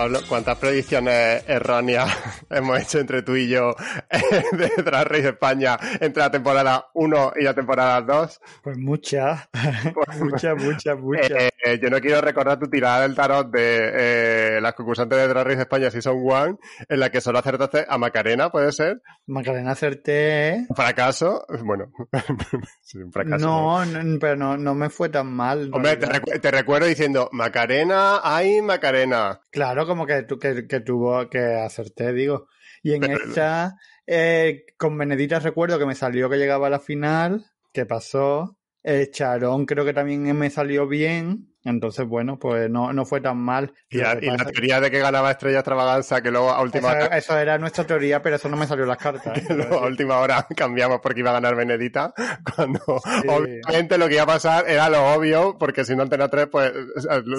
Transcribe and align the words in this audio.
Pablo, 0.00 0.20
¿cuántas 0.30 0.56
predicciones 0.56 1.44
erróneas 1.46 2.08
hemos 2.50 2.80
hecho 2.80 3.00
entre 3.00 3.20
tú 3.20 3.36
y 3.36 3.48
yo 3.50 3.74
de 4.52 4.82
Drag 4.82 5.06
Race 5.06 5.28
España 5.28 5.76
entre 6.00 6.22
la 6.22 6.30
temporada 6.30 6.86
1 6.94 7.32
y 7.36 7.44
la 7.44 7.52
temporada 7.52 8.00
2? 8.00 8.40
Pues 8.62 8.78
muchas, 8.78 9.46
muchas, 10.18 10.56
muchas, 10.56 10.98
muchas. 10.98 11.30
Eh, 11.62 11.78
yo 11.82 11.90
no 11.90 12.00
quiero 12.00 12.22
recordar 12.22 12.58
tu 12.58 12.70
tirada 12.70 13.02
del 13.02 13.14
tarot 13.14 13.50
de 13.50 13.90
eh, 14.56 14.60
las 14.62 14.72
concursantes 14.72 15.18
de 15.18 15.28
Drag 15.28 15.46
Race 15.46 15.60
España 15.60 15.90
Season 15.90 16.16
1, 16.16 16.58
en 16.88 16.98
la 16.98 17.10
que 17.10 17.20
solo 17.20 17.38
acertaste 17.38 17.84
a 17.86 17.98
Macarena, 17.98 18.48
¿puede 18.50 18.72
ser? 18.72 19.02
Macarena 19.26 19.72
acerté. 19.72 20.66
¿Fracaso? 20.74 21.44
Bueno, 21.62 21.92
sí, 22.80 22.96
un 23.02 23.12
fracaso. 23.12 23.44
No, 23.46 23.84
no, 23.84 24.18
pero 24.18 24.34
no, 24.36 24.56
no 24.56 24.74
me 24.74 24.88
fue 24.88 25.10
tan 25.10 25.26
mal. 25.30 25.70
Hombre, 25.74 25.98
te, 25.98 26.06
recu- 26.08 26.40
te 26.40 26.50
recuerdo 26.50 26.86
diciendo, 26.86 27.28
Macarena, 27.32 28.20
ay, 28.22 28.62
Macarena. 28.62 29.40
Claro, 29.50 29.84
como 29.90 30.06
que, 30.06 30.26
que, 30.40 30.66
que 30.66 30.80
tuvo 30.80 31.28
que 31.28 31.38
acerté, 31.38 32.12
digo. 32.12 32.48
Y 32.82 32.94
en 32.94 33.00
Pero- 33.02 33.24
esta, 33.24 33.76
eh, 34.06 34.64
con 34.78 34.96
Benedita 34.96 35.38
recuerdo 35.38 35.78
que 35.78 35.86
me 35.86 35.94
salió 35.94 36.30
que 36.30 36.38
llegaba 36.38 36.68
a 36.68 36.70
la 36.70 36.80
final, 36.80 37.44
que 37.72 37.84
pasó. 37.86 38.56
Eh, 38.82 39.10
Charón 39.10 39.66
creo 39.66 39.84
que 39.84 39.92
también 39.92 40.22
me 40.38 40.48
salió 40.48 40.88
bien. 40.88 41.49
Entonces, 41.64 42.06
bueno, 42.06 42.38
pues 42.38 42.70
no, 42.70 42.92
no 42.92 43.04
fue 43.04 43.20
tan 43.20 43.36
mal. 43.36 43.72
Y, 43.90 43.98
la, 43.98 44.18
y 44.20 44.34
teoría 44.52 44.80
de 44.80 44.90
que 44.90 44.98
ganaba 44.98 45.30
Estrella 45.30 45.58
Extravaganza, 45.58 46.22
que 46.22 46.30
luego 46.30 46.50
a 46.50 46.62
última, 46.62 46.92
eso, 46.92 47.12
eso 47.12 47.38
era 47.38 47.58
nuestra 47.58 47.84
teoría, 47.84 48.22
pero 48.22 48.36
eso 48.36 48.48
no 48.48 48.56
me 48.56 48.66
salió 48.66 48.84
en 48.84 48.88
las 48.88 48.98
cartas. 48.98 49.36
¿eh? 49.36 49.44
luego 49.54 49.78
a 49.78 49.86
última 49.86 50.18
hora 50.18 50.46
cambiamos 50.56 51.00
porque 51.02 51.20
iba 51.20 51.30
a 51.30 51.34
ganar 51.34 51.54
Benedita, 51.56 52.14
cuando 52.56 52.80
obviamente 52.86 53.98
lo 53.98 54.08
que 54.08 54.14
iba 54.14 54.22
a 54.22 54.26
pasar 54.26 54.68
era 54.68 54.88
lo 54.88 55.12
obvio, 55.12 55.56
porque 55.58 55.84
si 55.84 55.94
no 55.94 56.02
Antena 56.02 56.28
3, 56.28 56.46
pues 56.50 56.72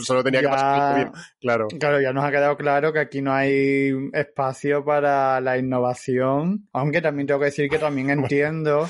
solo 0.03 0.23
tenía 0.23 0.41
que 0.41 0.49
pasar 0.49 0.95
bien. 0.95 1.11
Claro. 1.39 1.67
Claro, 1.79 1.99
ya 1.99 2.13
nos 2.13 2.23
ha 2.23 2.31
quedado 2.31 2.57
claro 2.57 2.93
que 2.93 2.99
aquí 2.99 3.21
no 3.21 3.33
hay 3.33 3.91
espacio 4.13 4.85
para 4.85 5.41
la 5.41 5.57
innovación, 5.57 6.67
aunque 6.73 7.01
también 7.01 7.27
tengo 7.27 7.39
que 7.39 7.47
decir 7.47 7.69
que 7.69 7.79
también 7.79 8.11
entiendo 8.11 8.87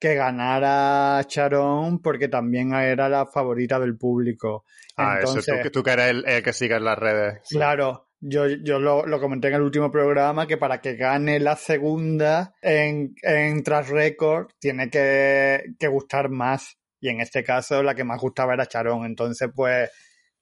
que 0.00 0.14
ganara 0.14 1.22
Charón 1.26 2.00
porque 2.00 2.28
también 2.28 2.72
era 2.74 3.08
la 3.08 3.26
favorita 3.26 3.78
del 3.78 3.96
público. 3.96 4.64
Ah, 4.96 5.16
Entonces, 5.18 5.46
eso, 5.46 5.56
tú, 5.58 5.62
que- 5.62 5.70
tú 5.70 5.82
que 5.82 5.90
eres 5.92 6.06
el, 6.08 6.24
el 6.26 6.42
que 6.42 6.52
sigue 6.52 6.74
en 6.76 6.84
las 6.84 6.98
redes. 6.98 7.42
Claro, 7.50 8.08
yo, 8.18 8.46
yo 8.48 8.78
lo, 8.78 9.06
lo 9.06 9.20
comenté 9.20 9.48
en 9.48 9.54
el 9.54 9.62
último 9.62 9.90
programa 9.90 10.46
que 10.46 10.56
para 10.56 10.80
que 10.80 10.96
gane 10.96 11.38
la 11.38 11.54
segunda 11.56 12.54
en, 12.62 13.14
en 13.22 13.62
Trash 13.62 13.88
Record 13.88 14.48
tiene 14.58 14.90
que, 14.90 15.74
que 15.78 15.86
gustar 15.88 16.30
más. 16.30 16.76
Y 16.98 17.08
en 17.10 17.20
este 17.20 17.44
caso 17.44 17.82
la 17.82 17.94
que 17.94 18.04
más 18.04 18.20
gustaba 18.20 18.54
era 18.54 18.66
Charón. 18.66 19.04
Entonces, 19.04 19.48
pues 19.54 19.90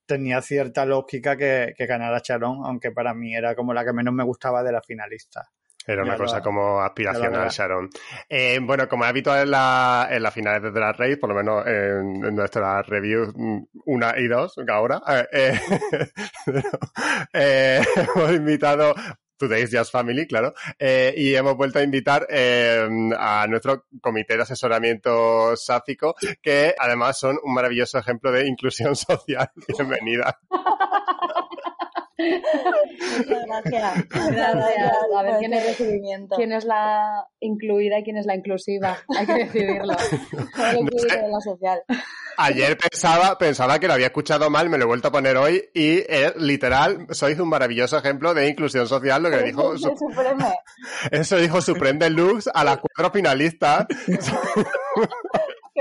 tenía 0.07 0.41
cierta 0.41 0.87
lógica 0.87 1.37
que, 1.37 1.75
que 1.77 1.87
ganara 1.87 2.21
Charón, 2.21 2.61
aunque 2.65 2.91
para 2.93 3.13
mí 3.13 3.35
era 3.35 3.55
como 3.55 3.75
la 3.75 3.85
que 3.85 3.93
menos 3.93 4.15
me 4.15 4.25
gustaba 4.25 4.63
de 4.63 4.73
la 4.73 4.81
finalista. 4.83 5.51
Era 5.89 6.03
una 6.03 6.13
Ya 6.13 6.19
cosa 6.19 6.43
como 6.43 6.83
aspiracional. 6.83 7.49
Sharon. 7.49 7.89
Eh, 8.29 8.59
bueno, 8.61 8.87
como 8.87 9.05
es 9.05 9.11
habitual 9.11 9.45
en, 9.45 9.51
la, 9.51 10.07
en 10.11 10.23
las 10.23 10.35
finales 10.35 10.63
de 10.63 10.71
Drag 10.71 10.95
Race, 10.99 11.17
por 11.17 11.31
lo 11.31 11.35
menos 11.35 11.67
en, 11.67 12.27
en 12.27 12.35
nuestras 12.35 12.87
reviews 12.87 13.33
mm, 13.35 13.59
una 13.87 14.13
y 14.19 14.29
dos, 14.29 14.55
ahora, 14.69 15.01
eh, 15.09 15.27
eh, 15.33 15.61
eh, 17.33 17.83
hemos 18.15 18.33
invitado 18.35 18.95
Today's 19.39 19.71
Just 19.73 19.91
Family, 19.93 20.27
claro, 20.27 20.53
eh, 20.79 21.15
y 21.17 21.35
hemos 21.35 21.57
vuelto 21.57 21.79
a 21.79 21.83
invitar 21.83 22.27
eh, 22.29 22.87
a 23.17 23.47
nuestro 23.49 23.87
comité 24.03 24.37
de 24.37 24.43
asesoramiento 24.43 25.57
sáfico, 25.57 26.15
que 26.43 26.75
además 26.79 27.19
son 27.19 27.39
un 27.43 27.55
maravilloso 27.55 27.99
ejemplo 27.99 28.31
de 28.31 28.47
inclusión 28.47 28.95
social. 28.97 29.51
Bienvenida. 29.67 30.39
Muchas 32.19 33.45
gracias. 33.47 33.97
Muchas 33.97 34.31
Gracias. 34.33 34.93
A 35.17 35.23
ver 35.23 35.31
por 35.33 35.39
quién 35.39 35.53
este 35.55 35.71
es- 35.71 35.79
recibimiento. 35.79 36.37
¿Quién 36.37 36.53
es 36.53 36.65
la 36.65 37.27
incluida 37.41 37.99
y 38.01 38.05
quién 38.05 38.17
es 38.17 38.27
la 38.27 38.35
inclusiva? 38.35 38.99
Hay 39.17 39.27
que 39.27 39.35
decidirlo. 39.35 39.95
De 40.59 41.29
la 41.31 41.41
social. 41.41 41.83
Ayer 42.41 42.77
pensaba, 42.79 43.37
pensaba 43.37 43.79
que 43.81 43.89
lo 43.89 43.95
había 43.95 44.07
escuchado 44.07 44.49
mal, 44.49 44.69
me 44.71 44.79
lo 44.79 44.85
he 44.85 44.87
vuelto 44.87 45.09
a 45.09 45.13
poner 45.13 45.37
hoy 45.37 45.71
y 45.75 45.99
es 46.09 46.37
literal, 46.37 47.07
sois 47.11 47.37
un 47.41 47.49
maravilloso 47.49 47.99
ejemplo 47.99 48.33
de 48.33 48.49
inclusión 48.49 48.87
social, 48.87 49.21
lo 49.25 49.31
que 49.31 49.43
dijo, 49.43 49.77
su- 49.77 49.89
Supreme. 49.97 50.55
eso 51.11 51.37
dijo 51.37 51.61
Supreme 51.61 51.99
Deluxe 51.99 52.49
a 52.55 52.63
las 52.63 52.79
cuatro 52.79 53.11
finalistas. 53.13 53.87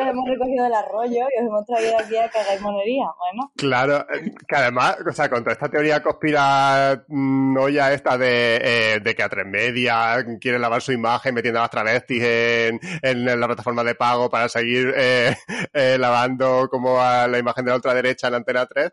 Que 0.03 0.09
hemos 0.09 0.27
recogido 0.29 0.65
el 0.65 0.73
arroyo 0.73 1.25
y 1.35 1.41
os 1.41 1.47
hemos 1.47 1.65
traído 1.65 1.97
aquí 1.97 2.17
a 2.17 2.29
que 2.29 2.37
hagáis 2.37 2.61
monería. 2.61 3.05
Bueno, 3.17 3.51
Claro, 3.55 4.05
que 4.47 4.55
además, 4.55 4.97
o 5.07 5.11
sea, 5.11 5.29
con 5.29 5.39
toda 5.43 5.53
esta 5.53 5.69
teoría 5.69 6.03
conspiranoia 6.03 7.93
esta 7.93 8.17
de, 8.17 8.57
eh, 8.63 8.99
de 9.01 9.15
que 9.15 9.23
a 9.23 9.29
tres 9.29 9.45
media 9.45 10.23
quiere 10.39 10.59
lavar 10.59 10.81
su 10.81 10.91
imagen 10.91 11.33
metiendo 11.33 11.59
a 11.59 11.63
las 11.63 11.71
travestis 11.71 12.21
en, 12.23 12.79
en 13.01 13.39
la 13.39 13.47
plataforma 13.47 13.83
de 13.83 13.95
pago 13.95 14.29
para 14.29 14.47
seguir 14.49 14.93
eh, 14.95 15.35
eh, 15.73 15.97
lavando 15.99 16.67
como 16.69 16.99
a 17.01 17.27
la 17.27 17.37
imagen 17.39 17.65
de 17.65 17.71
la 17.71 17.75
ultraderecha 17.77 18.27
en 18.27 18.35
Antena 18.35 18.65
3. 18.65 18.91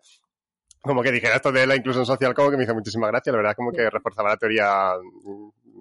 Como 0.83 1.03
que 1.03 1.13
dijera 1.13 1.37
esto 1.37 1.51
de 1.51 1.67
la 1.67 1.77
inclusión 1.77 2.05
social, 2.05 2.35
como 2.35 2.51
que 2.51 2.57
me 2.59 2.65
hizo 2.65 2.75
muchísima 2.75 3.09
gracia, 3.09 3.33
la 3.33 3.39
verdad, 3.39 3.55
como 3.57 3.73
que 3.73 3.89
reforzaba 3.89 4.31
la 4.31 4.37
teoría 4.37 4.93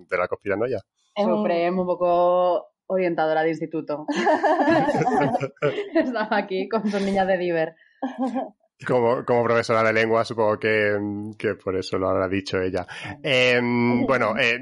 de 0.10 0.18
la 0.18 0.28
conspiranoia. 0.28 0.80
es 1.16 1.26
un- 1.26 1.38
Supreme, 1.38 1.80
un 1.82 1.86
poco 1.88 2.73
orientadora 2.94 3.44
de 3.44 3.50
instituto. 3.50 4.06
Estaba 5.94 6.38
aquí 6.38 6.68
con 6.70 6.90
sus 6.90 7.02
niñas 7.02 7.28
de 7.28 7.38
Diver. 7.38 7.76
Como, 8.86 9.24
como 9.24 9.44
profesora 9.44 9.84
de 9.84 9.94
lengua, 9.94 10.26
supongo 10.26 10.60
que, 10.60 10.98
que 11.38 11.56
por 11.56 11.76
eso 11.78 11.98
lo 11.98 12.10
habrá 12.10 12.28
dicho 12.28 12.60
ella. 12.60 12.86
Eh, 13.24 13.60
bueno, 13.62 14.36
eh, 14.38 14.60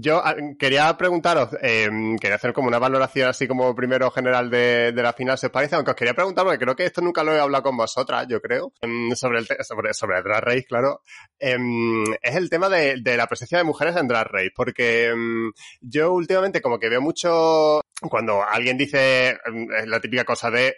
yo 0.00 0.20
ah, 0.24 0.34
quería 0.58 0.96
preguntaros, 0.96 1.50
eh, 1.62 1.88
quería 2.20 2.34
hacer 2.34 2.52
como 2.52 2.66
una 2.66 2.80
valoración 2.80 3.28
así 3.28 3.46
como 3.46 3.72
primero 3.74 4.10
general 4.10 4.50
de, 4.50 4.90
de 4.92 5.02
la 5.02 5.12
final, 5.12 5.38
¿se 5.38 5.46
os 5.46 5.52
parece? 5.52 5.76
Aunque 5.76 5.92
os 5.92 5.96
quería 5.96 6.14
preguntar, 6.14 6.44
porque 6.44 6.58
creo 6.58 6.74
que 6.74 6.86
esto 6.86 7.00
nunca 7.00 7.22
lo 7.22 7.32
he 7.32 7.38
hablado 7.38 7.62
con 7.62 7.76
vosotras, 7.76 8.26
yo 8.28 8.40
creo, 8.40 8.72
em, 8.80 9.14
sobre 9.14 9.38
el, 9.38 9.46
sobre, 9.46 9.94
sobre 9.94 10.18
el 10.18 10.24
Drag 10.24 10.42
Race, 10.42 10.64
claro. 10.64 11.02
Em, 11.38 12.02
es 12.22 12.34
el 12.34 12.50
tema 12.50 12.68
de, 12.68 12.96
de 13.00 13.16
la 13.16 13.28
presencia 13.28 13.58
de 13.58 13.64
mujeres 13.64 13.94
en 13.96 14.08
Drag 14.08 14.26
Race, 14.26 14.52
porque 14.56 15.08
em, 15.10 15.52
yo 15.80 16.12
últimamente 16.12 16.60
como 16.60 16.78
que 16.80 16.88
veo 16.88 17.00
mucho 17.00 17.82
cuando 18.08 18.42
alguien 18.42 18.78
dice 18.78 19.38
la 19.86 20.00
típica 20.00 20.24
cosa 20.24 20.50
de 20.50 20.74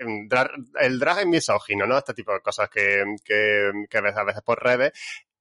el 0.80 0.98
drag 0.98 1.20
es 1.20 1.26
misógino, 1.26 1.86
¿no? 1.86 1.98
Este 1.98 2.14
tipo 2.14 2.32
de 2.32 2.40
cosas 2.40 2.68
que, 2.68 2.81
que, 3.24 3.70
que 3.88 4.00
ves 4.00 4.16
a 4.16 4.24
veces 4.24 4.42
por 4.42 4.62
redes. 4.62 4.92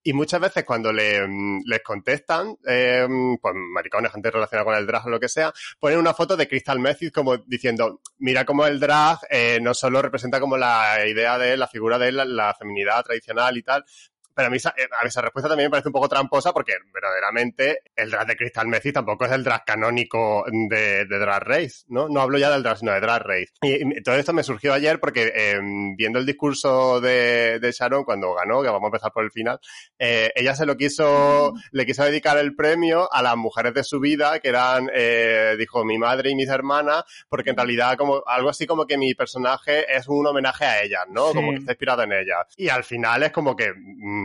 Y 0.04 0.14
muchas 0.14 0.42
veces 0.42 0.64
cuando 0.66 0.92
le, 0.92 1.22
les 1.64 1.84
contestan, 1.84 2.56
eh, 2.68 3.08
pues 3.40 3.54
maricones, 3.56 4.12
gente 4.12 4.32
relacionada 4.32 4.66
con 4.66 4.76
el 4.76 4.88
drag 4.88 5.06
o 5.06 5.10
lo 5.12 5.20
que 5.20 5.30
sea, 5.30 5.54
ponen 5.80 6.00
una 6.00 6.16
foto 6.16 6.36
de 6.36 6.48
Crystal 6.48 6.80
Method 6.80 7.12
como 7.12 7.38
diciendo, 7.38 8.02
mira 8.18 8.44
cómo 8.44 8.66
el 8.66 8.80
drag 8.80 9.20
eh, 9.30 9.60
no 9.62 9.76
solo 9.76 10.02
representa 10.02 10.40
como 10.40 10.58
la 10.58 11.06
idea 11.06 11.38
de 11.38 11.56
la 11.56 11.68
figura 11.68 12.00
de 12.00 12.12
la, 12.14 12.26
la 12.26 12.56
feminidad 12.56 13.04
tradicional 13.04 13.56
y 13.58 13.62
tal, 13.62 13.86
Pero 14.34 14.48
a 14.48 14.50
mí, 14.50 14.58
esa, 14.58 14.74
eh, 14.78 14.88
a 15.00 15.04
mí 15.04 15.08
esa 15.08 15.22
respuesta 15.22 15.50
también 15.50 15.68
me 15.68 15.72
parece 15.72 15.90
un 15.90 15.94
poco 15.94 16.10
tramposa 16.10 16.54
porque 16.54 16.74
verdaderamente 16.94 17.82
el 17.96 18.10
drag 18.12 18.28
de 18.28 18.36
Crystal 18.36 18.68
Method 18.68 18.94
tampoco 18.94 19.26
es 19.26 19.32
el 19.32 19.44
drag 19.44 19.66
canónico 19.66 20.46
de, 20.48 21.06
de 21.06 21.20
Drag 21.20 21.44
Race, 21.44 21.86
¿no? 21.88 22.10
No 22.10 22.22
hablo 22.22 22.38
ya 22.38 22.50
del 22.50 22.64
drag, 22.64 22.78
sino 22.78 22.92
de 22.92 23.00
Drag 23.02 23.24
Race. 23.24 23.52
Y, 23.62 23.98
y 23.98 24.04
todo 24.04 24.16
esto 24.16 24.34
me 24.34 24.44
surgió 24.44 24.74
ayer 24.74 25.00
porque 25.00 25.32
eh, 25.36 25.60
viendo 25.96 26.20
el 26.20 26.26
discurso 26.26 27.00
de, 27.02 27.60
de 27.60 27.72
Sharon 27.72 28.04
cuando 28.04 28.34
ganó, 28.34 28.62
que 28.62 28.70
vamos 28.70 28.84
a 28.84 28.88
empezar 28.88 29.12
por 29.12 29.24
el 29.24 29.32
final, 29.32 29.60
eh, 30.00 30.32
ella 30.36 30.56
se 30.56 30.66
lo 30.66 30.78
quiso, 30.78 31.54
le 31.72 31.86
quiso 31.86 32.04
dedicar 32.04 32.38
el 32.38 32.56
premio 32.56 33.12
a 33.12 33.22
las 33.22 33.36
mujeres 33.38 33.74
de 33.74 33.84
su 33.84 34.00
vida, 34.00 34.40
que 34.40 34.50
eran, 34.50 34.90
eh, 34.94 35.56
dijo, 35.58 35.84
mi 35.86 35.98
madre 35.98 36.32
y 36.32 36.36
mis 36.36 36.50
hermanas, 36.50 37.04
porque 37.30 37.52
en 37.52 37.58
realidad 37.58 37.98
como 37.98 38.24
algo 38.26 38.50
así 38.50 38.66
como 38.66 38.86
que 38.86 38.98
mi 38.98 39.14
personaje 39.14 39.86
es 39.94 40.08
un 40.08 40.26
homenaje 40.26 40.66
a 40.66 40.82
ellas, 40.84 41.04
¿no? 41.10 41.30
Sí. 41.30 41.34
Como 41.36 41.52
que 41.52 41.58
está 41.58 41.72
inspirado 41.72 42.04
en 42.04 42.14
ellas. 42.14 42.48
Y 42.58 42.70
al 42.70 42.84
final 42.84 43.24
es 43.24 43.32
como 43.32 43.56
que, 43.56 43.72
mm, 43.74 44.21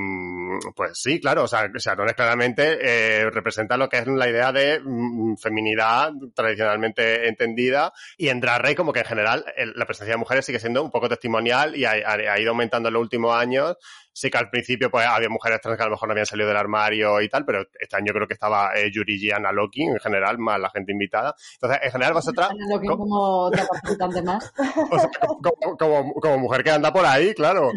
pues 0.75 0.93
sí, 1.01 1.21
claro, 1.21 1.45
o 1.45 1.49
sea, 1.49 1.71
Sharon 1.75 2.09
es 2.09 2.15
claramente 2.15 2.79
eh, 2.81 3.31
representa 3.31 3.77
lo 3.77 3.89
que 3.89 3.99
es 3.99 4.07
la 4.07 4.29
idea 4.29 4.53
de 4.53 4.81
mm, 4.83 5.37
feminidad 5.37 6.13
tradicionalmente 6.35 7.29
entendida 7.29 7.93
y 8.17 8.29
en 8.29 8.41
Drag 8.41 8.63
Race 8.63 8.77
como 8.77 8.93
que 8.93 9.01
en 9.01 9.07
general 9.07 9.45
la 9.75 9.87
presencia 9.87 10.15
de 10.15 10.19
mujeres 10.19 10.45
sigue 10.45 10.61
siendo 10.61 10.83
un 10.83 10.91
poco 10.91 11.09
testimonial 11.09 11.77
y 11.77 11.85
ha 11.85 12.39
ido 12.39 12.51
aumentando 12.51 12.89
en 12.89 12.95
los 12.95 13.03
últimos 13.03 13.35
años. 13.35 13.77
Sí 14.19 14.31
que 14.31 14.39
al 14.39 14.49
principio 14.49 14.91
pues 14.91 15.07
había 15.07 15.29
mujeres 15.29 15.61
trans 15.61 15.77
que 15.77 15.83
a 15.83 15.87
lo 15.87 15.91
mejor 15.93 16.09
no 16.09 16.13
habían 16.13 16.25
salido 16.25 16.49
del 16.49 16.57
armario 16.57 17.21
y 17.21 17.29
tal, 17.29 17.45
pero 17.45 17.67
este 17.79 17.97
año 17.97 18.15
creo 18.15 18.27
que 18.27 18.33
estaba 18.33 18.71
eh, 18.75 18.91
Yuri 18.91 19.21
G. 19.21 19.35
Ana 19.37 19.53
Loki 19.53 19.83
en 19.83 19.99
general, 19.99 20.39
más 20.39 20.59
la 20.59 20.71
gente 20.71 20.93
invitada. 20.93 21.35
Entonces, 21.53 21.81
en 21.83 21.91
general 21.93 22.15
vosotras, 22.15 22.49
Ana 22.51 22.65
Loki 22.71 22.87
co- 22.87 22.97
como 22.97 23.21
otra 23.45 23.67
participante 23.67 24.23
más. 24.23 24.55
o 24.91 24.99
sea, 24.99 25.11
como, 25.43 25.77
como- 25.77 26.15
como 26.15 26.39
mujer 26.39 26.65
que 26.65 26.71
anda 26.71 26.91
por 26.95 27.05
ahí, 27.05 27.35
claro. 27.35 27.73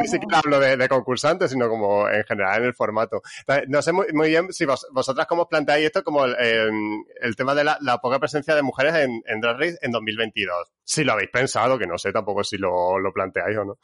Ni 0.00 0.08
siquiera 0.08 0.40
hablo 0.40 0.60
de, 0.60 0.76
de 0.76 0.88
concursantes, 0.90 1.50
sino 1.50 1.70
como 1.70 2.06
en 2.06 2.22
general 2.24 2.60
en 2.60 2.66
el 2.66 2.74
formato. 2.74 3.22
Entonces, 3.40 3.64
no 3.68 3.80
sé 3.80 3.92
muy, 3.92 4.08
muy 4.12 4.28
bien 4.28 4.52
si 4.52 4.66
vos- 4.66 4.86
vosotras 4.92 5.26
cómo 5.26 5.42
os 5.44 5.48
planteáis 5.48 5.86
esto 5.86 6.04
como 6.04 6.26
el, 6.26 6.36
em, 6.38 7.02
el 7.22 7.34
tema 7.34 7.54
de 7.54 7.64
la, 7.64 7.78
la 7.80 7.96
poca 7.96 8.18
presencia 8.18 8.54
de 8.54 8.60
mujeres 8.60 8.94
en, 8.94 9.22
en 9.26 9.40
Drag 9.40 9.56
Race 9.58 9.78
en 9.80 9.90
2022. 9.92 10.68
Si 10.84 11.02
lo 11.02 11.12
habéis 11.14 11.30
pensado, 11.30 11.78
que 11.78 11.86
no 11.86 11.96
sé 11.96 12.12
tampoco 12.12 12.44
si 12.44 12.58
lo, 12.58 12.98
lo 12.98 13.10
planteáis 13.10 13.56
o 13.56 13.64
no. 13.64 13.78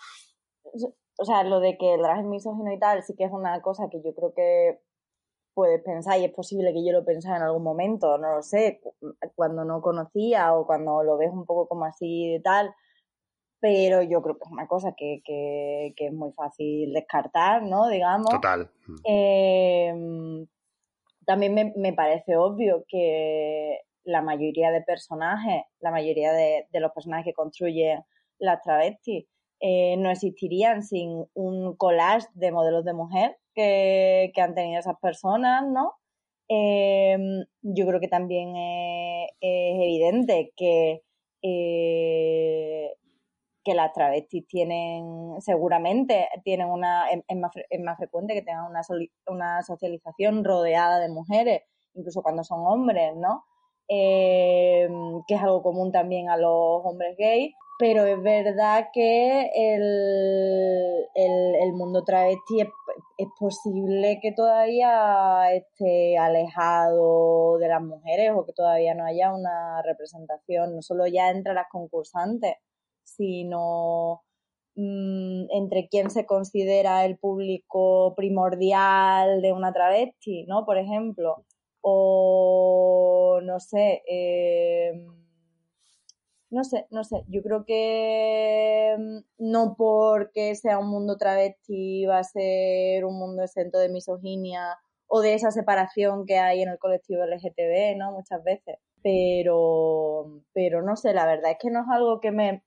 O 1.19 1.25
sea, 1.25 1.43
lo 1.45 1.61
de 1.61 1.77
que 1.79 1.95
el 1.95 2.01
drag 2.03 2.21
es 2.21 2.25
misógino 2.27 2.73
y 2.73 2.79
tal, 2.79 3.03
sí 3.03 3.15
que 3.17 3.25
es 3.25 3.33
una 3.33 3.61
cosa 3.63 3.89
que 3.91 4.03
yo 4.03 4.15
creo 4.15 4.33
que 4.35 4.81
puedes 5.55 5.81
pensar 5.83 6.19
y 6.19 6.25
es 6.25 6.33
posible 6.33 6.73
que 6.73 6.85
yo 6.85 6.93
lo 6.93 7.05
pensara 7.05 7.37
en 7.37 7.43
algún 7.45 7.63
momento, 7.63 8.19
no 8.19 8.37
lo 8.37 8.43
sé, 8.43 8.81
cu- 8.83 8.95
cuando 9.37 9.65
no 9.65 9.81
conocía 9.81 10.53
o 10.57 10.67
cuando 10.67 11.05
lo 11.05 11.17
ves 11.17 11.31
un 11.33 11.47
poco 11.47 11.69
como 11.69 11.85
así 11.85 12.33
de 12.33 12.41
tal, 12.41 12.75
pero 13.61 14.03
yo 14.03 14.21
creo 14.21 14.37
que 14.37 14.45
es 14.45 14.51
una 14.51 14.67
cosa 14.67 14.95
que, 14.97 15.23
que, 15.25 15.95
que 15.97 16.07
es 16.09 16.13
muy 16.13 16.33
fácil 16.33 16.93
descartar, 16.93 17.63
¿no? 17.63 17.87
Digamos. 17.89 18.27
Total. 18.31 18.69
Eh, 19.05 20.45
también 21.25 21.55
me, 21.55 21.73
me 21.77 21.93
parece 21.93 22.37
obvio 22.37 22.85
que 22.89 23.79
la 24.03 24.21
mayoría 24.21 24.71
de 24.71 24.83
personajes, 24.83 25.63
la 25.79 25.91
mayoría 25.91 26.33
de, 26.33 26.67
de 26.71 26.81
los 26.81 26.93
personajes 26.93 27.25
que 27.25 27.33
construyen 27.33 28.05
las 28.39 28.61
travestis, 28.61 29.27
eh, 29.67 29.97
no 29.97 30.11
existirían 30.11 30.83
sin 30.83 31.25
un 31.33 31.75
collage 31.77 32.29
de 32.35 32.53
modelos 32.53 32.85
de 32.85 32.93
mujer 32.93 33.39
que, 33.55 34.31
que 34.35 34.43
han 34.43 34.55
tenido 34.55 34.79
esas 34.79 34.99
personas, 35.01 35.65
¿no? 35.67 35.95
Eh, 36.51 37.17
yo 37.63 37.87
creo 37.87 37.99
que 37.99 38.09
también 38.09 38.55
es, 38.57 39.31
evidente 39.41 40.53
que, 40.55 41.03
eh, 41.41 42.93
que 43.65 43.75
las 43.75 43.95
travestis 43.95 44.47
tienen, 44.47 45.41
seguramente 45.41 46.29
tienen 46.45 46.69
una, 46.69 47.09
es, 47.09 47.37
más, 47.39 47.53
es 47.71 47.81
más 47.81 47.97
frecuente 47.97 48.35
que 48.35 48.43
tengan 48.43 48.67
una, 48.67 48.83
una 49.29 49.63
socialización 49.63 50.45
rodeada 50.45 51.01
de 51.01 51.09
mujeres, 51.09 51.63
incluso 51.95 52.23
cuando 52.23 52.45
son 52.45 52.61
hombres, 52.67 53.17
¿no? 53.17 53.47
Eh, 53.97 54.89
que 55.29 55.35
es 55.35 55.43
algo 55.43 55.63
común 55.63 55.93
también 55.93 56.29
a 56.29 56.37
los 56.37 56.85
hombres 56.85 57.17
gays, 57.17 57.55
pero 57.79 58.05
es 58.07 58.21
verdad 58.23 58.89
que 58.93 59.51
el, 59.55 61.07
el, 61.15 61.55
el 61.63 61.73
mundo 61.75 62.03
travesti 62.05 62.63
es, 62.63 62.69
es 63.19 63.29
posible 63.39 64.19
que 64.21 64.33
todavía 64.33 65.53
esté 65.55 66.19
alejado 66.19 67.59
de 67.59 67.69
las 67.69 67.83
mujeres 67.83 68.33
o 68.35 68.45
que 68.45 68.53
todavía 68.53 68.95
no 68.95 69.05
haya 69.05 69.33
una 69.33 69.81
representación, 69.83 70.75
no 70.75 70.83
solo 70.83 71.07
ya 71.07 71.31
entre 71.31 71.55
las 71.55 71.67
concursantes, 71.71 72.55
sino 73.05 74.23
mm, 74.75 75.47
entre 75.51 75.89
quién 75.89 76.11
se 76.11 76.27
considera 76.27 77.05
el 77.05 77.17
público 77.19 78.15
primordial 78.17 79.41
de 79.41 79.53
una 79.53 79.73
travesti, 79.73 80.47
¿no? 80.47 80.65
Por 80.65 80.79
ejemplo, 80.79 81.45
o 81.87 83.41
no 83.43 83.61
sé, 83.61 84.03
eh, 84.09 85.07
no 86.51 86.65
sé, 86.65 86.87
no 86.91 87.05
sé, 87.05 87.25
yo 87.29 87.43
creo 87.43 87.65
que 87.67 88.97
mm, 88.99 89.19
no 89.53 89.75
porque 89.77 90.55
sea 90.55 90.79
un 90.79 90.89
mundo 90.89 91.19
travesti 91.19 92.07
va 92.07 92.19
a 92.21 92.25
ser 92.25 93.05
un 93.05 93.19
mundo 93.19 93.43
exento 93.43 93.79
de 93.79 93.91
misoginia 93.91 94.79
o 95.09 95.21
de 95.21 95.35
esa 95.35 95.51
separación 95.51 96.27
que 96.27 96.39
hay 96.39 96.63
en 96.63 96.71
el 96.71 96.79
colectivo 96.79 97.25
LGTB, 97.25 97.97
¿no? 97.99 98.13
Muchas 98.13 98.43
veces. 98.43 98.79
Pero, 99.03 100.43
pero 100.55 100.83
no 100.83 100.97
sé, 100.97 101.13
la 101.13 101.27
verdad 101.27 101.53
es 101.53 101.59
que 101.61 101.71
no 101.71 101.81
es 101.83 101.87
algo 101.91 102.21
que 102.21 102.31
me, 102.33 102.65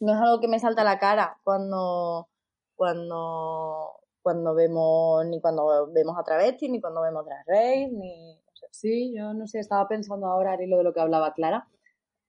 no 0.00 0.14
es 0.14 0.20
algo 0.20 0.40
que 0.40 0.48
me 0.48 0.58
salta 0.60 0.82
a 0.82 0.84
la 0.84 0.98
cara 0.98 1.38
cuando, 1.44 2.28
cuando, 2.76 4.00
cuando 4.22 4.54
vemos, 4.54 5.24
ni 5.26 5.40
cuando 5.40 5.90
vemos 5.92 6.16
a 6.18 6.24
travesti, 6.24 6.68
ni 6.68 6.80
cuando 6.80 7.02
vemos 7.02 7.24
Drag 7.24 7.44
Race, 7.46 7.90
ni. 7.92 8.38
Sí, 8.70 9.14
yo 9.16 9.32
no 9.34 9.46
sé, 9.46 9.60
estaba 9.60 9.88
pensando 9.88 10.26
ahora 10.26 10.52
al 10.52 10.60
hilo 10.62 10.76
de 10.78 10.84
lo 10.84 10.92
que 10.92 11.00
hablaba 11.00 11.32
Clara, 11.34 11.66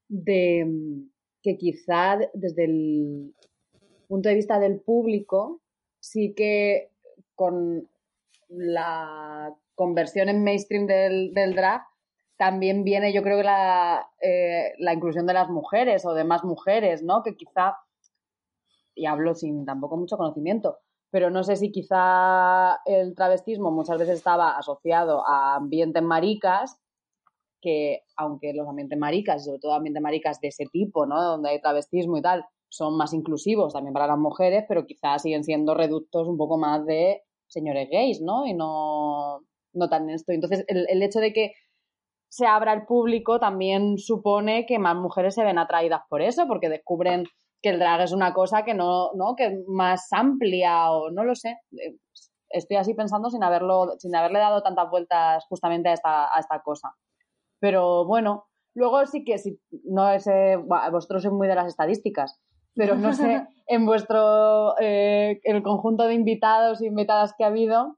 de 0.07 0.65
mm, 0.65 1.09
que 1.41 1.57
quizá 1.57 2.17
de- 2.17 2.29
desde 2.33 2.65
el 2.65 3.35
punto 4.07 4.29
de 4.29 4.35
vista 4.35 4.59
del 4.59 4.79
público, 4.81 5.61
sí 5.99 6.33
que 6.35 6.91
con 7.35 7.87
la 8.47 9.53
conversión 9.75 10.29
en 10.29 10.43
mainstream 10.43 10.87
del, 10.87 11.33
del 11.33 11.55
drag, 11.55 11.83
también 12.37 12.83
viene 12.83 13.11
yo 13.13 13.21
creo 13.21 13.37
que 13.37 13.43
la, 13.43 14.09
eh, 14.21 14.73
la 14.79 14.93
inclusión 14.93 15.25
de 15.27 15.33
las 15.33 15.49
mujeres 15.49 16.05
o 16.05 16.13
de 16.13 16.23
más 16.23 16.43
mujeres, 16.43 17.03
¿no? 17.03 17.21
Que 17.21 17.35
quizá, 17.35 17.75
y 18.95 19.05
hablo 19.05 19.35
sin 19.35 19.65
tampoco 19.65 19.97
mucho 19.97 20.17
conocimiento, 20.17 20.79
pero 21.11 21.29
no 21.29 21.43
sé 21.43 21.55
si 21.55 21.71
quizá 21.71 22.79
el 22.85 23.15
travestismo 23.15 23.71
muchas 23.71 23.97
veces 23.97 24.17
estaba 24.17 24.57
asociado 24.57 25.27
a 25.27 25.55
ambientes 25.55 26.03
maricas, 26.03 26.77
que 27.61 28.03
aunque 28.15 28.53
los 28.53 28.67
ambientes 28.67 28.97
maricas, 28.97 29.45
sobre 29.45 29.59
todo 29.59 29.73
ambientes 29.73 30.01
maricas 30.01 30.39
de 30.39 30.49
ese 30.49 30.65
tipo, 30.65 31.05
¿no? 31.05 31.21
Donde 31.21 31.49
hay 31.49 31.61
travestismo 31.61 32.17
y 32.17 32.21
tal, 32.21 32.45
son 32.69 32.95
más 32.95 33.13
inclusivos 33.13 33.73
también 33.73 33.93
para 33.93 34.07
las 34.07 34.17
mujeres, 34.17 34.65
pero 34.67 34.85
quizás 34.85 35.23
siguen 35.23 35.43
siendo 35.43 35.73
reductos 35.73 36.27
un 36.27 36.37
poco 36.37 36.57
más 36.57 36.85
de 36.85 37.23
señores 37.47 37.89
gays, 37.91 38.21
¿no? 38.21 38.45
Y 38.45 38.53
no, 38.53 39.41
no 39.73 39.89
tan 39.89 40.09
esto. 40.09 40.31
Entonces, 40.31 40.63
el, 40.67 40.85
el 40.89 41.01
hecho 41.01 41.19
de 41.19 41.33
que 41.33 41.53
se 42.29 42.45
abra 42.45 42.73
el 42.73 42.85
público 42.85 43.39
también 43.39 43.97
supone 43.97 44.67
que 44.67 44.77
más 44.77 44.95
mujeres 44.95 45.33
se 45.33 45.43
ven 45.43 45.57
atraídas 45.57 46.01
por 46.09 46.21
eso, 46.21 46.45
porque 46.47 46.69
descubren 46.69 47.25
que 47.61 47.69
el 47.69 47.79
drag 47.79 48.01
es 48.01 48.11
una 48.11 48.33
cosa 48.33 48.63
que 48.63 48.73
no, 48.73 49.11
¿no? 49.15 49.35
que 49.35 49.47
es 49.47 49.53
más 49.67 50.07
amplia 50.11 50.91
o 50.91 51.11
no 51.11 51.23
lo 51.23 51.35
sé. 51.35 51.57
Eh, 51.71 51.97
Estoy 52.49 52.77
así 52.77 52.93
pensando 52.93 53.29
sin 53.29 53.43
haberlo, 53.43 53.95
sin 53.99 54.15
haberle 54.15 54.39
dado 54.39 54.63
tantas 54.63 54.89
vueltas 54.89 55.45
justamente 55.47 55.89
a 55.89 55.93
esta, 55.93 56.35
a 56.35 56.39
esta 56.39 56.61
cosa. 56.61 56.95
Pero 57.59 58.05
bueno, 58.05 58.47
luego 58.73 59.05
sí 59.05 59.23
que 59.23 59.37
si 59.37 59.59
no 59.85 60.19
sé, 60.19 60.55
buah, 60.57 60.89
vosotros 60.89 61.21
sois 61.21 61.33
muy 61.33 61.47
de 61.47 61.55
las 61.55 61.67
estadísticas, 61.67 62.39
pero 62.75 62.95
no 62.95 63.13
sé, 63.13 63.45
en 63.67 63.85
vuestro, 63.85 64.75
eh, 64.79 65.39
el 65.43 65.61
conjunto 65.61 66.05
de 66.05 66.15
invitados 66.15 66.81
y 66.81 66.87
invitadas 66.87 67.35
que 67.37 67.43
ha 67.43 67.47
habido, 67.47 67.97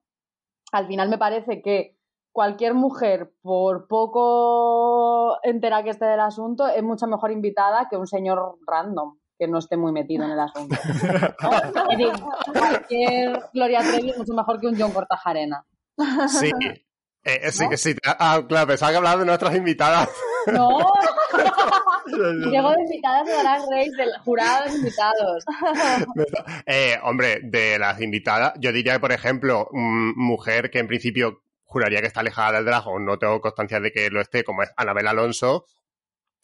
al 0.74 0.88
final 0.88 1.10
me 1.10 1.18
parece 1.18 1.62
que 1.62 1.96
cualquier 2.34 2.74
mujer, 2.74 3.32
por 3.42 3.88
poco 3.88 5.38
entera 5.44 5.84
que 5.84 5.92
esté 5.92 6.06
del 6.06 6.20
asunto, 6.20 6.68
es 6.68 6.84
mucho 6.84 7.08
mejor 7.08 7.32
invitada 7.32 7.88
que 7.90 7.98
un 7.98 8.08
señor 8.08 8.58
random 8.68 9.21
que 9.42 9.48
no 9.48 9.58
esté 9.58 9.76
muy 9.76 9.92
metido 9.92 10.24
en 10.24 10.32
el 10.32 10.40
asunto. 10.40 10.76
¿No? 11.42 11.52
Es 11.52 11.98
decir, 11.98 12.12
cualquier 12.54 13.42
Gloria 13.52 13.80
Trevi 13.80 14.12
es 14.12 14.18
mucho 14.20 14.36
mejor 14.36 14.60
que 14.60 14.68
un 14.68 14.80
John 14.80 14.92
Cortajarena. 14.92 15.66
Sí. 16.28 16.52
Eh, 17.24 17.52
sí, 17.52 17.68
que 17.68 17.78
sí. 17.78 17.96
Ah, 18.06 18.44
claro, 18.48 18.68
pensaba 18.68 18.92
que 18.92 18.98
hablaba 18.98 19.20
de 19.20 19.26
nuestras 19.26 19.56
invitadas. 19.56 20.10
No, 20.46 20.70
llego 22.52 22.72
de 22.72 22.82
invitadas 22.82 23.26
de 23.26 23.34
Drag 23.34 23.62
Race, 23.70 23.92
del 23.98 24.12
jurado 24.24 24.70
de 24.70 24.78
invitados. 24.78 25.46
Eh, 26.68 26.98
hombre, 27.04 27.40
de 27.44 27.80
las 27.80 28.00
invitadas, 28.00 28.54
yo 28.60 28.72
diría 28.72 28.94
que, 28.94 29.00
por 29.00 29.12
ejemplo, 29.12 29.68
mm, 29.72 30.14
mujer 30.16 30.70
que 30.70 30.80
en 30.80 30.88
principio 30.88 31.42
juraría 31.64 32.02
que 32.02 32.08
está 32.08 32.20
alejada 32.20 32.54
del 32.54 32.66
drag 32.66 32.88
o 32.88 33.00
no 33.00 33.18
tengo 33.18 33.42
constancia 33.42 33.80
de 33.80 33.92
que 33.92 34.10
lo 34.12 34.22
esté, 34.22 34.44
como 34.44 34.62
es 34.62 34.72
Anabel 34.76 35.08
Alonso, 35.08 35.66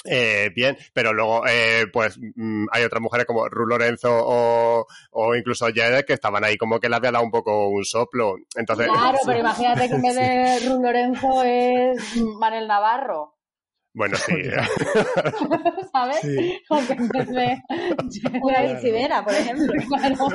eh, 0.05 0.51
bien, 0.55 0.77
pero 0.93 1.11
luego 1.13 1.45
eh, 1.47 1.85
pues 1.91 2.17
mm, 2.19 2.67
hay 2.71 2.83
otras 2.83 3.01
mujeres 3.01 3.25
como 3.25 3.47
Ru 3.49 3.65
Lorenzo 3.67 4.09
o, 4.11 4.85
o 5.11 5.35
incluso 5.35 5.67
Jede 5.67 6.05
que 6.05 6.13
estaban 6.13 6.43
ahí 6.43 6.57
como 6.57 6.79
que 6.79 6.87
le 6.89 6.95
había 6.95 7.11
dado 7.11 7.25
un 7.25 7.31
poco 7.31 7.67
un 7.67 7.83
soplo. 7.83 8.35
Entonces, 8.55 8.87
Claro, 8.87 9.17
pero 9.25 9.39
imagínate 9.41 9.89
que 9.89 9.95
en 9.95 10.01
vez 10.01 10.15
de 10.15 10.59
Ru 10.69 10.81
Lorenzo 10.81 11.43
es 11.43 12.15
Manel 12.39 12.67
Navarro. 12.67 13.35
bueno, 13.93 14.15
sí. 14.17 14.33
¿Sabes? 15.91 16.19
Sí. 16.21 16.61
O 16.69 16.77
que 16.85 16.93
en 16.93 17.07
vez 17.09 17.27
de. 17.29 17.57
Una 18.41 18.61
Vicivera, 18.61 19.23
por 19.23 19.33
ejemplo. 19.33 19.73
Claro. 19.87 20.27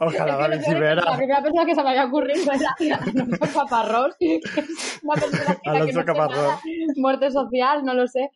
Ojalá 0.00 0.56
sé, 0.56 0.62
Civera. 0.64 1.02
La 1.04 1.16
primera 1.16 1.42
persona 1.42 1.66
que 1.66 1.74
se 1.74 1.82
me 1.82 1.90
había 1.90 2.06
ocurrido 2.06 2.52
era 2.52 2.74
Alonso 3.02 3.46
Caparrós, 3.52 4.16
que 4.18 4.36
es 4.36 5.00
una 5.02 5.14
persona 5.20 5.58
que 5.62 5.70
Alonso 5.70 6.04
Caparrós. 6.04 6.36
nada, 6.36 6.60
muerte 6.96 7.30
social, 7.30 7.84
no 7.84 7.94
lo 7.94 8.06
sé. 8.06 8.30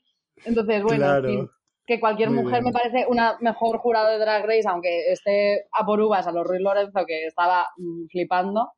Entonces, 0.44 0.82
bueno, 0.82 1.04
Claro. 1.06 1.28
en 1.28 1.34
fin, 1.40 1.50
que 1.86 2.00
cualquier 2.00 2.30
Muy 2.30 2.44
mujer 2.44 2.62
bien. 2.62 2.64
me 2.66 2.72
parece 2.72 3.06
una 3.08 3.36
mejor 3.40 3.78
jurado 3.78 4.10
de 4.10 4.18
Drag 4.18 4.44
Race, 4.44 4.68
aunque 4.68 5.10
esté 5.12 5.66
a 5.72 5.84
por 5.84 6.00
uvas 6.00 6.26
a 6.26 6.32
los 6.32 6.46
Ruiz 6.46 6.60
Lorenzo, 6.62 7.04
que 7.06 7.26
estaba 7.26 7.66
mm, 7.76 8.06
flipando, 8.10 8.72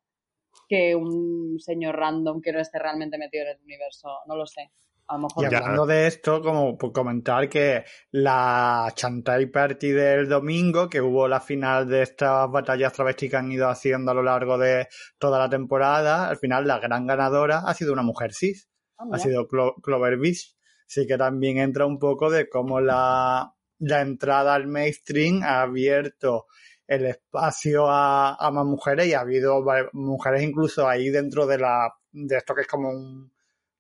que 0.68 0.94
un 0.96 1.58
señor 1.58 1.96
random 1.96 2.40
que 2.40 2.52
no 2.52 2.60
esté 2.60 2.78
realmente 2.78 3.18
metido 3.18 3.44
en 3.44 3.50
el 3.56 3.62
universo, 3.62 4.08
no 4.26 4.36
lo 4.36 4.46
sé. 4.46 4.70
A 5.06 5.16
lo 5.18 5.24
mejor 5.24 5.44
Y 5.44 5.50
Ya. 5.50 5.58
hablando 5.58 5.84
de 5.84 6.06
esto, 6.06 6.40
como 6.40 6.78
por 6.78 6.92
comentar 6.92 7.46
que 7.50 7.84
la 8.10 8.90
Chantal 8.94 9.50
Party 9.50 9.90
del 9.90 10.28
domingo, 10.30 10.88
que 10.88 11.02
hubo 11.02 11.28
la 11.28 11.40
final 11.40 11.86
de 11.86 12.00
estas 12.02 12.50
batallas 12.50 12.94
travestis 12.94 13.30
que 13.30 13.36
han 13.36 13.52
ido 13.52 13.68
haciendo 13.68 14.12
a 14.12 14.14
lo 14.14 14.22
largo 14.22 14.56
de 14.56 14.86
toda 15.18 15.38
la 15.38 15.50
temporada, 15.50 16.26
al 16.28 16.38
final 16.38 16.66
la 16.66 16.78
gran 16.78 17.06
ganadora 17.06 17.58
ha 17.66 17.74
sido 17.74 17.92
una 17.92 18.02
mujer 18.02 18.32
cis, 18.32 18.70
Ah, 18.96 19.04
ha 19.12 19.18
sido 19.18 19.46
Clo- 19.48 19.74
Clover 19.82 20.16
Beach. 20.16 20.53
Así 20.86 21.06
que 21.06 21.16
también 21.18 21.58
entra 21.58 21.86
un 21.86 21.98
poco 21.98 22.30
de 22.30 22.48
cómo 22.48 22.80
la, 22.80 23.52
la 23.78 24.00
entrada 24.00 24.54
al 24.54 24.66
mainstream 24.66 25.42
ha 25.42 25.62
abierto 25.62 26.46
el 26.86 27.06
espacio 27.06 27.88
a, 27.88 28.34
a 28.34 28.50
más 28.50 28.64
mujeres 28.66 29.06
y 29.06 29.14
ha 29.14 29.20
habido 29.20 29.64
mujeres 29.92 30.42
incluso 30.42 30.86
ahí 30.86 31.08
dentro 31.08 31.46
de 31.46 31.58
la 31.58 31.92
de 32.12 32.36
esto 32.36 32.54
que 32.54 32.60
es 32.62 32.66
como 32.68 32.90
un 32.90 33.32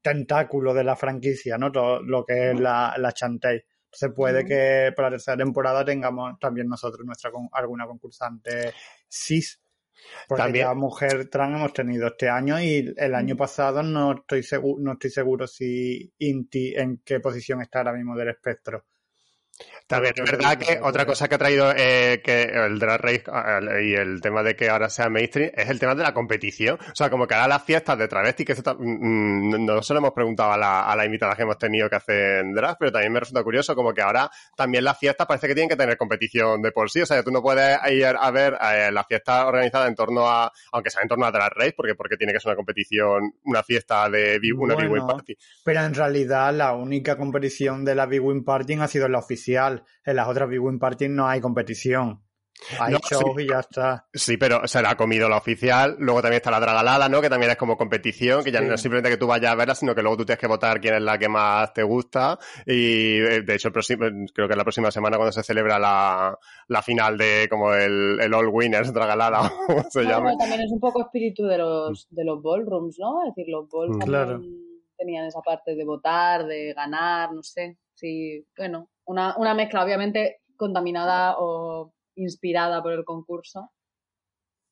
tentáculo 0.02 0.74
de 0.74 0.84
la 0.84 0.96
franquicia, 0.96 1.56
¿no? 1.56 1.70
Todo 1.72 2.02
lo 2.02 2.24
que 2.24 2.50
es 2.50 2.60
la, 2.60 2.94
la 2.98 3.12
Chantey. 3.12 3.62
Entonces 3.86 4.12
puede 4.14 4.44
que 4.44 4.92
para 4.94 5.08
la 5.08 5.12
tercera 5.16 5.36
temporada 5.36 5.84
tengamos 5.84 6.38
también 6.40 6.66
nosotros 6.68 7.06
nuestra 7.06 7.30
con- 7.30 7.48
alguna 7.52 7.86
concursante 7.86 8.72
cis. 9.08 9.60
Porque 10.28 10.42
También- 10.42 10.66
ya 10.66 10.74
mujer 10.74 11.28
trans 11.30 11.56
hemos 11.56 11.72
tenido 11.72 12.08
este 12.08 12.28
año 12.28 12.60
y 12.60 12.94
el 12.96 13.14
año 13.14 13.36
pasado 13.36 13.82
no 13.82 14.12
estoy 14.12 14.42
seguro, 14.42 14.82
no 14.82 14.92
estoy 14.92 15.10
seguro 15.10 15.46
si 15.46 16.12
Inti 16.18 16.74
en 16.74 17.00
qué 17.04 17.20
posición 17.20 17.62
está 17.62 17.78
ahora 17.78 17.92
mismo 17.92 18.16
del 18.16 18.28
espectro. 18.28 18.84
También 19.86 20.14
es 20.16 20.30
verdad 20.30 20.56
que- 20.56 20.80
otra 20.82 21.04
cosa 21.04 21.28
que 21.28 21.34
ha 21.34 21.38
traído 21.38 21.70
eh, 21.76 22.22
que 22.24 22.42
el 22.42 22.78
Drag 22.78 23.00
Race 23.00 23.24
eh, 23.26 23.84
y 23.84 23.94
el 23.94 24.20
tema 24.20 24.42
de 24.42 24.56
que 24.56 24.70
ahora 24.70 24.88
sea 24.88 25.10
mainstream 25.10 25.50
es 25.54 25.68
el 25.68 25.78
tema 25.78 25.94
de 25.94 26.02
la 26.02 26.14
competición. 26.14 26.78
O 26.80 26.94
sea, 26.94 27.10
como 27.10 27.26
que 27.26 27.34
ahora 27.34 27.48
las 27.48 27.64
fiestas 27.64 27.98
de 27.98 28.08
travesti, 28.08 28.44
que 28.44 28.52
eso 28.52 28.62
mm, 28.78 29.54
mm, 29.54 29.64
no 29.64 29.82
se 29.82 29.92
lo 29.92 29.98
hemos 29.98 30.12
preguntado 30.12 30.52
a 30.52 30.56
la, 30.56 30.82
a 30.90 30.96
la 30.96 31.04
invitada 31.04 31.36
que 31.36 31.42
hemos 31.42 31.58
tenido 31.58 31.90
que 31.90 31.96
hacen 31.96 32.54
drag, 32.54 32.76
pero 32.78 32.92
también 32.92 33.12
me 33.12 33.20
resulta 33.20 33.42
curioso 33.42 33.74
como 33.74 33.92
que 33.92 34.00
ahora 34.00 34.30
también 34.56 34.84
las 34.84 34.98
fiestas 34.98 35.26
parece 35.26 35.48
que 35.48 35.54
tienen 35.54 35.68
que 35.68 35.76
tener 35.76 35.96
competición 35.98 36.62
de 36.62 36.72
por 36.72 36.90
sí. 36.90 37.02
O 37.02 37.06
sea, 37.06 37.22
tú 37.22 37.30
no 37.30 37.42
puedes 37.42 37.78
ir 37.92 38.06
a 38.06 38.30
ver 38.30 38.56
eh, 38.60 38.90
la 38.90 39.04
fiesta 39.04 39.46
organizada 39.46 39.86
en 39.86 39.94
torno 39.94 40.26
a, 40.26 40.50
aunque 40.72 40.90
sea 40.90 41.02
en 41.02 41.08
torno 41.08 41.26
a 41.26 41.30
Drag 41.30 41.52
Race, 41.54 41.74
porque, 41.76 41.94
porque 41.94 42.16
tiene 42.16 42.32
que 42.32 42.40
ser 42.40 42.50
una 42.50 42.56
competición, 42.56 43.34
una 43.44 43.62
fiesta 43.62 44.08
de 44.08 44.40
una 44.56 44.74
Big 44.74 44.90
Win 44.90 45.00
Bueno, 45.00 45.06
Party. 45.06 45.36
Pero 45.62 45.82
en 45.82 45.94
realidad 45.94 46.54
la 46.54 46.72
única 46.72 47.16
competición 47.16 47.84
de 47.84 47.94
la 47.94 48.06
Big 48.06 48.22
Win 48.22 48.44
Party 48.44 48.74
ha 48.74 48.88
sido 48.88 49.08
la 49.08 49.20
oficial. 49.44 49.84
En 50.04 50.16
las 50.16 50.28
otras 50.28 50.48
Big 50.48 50.60
Win 50.62 50.78
Party 50.78 51.08
no 51.08 51.26
hay 51.28 51.40
competición. 51.40 52.20
Hay 52.78 52.92
No, 52.92 53.00
shows 53.10 53.40
y 53.42 53.48
ya 53.48 53.58
está. 53.60 54.06
Sí, 54.14 54.36
pero 54.36 54.66
se 54.68 54.80
la 54.80 54.90
ha 54.90 54.96
comido 54.96 55.28
la 55.28 55.36
oficial. 55.38 55.96
Luego 55.98 56.22
también 56.22 56.36
está 56.38 56.52
la 56.52 56.60
Dragalada, 56.60 57.08
¿no? 57.08 57.20
Que 57.20 57.28
también 57.28 57.50
es 57.50 57.56
como 57.58 57.76
competición, 57.76 58.44
que 58.44 58.52
ya 58.52 58.60
Sí. 58.60 58.66
no 58.66 58.74
es 58.74 58.80
simplemente 58.80 59.10
que 59.10 59.16
tú 59.16 59.26
vayas 59.26 59.50
a 59.52 59.56
verla, 59.56 59.74
sino 59.74 59.92
que 59.94 60.02
luego 60.02 60.18
tú 60.18 60.24
tienes 60.24 60.38
que 60.38 60.46
votar 60.46 60.80
quién 60.80 60.94
es 60.94 61.02
la 61.02 61.18
que 61.18 61.28
más 61.28 61.72
te 61.74 61.82
gusta. 61.82 62.38
Y 62.64 63.18
eh, 63.18 63.42
de 63.42 63.54
hecho, 63.56 63.70
creo 63.72 64.48
que 64.48 64.56
la 64.56 64.62
próxima 64.62 64.90
semana 64.92 65.16
cuando 65.16 65.32
se 65.32 65.42
celebra 65.42 65.78
la, 65.80 66.38
la 66.68 66.82
final 66.82 67.18
de 67.18 67.48
como 67.50 67.74
el, 67.74 68.18
el 68.20 68.32
All 68.32 68.48
Winners 68.48 68.92
Dragalada, 68.92 69.40
o 69.46 69.66
como 69.66 69.90
se 69.90 70.04
llama. 70.04 70.36
también 70.38 70.60
es 70.62 70.70
un 70.70 70.80
poco 70.80 71.02
espíritu 71.02 71.44
de 71.46 71.58
los, 71.58 72.06
de 72.10 72.24
los 72.24 72.40
ballrooms, 72.40 72.96
¿no? 73.00 73.24
Es 73.26 73.34
decir, 73.34 73.50
los 73.52 73.68
balls 73.68 73.96
Mm. 73.96 74.00
Claro. 74.00 74.40
tenían 74.96 75.26
esa 75.26 75.40
parte 75.42 75.74
de 75.74 75.84
votar, 75.84 76.46
de 76.46 76.72
ganar, 76.72 77.32
no 77.34 77.42
sé. 77.42 77.78
Sí, 77.94 78.46
bueno, 78.56 78.88
una, 79.06 79.36
una 79.36 79.54
mezcla 79.54 79.84
obviamente 79.84 80.40
contaminada 80.56 81.36
o 81.38 81.92
inspirada 82.16 82.82
por 82.82 82.92
el 82.92 83.04
concurso, 83.04 83.70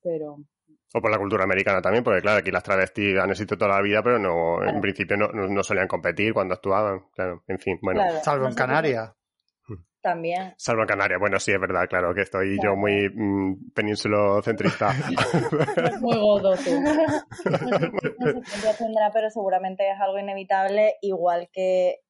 pero 0.02 0.36
O 0.94 1.00
por 1.00 1.10
la 1.10 1.18
cultura 1.18 1.44
americana 1.44 1.80
también, 1.80 2.04
porque 2.04 2.20
claro, 2.20 2.38
aquí 2.38 2.50
las 2.50 2.62
travestis 2.62 3.18
han 3.18 3.30
existido 3.30 3.58
toda 3.58 3.76
la 3.76 3.82
vida, 3.82 4.02
pero 4.02 4.18
no, 4.18 4.62
en 4.64 4.80
principio 4.80 5.16
no, 5.16 5.28
no, 5.28 5.48
no 5.48 5.62
solían 5.62 5.88
competir 5.88 6.32
cuando 6.32 6.54
actuaban. 6.54 7.06
Claro, 7.14 7.42
en 7.48 7.58
fin, 7.58 7.78
bueno. 7.82 8.00
Claro, 8.00 8.20
Salvo 8.22 8.48
en 8.48 8.54
Canarias. 8.54 9.12
También. 10.02 10.52
Salvo 10.56 10.82
en 10.82 10.88
Canarias. 10.88 11.20
Bueno, 11.20 11.38
sí, 11.38 11.52
es 11.52 11.60
verdad, 11.60 11.86
claro, 11.88 12.12
que 12.12 12.22
estoy 12.22 12.58
yo 12.60 12.74
muy 12.74 13.08
mm, 13.08 13.70
peninsulocentrista. 13.72 14.92
muy 16.00 16.18
godo 16.18 16.56
tú. 16.56 16.70
No 17.44 17.62
sé 17.78 17.90
cuántos 17.90 18.78
tendrá, 18.78 19.10
pero 19.12 19.30
seguramente 19.30 19.88
es 19.88 20.00
algo 20.00 20.18
inevitable, 20.18 20.96
igual 21.02 21.48
que 21.52 22.00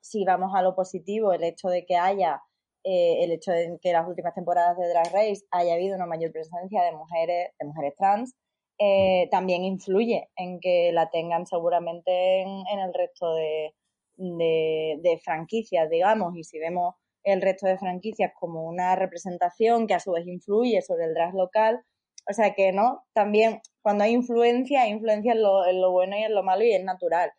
si 0.00 0.24
vamos 0.24 0.52
a 0.54 0.62
lo 0.62 0.74
positivo, 0.74 1.32
el 1.32 1.44
hecho 1.44 1.68
de 1.68 1.84
que 1.84 1.96
haya, 1.96 2.42
eh, 2.84 3.24
el 3.24 3.32
hecho 3.32 3.52
de 3.52 3.78
que 3.80 3.90
en 3.90 3.94
las 3.94 4.08
últimas 4.08 4.34
temporadas 4.34 4.76
de 4.78 4.88
Drag 4.88 5.12
Race 5.12 5.44
haya 5.50 5.74
habido 5.74 5.96
una 5.96 6.06
mayor 6.06 6.32
presencia 6.32 6.82
de 6.82 6.92
mujeres, 6.92 7.50
de 7.58 7.66
mujeres 7.66 7.94
trans, 7.96 8.34
eh, 8.78 9.28
también 9.30 9.64
influye 9.64 10.28
en 10.36 10.60
que 10.60 10.92
la 10.92 11.10
tengan 11.10 11.46
seguramente 11.46 12.42
en, 12.42 12.48
en 12.72 12.78
el 12.78 12.94
resto 12.94 13.34
de, 13.34 13.74
de, 14.16 14.98
de 15.02 15.18
franquicias, 15.18 15.90
digamos, 15.90 16.36
y 16.36 16.44
si 16.44 16.58
vemos 16.58 16.94
el 17.24 17.42
resto 17.42 17.66
de 17.66 17.78
franquicias 17.78 18.32
como 18.38 18.64
una 18.64 18.96
representación 18.96 19.86
que 19.86 19.94
a 19.94 20.00
su 20.00 20.12
vez 20.12 20.26
influye 20.26 20.80
sobre 20.82 21.04
el 21.06 21.14
drag 21.14 21.34
local, 21.34 21.82
o 22.28 22.32
sea 22.32 22.54
que 22.54 22.72
no, 22.72 23.04
también 23.14 23.60
cuando 23.82 24.04
hay 24.04 24.12
influencia, 24.12 24.82
hay 24.82 24.90
influencia 24.90 25.32
en 25.32 25.42
lo, 25.42 25.66
en 25.66 25.80
lo 25.80 25.90
bueno 25.90 26.16
y 26.16 26.22
en 26.22 26.34
lo 26.34 26.42
malo 26.42 26.64
y 26.64 26.72
es 26.72 26.84
natural. 26.84 27.32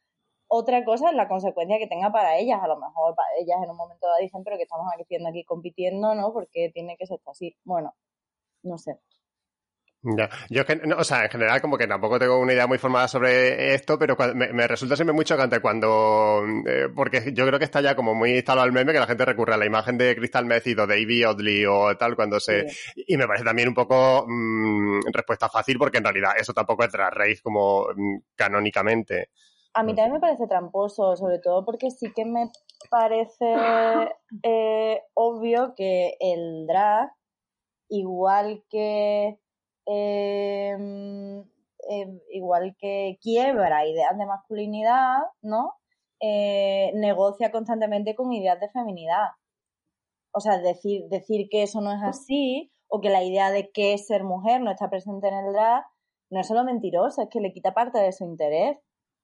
Otra 0.52 0.84
cosa 0.84 1.10
es 1.10 1.16
la 1.16 1.28
consecuencia 1.28 1.78
que 1.78 1.88
tenga 1.88 2.12
para 2.12 2.38
ellas. 2.38 2.60
A 2.62 2.68
lo 2.68 2.78
mejor 2.80 3.16
para 3.16 3.30
ellas 3.40 3.58
en 3.64 3.70
un 3.70 3.78
momento 3.78 4.08
dado 4.08 4.20
dicen, 4.20 4.44
pero 4.44 4.58
que 4.58 4.64
estamos 4.64 4.88
haciendo 5.00 5.30
aquí 5.30 5.44
compitiendo, 5.44 6.16
¿no? 6.16 6.34
Porque 6.34 6.72
tiene 6.74 6.98
que 6.98 7.06
ser 7.06 7.20
así. 7.28 7.56
Bueno, 7.64 7.94
no 8.64 8.78
sé. 8.78 9.00
Ya. 10.02 10.30
Yo 10.50 10.64
no, 10.86 10.96
o 10.98 11.04
sea, 11.04 11.26
en 11.26 11.30
general 11.30 11.60
como 11.60 11.78
que 11.78 11.86
tampoco 11.86 12.18
tengo 12.18 12.40
una 12.40 12.54
idea 12.54 12.68
muy 12.68 12.78
formada 12.78 13.10
sobre 13.10 13.74
esto, 13.74 14.00
pero 14.00 14.16
me, 14.34 14.54
me 14.54 14.66
resulta 14.66 14.96
siempre 14.96 15.14
muy 15.14 15.26
chocante 15.26 15.60
cuando, 15.60 16.42
eh, 16.66 16.88
porque 16.96 17.34
yo 17.34 17.46
creo 17.46 17.60
que 17.60 17.66
está 17.66 17.82
ya 17.82 17.96
como 17.96 18.16
muy 18.16 18.32
instalado 18.32 18.66
el 18.66 18.72
meme 18.72 18.94
que 18.94 19.00
la 19.00 19.08
gente 19.08 19.26
recurre 19.26 19.56
a 19.56 19.58
la 19.58 19.66
imagen 19.66 19.98
de 19.98 20.16
Crystal 20.16 20.46
Meth 20.46 20.68
y 20.68 20.74
de 20.74 20.88
Davey 20.88 21.26
Oddly 21.26 21.66
o 21.66 21.98
tal 21.98 22.16
cuando 22.16 22.40
se, 22.40 22.66
y 22.96 23.18
me 23.18 23.28
parece 23.28 23.44
también 23.44 23.68
un 23.68 23.74
poco 23.74 24.26
mm, 24.26 25.02
respuesta 25.12 25.50
fácil 25.50 25.78
porque 25.78 25.98
en 25.98 26.06
realidad 26.06 26.32
eso 26.40 26.54
tampoco 26.54 26.86
es 26.86 26.92
Drag 26.94 27.14
Race 27.14 27.42
como 27.44 27.88
mm, 27.94 28.20
canónicamente. 28.36 29.32
A 29.74 29.84
mí 29.84 29.94
también 29.94 30.14
me 30.14 30.20
parece 30.20 30.48
tramposo, 30.48 31.16
sobre 31.16 31.40
todo 31.40 31.64
porque 31.64 31.92
sí 31.92 32.12
que 32.16 32.26
me 32.26 32.50
parece 32.90 33.54
eh, 34.44 35.02
obvio 35.14 35.74
que 35.76 36.16
el 36.20 36.66
drag, 36.68 37.12
igual 37.90 38.64
que 38.70 39.40
eh, 39.86 40.76
eh, 41.90 42.22
igual 42.32 42.76
que 42.80 43.18
quiebra 43.22 43.88
ideas 43.88 44.18
de 44.18 44.26
masculinidad, 44.26 45.18
¿no? 45.42 45.74
Eh, 46.22 46.92
negocia 46.96 47.52
constantemente 47.52 48.16
con 48.16 48.32
ideas 48.34 48.60
de 48.60 48.70
feminidad. 48.70 49.30
O 50.32 50.40
sea, 50.40 50.60
decir, 50.60 51.08
decir 51.10 51.48
que 51.50 51.64
eso 51.64 51.82
no 51.82 51.92
es 51.92 52.04
así, 52.04 52.72
o 52.88 53.02
que 53.02 53.10
la 53.10 53.24
idea 53.24 53.52
de 53.52 53.72
qué 53.72 53.94
es 53.94 54.08
ser 54.08 54.24
mujer 54.24 54.62
no 54.62 54.72
está 54.72 54.90
presente 54.90 55.28
en 55.28 55.36
el 55.36 55.54
drag, 55.54 55.86
no 56.30 56.40
es 56.42 56.48
solo 56.48 56.64
mentiroso, 56.64 57.24
es 57.24 57.30
que 57.30 57.40
le 57.40 57.54
quita 57.54 57.74
parte 57.74 58.00
de 58.00 58.12
su 58.12 58.26
interés 58.26 58.78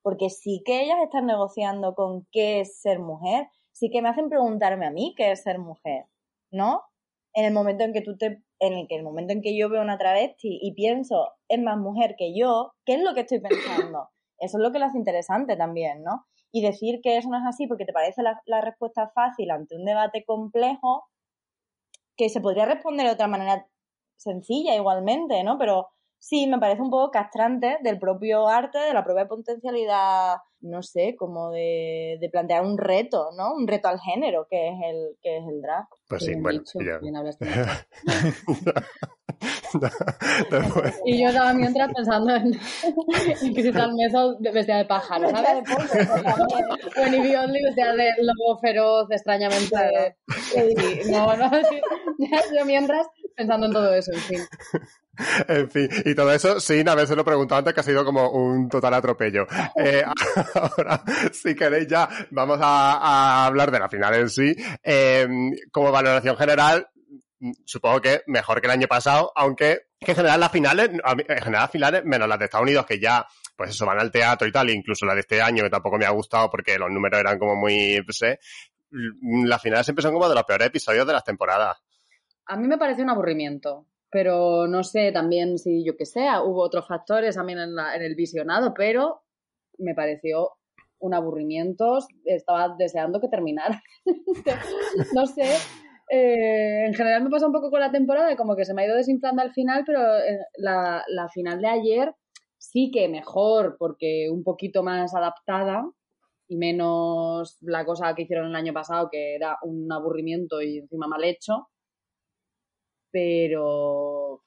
porque 0.06 0.30
sí 0.30 0.62
que 0.64 0.84
ellas 0.84 1.00
están 1.04 1.26
negociando 1.26 1.96
con 1.96 2.28
qué 2.32 2.60
es 2.60 2.80
ser 2.80 3.00
mujer, 3.00 3.48
sí 3.72 3.90
que 3.90 4.04
me 4.04 4.10
hacen 4.10 4.30
preguntarme 4.30 4.86
a 4.86 4.92
mí 4.92 5.16
qué 5.18 5.32
es 5.32 5.42
ser 5.42 5.58
mujer, 5.58 6.06
¿no? 6.52 6.84
En 7.34 7.44
el 7.44 7.52
momento 7.52 7.86
en 7.86 7.92
que 7.92 8.02
tú 8.02 8.16
te, 8.16 8.44
en 8.60 8.74
el 8.74 8.88
que 8.88 8.98
el 8.98 9.04
momento 9.04 9.34
en 9.34 9.42
que 9.42 9.58
yo 9.58 9.68
veo 9.68 9.82
una 9.82 9.98
travesti 9.98 10.60
y 10.62 10.76
pienso 10.76 11.32
es 11.48 11.60
más 11.60 11.80
mujer 11.80 12.16
que 12.20 12.38
yo, 12.38 12.74
¿qué 12.86 12.94
es 12.94 13.02
lo 13.02 13.16
que 13.16 13.22
estoy 13.22 13.40
pensando? 13.40 14.10
Eso 14.38 14.58
es 14.60 14.62
lo 14.64 14.72
que 14.72 14.78
lo 14.78 14.86
hace 14.86 15.00
interesante 15.00 15.58
también, 15.58 16.04
¿no? 16.04 16.28
Y 16.52 16.62
decir 16.62 17.00
que 17.02 17.18
eso 17.18 17.30
no 17.30 17.38
es 17.40 17.44
así 17.48 17.66
porque 17.66 17.86
te 17.86 17.94
parece 17.94 18.22
la, 18.22 18.40
la 18.46 18.62
respuesta 18.62 19.10
fácil 19.16 19.50
ante 19.50 19.76
un 19.76 19.86
debate 19.86 20.24
complejo, 20.24 21.06
que 22.16 22.30
se 22.30 22.42
podría 22.42 22.66
responder 22.66 23.08
de 23.08 23.14
otra 23.14 23.28
manera 23.28 23.66
sencilla 24.18 24.76
igualmente, 24.76 25.44
¿no? 25.44 25.58
Pero 25.58 25.88
sí, 26.20 26.48
me 26.48 26.60
parece 26.60 26.82
un 26.82 26.90
poco 26.90 27.12
castrante 27.12 27.78
del 27.82 28.00
propio 28.00 28.48
arte, 28.48 28.80
de 28.80 28.94
la 28.94 29.04
propia 29.04 29.28
potencialidad, 29.28 30.38
no 30.62 30.84
sé, 30.84 31.16
como 31.16 31.52
de, 31.52 32.18
de 32.20 32.30
plantear 32.30 32.64
un 32.64 32.78
reto, 32.78 33.30
¿no? 33.38 33.54
Un 33.54 33.68
reto 33.68 33.88
al 33.88 34.00
género, 34.00 34.48
que 34.50 34.70
es 34.70 34.76
el, 34.84 35.18
que 35.22 35.38
es 35.38 35.48
el 35.48 35.62
drag. 35.62 35.88
Pues 36.08 36.24
sí, 36.24 36.36
bueno, 36.36 36.60
dicho, 36.60 36.80
ya. 36.82 37.00
Después- 40.52 40.96
Y 41.06 41.22
yo 41.22 41.30
estaba 41.30 41.54
mientras 41.54 41.92
pensando 41.94 42.36
en, 42.36 42.60
en 43.42 43.54
Crystal 43.54 43.94
Method 43.96 44.38
de- 44.40 44.52
vestida 44.52 44.78
de 44.78 44.86
pájaro, 44.86 45.30
¿sabes? 45.30 45.50
de 45.56 45.64
polvo, 45.76 46.22
también. 46.24 46.66
O 46.98 47.02
en 47.02 47.14
Ivy 47.14 47.36
Only 47.36 47.64
vestida 47.64 47.94
de 47.94 48.10
lobo 48.20 48.60
feroz, 48.60 49.08
extrañamente. 49.12 49.70
Claro. 49.70 50.16
Sí, 50.52 51.12
no, 51.12 51.36
no, 51.38 51.50
sí. 51.70 51.82
Yo 52.58 52.66
mientras 52.66 53.08
pensando 53.36 53.68
en 53.68 53.74
todo 53.74 53.94
eso, 53.94 54.12
en 54.14 54.20
fin. 54.22 54.40
En 55.48 55.70
fin, 55.72 55.88
y 56.06 56.14
todo 56.14 56.32
eso 56.34 56.60
sin 56.60 56.90
habérselo 56.90 57.24
preguntado 57.24 57.60
antes, 57.60 57.74
que 57.74 57.80
ha 57.80 57.84
sido 57.84 58.04
como 58.04 58.30
un 58.32 58.68
total 58.68 58.94
atropello. 58.96 59.48
Eh, 59.78 60.04
ahora, 60.56 61.02
si 61.32 61.56
queréis 61.56 61.88
ya, 61.88 62.08
vamos 62.32 62.60
a, 62.62 62.94
a 62.98 63.46
hablar 63.46 63.72
de 63.72 63.80
la 63.80 63.88
final 63.90 64.14
en 64.16 64.30
sí. 64.30 64.54
Eh, 64.84 65.28
como 65.72 65.92
valoración 65.92 66.36
general, 66.36 66.88
supongo 67.66 68.02
que 68.02 68.22
mejor 68.28 68.62
que 68.62 68.68
el 68.68 68.72
año 68.72 68.88
pasado, 68.88 69.32
aunque 69.36 69.88
que 70.00 70.12
en 70.12 70.18
general 70.18 70.40
las 70.40 70.52
finales, 70.52 70.90
en 70.90 71.00
general 71.00 71.52
las 71.52 71.72
finales, 71.72 72.06
menos 72.06 72.28
las 72.28 72.40
de 72.40 72.46
Estados 72.46 72.64
Unidos, 72.64 72.86
que 72.86 73.00
ya, 73.00 73.26
pues 73.56 73.72
eso, 73.72 73.86
van 73.86 74.00
al 74.00 74.12
teatro 74.12 74.48
y 74.48 74.52
tal, 74.52 74.70
incluso 74.70 75.06
la 75.06 75.14
de 75.14 75.22
este 75.22 75.42
año, 75.42 75.64
que 75.64 75.70
tampoco 75.70 75.98
me 75.98 76.06
ha 76.06 76.12
gustado 76.12 76.50
porque 76.50 76.78
los 76.78 76.92
números 76.92 77.20
eran 77.20 77.40
como 77.40 77.56
muy, 77.56 78.02
no 78.06 78.14
sé, 78.14 78.40
mm, 78.92 79.46
las 79.46 79.62
finales 79.62 79.86
siempre 79.86 80.04
son 80.04 80.14
como 80.14 80.30
de 80.30 80.36
los 80.36 80.44
peores 80.44 80.68
episodios 80.68 81.08
de 81.08 81.14
las 81.14 81.24
temporadas. 81.24 81.78
A 82.48 82.58
mí 82.58 82.68
me 82.68 82.78
pareció 82.78 83.04
un 83.04 83.10
aburrimiento, 83.10 83.88
pero 84.12 84.68
no 84.68 84.84
sé 84.84 85.12
también 85.12 85.58
si 85.58 85.84
yo 85.84 85.98
que 85.98 86.06
sé, 86.06 86.28
hubo 86.44 86.62
otros 86.62 86.88
factores 86.88 87.36
también 87.36 87.60
en, 87.60 87.70
en 87.96 88.02
el 88.02 88.16
visionado, 88.16 88.74
pero 88.74 89.24
me 89.80 89.96
pareció 89.96 90.52
un 91.00 91.14
aburrimiento, 91.14 92.00
estaba 92.24 92.76
deseando 92.78 93.20
que 93.20 93.28
terminara. 93.28 93.82
no 95.14 95.26
sé, 95.26 95.58
eh, 96.10 96.86
en 96.86 96.94
general 96.94 97.24
me 97.24 97.30
pasa 97.30 97.48
un 97.48 97.54
poco 97.54 97.70
con 97.72 97.80
la 97.80 97.92
temporada, 97.92 98.36
como 98.36 98.56
que 98.56 98.66
se 98.66 98.74
me 98.74 98.84
ha 98.84 98.86
ido 98.88 98.96
desinflando 98.96 99.42
al 99.42 99.54
final, 99.54 99.84
pero 99.86 100.00
eh, 100.18 100.40
la, 100.58 101.04
la 101.08 101.30
final 101.30 101.62
de 101.62 101.68
ayer 101.68 102.14
sí 102.58 102.92
que 102.92 103.08
mejor, 103.10 103.78
porque 103.80 104.30
un 104.32 104.44
poquito 104.44 104.84
más 104.84 105.14
adaptada 105.16 105.90
y 106.48 106.58
menos 106.58 107.58
la 107.62 107.86
cosa 107.86 108.14
que 108.16 108.24
hicieron 108.24 108.48
el 108.48 108.56
año 108.56 108.74
pasado, 108.74 109.10
que 109.12 109.36
era 109.36 109.58
un 109.64 109.92
aburrimiento 109.92 110.62
y 110.62 110.80
encima 110.80 111.08
mal 111.08 111.24
hecho. 111.24 111.68
Pero 113.12 114.44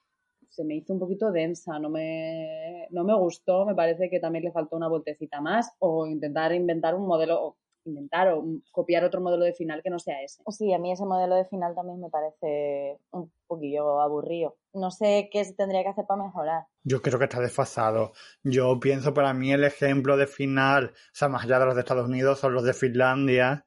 se 0.51 0.65
me 0.65 0.77
hizo 0.77 0.93
un 0.93 0.99
poquito 1.01 1.31
densa, 1.33 1.79
no 1.79 1.89
me, 1.91 2.87
no 2.91 3.05
me 3.05 3.15
gustó, 3.15 3.65
me 3.65 3.75
parece 3.75 4.11
que 4.11 4.21
también 4.21 4.45
le 4.45 4.53
faltó 4.53 4.77
una 4.77 4.89
vueltecita 4.89 5.41
más 5.41 5.71
o 5.79 6.07
intentar 6.07 6.53
inventar 6.55 6.95
un 6.95 7.07
modelo, 7.07 7.57
inventar 7.89 8.29
o 8.29 8.45
copiar 8.71 9.05
otro 9.05 9.21
modelo 9.21 9.45
de 9.45 9.53
final 9.53 9.83
que 9.83 9.91
no 9.91 9.99
sea 9.99 10.23
ese. 10.23 10.43
Sí, 10.51 10.73
a 10.73 10.79
mí 10.79 10.93
ese 10.93 11.05
modelo 11.05 11.35
de 11.35 11.45
final 11.45 11.75
también 11.75 12.01
me 12.01 12.11
parece 12.11 12.99
un 13.11 13.33
poquillo 13.47 14.01
aburrido. 14.01 14.57
No 14.75 14.91
sé 14.91 15.29
qué 15.33 15.45
se 15.45 15.55
tendría 15.55 15.83
que 15.83 15.89
hacer 15.89 16.07
para 16.07 16.23
mejorar. 16.25 16.65
Yo 16.85 17.03
creo 17.03 17.19
que 17.19 17.25
está 17.25 17.41
desfasado. 17.41 18.13
Yo 18.43 18.79
pienso 18.81 19.15
para 19.15 19.35
mí 19.35 19.53
el 19.53 19.65
ejemplo 19.65 20.17
de 20.17 20.27
final, 20.27 20.93
o 20.95 21.11
sea, 21.13 21.29
más 21.29 21.45
allá 21.45 21.59
de 21.59 21.67
los 21.67 21.75
de 21.75 21.81
Estados 21.81 22.09
Unidos, 22.09 22.39
son 22.39 22.55
los 22.55 22.65
de 22.65 22.75
Finlandia, 22.75 23.67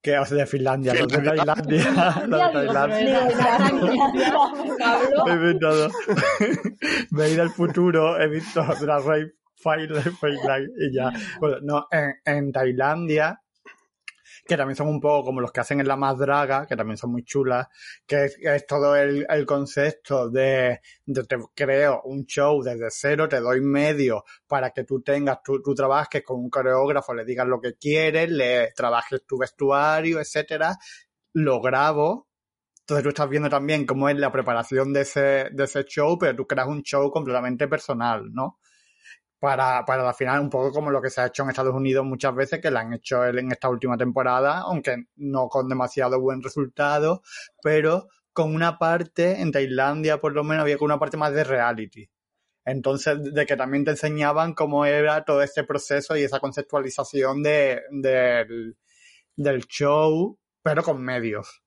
que 0.00 0.12
sea, 0.12 0.36
de 0.36 0.46
Finlandia, 0.46 0.94
los 0.94 1.08
de 1.08 1.18
Tailandia, 1.22 2.24
los 2.26 2.40
de 2.40 2.52
Tailandia. 2.52 3.28
He 5.26 5.32
inventado. 5.32 5.88
Me 7.10 7.24
he 7.24 7.32
ido 7.32 7.42
al 7.42 7.50
futuro, 7.50 8.20
he 8.20 8.28
visto 8.28 8.62
Drag 8.80 9.04
Race 9.04 9.32
Fire 9.56 9.92
Fire 10.12 10.70
y 10.78 10.94
ya. 10.94 11.10
Bueno, 11.40 11.58
no, 11.62 11.86
en, 11.90 12.14
en 12.24 12.52
Tailandia, 12.52 13.40
que 14.48 14.56
también 14.56 14.76
son 14.76 14.88
un 14.88 14.98
poco 14.98 15.26
como 15.26 15.42
los 15.42 15.52
que 15.52 15.60
hacen 15.60 15.78
en 15.78 15.86
La 15.86 15.96
Más 15.96 16.16
Draga, 16.16 16.66
que 16.66 16.74
también 16.74 16.96
son 16.96 17.12
muy 17.12 17.22
chulas, 17.22 17.68
que 18.06 18.24
es, 18.24 18.66
todo 18.66 18.96
el, 18.96 19.26
el 19.28 19.44
concepto 19.44 20.30
de, 20.30 20.80
de 21.04 21.24
te 21.24 21.36
creo 21.54 22.00
un 22.04 22.24
show 22.24 22.62
desde 22.62 22.86
cero, 22.90 23.28
te 23.28 23.40
doy 23.40 23.60
medio 23.60 24.24
para 24.46 24.70
que 24.70 24.84
tú 24.84 25.02
tengas, 25.02 25.42
tú, 25.42 25.60
tú 25.60 25.74
trabajes 25.74 26.22
con 26.24 26.40
un 26.40 26.48
coreógrafo, 26.48 27.12
le 27.12 27.26
digas 27.26 27.46
lo 27.46 27.60
que 27.60 27.74
quieres, 27.74 28.30
le 28.30 28.72
trabajes 28.72 29.22
tu 29.26 29.36
vestuario, 29.36 30.18
etcétera, 30.18 30.78
lo 31.34 31.60
grabo, 31.60 32.28
entonces 32.80 33.02
tú 33.02 33.10
estás 33.10 33.28
viendo 33.28 33.50
también 33.50 33.84
cómo 33.84 34.08
es 34.08 34.16
la 34.16 34.32
preparación 34.32 34.94
de 34.94 35.02
ese, 35.02 35.50
de 35.52 35.64
ese 35.64 35.84
show, 35.84 36.16
pero 36.18 36.34
tú 36.34 36.46
creas 36.46 36.68
un 36.68 36.82
show 36.82 37.10
completamente 37.10 37.68
personal, 37.68 38.32
¿no? 38.32 38.60
Para, 39.40 39.84
para 39.84 40.02
la 40.02 40.14
final, 40.14 40.40
un 40.40 40.50
poco 40.50 40.72
como 40.72 40.90
lo 40.90 41.00
que 41.00 41.10
se 41.10 41.20
ha 41.20 41.26
hecho 41.26 41.44
en 41.44 41.50
Estados 41.50 41.74
Unidos 41.74 42.04
muchas 42.04 42.34
veces, 42.34 42.60
que 42.60 42.72
la 42.72 42.80
han 42.80 42.92
hecho 42.92 43.24
él 43.24 43.38
en 43.38 43.52
esta 43.52 43.68
última 43.68 43.96
temporada, 43.96 44.58
aunque 44.62 45.04
no 45.16 45.48
con 45.48 45.68
demasiado 45.68 46.20
buen 46.20 46.42
resultado, 46.42 47.22
pero 47.62 48.08
con 48.32 48.52
una 48.54 48.78
parte, 48.78 49.40
en 49.40 49.52
Tailandia 49.52 50.18
por 50.20 50.32
lo 50.34 50.42
menos, 50.42 50.62
había 50.62 50.76
con 50.78 50.86
una 50.86 50.98
parte 50.98 51.16
más 51.16 51.32
de 51.32 51.44
reality. 51.44 52.10
Entonces, 52.64 53.18
de 53.34 53.46
que 53.46 53.56
también 53.56 53.84
te 53.84 53.92
enseñaban 53.92 54.54
cómo 54.54 54.84
era 54.84 55.24
todo 55.24 55.42
este 55.42 55.64
proceso 55.64 56.16
y 56.16 56.22
esa 56.24 56.40
conceptualización 56.40 57.42
de, 57.42 57.82
del, 57.90 58.76
del 59.36 59.66
show, 59.66 60.38
pero 60.62 60.82
con 60.82 61.02
medios. 61.02 61.62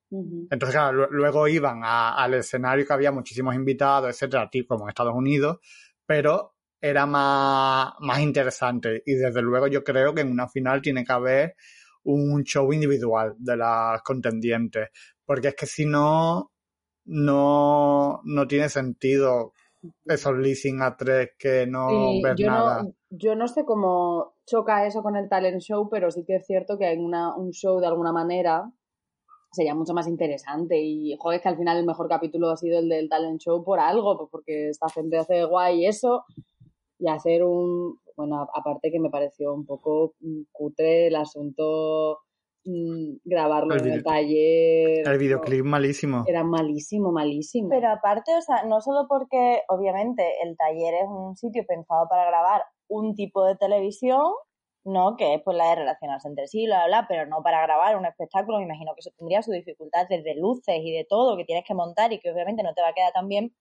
Entonces, 0.49 0.75
claro, 0.75 0.93
lu- 1.07 1.11
luego 1.17 1.47
iban 1.47 1.81
a- 1.83 2.15
al 2.15 2.33
escenario 2.35 2.85
que 2.85 2.93
había 2.93 3.11
muchísimos 3.11 3.55
invitados, 3.55 4.09
etcétera, 4.09 4.49
tipo 4.49 4.75
como 4.75 4.85
en 4.85 4.89
Estados 4.89 5.15
Unidos, 5.15 5.59
pero 6.05 6.50
era 6.81 7.05
más, 7.05 7.93
más 7.99 8.19
interesante. 8.19 9.03
Y 9.05 9.13
desde 9.13 9.41
luego 9.41 9.67
yo 9.67 9.83
creo 9.83 10.13
que 10.13 10.21
en 10.21 10.31
una 10.31 10.49
final 10.49 10.81
tiene 10.81 11.05
que 11.05 11.13
haber 11.13 11.55
un 12.03 12.43
show 12.43 12.73
individual 12.73 13.35
de 13.37 13.57
las 13.57 14.01
contendientes. 14.01 14.89
Porque 15.25 15.49
es 15.49 15.55
que 15.55 15.67
si 15.67 15.85
no, 15.85 16.51
no, 17.05 18.21
no 18.23 18.47
tiene 18.47 18.69
sentido 18.69 19.53
esos 20.05 20.35
leasing 20.37 20.81
a 20.81 20.95
tres 20.95 21.31
que 21.37 21.65
no 21.67 21.87
Sí, 21.89 22.21
ves 22.23 22.35
yo, 22.37 22.47
nada. 22.47 22.83
no, 22.83 22.93
yo 23.09 23.35
no 23.35 23.47
sé 23.47 23.65
cómo 23.65 24.35
choca 24.45 24.85
eso 24.85 25.01
con 25.01 25.15
el 25.15 25.29
talent 25.29 25.61
show, 25.61 25.89
pero 25.89 26.11
sí 26.11 26.23
que 26.25 26.35
es 26.37 26.45
cierto 26.45 26.77
que 26.77 26.91
en 26.91 27.03
una, 27.03 27.35
un 27.35 27.51
show 27.51 27.79
de 27.79 27.87
alguna 27.87 28.11
manera 28.11 28.71
sería 29.51 29.75
mucho 29.75 29.93
más 29.93 30.07
interesante. 30.07 30.79
Y 30.81 31.15
joder, 31.19 31.37
es 31.37 31.43
que 31.43 31.49
al 31.49 31.57
final 31.57 31.77
el 31.77 31.85
mejor 31.85 32.07
capítulo 32.07 32.49
ha 32.49 32.57
sido 32.57 32.79
el 32.79 32.89
del 32.89 33.09
talent 33.09 33.39
show 33.41 33.63
por 33.63 33.79
algo, 33.79 34.17
pues 34.17 34.29
porque 34.31 34.69
esta 34.69 34.89
gente 34.89 35.17
hace 35.17 35.43
guay 35.45 35.85
eso 35.85 36.25
y 37.01 37.09
hacer 37.09 37.43
un. 37.43 37.99
Bueno, 38.15 38.47
aparte 38.53 38.91
que 38.91 38.99
me 38.99 39.09
pareció 39.09 39.53
un 39.53 39.65
poco 39.65 40.13
mm, 40.19 40.41
cutre 40.51 41.07
el 41.07 41.15
asunto 41.15 42.19
mm, 42.65 43.15
grabarlo 43.25 43.73
El 43.75 43.87
en 43.87 43.93
el 43.93 44.03
taller. 44.03 45.07
El 45.07 45.17
videoclip 45.17 45.65
malísimo. 45.65 46.23
Era 46.27 46.43
malísimo, 46.43 47.11
malísimo. 47.11 47.69
Pero 47.69 47.89
aparte, 47.89 48.35
o 48.37 48.41
sea, 48.41 48.63
no 48.65 48.79
solo 48.81 49.07
porque 49.09 49.63
obviamente 49.69 50.23
el 50.43 50.55
taller 50.55 50.93
es 50.93 51.07
un 51.09 51.35
sitio 51.35 51.65
pensado 51.67 52.07
para 52.07 52.25
grabar 52.27 52.63
un 52.87 53.15
tipo 53.15 53.43
de 53.45 53.55
televisión, 53.55 54.21
¿no? 54.83 55.15
Que 55.17 55.35
es 55.35 55.41
pues 55.43 55.57
la 55.57 55.69
de 55.69 55.75
relacionarse 55.77 56.27
entre 56.27 56.47
sí, 56.47 56.65
bla, 56.67 56.85
bla, 56.85 56.99
bla, 57.01 57.05
pero 57.07 57.25
no 57.25 57.41
para 57.41 57.63
grabar 57.63 57.97
un 57.97 58.05
espectáculo. 58.05 58.59
Me 58.59 58.65
imagino 58.65 58.93
que 58.93 58.99
eso 58.99 59.11
tendría 59.17 59.41
su 59.41 59.51
dificultad 59.51 60.05
desde 60.09 60.35
luces 60.35 60.75
y 60.83 60.91
de 60.91 61.05
todo 61.09 61.37
que 61.37 61.45
tienes 61.45 61.63
que 61.65 61.73
montar 61.73 62.13
y 62.13 62.19
que 62.19 62.31
obviamente 62.31 62.61
no 62.61 62.73
te 62.75 62.81
va 62.81 62.89
a 62.89 62.93
quedar 62.93 63.13
tan 63.13 63.27
bien 63.27 63.55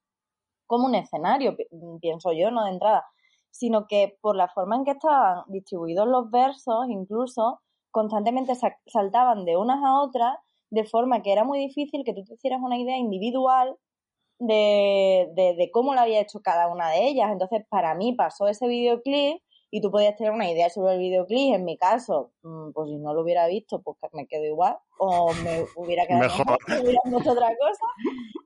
como 0.67 0.87
un 0.87 0.95
escenario, 0.95 1.57
pi- 1.57 1.67
pienso 2.01 2.33
yo, 2.33 2.51
no 2.51 2.65
de 2.65 2.71
entrada, 2.73 3.05
sino 3.51 3.87
que 3.87 4.17
por 4.21 4.37
la 4.37 4.49
forma 4.49 4.77
en 4.77 4.85
que 4.85 4.93
estaban 4.93 5.45
distribuidos 5.49 6.07
los 6.09 6.31
versos, 6.31 6.87
incluso 6.89 7.61
constantemente 7.91 8.55
sa- 8.55 8.79
saltaban 8.87 9.45
de 9.45 9.57
unas 9.57 9.83
a 9.85 10.01
otras, 10.01 10.37
de 10.71 10.85
forma 10.85 11.23
que 11.23 11.33
era 11.33 11.45
muy 11.45 11.59
difícil 11.59 12.05
que 12.05 12.15
tú 12.15 12.25
te 12.25 12.35
hicieras 12.35 12.61
una 12.63 12.79
idea 12.79 12.97
individual 12.97 13.77
de, 14.39 15.29
de, 15.35 15.55
de 15.55 15.71
cómo 15.71 15.95
lo 15.95 16.01
había 16.01 16.21
hecho 16.21 16.41
cada 16.43 16.69
una 16.69 16.91
de 16.91 17.09
ellas. 17.09 17.31
Entonces, 17.33 17.65
para 17.69 17.95
mí 17.95 18.13
pasó 18.15 18.49
ese 18.49 18.69
videoclip 18.69 19.43
y 19.71 19.81
tú 19.81 19.91
podías 19.91 20.17
tener 20.17 20.33
una 20.33 20.51
idea 20.51 20.71
sobre 20.71 20.95
el 20.95 20.99
videoclip. 21.01 21.55
En 21.55 21.65
mi 21.65 21.77
caso, 21.77 22.33
mm, 22.43 22.71
pues 22.73 22.89
si 22.89 22.97
no 22.97 23.13
lo 23.15 23.23
hubiera 23.23 23.47
visto, 23.49 23.83
pues 23.83 23.97
me 24.13 24.27
quedo 24.27 24.45
igual. 24.45 24.79
O 24.99 25.33
me 25.45 25.65
hubiera 25.77 26.07
quedado 26.07 26.23
Mejor. 26.23 26.47
mejor, 26.47 26.59
me 26.69 26.81
hubiera 26.83 27.01
hecho 27.21 27.33
otra 27.33 27.49
cosa. 27.49 27.87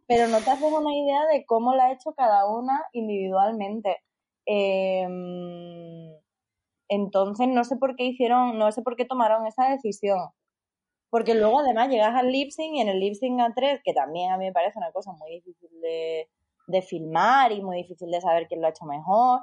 Pero 0.07 0.29
no 0.29 0.39
te 0.41 0.51
haces 0.51 0.73
una 0.73 0.95
idea 0.97 1.27
de 1.27 1.45
cómo 1.47 1.75
lo 1.75 1.83
ha 1.83 1.93
hecho 1.93 2.13
cada 2.15 2.47
una 2.49 2.83
individualmente. 2.93 3.99
Em, 4.47 6.15
entonces, 6.89 7.49
no 7.49 7.65
sé 7.65 7.77
por 7.77 7.97
qué 7.97 8.05
hicieron, 8.05 8.59
no 8.59 8.71
sé 8.73 8.83
por 8.83 8.97
qué 8.97 9.05
tomaron 9.05 9.47
esa 9.47 9.69
decisión. 9.71 10.19
Porque 11.11 11.35
luego 11.35 11.61
además 11.61 11.89
llegas 11.89 12.15
al 12.17 12.31
lip 12.33 12.51
sync 12.51 12.75
y 12.75 12.81
en 12.81 12.89
el 12.89 12.99
lip 13.01 13.15
sync 13.15 13.41
a 13.41 13.53
3, 13.55 13.81
que 13.85 13.93
también 13.95 14.33
a 14.33 14.37
mí 14.39 14.47
me 14.47 14.53
parece 14.53 14.79
una 14.79 14.91
cosa 14.93 15.13
muy 15.13 15.31
difícil 15.31 15.71
de, 15.81 16.29
de 16.67 16.83
filmar 16.83 17.53
y 17.53 17.63
muy 17.63 17.77
difícil 17.79 18.11
de 18.11 18.21
saber 18.21 18.47
quién 18.49 18.61
lo 18.61 18.67
ha 18.67 18.71
hecho 18.71 18.85
mejor. 18.85 19.41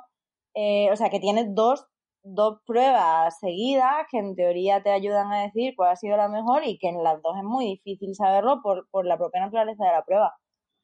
Eh, 0.54 0.90
o 0.92 0.96
sea, 0.98 1.10
que 1.10 1.20
tienes 1.22 1.56
dos, 1.56 1.86
dos 2.24 2.60
pruebas 2.66 3.40
seguidas 3.40 4.06
que 4.12 4.18
en 4.20 4.36
teoría 4.36 4.84
te 4.84 4.92
ayudan 4.92 5.32
a 5.32 5.44
decir 5.44 5.74
cuál 5.78 5.92
ha 5.92 5.96
sido 5.96 6.18
la 6.18 6.28
mejor 6.28 6.66
y 6.66 6.78
que 6.78 6.90
en 6.90 7.02
las 7.04 7.22
dos 7.22 7.38
es 7.38 7.44
muy 7.44 7.66
difícil 7.66 8.16
saberlo 8.16 8.62
por, 8.62 8.90
por 8.92 9.06
la 9.06 9.18
propia 9.18 9.40
naturaleza 9.42 9.86
de 9.86 9.92
la 9.92 10.04
prueba. 10.04 10.36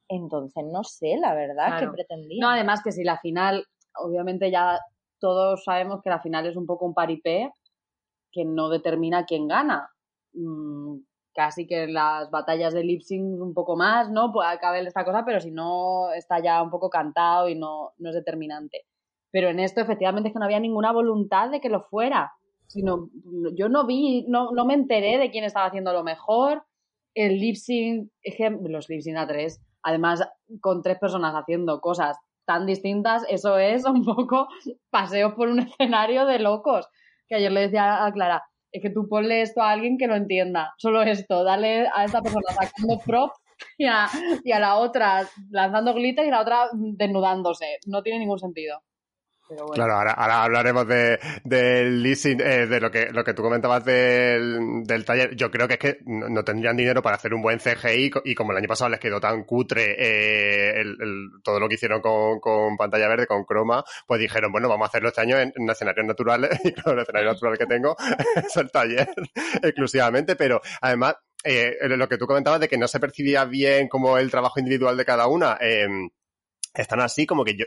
Entonces 0.08 0.64
no 0.72 0.84
sé, 0.84 1.18
la 1.18 1.34
verdad, 1.34 1.66
Claro. 1.66 1.90
que 1.90 1.96
pretendía. 1.96 2.40
No, 2.40 2.48
además 2.50 2.80
que 2.82 2.92
si 2.92 3.04
la 3.04 3.18
final, 3.18 3.66
obviamente 4.00 4.50
ya 4.50 4.78
todos 5.20 5.64
sabemos 5.64 6.00
que 6.02 6.10
la 6.10 6.20
final 6.20 6.46
es 6.46 6.56
un 6.56 6.66
poco 6.66 6.86
un 6.86 6.94
paripé 6.94 7.50
que 8.32 8.44
no 8.44 8.68
determina 8.68 9.24
quién 9.24 9.48
gana. 9.48 9.90
Mm, 10.32 10.98
casi 11.34 11.66
que 11.66 11.84
en 11.84 11.94
las 11.94 12.30
batallas 12.30 12.74
de 12.74 12.82
lip 12.82 13.02
un 13.10 13.54
poco 13.54 13.76
más, 13.76 14.10
¿no? 14.10 14.32
Puede 14.32 14.58
caber 14.58 14.84
esta 14.86 15.04
cosa, 15.04 15.24
pero 15.24 15.40
si 15.40 15.52
no 15.52 16.12
está 16.12 16.42
ya 16.42 16.60
un 16.62 16.70
poco 16.70 16.90
cantado 16.90 17.48
y 17.48 17.54
no, 17.54 17.92
no 17.98 18.08
es 18.08 18.14
determinante. 18.16 18.86
Pero 19.30 19.48
en 19.48 19.60
esto 19.60 19.80
efectivamente 19.80 20.28
es 20.28 20.32
que 20.32 20.38
no 20.40 20.46
había 20.46 20.58
ninguna 20.58 20.90
voluntad 20.92 21.50
de 21.50 21.60
que 21.60 21.68
lo 21.68 21.82
fuera. 21.82 22.32
Sino, 22.66 23.08
yo 23.54 23.68
no 23.68 23.86
vi, 23.86 24.26
no, 24.28 24.50
no 24.50 24.66
me 24.66 24.74
enteré 24.74 25.18
de 25.18 25.30
quién 25.30 25.44
estaba 25.44 25.66
haciendo 25.66 25.92
lo 25.92 26.02
mejor. 26.02 26.64
El 27.14 27.38
lip 27.38 27.54
sync, 27.54 28.10
los 28.62 28.88
lip 28.88 29.00
sync 29.00 29.16
a 29.16 29.26
tres, 29.26 29.60
además 29.82 30.28
con 30.60 30.82
tres 30.82 30.98
personas 30.98 31.34
haciendo 31.34 31.80
cosas 31.80 32.18
tan 32.48 32.64
distintas, 32.64 33.24
eso 33.28 33.58
es 33.58 33.84
un 33.84 34.04
poco 34.04 34.48
paseo 34.90 35.36
por 35.36 35.48
un 35.48 35.60
escenario 35.60 36.24
de 36.24 36.38
locos. 36.38 36.88
Que 37.28 37.36
ayer 37.36 37.52
le 37.52 37.60
decía 37.60 38.06
a 38.06 38.10
Clara, 38.10 38.42
es 38.72 38.80
que 38.82 38.88
tú 38.88 39.06
ponle 39.06 39.42
esto 39.42 39.60
a 39.60 39.70
alguien 39.70 39.98
que 39.98 40.06
lo 40.06 40.16
entienda, 40.16 40.72
solo 40.78 41.02
esto, 41.02 41.44
dale 41.44 41.86
a 41.94 42.04
esta 42.04 42.22
persona 42.22 42.46
sacando 42.48 42.98
props 43.04 43.36
y 43.76 43.84
a, 43.84 44.08
y 44.44 44.52
a 44.52 44.60
la 44.60 44.76
otra 44.76 45.28
lanzando 45.50 45.92
glitter 45.92 46.24
y 46.26 46.30
la 46.30 46.40
otra 46.40 46.68
desnudándose. 46.72 47.78
No 47.86 48.02
tiene 48.02 48.20
ningún 48.20 48.38
sentido. 48.38 48.80
Claro, 49.72 49.94
ahora, 49.94 50.42
hablaremos 50.42 50.86
de, 50.86 51.18
del 51.42 52.02
leasing, 52.02 52.40
eh, 52.40 52.66
de 52.66 52.80
lo 52.80 52.90
que, 52.90 53.10
lo 53.10 53.24
que 53.24 53.32
tú 53.32 53.42
comentabas 53.42 53.82
del, 53.84 54.82
del 54.84 55.04
taller. 55.04 55.34
Yo 55.34 55.50
creo 55.50 55.66
que 55.66 55.74
es 55.74 55.80
que 55.80 55.98
no, 56.04 56.28
no 56.28 56.44
tendrían 56.44 56.76
dinero 56.76 57.02
para 57.02 57.16
hacer 57.16 57.32
un 57.32 57.40
buen 57.40 57.58
CGI 57.58 58.10
y 58.24 58.34
como 58.34 58.52
el 58.52 58.58
año 58.58 58.68
pasado 58.68 58.90
les 58.90 59.00
quedó 59.00 59.20
tan 59.20 59.44
cutre 59.44 59.96
eh, 59.98 60.84
todo 61.42 61.58
lo 61.58 61.68
que 61.68 61.76
hicieron 61.76 62.02
con, 62.02 62.40
con 62.40 62.76
pantalla 62.76 63.08
verde, 63.08 63.26
con 63.26 63.44
croma, 63.44 63.82
pues 64.06 64.20
dijeron, 64.20 64.52
bueno, 64.52 64.68
vamos 64.68 64.86
a 64.86 64.88
hacerlo 64.88 65.08
este 65.08 65.22
año 65.22 65.38
en, 65.38 65.52
en 65.56 65.70
escenarios 65.70 66.06
naturales 66.06 66.50
y 66.64 66.72
claro, 66.72 66.92
el 66.92 67.02
escenario 67.02 67.32
natural 67.32 67.58
que 67.58 67.66
tengo 67.66 67.96
es 68.36 68.56
el 68.56 68.70
taller 68.70 69.08
exclusivamente, 69.62 70.36
pero 70.36 70.60
además 70.82 71.16
eh, 71.44 71.76
lo 71.82 72.08
que 72.08 72.18
tú 72.18 72.26
comentabas 72.26 72.60
de 72.60 72.68
que 72.68 72.76
no 72.76 72.88
se 72.88 73.00
percibía 73.00 73.44
bien 73.44 73.88
como 73.88 74.18
el 74.18 74.30
trabajo 74.30 74.58
individual 74.58 74.96
de 74.96 75.04
cada 75.04 75.28
una, 75.28 75.56
eh, 75.60 75.86
están 76.82 77.00
así 77.00 77.26
como 77.26 77.44
que 77.44 77.56
yo 77.56 77.64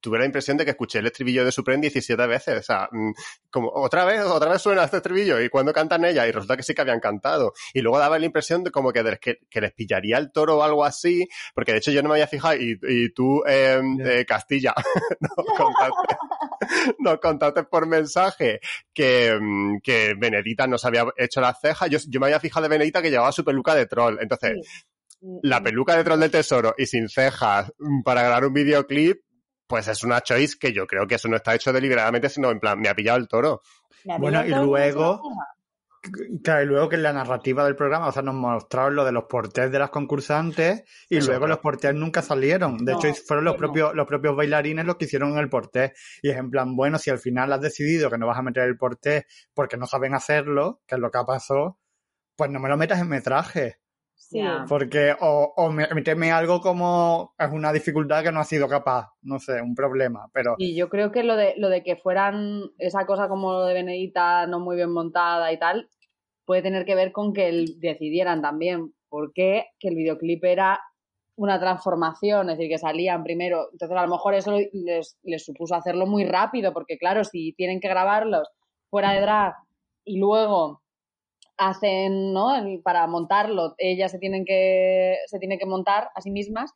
tuve 0.00 0.18
la 0.18 0.24
impresión 0.24 0.56
de 0.56 0.64
que 0.64 0.72
escuché 0.72 0.98
el 0.98 1.06
estribillo 1.06 1.44
de 1.44 1.52
Supreme 1.52 1.80
17 1.82 2.26
veces. 2.26 2.58
O 2.58 2.62
sea, 2.62 2.88
mm, 2.90 3.12
como 3.50 3.70
otra 3.72 4.04
vez, 4.04 4.22
otra 4.24 4.50
vez 4.50 4.60
suena 4.62 4.84
este 4.84 4.96
estribillo 4.98 5.40
y 5.40 5.48
cuando 5.48 5.72
cantan 5.72 6.04
ella 6.04 6.26
y 6.26 6.32
resulta 6.32 6.56
que 6.56 6.62
sí 6.62 6.74
que 6.74 6.80
habían 6.82 7.00
cantado. 7.00 7.52
Y 7.72 7.80
luego 7.80 7.98
daba 7.98 8.18
la 8.18 8.26
impresión 8.26 8.64
de 8.64 8.70
como 8.70 8.92
que, 8.92 9.02
de- 9.02 9.18
que, 9.18 9.38
que 9.48 9.60
les 9.60 9.72
pillaría 9.72 10.18
el 10.18 10.32
toro 10.32 10.58
o 10.58 10.62
algo 10.62 10.84
así, 10.84 11.28
porque 11.54 11.72
de 11.72 11.78
hecho 11.78 11.90
yo 11.92 12.02
no 12.02 12.08
me 12.08 12.14
había 12.16 12.26
fijado 12.26 12.56
y, 12.56 12.78
y 12.82 13.10
tú, 13.12 13.42
eh, 13.46 13.80
eh, 14.04 14.24
Castilla, 14.26 14.74
nos 15.20 15.46
contaste, 15.56 16.16
nos 16.98 17.18
contaste 17.20 17.64
por 17.64 17.86
mensaje 17.86 18.60
que, 18.92 19.36
mm, 19.40 19.78
que 19.82 20.14
Benedita 20.18 20.66
nos 20.66 20.84
había 20.84 21.04
hecho 21.16 21.40
las 21.40 21.60
cejas. 21.60 21.90
Yo, 21.90 21.98
yo 22.08 22.20
me 22.20 22.26
había 22.26 22.40
fijado 22.40 22.64
de 22.64 22.68
Benedita 22.70 23.02
que 23.02 23.10
llevaba 23.10 23.32
su 23.32 23.44
peluca 23.44 23.74
de 23.74 23.86
troll. 23.86 24.18
Entonces, 24.20 24.52
la 25.42 25.62
peluca 25.62 25.96
de 25.96 26.04
troll 26.04 26.20
del 26.20 26.30
tesoro 26.30 26.74
y 26.76 26.86
sin 26.86 27.08
cejas 27.08 27.72
para 28.04 28.22
grabar 28.22 28.44
un 28.46 28.52
videoclip, 28.52 29.22
pues 29.66 29.88
es 29.88 30.02
una 30.04 30.20
choice 30.20 30.56
que 30.58 30.72
yo 30.72 30.86
creo 30.86 31.06
que 31.06 31.14
eso 31.14 31.28
no 31.28 31.36
está 31.36 31.54
hecho 31.54 31.72
deliberadamente, 31.72 32.28
sino 32.28 32.50
en 32.50 32.60
plan, 32.60 32.78
me 32.78 32.88
ha 32.88 32.94
pillado 32.94 33.18
el 33.18 33.28
toro. 33.28 33.62
Bueno, 34.18 34.44
y 34.44 34.50
luego-. 34.50 35.22
Claro, 36.42 36.62
y 36.64 36.66
luego 36.66 36.88
que 36.88 36.96
en 36.96 37.04
la 37.04 37.12
narrativa 37.12 37.64
del 37.64 37.76
programa, 37.76 38.08
o 38.08 38.12
sea, 38.12 38.22
nos 38.22 38.34
mostraron 38.34 38.96
lo 38.96 39.04
de 39.04 39.12
los 39.12 39.24
portés 39.28 39.70
de 39.70 39.78
las 39.78 39.90
concursantes 39.90 40.82
y 41.08 41.18
Eso, 41.18 41.28
luego 41.28 41.42
claro. 41.42 41.54
los 41.54 41.58
portés 41.62 41.94
nunca 41.94 42.22
salieron. 42.22 42.76
De 42.78 42.90
No, 42.92 42.98
hecho, 42.98 43.14
fueron 43.24 43.44
los 43.44 43.54
no. 43.54 43.58
propios, 43.58 43.94
los 43.94 44.06
propios 44.08 44.34
bailarines 44.34 44.84
los 44.84 44.96
que 44.96 45.04
hicieron 45.04 45.38
el 45.38 45.48
portés. 45.48 45.92
Y 46.20 46.30
es 46.30 46.36
en 46.36 46.50
plan, 46.50 46.74
bueno, 46.74 46.98
si 46.98 47.10
al 47.10 47.20
final 47.20 47.52
has 47.52 47.60
decidido 47.60 48.10
que 48.10 48.18
no 48.18 48.26
vas 48.26 48.36
a 48.36 48.42
meter 48.42 48.64
el 48.64 48.76
portés 48.76 49.24
porque 49.54 49.76
no 49.76 49.86
saben 49.86 50.12
hacerlo, 50.14 50.80
que 50.88 50.96
es 50.96 51.00
lo 51.00 51.08
que 51.12 51.18
ha 51.18 51.24
pasado, 51.24 51.78
pues 52.34 52.50
no 52.50 52.58
me 52.58 52.68
lo 52.68 52.76
metas 52.76 53.00
en 53.00 53.08
metraje. 53.08 53.76
Sí. 54.28 54.40
Porque, 54.68 55.14
o, 55.20 55.52
o 55.56 55.70
me- 55.70 55.88
meterme 55.94 56.30
algo 56.30 56.60
como 56.60 57.34
es 57.38 57.50
una 57.52 57.72
dificultad 57.72 58.22
que 58.22 58.32
no 58.32 58.40
ha 58.40 58.44
sido 58.44 58.68
capaz, 58.68 59.10
no 59.22 59.38
sé, 59.38 59.60
un 59.60 59.74
problema, 59.74 60.28
pero 60.32 60.54
Y 60.58 60.74
yo 60.76 60.88
creo 60.88 61.10
que 61.10 61.22
lo 61.22 61.36
de, 61.36 61.54
lo 61.58 61.68
de 61.68 61.82
que 61.82 61.96
fueran 61.96 62.62
esa 62.78 63.04
cosa 63.04 63.28
como 63.28 63.52
lo 63.52 63.64
de 63.66 63.74
Benedita 63.74 64.46
no 64.46 64.60
muy 64.60 64.76
bien 64.76 64.92
montada 64.92 65.52
y 65.52 65.58
tal, 65.58 65.88
puede 66.46 66.62
tener 66.62 66.84
que 66.84 66.94
ver 66.94 67.12
con 67.12 67.32
que 67.32 67.48
el- 67.48 67.78
decidieran 67.80 68.40
también 68.42 68.94
por 69.08 69.32
qué 69.32 69.66
que 69.78 69.88
el 69.88 69.96
videoclip 69.96 70.42
era 70.44 70.80
una 71.36 71.58
transformación, 71.58 72.48
es 72.50 72.58
decir, 72.58 72.70
que 72.70 72.78
salían 72.78 73.24
primero. 73.24 73.68
Entonces, 73.72 73.96
a 73.96 74.02
lo 74.02 74.08
mejor 74.10 74.34
eso 74.34 74.56
les, 74.72 75.18
les 75.22 75.44
supuso 75.44 75.74
hacerlo 75.74 76.06
muy 76.06 76.24
rápido, 76.24 76.72
porque 76.72 76.96
claro, 76.96 77.24
si 77.24 77.52
tienen 77.54 77.80
que 77.80 77.88
grabarlos 77.88 78.48
fuera 78.88 79.12
de 79.12 79.20
drag 79.22 79.54
y 80.04 80.18
luego 80.18 80.81
hacen, 81.58 82.32
¿no? 82.32 82.50
Para 82.82 83.06
montarlo, 83.06 83.74
ellas 83.78 84.10
se 84.10 84.18
tienen 84.18 84.44
que, 84.44 85.18
se 85.26 85.38
tienen 85.38 85.58
que 85.58 85.66
montar 85.66 86.10
a 86.14 86.20
sí 86.20 86.30
mismas, 86.30 86.72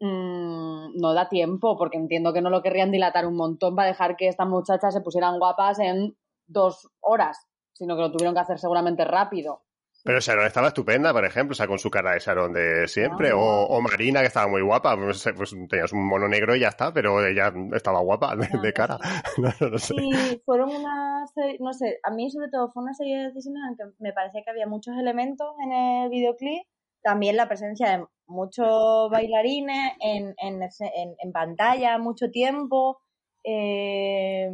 mm, 0.00 0.96
no 1.00 1.14
da 1.14 1.28
tiempo, 1.28 1.76
porque 1.76 1.98
entiendo 1.98 2.32
que 2.32 2.40
no 2.42 2.50
lo 2.50 2.62
querrían 2.62 2.90
dilatar 2.90 3.26
un 3.26 3.36
montón 3.36 3.74
para 3.76 3.88
dejar 3.88 4.16
que 4.16 4.28
estas 4.28 4.48
muchachas 4.48 4.94
se 4.94 5.00
pusieran 5.00 5.38
guapas 5.38 5.78
en 5.80 6.16
dos 6.46 6.88
horas, 7.00 7.38
sino 7.72 7.96
que 7.96 8.02
lo 8.02 8.12
tuvieron 8.12 8.34
que 8.34 8.40
hacer 8.40 8.58
seguramente 8.58 9.04
rápido. 9.04 9.63
Pero 10.06 10.20
Sharon 10.20 10.44
estaba 10.46 10.68
estupenda, 10.68 11.12
por 11.14 11.24
ejemplo, 11.24 11.52
o 11.52 11.54
sea, 11.54 11.66
con 11.66 11.78
su 11.78 11.90
cara 11.90 12.12
de 12.12 12.18
Sharon 12.20 12.52
de 12.52 12.86
siempre, 12.88 13.30
Ah. 13.30 13.36
o, 13.36 13.64
o 13.68 13.80
Marina, 13.80 14.20
que 14.20 14.26
estaba 14.26 14.46
muy 14.46 14.60
guapa, 14.60 14.94
pues, 14.96 15.24
pues 15.34 15.56
tenías 15.68 15.92
un 15.94 16.06
mono 16.06 16.28
negro 16.28 16.54
y 16.54 16.60
ya 16.60 16.68
está, 16.68 16.92
pero 16.92 17.24
ella 17.26 17.50
estaba 17.72 18.00
guapa 18.00 18.36
de, 18.36 18.46
de 18.62 18.72
cara. 18.74 18.98
No, 19.38 19.48
no, 19.60 19.70
no 19.70 19.78
sé. 19.78 19.94
Y 19.98 20.42
fueron 20.44 20.68
una 20.70 21.26
serie, 21.34 21.56
no 21.60 21.72
sé, 21.72 21.98
a 22.02 22.10
mí 22.10 22.30
sobre 22.30 22.48
todo 22.50 22.70
fue 22.70 22.82
una 22.82 22.92
serie 22.92 23.16
de 23.16 23.24
decisiones 23.28 23.62
en 23.70 23.76
que 23.78 23.94
me 23.98 24.12
parecía 24.12 24.42
que 24.44 24.50
había 24.50 24.66
muchos 24.66 24.94
elementos 24.98 25.48
en 25.64 25.72
el 25.72 26.10
videoclip, 26.10 26.66
también 27.02 27.36
la 27.36 27.48
presencia 27.48 27.90
de 27.98 28.04
muchos 28.26 29.10
bailarines 29.10 29.92
en, 30.00 30.34
en, 30.38 30.62
en- 30.62 31.14
en 31.18 31.32
pantalla 31.32 31.96
mucho 31.98 32.30
tiempo, 32.30 33.00
eh, 33.42 34.48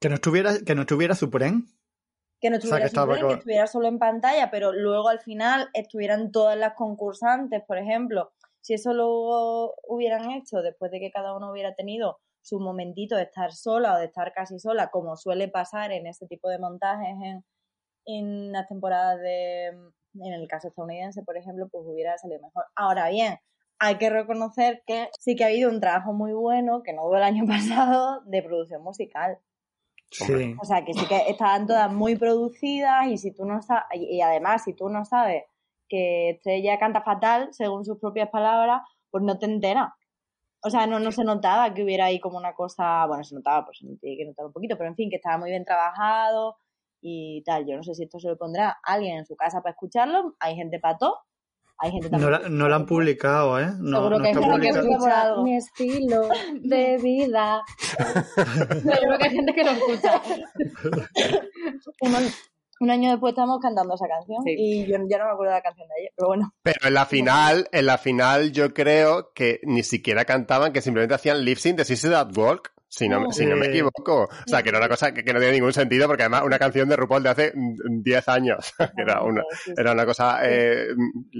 que 0.00 0.08
no 0.08 0.14
estuviera, 0.16 0.52
que 0.66 0.74
no 0.74 0.82
estuviera 0.82 1.14
Supreme. 1.14 1.62
Que 2.44 2.50
no 2.50 2.58
O 2.58 2.60
sea, 2.60 2.76
estuviera, 2.76 3.26
que 3.26 3.34
estuviera 3.34 3.66
solo 3.66 3.88
en 3.88 3.98
pantalla, 3.98 4.50
pero 4.50 4.70
luego 4.70 5.08
al 5.08 5.20
final 5.20 5.70
estuvieran 5.72 6.30
todas 6.30 6.58
las 6.58 6.74
concursantes, 6.74 7.62
por 7.66 7.78
ejemplo, 7.78 8.32
si 8.60 8.74
eso 8.74 8.92
lo 8.92 9.72
hubieran 9.88 10.30
hecho 10.30 10.60
después 10.60 10.90
de 10.92 11.00
que 11.00 11.10
cada 11.10 11.34
uno 11.34 11.50
hubiera 11.50 11.74
tenido 11.74 12.18
su 12.42 12.60
momentito 12.60 13.16
de 13.16 13.22
estar 13.22 13.52
sola 13.52 13.94
o 13.94 13.98
de 13.98 14.04
estar 14.04 14.34
casi 14.34 14.58
sola, 14.58 14.90
como 14.90 15.16
suele 15.16 15.48
pasar 15.48 15.90
en 15.90 16.06
ese 16.06 16.26
tipo 16.26 16.50
de 16.50 16.58
montajes 16.58 17.16
en, 17.22 17.44
en 18.04 18.52
las 18.52 18.68
temporadas 18.68 19.20
de, 19.20 19.68
en 19.68 20.32
el 20.34 20.46
caso 20.46 20.68
estadounidense, 20.68 21.22
por 21.22 21.38
ejemplo, 21.38 21.66
pues 21.72 21.84
hubiera 21.86 22.18
salido 22.18 22.42
mejor. 22.42 22.66
Ahora 22.76 23.08
bien, 23.08 23.38
hay 23.78 23.96
que 23.96 24.10
reconocer 24.10 24.82
que 24.86 25.08
sí 25.18 25.34
que 25.34 25.44
ha 25.44 25.46
habido 25.46 25.70
un 25.70 25.80
trabajo 25.80 26.12
muy 26.12 26.34
bueno, 26.34 26.82
que 26.82 26.92
no 26.92 27.06
hubo 27.06 27.16
el 27.16 27.22
año 27.22 27.46
pasado, 27.46 28.20
de 28.26 28.42
producción 28.42 28.82
musical. 28.82 29.38
Sí. 30.10 30.54
O 30.60 30.64
sea, 30.64 30.84
que 30.84 30.94
sí 30.94 31.06
que 31.06 31.28
estaban 31.28 31.66
todas 31.66 31.92
muy 31.92 32.16
producidas 32.16 33.08
y 33.08 33.18
si 33.18 33.34
tú 33.34 33.44
no 33.44 33.60
sabes, 33.62 33.84
y 33.94 34.20
además 34.20 34.62
si 34.64 34.74
tú 34.74 34.88
no 34.88 35.04
sabes 35.04 35.44
que 35.88 36.30
Estrella 36.30 36.78
canta 36.78 37.02
fatal, 37.02 37.48
según 37.52 37.84
sus 37.84 37.98
propias 37.98 38.30
palabras, 38.30 38.82
pues 39.10 39.24
no 39.24 39.38
te 39.38 39.46
enteras. 39.46 39.92
O 40.62 40.70
sea, 40.70 40.86
no, 40.86 40.98
no 40.98 41.12
se 41.12 41.24
notaba 41.24 41.74
que 41.74 41.84
hubiera 41.84 42.06
ahí 42.06 42.20
como 42.20 42.38
una 42.38 42.54
cosa, 42.54 43.06
bueno, 43.06 43.22
se 43.22 43.34
notaba, 43.34 43.66
pues 43.66 43.78
se 43.78 43.86
tiene 44.00 44.16
que 44.16 44.24
notar 44.24 44.46
un 44.46 44.52
poquito, 44.52 44.78
pero 44.78 44.88
en 44.88 44.96
fin, 44.96 45.10
que 45.10 45.16
estaba 45.16 45.36
muy 45.36 45.50
bien 45.50 45.64
trabajado 45.64 46.56
y 47.02 47.42
tal. 47.44 47.66
Yo 47.66 47.76
no 47.76 47.82
sé 47.82 47.94
si 47.94 48.04
esto 48.04 48.18
se 48.18 48.28
lo 48.28 48.38
pondrá 48.38 48.78
alguien 48.82 49.18
en 49.18 49.26
su 49.26 49.36
casa 49.36 49.60
para 49.60 49.72
escucharlo, 49.72 50.34
hay 50.40 50.56
gente 50.56 50.80
para 50.80 50.96
todo, 50.96 51.18
hay 51.78 51.90
gente 51.92 52.08
No, 52.10 52.30
la- 52.30 52.48
no 52.48 52.74
han 52.74 52.86
publicado, 52.86 53.58
¿eh? 53.60 53.66
No, 53.78 53.98
Seguro 53.98 54.16
no 54.18 54.22
que 54.22 54.28
hay 54.28 54.34
está 54.34 54.46
gente 54.50 54.66
que 54.66 54.72
por 54.72 54.90
escucha 54.90 55.20
algo. 55.22 55.42
mi 55.42 55.56
estilo 55.56 56.28
de 56.62 56.98
vida. 57.02 57.62
Seguro 58.82 59.18
que 59.18 59.24
hay 59.24 59.30
gente 59.30 59.52
que 59.54 59.64
lo 59.64 59.70
escucha. 59.70 60.22
un, 62.00 62.14
un 62.80 62.90
año 62.90 63.10
después 63.10 63.32
estamos 63.32 63.58
cantando 63.60 63.94
esa 63.94 64.06
canción 64.08 64.42
Sí. 64.44 64.54
y 64.56 64.86
yo 64.86 64.96
ya 65.08 65.18
no 65.18 65.24
me 65.26 65.30
acuerdo 65.32 65.52
de 65.52 65.58
la 65.58 65.62
canción 65.62 65.88
de 65.88 65.94
ayer, 66.00 66.12
pero 66.16 66.28
bueno. 66.28 66.52
Pero 66.62 66.88
en 66.88 66.94
la 66.94 67.06
final, 67.06 67.68
en 67.72 67.86
la 67.86 67.98
final 67.98 68.52
yo 68.52 68.74
creo 68.74 69.32
que 69.34 69.60
ni 69.64 69.82
siquiera 69.82 70.24
cantaban, 70.24 70.72
que 70.72 70.82
simplemente 70.82 71.14
hacían 71.14 71.44
lip 71.44 71.58
sync 71.58 71.76
de 71.78 71.84
Sissy 71.84 72.08
That 72.10 72.36
Walk, 72.36 72.72
si 72.96 73.08
no, 73.08 73.30
si 73.32 73.44
no 73.46 73.56
me 73.56 73.64
Sí. 73.66 73.70
equivoco. 73.70 74.24
O 74.24 74.28
sea, 74.46 74.62
que 74.62 74.68
era 74.68 74.78
una 74.78 74.88
cosa 74.88 75.12
que, 75.12 75.24
que 75.24 75.32
no 75.32 75.40
tiene 75.40 75.54
ningún 75.54 75.72
sentido, 75.72 76.06
porque 76.06 76.22
además 76.22 76.42
una 76.44 76.58
canción 76.58 76.88
de 76.88 76.96
RuPaul 76.96 77.22
de 77.22 77.28
hace 77.28 77.52
mm, 77.54 78.02
10 78.02 78.28
años, 78.28 78.72
que 78.96 79.02
era 79.02 79.22
una, 79.22 79.42
era 79.76 79.92
una 79.92 80.06
cosa 80.06 80.38
eh, 80.42 80.88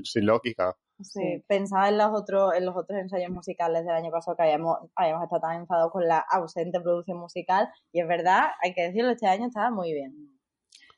sin 0.03 0.27
lógica. 0.27 0.75
Sí, 1.01 1.43
pensaba 1.49 1.88
en 1.88 1.99
los 1.99 2.11
otros, 2.12 2.55
en 2.55 2.64
los 2.67 2.77
otros 2.77 2.99
ensayos 2.99 3.31
musicales 3.31 3.85
del 3.85 3.95
año 3.95 4.11
pasado 4.11 4.37
que 4.37 4.45
habíamos, 4.45 4.79
habíamos 4.95 5.25
estado 5.25 5.40
tan 5.43 5.57
enfadados 5.61 5.90
con 5.93 6.07
la 6.07 6.19
ausente 6.31 6.81
producción 6.81 7.19
musical 7.19 7.69
y 7.93 8.01
es 8.01 8.07
verdad, 8.09 8.45
hay 8.62 8.73
que 8.75 8.83
decirlo, 8.83 9.11
este 9.11 9.27
año 9.27 9.47
estaba 9.47 9.71
muy 9.71 9.93
bien. 9.93 10.12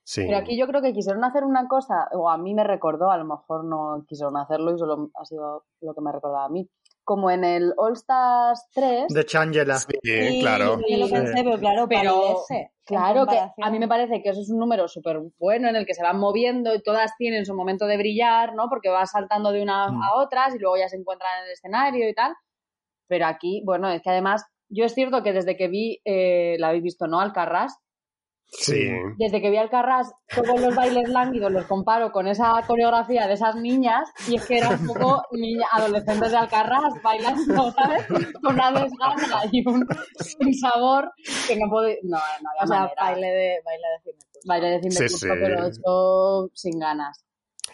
Sí. 0.05 0.23
Pero 0.27 0.37
aquí 0.39 0.57
yo 0.57 0.67
creo 0.69 0.83
que 0.83 0.93
quisieron 0.93 1.25
hacer 1.25 1.43
una 1.45 1.67
cosa, 1.67 2.09
o 2.13 2.31
a 2.31 2.39
mí 2.39 2.55
me 2.55 2.63
recordó, 2.63 3.11
a 3.11 3.17
lo 3.19 3.25
mejor 3.25 3.65
no 3.65 4.05
quisieron 4.07 4.37
hacerlo 4.37 4.73
y 4.75 4.79
solo 4.79 5.11
ha 5.21 5.25
sido 5.25 5.65
lo 5.81 5.95
que 5.95 6.01
me 6.01 6.13
recordaba 6.13 6.45
a 6.45 6.49
mí. 6.49 6.69
Como 7.07 7.31
en 7.31 7.45
el 7.45 7.73
All 7.77 7.93
Stars 7.93 8.67
3, 8.75 9.07
De 9.15 9.25
Changela. 9.25 9.79
Sí, 9.79 9.87
Sí, 10.03 10.41
claro. 10.41 10.81
yo 10.89 10.97
lo 10.99 11.09
pensé, 11.09 11.35
pero 11.45 11.57
claro, 11.59 11.87
Pero, 11.89 12.37
Claro 12.85 13.27
que 13.27 13.39
a 13.63 13.71
mí 13.71 13.79
me 13.79 13.87
parece 13.89 14.23
que 14.23 14.31
eso 14.31 14.41
es 14.41 14.51
un 14.51 14.59
número 14.59 14.87
súper 14.89 15.21
bueno 15.39 15.69
en 15.69 15.77
el 15.77 15.87
que 15.87 15.95
se 15.95 16.03
van 16.03 16.19
moviendo 16.19 16.75
y 16.75 16.83
todas 16.83 17.13
tienen 17.17 17.47
su 17.47 17.55
momento 17.55 17.87
de 17.87 17.97
brillar, 17.97 18.55
¿no? 18.55 18.69
Porque 18.69 18.89
vas 18.89 19.13
saltando 19.13 19.53
de 19.53 19.63
una 19.63 19.89
Mm. 19.91 20.03
a 20.03 20.15
otras 20.17 20.55
y 20.55 20.59
luego 20.59 20.77
ya 20.77 20.89
se 20.89 20.97
encuentran 20.97 21.31
en 21.41 21.45
el 21.47 21.53
escenario 21.53 22.09
y 22.09 22.15
tal. 22.15 22.35
Pero 23.09 23.27
aquí, 23.27 23.63
bueno, 23.65 23.89
es 23.91 24.03
que 24.03 24.11
además, 24.11 24.45
yo 24.69 24.85
es 24.85 24.93
cierto 24.95 25.23
que 25.23 25.33
desde 25.33 25.57
que 25.57 25.69
vi, 25.69 26.01
eh, 26.05 26.57
la 26.59 26.69
habéis 26.69 26.83
visto, 26.83 27.07
¿no? 27.07 27.21
Alcarrás, 27.21 27.77
Sí. 28.49 28.89
desde 29.19 29.41
que 29.41 29.51
vi 29.51 29.57
Alcarrás, 29.57 30.13
todos 30.35 30.61
los 30.61 30.75
bailes 30.75 31.09
lánguidos 31.09 31.53
los 31.53 31.67
comparo 31.67 32.13
con 32.13 32.27
esa 32.27 32.53
coreografía 32.67 33.27
de 33.27 33.35
esas 33.35 33.57
niñas 33.57 34.09
y 34.29 34.37
es 34.37 34.47
que 34.47 34.59
era 34.59 34.71
un 34.71 34.87
poco 34.87 35.23
niña, 35.33 35.67
adolescentes 35.73 36.31
de 36.31 36.37
Alcarrás 36.39 36.95
bailando, 37.03 37.71
¿sabes? 37.73 38.07
Con 38.43 38.55
una 38.55 38.71
desgana 38.73 39.43
y 39.53 39.67
un, 39.69 39.87
un 40.41 40.55
sabor 40.55 41.11
que 41.49 41.57
no 41.57 41.69
puedo... 41.69 41.89
No, 42.05 42.19
no 42.19 42.51
había 42.51 42.63
O 42.63 42.67
sea, 42.67 42.79
manera. 42.81 42.95
baile 43.03 43.27
de, 43.27 43.57
baile 43.65 43.87
de 43.89 44.03
cine. 44.05 44.19
Baile 44.47 44.69
de 44.81 44.91
Sí, 44.91 45.09
sí. 45.09 45.27
pero 45.29 45.67
hecho 45.67 46.51
sin 46.55 46.79
ganas. 46.79 47.26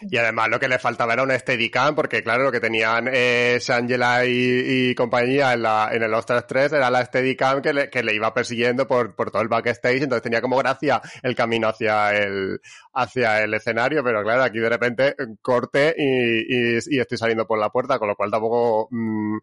Y 0.09 0.17
además 0.17 0.49
lo 0.49 0.59
que 0.59 0.67
le 0.67 0.79
faltaba 0.79 1.13
era 1.13 1.23
un 1.23 1.31
Steadicam, 1.31 1.95
porque 1.95 2.23
claro, 2.23 2.43
lo 2.43 2.51
que 2.51 2.59
tenían 2.59 3.09
eh, 3.11 3.57
Shangela 3.59 4.25
y, 4.25 4.89
y 4.89 4.95
compañía 4.95 5.53
en, 5.53 5.63
la, 5.63 5.89
en 5.91 6.03
el 6.03 6.13
Ostras 6.13 6.45
3 6.47 6.73
era 6.73 6.89
la 6.89 7.05
Steadicam 7.05 7.61
que 7.61 7.73
le, 7.73 7.89
que 7.89 8.03
le 8.03 8.13
iba 8.13 8.33
persiguiendo 8.33 8.87
por, 8.87 9.15
por 9.15 9.31
todo 9.31 9.41
el 9.41 9.47
backstage, 9.47 10.03
entonces 10.03 10.21
tenía 10.23 10.41
como 10.41 10.57
gracia 10.57 11.01
el 11.21 11.35
camino 11.35 11.67
hacia 11.67 12.13
el, 12.15 12.59
hacia 12.93 13.43
el 13.43 13.53
escenario, 13.53 14.03
pero 14.03 14.23
claro, 14.23 14.43
aquí 14.43 14.59
de 14.59 14.69
repente 14.69 15.07
eh, 15.09 15.35
corte 15.41 15.95
y, 15.97 16.75
y, 16.77 16.79
y 16.89 16.99
estoy 16.99 17.17
saliendo 17.17 17.45
por 17.47 17.59
la 17.59 17.69
puerta, 17.69 17.99
con 17.99 18.07
lo 18.07 18.15
cual 18.15 18.31
tampoco, 18.31 18.87
mm, 18.91 19.37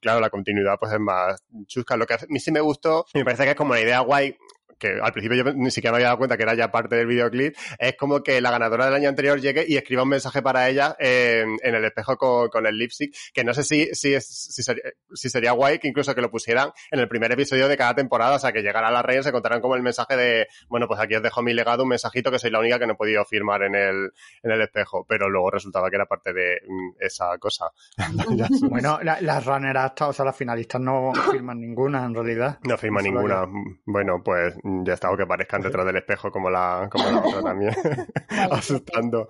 claro, 0.00 0.20
la 0.20 0.30
continuidad 0.30 0.76
pues 0.78 0.92
es 0.92 1.00
más 1.00 1.42
chusca. 1.66 1.96
Lo 1.96 2.06
que 2.06 2.14
a 2.14 2.18
mí 2.28 2.38
sí 2.40 2.52
me 2.52 2.60
gustó, 2.60 3.04
me 3.14 3.24
parece 3.24 3.44
que 3.44 3.50
es 3.50 3.56
como 3.56 3.70
una 3.72 3.80
idea 3.80 4.00
guay, 4.00 4.36
que 4.78 4.98
al 5.02 5.12
principio 5.12 5.44
yo 5.44 5.52
ni 5.54 5.70
siquiera 5.70 5.92
me 5.92 5.96
había 5.96 6.06
dado 6.08 6.18
cuenta 6.18 6.36
que 6.36 6.42
era 6.44 6.54
ya 6.54 6.70
parte 6.70 6.96
del 6.96 7.06
videoclip, 7.06 7.54
es 7.78 7.96
como 7.96 8.22
que 8.22 8.40
la 8.40 8.50
ganadora 8.50 8.86
del 8.86 8.94
año 8.94 9.08
anterior 9.08 9.40
llegue 9.40 9.64
y 9.66 9.76
escriba 9.76 10.02
un 10.04 10.08
mensaje 10.10 10.40
para 10.42 10.68
ella 10.68 10.96
en, 10.98 11.56
en 11.62 11.74
el 11.74 11.84
espejo 11.84 12.16
con, 12.16 12.48
con 12.48 12.66
el 12.66 12.76
lip 12.78 12.90
sync, 12.90 13.12
que 13.32 13.44
no 13.44 13.52
sé 13.54 13.64
si, 13.64 13.86
si, 13.94 14.14
es, 14.14 14.26
si, 14.26 14.62
sería, 14.62 14.82
si 15.12 15.28
sería 15.30 15.52
guay 15.52 15.78
que 15.78 15.88
incluso 15.88 16.14
que 16.14 16.20
lo 16.20 16.30
pusieran 16.30 16.70
en 16.90 17.00
el 17.00 17.08
primer 17.08 17.32
episodio 17.32 17.68
de 17.68 17.76
cada 17.76 17.94
temporada, 17.94 18.36
o 18.36 18.38
sea, 18.38 18.52
que 18.52 18.62
llegara 18.62 18.90
la 18.90 19.02
reina 19.02 19.20
y 19.20 19.24
se 19.24 19.32
contaran 19.32 19.60
como 19.60 19.74
el 19.74 19.82
mensaje 19.82 20.16
de, 20.16 20.46
bueno, 20.68 20.86
pues 20.88 21.00
aquí 21.00 21.14
os 21.14 21.22
dejo 21.22 21.42
mi 21.42 21.52
legado, 21.54 21.82
un 21.82 21.88
mensajito 21.90 22.30
que 22.30 22.38
soy 22.38 22.50
la 22.50 22.60
única 22.60 22.78
que 22.78 22.86
no 22.86 22.92
he 22.94 22.96
podido 22.96 23.24
firmar 23.24 23.62
en 23.62 23.74
el, 23.74 24.10
en 24.42 24.50
el 24.50 24.60
espejo, 24.62 25.04
pero 25.08 25.28
luego 25.28 25.50
resultaba 25.50 25.90
que 25.90 25.96
era 25.96 26.06
parte 26.06 26.32
de 26.32 26.60
mm, 26.66 26.90
esa 27.00 27.36
cosa. 27.38 27.66
Bueno, 28.68 28.98
la- 29.02 29.20
las 29.20 29.44
runneras, 29.44 29.92
o 30.00 30.12
sea, 30.12 30.24
las 30.24 30.36
finalistas 30.36 30.80
no 30.80 31.12
firman 31.30 31.60
ninguna 31.60 32.04
en 32.04 32.14
realidad. 32.14 32.58
No 32.64 32.76
firma 32.76 33.00
Solo 33.00 33.12
ninguna. 33.12 33.46
Bueno, 33.86 34.22
pues 34.24 34.54
ya 34.84 34.94
está, 34.94 35.10
o 35.10 35.16
que 35.16 35.26
parezcan 35.26 35.62
detrás 35.62 35.84
del 35.86 35.96
espejo 35.96 36.30
como 36.30 36.50
la, 36.50 36.88
como 36.90 37.04
la 37.10 37.18
otra 37.20 37.42
también, 37.42 37.72
asustando. 38.50 39.28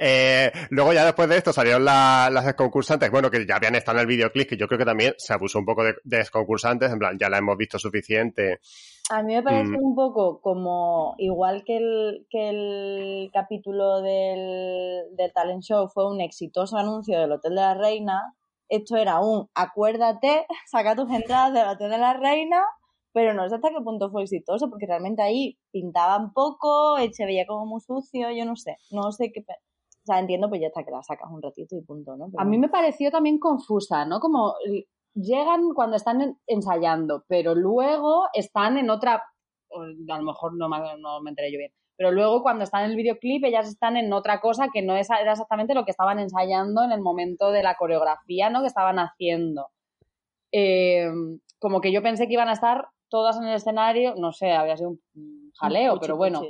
Eh, 0.00 0.52
luego 0.70 0.92
ya 0.92 1.04
después 1.04 1.28
de 1.28 1.36
esto 1.38 1.52
salieron 1.52 1.84
la- 1.84 2.30
las 2.32 2.54
concursantes, 2.54 3.10
bueno, 3.10 3.30
que 3.30 3.44
ya 3.44 3.56
habían 3.56 3.74
estado 3.74 3.98
en 3.98 4.02
el 4.02 4.06
videoclip, 4.06 4.48
que 4.48 4.56
yo 4.56 4.68
creo 4.68 4.78
que 4.78 4.84
también 4.84 5.14
se 5.18 5.32
abusó 5.32 5.58
un 5.58 5.64
poco 5.66 5.82
de, 5.82 5.94
de 6.04 6.24
concursantes, 6.30 6.92
en 6.92 6.98
plan, 7.00 7.18
ya 7.18 7.28
la 7.28 7.38
hemos 7.38 7.56
visto 7.56 7.78
suficiente. 7.80 8.60
A 9.10 9.22
mí 9.22 9.34
me 9.34 9.42
parece 9.42 9.70
Mm. 9.72 9.82
un 9.82 9.96
poco 9.96 10.40
como, 10.40 11.14
igual 11.18 11.64
que 11.66 11.78
el, 11.78 12.26
que 12.30 12.48
el 12.50 13.30
capítulo 13.32 14.00
del, 14.02 15.02
del 15.16 15.32
talent 15.32 15.62
show 15.62 15.88
fue 15.88 16.08
un 16.08 16.20
exitoso 16.20 16.76
anuncio 16.76 17.18
del 17.18 17.32
Hotel 17.32 17.54
de 17.56 17.60
la 17.60 17.74
Reina, 17.74 18.34
esto 18.68 18.96
era 18.98 19.18
un 19.18 19.48
acuérdate, 19.54 20.46
saca 20.70 20.94
tus 20.94 21.10
entradas 21.10 21.54
del 21.54 21.66
Hotel 21.66 21.90
de 21.90 21.98
la 21.98 22.12
Reina, 22.12 22.62
pero 23.18 23.34
no 23.34 23.48
sé 23.48 23.56
hasta 23.56 23.70
qué 23.70 23.80
punto 23.82 24.12
fue 24.12 24.22
exitoso, 24.22 24.70
porque 24.70 24.86
realmente 24.86 25.20
ahí 25.22 25.58
pintaban 25.72 26.32
poco, 26.32 26.96
eh, 26.98 27.12
se 27.12 27.26
veía 27.26 27.48
como 27.48 27.66
muy 27.66 27.80
sucio, 27.80 28.30
yo 28.30 28.44
no 28.44 28.54
sé, 28.54 28.76
no 28.92 29.10
sé 29.10 29.32
qué... 29.32 29.40
O 29.40 30.06
sea, 30.06 30.20
entiendo, 30.20 30.48
pues 30.48 30.60
ya 30.60 30.68
está, 30.68 30.84
que 30.84 30.92
la 30.92 31.02
sacas 31.02 31.28
un 31.28 31.42
ratito 31.42 31.74
y 31.74 31.80
punto, 31.82 32.16
¿no? 32.16 32.26
Pero 32.30 32.40
A 32.40 32.44
mí 32.44 32.58
me 32.58 32.68
pareció 32.68 33.10
también 33.10 33.40
confusa, 33.40 34.04
¿no? 34.04 34.20
Como 34.20 34.54
llegan 35.14 35.74
cuando 35.74 35.96
están 35.96 36.20
en- 36.20 36.38
ensayando, 36.46 37.24
pero 37.26 37.56
luego 37.56 38.26
están 38.34 38.78
en 38.78 38.88
otra, 38.88 39.14
a 40.14 40.16
lo 40.18 40.22
mejor 40.24 40.56
no 40.56 40.68
me, 40.68 40.78
no 41.00 41.20
me 41.20 41.30
enteré 41.30 41.50
yo 41.50 41.58
bien, 41.58 41.72
pero 41.96 42.12
luego 42.12 42.40
cuando 42.44 42.62
están 42.62 42.84
en 42.84 42.90
el 42.92 42.96
videoclip 42.96 43.44
ellas 43.44 43.66
están 43.68 43.96
en 43.96 44.12
otra 44.12 44.40
cosa 44.40 44.68
que 44.72 44.80
no 44.82 44.94
es, 44.94 45.10
era 45.10 45.32
exactamente 45.32 45.74
lo 45.74 45.84
que 45.84 45.90
estaban 45.90 46.20
ensayando 46.20 46.84
en 46.84 46.92
el 46.92 47.00
momento 47.00 47.50
de 47.50 47.64
la 47.64 47.74
coreografía, 47.74 48.48
¿no? 48.48 48.60
Que 48.60 48.68
estaban 48.68 49.00
haciendo. 49.00 49.66
Eh, 50.52 51.10
como 51.58 51.80
que 51.80 51.90
yo 51.90 52.00
pensé 52.04 52.28
que 52.28 52.34
iban 52.34 52.48
a 52.48 52.52
estar 52.52 52.86
todas 53.08 53.36
en 53.38 53.44
el 53.44 53.54
escenario, 53.54 54.14
no 54.16 54.32
sé, 54.32 54.52
había 54.52 54.76
sido 54.76 54.90
un 54.90 55.52
jaleo, 55.58 55.98
pero 56.00 56.16
bueno. 56.16 56.42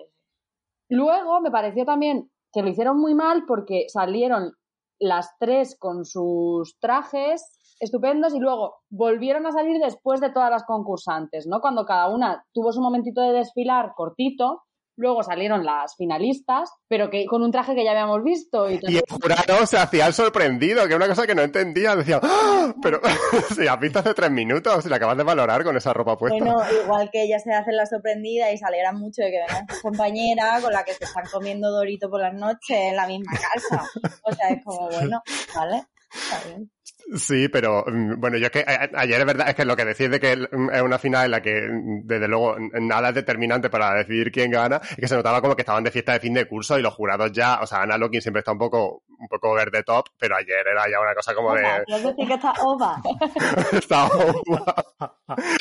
Luego 0.88 1.40
me 1.40 1.50
pareció 1.50 1.84
también 1.84 2.30
que 2.52 2.62
lo 2.62 2.68
hicieron 2.68 2.98
muy 2.98 3.14
mal 3.14 3.44
porque 3.46 3.86
salieron 3.88 4.52
las 4.98 5.36
tres 5.38 5.76
con 5.78 6.04
sus 6.04 6.78
trajes 6.80 7.58
estupendos 7.80 8.34
y 8.34 8.40
luego 8.40 8.76
volvieron 8.90 9.46
a 9.46 9.52
salir 9.52 9.78
después 9.78 10.20
de 10.20 10.30
todas 10.30 10.50
las 10.50 10.64
concursantes, 10.64 11.46
¿no? 11.46 11.60
Cuando 11.60 11.84
cada 11.84 12.08
una 12.08 12.44
tuvo 12.52 12.72
su 12.72 12.80
momentito 12.80 13.20
de 13.20 13.32
desfilar 13.32 13.92
cortito, 13.94 14.62
luego 14.98 15.22
salieron 15.22 15.64
las 15.64 15.96
finalistas, 15.96 16.70
pero 16.88 17.08
que 17.08 17.24
con 17.26 17.42
un 17.42 17.52
traje 17.52 17.74
que 17.74 17.84
ya 17.84 17.92
habíamos 17.92 18.22
visto 18.22 18.68
y 18.68 18.80
Y 18.82 18.96
el 18.96 19.04
jurado 19.08 19.64
se 19.64 19.78
hacía 19.78 20.06
el 20.06 20.12
sorprendido, 20.12 20.82
que 20.82 20.88
era 20.88 20.96
una 20.96 21.08
cosa 21.08 21.26
que 21.26 21.34
no 21.34 21.42
entendía, 21.42 21.96
decía, 21.96 22.20
¡Ah! 22.22 22.74
pero 22.82 23.00
si 23.56 23.66
has 23.66 23.80
visto 23.80 24.00
hace 24.00 24.12
tres 24.12 24.30
minutos, 24.30 24.82
si 24.82 24.90
la 24.90 24.96
acabas 24.96 25.16
de 25.16 25.22
valorar 25.22 25.64
con 25.64 25.76
esa 25.76 25.92
ropa 25.92 26.18
puesta. 26.18 26.36
Bueno, 26.36 26.60
igual 26.82 27.10
que 27.10 27.22
ellas 27.22 27.42
se 27.42 27.52
hacen 27.52 27.76
la 27.76 27.86
sorprendida 27.86 28.52
y 28.52 28.58
se 28.58 28.66
alegran 28.66 28.98
mucho 28.98 29.22
de 29.22 29.30
que 29.30 29.38
vengan 29.38 29.68
sus 29.68 29.80
compañeras 29.80 30.62
con 30.62 30.72
la 30.72 30.84
que 30.84 30.94
se 30.94 31.04
están 31.04 31.24
comiendo 31.32 31.70
dorito 31.70 32.10
por 32.10 32.20
las 32.20 32.34
noches 32.34 32.76
en 32.76 32.96
la 32.96 33.06
misma 33.06 33.32
casa. 33.32 33.88
O 34.22 34.32
sea, 34.32 34.48
es 34.50 34.64
como, 34.64 34.88
bueno, 34.88 35.22
¿vale? 35.54 35.84
Está 36.12 36.48
bien. 36.48 36.70
Sí, 37.14 37.48
pero 37.48 37.84
mm, 37.86 38.20
bueno, 38.20 38.36
yo 38.36 38.46
es 38.46 38.52
que 38.52 38.64
ayer 38.66 39.20
es 39.20 39.26
verdad, 39.26 39.48
es 39.48 39.54
que 39.54 39.64
lo 39.64 39.74
que 39.74 39.86
decís 39.86 40.10
de 40.10 40.20
que 40.20 40.36
mm, 40.36 40.70
es 40.70 40.82
una 40.82 40.98
final 40.98 41.24
en 41.24 41.30
la 41.30 41.40
que 41.40 41.66
mm, 41.66 42.06
desde 42.06 42.28
luego 42.28 42.56
nada 42.80 43.08
es 43.08 43.14
determinante 43.14 43.70
para 43.70 43.94
decidir 43.94 44.30
quién 44.30 44.50
gana, 44.50 44.80
es 44.90 44.96
que 44.96 45.08
se 45.08 45.16
notaba 45.16 45.40
como 45.40 45.56
que 45.56 45.62
estaban 45.62 45.84
de 45.84 45.90
fiesta 45.90 46.12
de 46.12 46.20
fin 46.20 46.34
de 46.34 46.46
curso 46.46 46.78
y 46.78 46.82
los 46.82 46.92
jurados 46.92 47.32
ya, 47.32 47.60
o 47.62 47.66
sea, 47.66 47.82
Ana 47.82 47.96
Locking 47.96 48.20
siempre 48.20 48.40
está 48.40 48.52
un 48.52 48.58
poco, 48.58 49.04
un 49.18 49.28
poco 49.28 49.52
verde 49.54 49.82
top, 49.82 50.06
pero 50.18 50.36
ayer 50.36 50.66
era 50.66 50.88
ya 50.90 51.00
una 51.00 51.14
cosa 51.14 51.34
como 51.34 51.48
Ova, 51.48 51.60
de, 51.60 51.84
¿Puedes 51.86 52.04
decir 52.04 52.26
que 52.28 52.34
está 52.34 52.52
ova? 52.64 53.02
estaba 53.72 54.10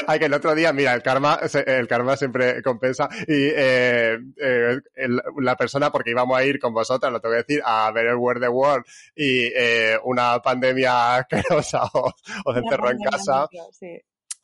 Ay, 0.07 0.19
que 0.19 0.25
el 0.25 0.33
otro 0.33 0.55
día, 0.55 0.71
mira, 0.73 0.93
el 0.93 1.01
karma, 1.03 1.39
el 1.65 1.87
karma 1.87 2.15
siempre 2.15 2.61
compensa 2.63 3.09
y 3.27 3.47
eh, 3.55 4.17
eh, 4.37 4.77
el- 4.95 5.21
la 5.41 5.55
persona, 5.55 5.91
porque 5.91 6.11
íbamos 6.11 6.37
a 6.37 6.43
ir 6.43 6.59
con 6.59 6.73
vosotras, 6.73 7.11
lo 7.11 7.19
tengo 7.19 7.33
que 7.35 7.43
decir, 7.43 7.61
a 7.65 7.91
ver 7.91 8.07
el 8.07 8.15
World 8.15 8.41
the 8.43 8.49
World 8.49 8.85
y 9.15 9.45
eh, 9.55 9.97
una 10.03 10.39
pandemia 10.39 11.15
asquerosa 11.17 11.83
os, 11.93 12.13
os 12.45 12.57
encerró 12.57 12.91
en 12.91 12.99
casa. 12.99 13.47
sí. 13.71 13.99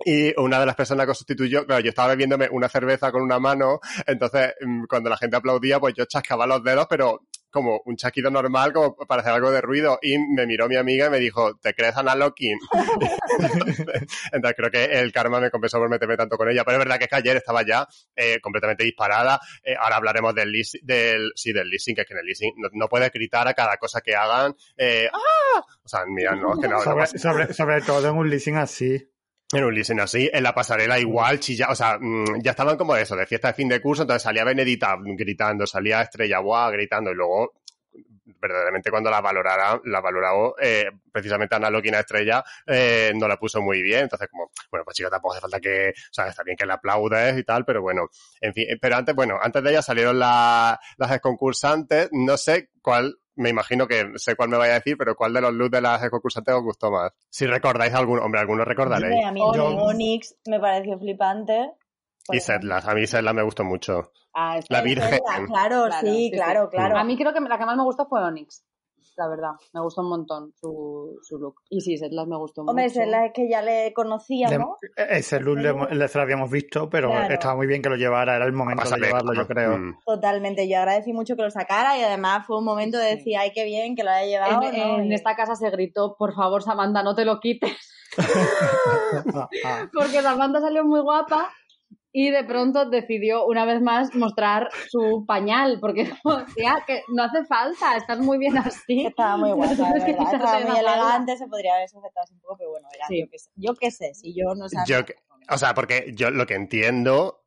Y 0.05 0.37
una 0.37 0.59
de 0.59 0.65
las 0.65 0.75
personas 0.75 1.05
que 1.07 1.13
sustituyó, 1.13 1.65
claro, 1.65 1.81
yo 1.81 1.89
estaba 1.89 2.09
bebiéndome 2.09 2.49
una 2.51 2.67
cerveza 2.67 3.09
con 3.11 3.21
una 3.21 3.39
mano, 3.39 3.79
entonces 4.05 4.53
mm, 4.59 4.83
cuando 4.89 5.09
la 5.09 5.15
gente 5.15 5.37
aplaudía, 5.37 5.79
pues 5.79 5.93
yo 5.93 6.03
chascaba 6.05 6.45
los 6.45 6.61
dedos, 6.61 6.87
pero 6.89 7.21
como 7.53 7.81
un 7.85 7.95
chasquido 7.95 8.29
normal, 8.31 8.73
como 8.73 8.95
para 8.95 9.21
hacer 9.21 9.31
algo 9.33 9.51
de 9.51 9.61
ruido. 9.61 9.99
Y 10.01 10.17
me 10.17 10.45
miró 10.45 10.67
mi 10.67 10.75
amiga 10.75 11.05
y 11.07 11.09
me 11.09 11.19
dijo, 11.19 11.55
¿te 11.61 11.73
crees 11.73 11.95
Ana 11.95 12.15
Locking? 12.15 12.57
entonces 14.31 14.55
creo 14.57 14.71
que 14.71 14.83
el 14.85 15.11
karma 15.13 15.39
me 15.39 15.49
compensó 15.51 15.77
por 15.79 15.89
meterme 15.89 16.17
tanto 16.17 16.37
con 16.37 16.49
ella. 16.49 16.63
Pero 16.63 16.77
es 16.77 16.83
verdad 16.85 16.97
que 16.97 17.03
es 17.05 17.09
que 17.09 17.15
ayer 17.15 17.37
estaba 17.37 17.63
ya 17.65 17.87
eh, 18.15 18.39
completamente 18.41 18.83
disparada. 18.83 19.39
Eh, 19.63 19.75
ahora 19.79 19.97
hablaremos 19.97 20.33
del, 20.35 20.51
leas- 20.51 20.79
del, 20.81 21.31
sí, 21.35 21.53
del 21.53 21.69
leasing, 21.69 21.95
que 21.95 22.01
es 22.01 22.07
que 22.07 22.13
en 22.13 22.19
el 22.19 22.25
leasing 22.25 22.53
no, 22.57 22.69
no 22.73 22.87
puedes 22.89 23.11
gritar 23.11 23.47
a 23.47 23.53
cada 23.53 23.77
cosa 23.77 24.01
que 24.01 24.15
hagan. 24.15 24.55
Eh, 24.77 25.07
¡Ah! 25.13 25.61
O 25.83 25.87
sea, 25.87 26.01
mira, 26.07 26.35
no, 26.35 26.53
es 26.53 26.59
que 26.59 26.67
no, 26.67 26.77
no 26.77 26.81
sobre, 26.81 26.99
pasa- 27.03 27.17
sobre, 27.17 27.53
sobre 27.53 27.81
todo 27.81 28.09
en 28.09 28.15
un 28.17 28.29
leasing 28.29 28.57
así. 28.57 29.09
En 29.53 29.63
un 29.65 29.73
listen 29.75 29.99
así, 29.99 30.29
en 30.31 30.43
la 30.43 30.53
pasarela 30.53 30.99
igual, 30.99 31.39
chilla, 31.39 31.67
o 31.69 31.75
sea, 31.75 31.97
mm, 31.99 32.41
ya 32.41 32.51
estaban 32.51 32.77
como 32.77 32.95
eso, 32.95 33.15
de 33.15 33.25
fiesta 33.25 33.49
de 33.49 33.53
fin 33.53 33.69
de 33.69 33.81
curso, 33.81 34.03
entonces 34.03 34.23
salía 34.23 34.43
Benedita 34.43 34.95
gritando, 34.99 35.65
salía 35.67 36.01
Estrella 36.01 36.39
Guá 36.39 36.69
gritando, 36.71 37.11
y 37.11 37.15
luego, 37.15 37.53
verdaderamente 38.39 38.89
cuando 38.89 39.09
la 39.09 39.21
valorara, 39.21 39.79
la 39.85 40.01
valoró, 40.01 40.55
eh, 40.59 40.85
precisamente 41.11 41.55
Ana 41.55 41.69
Loquina 41.69 41.99
Estrella, 41.99 42.43
eh, 42.65 43.11
no 43.15 43.27
la 43.27 43.37
puso 43.37 43.61
muy 43.61 43.81
bien, 43.81 44.01
entonces 44.03 44.27
como, 44.29 44.51
bueno, 44.71 44.83
pues 44.83 44.95
chica, 44.97 45.09
tampoco 45.09 45.33
hace 45.33 45.41
falta 45.41 45.59
que, 45.59 45.89
o 45.89 46.13
sea, 46.13 46.27
está 46.27 46.43
bien 46.43 46.57
que 46.57 46.65
la 46.65 46.75
aplaudes 46.75 47.37
y 47.37 47.43
tal, 47.43 47.63
pero 47.65 47.81
bueno, 47.81 48.07
en 48.41 48.53
fin, 48.53 48.65
eh, 48.69 48.77
pero 48.81 48.95
antes, 48.97 49.15
bueno, 49.15 49.37
antes 49.41 49.63
de 49.63 49.69
ella 49.69 49.81
salieron 49.81 50.19
la- 50.19 50.79
las 50.97 51.19
concursantes, 51.19 52.09
no 52.11 52.37
sé 52.37 52.69
cuál, 52.81 53.17
me 53.35 53.49
imagino 53.49 53.87
que 53.87 54.11
sé 54.15 54.35
cuál 54.35 54.49
me 54.49 54.57
vaya 54.57 54.73
a 54.73 54.75
decir, 54.75 54.97
pero 54.97 55.15
cuál 55.15 55.33
de 55.33 55.41
los 55.41 55.53
looks 55.53 55.71
de 55.71 55.81
las 55.81 56.09
concursantes 56.09 56.53
os 56.53 56.63
gustó 56.63 56.91
más. 56.91 57.11
Si 57.29 57.45
recordáis 57.45 57.93
alguno, 57.93 58.23
hombre, 58.23 58.41
algunos 58.41 58.67
recordaréis. 58.67 59.25
A 59.25 59.31
mí 59.31 59.41
Yo- 59.55 59.65
Onyx 59.67 60.35
me 60.47 60.59
pareció 60.59 60.97
flipante. 60.99 61.71
Y. 62.29 62.39
Setlas, 62.39 62.87
a 62.87 62.93
mí 62.93 63.05
Setlas 63.05 63.33
me 63.33 63.43
gustó 63.43 63.63
mucho. 63.63 64.11
Ah, 64.33 64.57
es- 64.57 64.65
La 64.69 64.81
Virgen. 64.81 65.19
Claro, 65.25 65.45
Claro, 65.47 65.87
sí, 65.99 66.29
sí, 66.29 66.31
claro, 66.31 66.69
sí. 66.71 66.77
claro. 66.77 66.97
A 66.97 67.03
mí 67.03 67.17
creo 67.17 67.33
que 67.33 67.39
la 67.41 67.57
que 67.57 67.65
más 67.65 67.75
me 67.77 67.83
gustó 67.83 68.05
fue 68.07 68.23
Onyx. 68.23 68.63
La 69.17 69.27
verdad, 69.27 69.51
me 69.73 69.81
gustó 69.81 70.01
un 70.01 70.09
montón 70.09 70.53
su, 70.59 71.19
su 71.21 71.37
look. 71.37 71.55
Y 71.69 71.81
sí, 71.81 71.97
Setlas 71.97 72.27
me 72.27 72.37
gustó 72.37 72.61
Hombre, 72.61 72.85
mucho. 72.85 72.95
Zelda 72.99 73.25
es 73.25 73.33
que 73.33 73.49
ya 73.49 73.61
le 73.61 73.93
conocíamos. 73.93 74.77
Le- 74.97 75.17
ese 75.17 75.39
look 75.39 75.57
le, 75.57 75.73
le- 75.95 76.07
se 76.07 76.17
lo 76.17 76.21
habíamos 76.23 76.49
visto, 76.49 76.89
pero 76.89 77.09
Claro. 77.09 77.33
estaba 77.33 77.55
muy 77.55 77.67
bien 77.67 77.81
que 77.81 77.89
lo 77.89 77.95
llevara. 77.95 78.35
Era 78.35 78.45
el 78.45 78.53
momento 78.53 78.89
de 78.89 78.99
llevarlo, 78.99 79.33
yo 79.33 79.41
¿no? 79.41 79.47
creo. 79.47 79.77
Mm. 79.77 79.97
Totalmente, 80.05 80.67
yo 80.67 80.77
agradecí 80.79 81.13
mucho 81.13 81.35
que 81.35 81.43
lo 81.43 81.51
sacara 81.51 81.97
y 81.97 82.01
además 82.03 82.45
fue 82.47 82.57
un 82.57 82.65
momento 82.65 82.97
de 82.97 83.15
decir, 83.15 83.37
ay, 83.37 83.51
qué 83.53 83.65
bien 83.65 83.95
que 83.95 84.03
lo 84.03 84.09
haya 84.11 84.25
llevado. 84.25 84.63
En, 84.67 84.77
¿no? 84.77 84.99
en 84.99 85.11
Y- 85.11 85.15
esta 85.15 85.35
casa 85.35 85.55
se 85.55 85.69
gritó, 85.69 86.15
por 86.17 86.33
favor, 86.33 86.63
Samantha, 86.63 87.03
no 87.03 87.15
te 87.15 87.25
lo 87.25 87.39
quites. 87.39 87.71
Porque 89.93 90.21
Samantha 90.21 90.61
salió 90.61 90.83
muy 90.85 91.01
guapa 91.01 91.49
y 92.13 92.29
de 92.29 92.43
pronto 92.43 92.85
decidió 92.89 93.45
una 93.47 93.65
vez 93.65 93.81
más 93.81 94.13
mostrar 94.15 94.69
su 94.89 95.25
pañal. 95.27 95.79
Porque, 95.81 96.09
tía, 96.55 96.83
que 96.87 97.01
no 97.09 97.23
hace 97.23 97.43
falta, 97.45 97.97
estás 97.97 98.19
muy 98.19 98.37
bien 98.37 98.57
así. 98.57 99.05
Estaba 99.07 99.35
muy 99.35 99.51
guapa, 99.51 99.73
de 99.73 99.75
tienes 99.75 100.03
que 100.05 100.11
verdad. 100.13 100.33
Estaba 100.33 100.59
muy 100.59 100.71
falda. 100.75 100.79
elegante, 100.93 101.37
se 101.37 101.47
podría 101.47 101.75
haber 101.75 101.89
sujetado 101.89 102.23
así 102.23 102.33
un 102.35 102.39
poco, 102.41 102.57
pero 102.57 102.69
bueno, 102.69 102.87
era, 102.93 103.07
Sí. 103.07 103.19
yo 103.21 103.27
qué 103.29 103.39
sé. 103.39 103.49
Yo 103.55 103.73
qué 103.75 103.91
sé, 103.91 104.13
si 104.13 104.33
yo 104.33 104.53
no 104.55 104.69
sabía. 104.69 104.99
Yo 104.99 105.05
que- 105.05 105.15
O 105.49 105.57
sea, 105.57 105.73
porque 105.73 106.13
yo 106.15 106.29
lo 106.29 106.45
que 106.45 106.53
entiendo, 106.55 107.41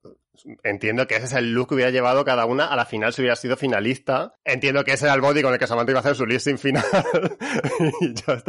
entiendo 0.63 1.07
que 1.07 1.17
ese 1.17 1.27
es 1.27 1.33
el 1.33 1.53
look 1.53 1.69
que 1.69 1.75
hubiera 1.75 1.91
llevado 1.91 2.25
cada 2.25 2.47
una 2.47 2.67
a 2.67 2.77
la 2.77 2.85
final 2.85 3.13
si 3.13 3.23
hubiera 3.23 3.37
sido 3.37 3.57
finalista. 3.57 4.35
Entiendo 4.45 4.85
que 4.85 4.93
ese 4.93 5.07
era 5.07 5.15
el 5.15 5.21
body 5.21 5.43
con 5.43 5.53
el 5.53 5.59
que 5.59 5.67
Samantha 5.67 5.93
iba 5.93 6.01
a 6.01 6.03
hacer 6.03 6.15
su 6.15 6.27
listing 6.27 6.59
final. 6.59 6.85
y 8.01 8.15
ya 8.15 8.43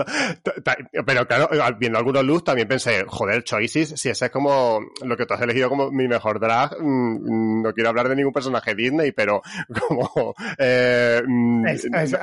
Pero 1.05 1.27
claro, 1.27 1.49
viendo 1.77 1.97
algunos 1.97 2.23
looks 2.23 2.43
también 2.43 2.67
pensé, 2.67 3.03
joder, 3.07 3.43
Choices, 3.43 3.93
si 3.95 4.09
ese 4.09 4.25
es 4.25 4.31
como 4.31 4.79
lo 5.03 5.17
que 5.17 5.25
tú 5.25 5.33
has 5.33 5.41
elegido 5.41 5.69
como 5.69 5.91
mi 5.91 6.07
mejor 6.07 6.39
drag, 6.39 6.77
mm, 6.79 7.61
no 7.61 7.73
quiero 7.73 7.89
hablar 7.89 8.09
de 8.09 8.15
ningún 8.15 8.33
personaje 8.33 8.75
Disney, 8.75 9.11
pero 9.11 9.41
como... 9.87 10.35
eh, 10.57 11.21
mm, 11.25 11.65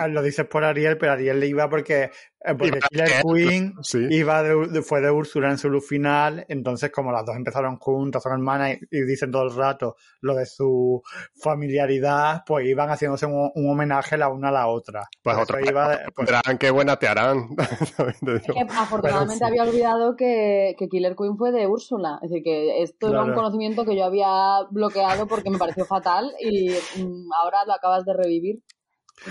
lo 0.09 0.22
dices 0.22 0.46
por 0.46 0.64
Ariel, 0.64 0.98
pero 0.98 1.12
Ariel 1.12 1.40
le 1.40 1.46
iba 1.46 1.68
porque, 1.68 2.11
porque 2.59 2.78
Iba- 2.78 2.88
Killer 2.88 3.22
Queen 3.22 3.74
sí. 3.83 3.98
iba 4.11 4.42
de, 4.42 4.66
de- 4.68 4.83
fue 4.83 5.00
de 5.00 5.11
Úrsula 5.11 5.50
en 5.50 5.59
su 5.59 5.70
look 5.70 5.83
final, 5.85 6.44
entonces 6.48 6.90
como 6.90 7.11
las 7.12 7.24
dos 7.24 7.37
empezaron 7.37 7.76
juntas, 7.78 8.22
son 8.22 8.33
hermanas 8.33 8.76
y, 8.90 8.98
y 8.98 9.02
dicen 9.04 9.30
todo 9.30 9.44
el 9.44 9.54
rato 9.54 9.96
lo 10.20 10.35
de 10.35 10.44
su 10.46 11.02
familiaridad, 11.42 12.42
pues 12.46 12.66
iban 12.66 12.88
haciéndose 12.90 13.26
un, 13.26 13.50
un 13.54 13.70
homenaje 13.70 14.16
la 14.16 14.28
una 14.28 14.48
a 14.48 14.52
la 14.52 14.66
otra. 14.68 15.04
Pues 15.22 15.37
eso 15.38 15.59
iba 15.61 15.88
de- 15.96 15.98
pues- 16.14 16.30
qué 16.59 16.70
buena 16.70 16.96
te 16.98 17.09
harán. 17.09 17.48
Es 18.26 18.42
que 18.42 18.61
afortunadamente 18.76 19.37
sí. 19.37 19.44
había 19.44 19.62
olvidado 19.62 20.16
que, 20.16 20.74
que 20.78 20.88
Killer 20.88 21.14
Queen 21.16 21.37
fue 21.37 21.52
de 21.52 21.66
Úrsula. 21.66 22.18
Es 22.22 22.30
decir, 22.30 22.42
que 22.44 22.83
esto 22.83 23.09
era 23.09 23.22
un 23.24 23.35
conocimiento 23.35 23.85
que 23.85 23.96
yo 23.96 24.04
había 24.04 24.62
bloqueado 24.70 25.26
porque 25.26 25.50
me 25.50 25.59
pareció 25.59 25.85
fatal 25.85 26.33
y 26.40 26.70
mm, 26.70 27.33
ahora 27.42 27.64
lo 27.66 27.72
acabas 27.74 28.04
de 28.04 28.12
revivir. 28.14 28.62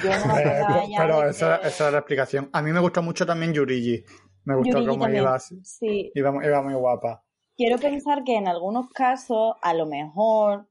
Yo 0.04 0.10
no 0.28 0.38
Eh, 0.38 0.62
pero 0.98 1.28
esa, 1.28 1.60
que- 1.60 1.68
esa 1.68 1.88
es 1.88 1.92
la 1.94 2.00
explicación. 2.00 2.50
A 2.54 2.62
mí 2.62 2.72
me 2.72 2.80
gustó 2.80 3.02
mucho 3.02 3.26
también 3.26 3.54
Yurigi. 3.54 4.04
Me 4.46 4.56
gustó 4.56 4.80
Yurigi 4.80 4.88
cómo 5.00 5.10
iba, 5.10 5.40
Sí, 5.40 6.12
iba, 6.16 6.34
iba 6.46 6.62
muy 6.62 6.74
guapa. 6.74 7.24
quiero 7.56 7.78
pensar 7.78 8.24
que 8.24 8.36
en 8.36 8.48
algunos 8.48 8.90
casos, 8.90 9.56
a 9.62 9.74
lo 9.74 9.86
mejor, 9.86 10.68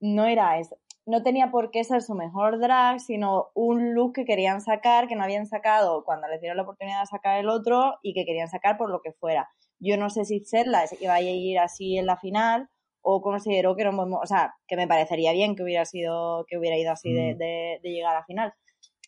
no 0.00 0.24
era 0.26 0.58
eso. 0.58 0.76
No 1.06 1.22
tenía 1.22 1.50
por 1.50 1.70
qué 1.70 1.82
ser 1.84 2.02
su 2.02 2.14
mejor 2.14 2.58
drag, 2.60 3.00
sino 3.00 3.50
un 3.54 3.94
look 3.94 4.12
que 4.14 4.24
querían 4.24 4.60
sacar, 4.60 5.08
que 5.08 5.16
no 5.16 5.24
habían 5.24 5.46
sacado 5.46 6.04
cuando 6.04 6.28
les 6.28 6.40
dieron 6.40 6.56
la 6.56 6.62
oportunidad 6.62 7.00
de 7.00 7.06
sacar 7.06 7.38
el 7.38 7.48
otro 7.48 7.98
y 8.02 8.14
que 8.14 8.24
querían 8.24 8.48
sacar 8.48 8.76
por 8.78 8.90
lo 8.90 9.00
que 9.02 9.12
fuera. 9.12 9.48
Yo 9.78 9.96
no 9.96 10.08
sé 10.10 10.24
si 10.24 10.40
Serla 10.44 10.84
iba 11.00 11.14
a 11.14 11.20
ir 11.20 11.58
así 11.58 11.96
en 11.98 12.06
la 12.06 12.16
final 12.16 12.68
o 13.02 13.20
considero 13.22 13.74
que 13.76 13.82
era 13.82 13.90
un 13.90 13.96
buen 13.96 14.12
o 14.12 14.26
sea, 14.26 14.54
que 14.66 14.76
me 14.76 14.86
parecería 14.88 15.32
bien 15.32 15.56
que 15.56 15.62
hubiera 15.62 15.84
sido, 15.84 16.44
que 16.48 16.58
hubiera 16.58 16.76
ido 16.76 16.92
así 16.92 17.12
de, 17.12 17.34
Mm. 17.34 17.38
de- 17.38 17.80
de 17.82 17.90
llegar 17.90 18.14
a 18.16 18.20
la 18.20 18.24
final. 18.24 18.52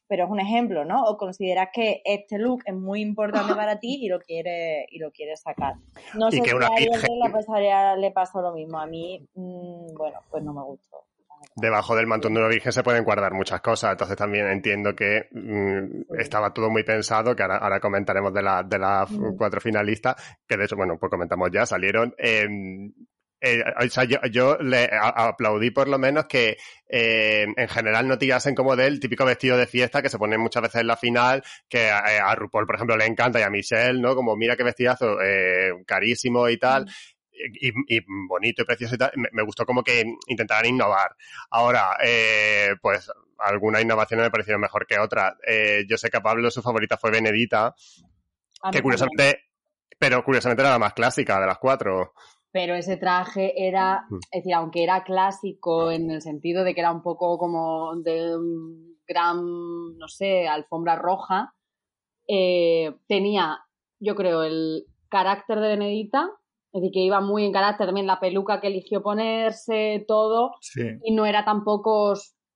Pero 0.09 0.25
es 0.25 0.31
un 0.31 0.41
ejemplo, 0.41 0.85
¿no? 0.85 1.05
O 1.05 1.17
consideras 1.17 1.69
que 1.73 2.03
este 2.05 2.39
look 2.39 2.63
es 2.67 2.75
muy 2.75 3.01
importante 3.01 3.55
para 3.67 3.79
ti 3.81 3.99
y 4.03 4.09
lo 4.09 4.19
quieres, 4.21 4.85
y 4.91 4.99
lo 4.99 5.11
quieres 5.11 5.41
sacar. 5.41 5.75
No 6.15 6.29
Y 6.29 6.33
sé 6.33 6.43
que 6.43 6.51
si 6.51 6.57
una 6.57 6.67
a 6.67 6.71
Ariel 6.75 6.91
virgen- 6.93 7.19
le 7.25 7.31
pasaría- 7.31 7.97
le 7.97 8.11
pasó 8.11 8.43
lo 8.43 8.53
mismo. 8.53 8.79
A 8.79 8.87
mí, 8.87 9.27
mm, 9.35 9.95
bueno, 9.97 10.19
pues 10.31 10.43
no 10.43 10.53
me 10.53 10.63
gustó. 10.63 10.99
debajo 11.57 11.97
del 11.97 12.07
mantón 12.07 12.33
de 12.35 12.41
una 12.41 12.49
virgen 12.49 12.73
se 12.73 12.85
pueden 12.85 13.03
guardar 13.05 13.33
muchas 13.35 13.61
cosas, 13.61 13.93
entonces 13.93 14.17
también 14.17 14.47
entiendo 14.47 14.95
que 14.95 15.27
mm, 15.33 16.15
estaba 16.21 16.53
todo 16.55 16.71
muy 16.71 16.85
pensado, 16.85 17.35
que 17.35 17.43
ahora, 17.43 17.57
ahora 17.59 17.81
comentaremos 17.81 18.33
de, 18.33 18.43
la- 18.43 18.63
de 18.63 18.79
las 18.79 19.11
Mm. 19.11 19.37
cuatro 19.37 19.61
finalistas, 19.61 20.15
que 20.47 20.57
de 20.57 20.65
hecho, 20.65 20.77
bueno, 20.77 20.97
pues 21.01 21.11
comentamos 21.11 21.51
ya, 21.53 21.67
salieron. 21.67 22.15
eh, 22.17 22.47
eh, 23.43 23.63
o 23.79 23.89
sea, 23.89 24.05
yo, 24.05 24.19
yo 24.31 24.57
le 24.59 24.89
aplaudí 24.93 25.71
por 25.71 25.89
lo 25.89 25.99
menos 25.99 26.27
que 26.27 26.57
eh, 26.89 27.47
en 27.57 27.69
general 27.69 28.07
no 28.07 28.17
tirasen 28.17 28.55
como 28.55 28.77
del 28.77 29.01
típico 29.01 29.25
vestido 29.25 29.57
de 29.57 29.67
fiesta 29.67 30.01
que 30.01 30.09
se 30.09 30.19
pone 30.19 30.39
muchas 30.39 30.63
veces 30.63 30.81
en 30.81 30.87
la 30.87 30.97
final, 30.97 31.43
que 31.69 31.91
a, 31.91 32.15
eh, 32.15 32.21
a 32.21 32.35
RuPaul, 32.35 32.67
por 32.67 32.77
ejemplo, 32.77 32.97
le 32.97 33.07
encanta 33.07 33.41
y 33.41 33.43
a 33.43 33.51
Michelle, 33.51 34.01
¿no? 34.01 34.15
Como 34.15 34.37
mira 34.37 34.57
qué 34.57 34.63
vestidazo, 34.63 35.21
eh, 35.21 35.73
carísimo 35.87 36.49
y 36.49 36.57
tal. 36.59 36.87
Y, 37.33 37.73
y 37.89 38.05
bonito 38.29 38.63
y 38.63 38.65
precioso 38.65 38.95
y 38.95 38.99
tal, 38.99 39.11
me, 39.17 39.29
me 39.33 39.43
gustó 39.43 39.67
como 39.67 39.83
que 39.83 40.05
intentaran 40.29 40.67
innovar. 40.67 41.17
Ahora, 41.51 41.97
eh, 42.01 42.77
pues 42.81 43.11
algunas 43.39 43.83
innovaciones 43.83 44.25
me 44.25 44.31
parecieron 44.31 44.61
mejor 44.61 44.87
que 44.87 44.99
otras. 44.99 45.35
Eh, 45.47 45.85
yo 45.89 45.99
sé 45.99 46.11
que 46.11 46.19
a 46.19 46.23
Pablo 46.23 46.51
su 46.51 46.63
favorita 46.63 46.97
fue 46.97 47.11
Benedita, 47.11 47.75
que 48.71 48.83
curiosamente, 48.83 49.51
pero 49.99 50.23
curiosamente 50.25 50.63
era 50.63 50.71
la 50.71 50.79
más 50.79 50.93
clásica 50.93 51.41
de 51.41 51.47
las 51.47 51.59
cuatro. 51.59 52.15
Pero 52.53 52.75
ese 52.75 52.97
traje 52.99 53.67
era, 53.67 54.05
Mm. 54.11 54.17
es 54.31 54.43
decir, 54.43 54.55
aunque 54.55 54.83
era 54.85 55.05
clásico 55.05 55.91
en 55.91 56.11
el 56.11 56.21
sentido 56.21 56.65
de 56.65 56.75
que 56.75 56.81
era 56.81 56.93
un 56.93 57.03
poco 57.03 57.39
como 57.39 57.97
de 57.97 58.37
un 58.37 58.97
gran, 59.07 59.97
no 59.99 60.09
sé, 60.09 60.47
alfombra 60.49 60.97
roja, 60.97 61.55
eh, 62.29 62.95
tenía, 63.09 63.59
yo 64.01 64.15
creo, 64.15 64.43
el 64.43 64.85
carácter 65.09 65.61
de 65.61 65.69
Benedita, 65.69 66.31
es 66.73 66.81
decir, 66.81 66.93
que 66.93 67.01
iba 67.01 67.21
muy 67.21 67.45
en 67.45 67.53
carácter 67.53 67.87
también 67.87 68.07
la 68.07 68.21
peluca 68.21 68.61
que 68.61 68.69
eligió 68.69 69.03
ponerse, 69.03 70.05
todo, 70.09 70.53
Sí. 70.61 70.83
y 71.05 71.15
no 71.15 71.27
era 71.27 71.45
tampoco 71.45 72.15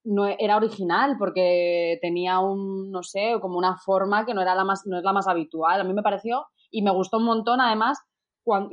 no 0.09 0.25
era 0.27 0.57
original 0.57 1.17
porque 1.19 1.99
tenía 2.01 2.39
un 2.39 2.93
no 2.93 3.03
sé 3.03 3.39
como 3.41 3.59
una 3.59 3.77
forma 3.77 4.25
que 4.25 4.35
no 4.35 4.41
era 4.41 4.55
la 4.55 4.63
más 4.65 4.87
no 4.87 4.99
es 4.99 5.03
la 5.03 5.13
más 5.13 5.27
habitual 5.27 5.81
a 5.81 5.85
mí 5.85 5.93
me 5.93 6.03
pareció 6.05 6.47
y 6.71 6.83
me 6.83 6.93
gustó 6.93 7.17
un 7.17 7.25
montón 7.25 7.61
además 7.61 7.99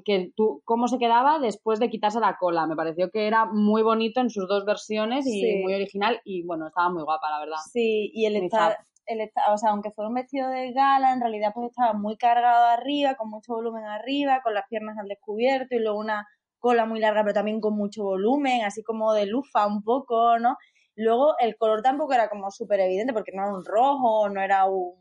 que 0.05 0.31
tú 0.35 0.61
cómo 0.65 0.87
se 0.87 0.97
quedaba 0.99 1.39
después 1.39 1.79
de 1.79 1.89
quitarse 1.89 2.19
la 2.19 2.37
cola 2.39 2.67
me 2.67 2.75
pareció 2.75 3.09
que 3.09 3.27
era 3.27 3.45
muy 3.45 3.81
bonito 3.81 4.21
en 4.21 4.29
sus 4.29 4.47
dos 4.47 4.65
versiones 4.65 5.25
y 5.25 5.41
Sí. 5.41 5.61
muy 5.63 5.73
original 5.73 6.21
y 6.23 6.45
bueno 6.45 6.67
estaba 6.67 6.89
muy 6.89 7.03
guapa 7.03 7.29
la 7.31 7.39
verdad 7.39 7.57
Sí, 7.71 8.11
y 8.13 8.25
el 8.25 8.35
estar, 8.35 8.77
el 9.05 9.21
estar, 9.21 9.51
o 9.51 9.57
sea, 9.57 9.71
aunque 9.71 9.91
fuera 9.91 10.07
un 10.09 10.15
vestido 10.15 10.49
de 10.49 10.71
gala, 10.73 11.11
en 11.13 11.19
realidad 11.21 11.51
pues 11.53 11.69
estaba 11.71 11.93
muy 11.93 12.15
cargado 12.17 12.65
arriba, 12.67 13.15
con 13.15 13.29
mucho 13.29 13.53
volumen 13.53 13.83
arriba, 13.85 14.41
con 14.43 14.53
las 14.53 14.67
piernas 14.69 14.97
al 14.97 15.07
descubierto 15.07 15.75
y 15.75 15.79
luego 15.79 15.99
una 15.99 16.25
cola 16.59 16.85
muy 16.85 16.99
larga, 17.01 17.23
pero 17.23 17.33
también 17.33 17.59
con 17.59 17.75
mucho 17.75 18.03
volumen, 18.03 18.63
así 18.63 18.81
como 18.83 19.11
de 19.13 19.25
lufa 19.25 19.67
un 19.67 19.83
poco, 19.83 20.39
¿no? 20.39 20.55
Luego 20.95 21.33
el 21.39 21.57
color 21.57 21.81
tampoco 21.81 22.13
era 22.13 22.29
como 22.29 22.49
súper 22.51 22.79
evidente 22.79 23.11
porque 23.11 23.31
no 23.33 23.43
era 23.43 23.53
un 23.53 23.65
rojo, 23.65 24.29
no 24.29 24.39
era 24.41 24.65
un 24.69 24.93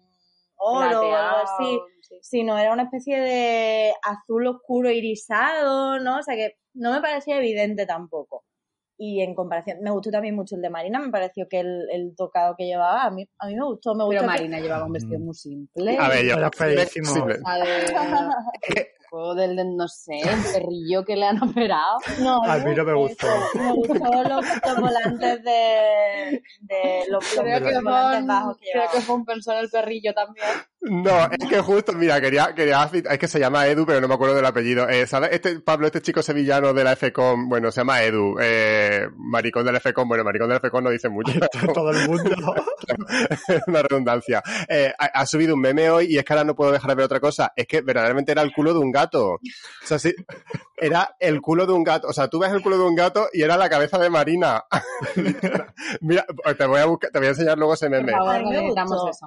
oro 0.63 1.01
o 1.09 1.15
algo 1.15 1.37
así, 1.43 1.79
sí. 2.03 2.19
sino 2.23 2.57
era 2.59 2.73
una 2.73 2.85
especie 2.85 3.19
de 3.21 3.93
azul 4.03 4.47
oscuro 4.47 4.91
irisado, 4.91 5.99
¿no? 5.99 6.19
O 6.19 6.23
sea 6.23 6.35
que 6.37 6.55
no 6.75 6.93
me 6.93 7.01
parecía 7.01 7.37
evidente 7.39 7.85
tampoco. 7.87 8.45
Y 8.99 9.21
en 9.23 9.35
comparación, 9.35 9.79
me 9.83 9.91
gustó 9.91 10.11
también 10.11 10.37
mucho 10.37 10.55
el 10.55 10.63
de 10.63 10.71
Marina, 10.71 11.01
me 11.01 11.11
pareció 11.11 11.47
que 11.49 11.59
el, 11.61 11.89
el 11.91 12.15
tocado 12.17 12.55
que 12.57 12.67
llevaba, 12.67 13.03
a 13.05 13.11
mí, 13.11 13.27
a 13.39 13.47
mí 13.49 13.57
me 13.57 13.65
gustó, 13.65 13.95
me 13.95 14.05
gustó. 14.05 14.21
pero 14.21 14.21
que- 14.33 14.39
Marina 14.39 14.61
llevaba 14.61 14.85
un 14.87 14.93
vestido 14.93 15.19
muy 15.19 15.35
simple 15.35 15.97
A 15.99 16.09
ver, 16.09 16.25
yo. 16.27 16.35
Era 16.37 16.51
feísimo. 16.53 17.07
Simple. 17.13 17.35
O 17.35 17.39
sea, 17.45 17.55
de- 18.75 18.89
o 19.15 19.35
del, 19.35 19.57
del, 19.57 19.77
no 19.77 19.89
sé, 19.89 20.19
el 20.21 20.43
perrillo 20.53 21.05
que 21.05 21.17
le 21.17 21.27
han 21.27 21.43
operado. 21.43 21.99
No, 22.21 22.43
A 22.45 22.57
mí 22.59 22.75
no 22.75 22.85
me 22.85 22.95
gustó. 22.95 23.27
Me 23.55 23.73
gustó 23.73 23.95
los, 23.95 24.45
los 24.67 24.81
volantes 24.81 25.45
de, 25.45 26.43
de 26.61 27.05
los, 27.09 27.25
Creo 27.27 27.61
los 27.61 27.69
que, 27.69 27.79
volantes 27.81 28.27
bajos 28.27 28.57
que 28.57 28.67
creo 28.73 28.83
llevaba. 28.83 28.93
que 28.93 29.01
Fon 29.03 29.25
pensó 29.25 29.53
en 29.53 29.59
el 29.59 29.71
perrillo 29.71 30.15
también. 30.15 30.47
No, 30.85 31.31
es 31.31 31.49
que 31.49 31.61
justo, 31.61 31.93
mira, 31.93 32.21
quería, 32.21 32.53
quería, 32.57 32.91
es 32.93 33.19
que 33.19 33.29
se 33.29 33.39
llama 33.39 33.69
Edu, 33.69 33.87
pero 33.87 34.01
no 34.01 34.09
me 34.09 34.15
acuerdo 34.15 34.35
del 34.35 34.45
apellido. 34.45 34.89
Eh, 34.89 35.07
¿Sabes? 35.07 35.31
Este, 35.33 35.61
Pablo, 35.61 35.87
este 35.87 36.03
chico 36.03 36.23
sevillano 36.23 36.73
de 36.75 36.83
la 36.83 36.97
FCOM, 36.97 37.49
bueno, 37.49 37.71
se 37.71 37.81
llama 37.83 38.03
Edu, 38.03 38.37
eh, 38.41 39.07
maricón 39.17 39.65
de 39.65 39.71
la 39.73 39.79
FCOM, 39.79 40.09
bueno, 40.09 40.25
maricón 40.25 40.49
de 40.49 40.55
la 40.55 40.61
FCOM 40.61 40.83
no 40.83 40.91
dice 40.91 41.09
mucho. 41.09 41.33
Todo 41.73 41.91
el 41.93 42.09
mundo. 42.09 42.31
es 43.49 43.63
una 43.69 43.83
redundancia. 43.83 44.43
Eh, 44.69 44.93
ha, 44.99 45.05
ha 45.07 45.27
subido 45.27 45.55
un 45.55 45.61
meme 45.61 45.89
hoy 45.89 46.07
y 46.07 46.19
es 46.19 46.25
que 46.25 46.33
ahora 46.33 46.45
no 46.45 46.57
puedo 46.57 46.73
dejar 46.73 46.89
de 46.91 46.95
ver 46.97 47.05
otra 47.05 47.21
cosa. 47.21 47.53
Es 47.55 47.69
que 47.69 47.81
verdaderamente 47.81 48.33
era 48.33 48.43
el 48.43 48.53
culo 48.53 48.73
de 48.75 48.81
un 48.81 48.91
gato. 48.91 49.35
O 49.35 49.41
sea, 49.85 50.01
sí, 50.01 50.13
era 50.77 51.15
el 51.21 51.41
culo 51.41 51.65
de 51.65 51.75
un 51.75 51.85
gato. 51.85 52.09
O 52.09 52.13
sea, 52.13 52.27
tú 52.27 52.41
ves 52.41 52.51
el 52.51 52.61
culo 52.61 52.77
de 52.79 52.85
un 52.85 52.97
gato 52.97 53.29
y 53.33 53.43
era 53.43 53.57
la 53.57 53.71
cabeza 53.71 53.99
de 53.99 54.11
Marina. 54.11 54.65
Mira, 56.01 56.27
te 56.59 56.67
voy 56.67 56.81
a 56.81 56.87
buscar, 56.87 57.11
te 57.13 57.19
voy 57.21 57.29
a 57.29 57.31
enseñar 57.31 57.57
luego 57.57 57.75
ese 57.75 57.89
Por 57.89 57.99
meme. 57.99 58.13
favor. 58.13 58.43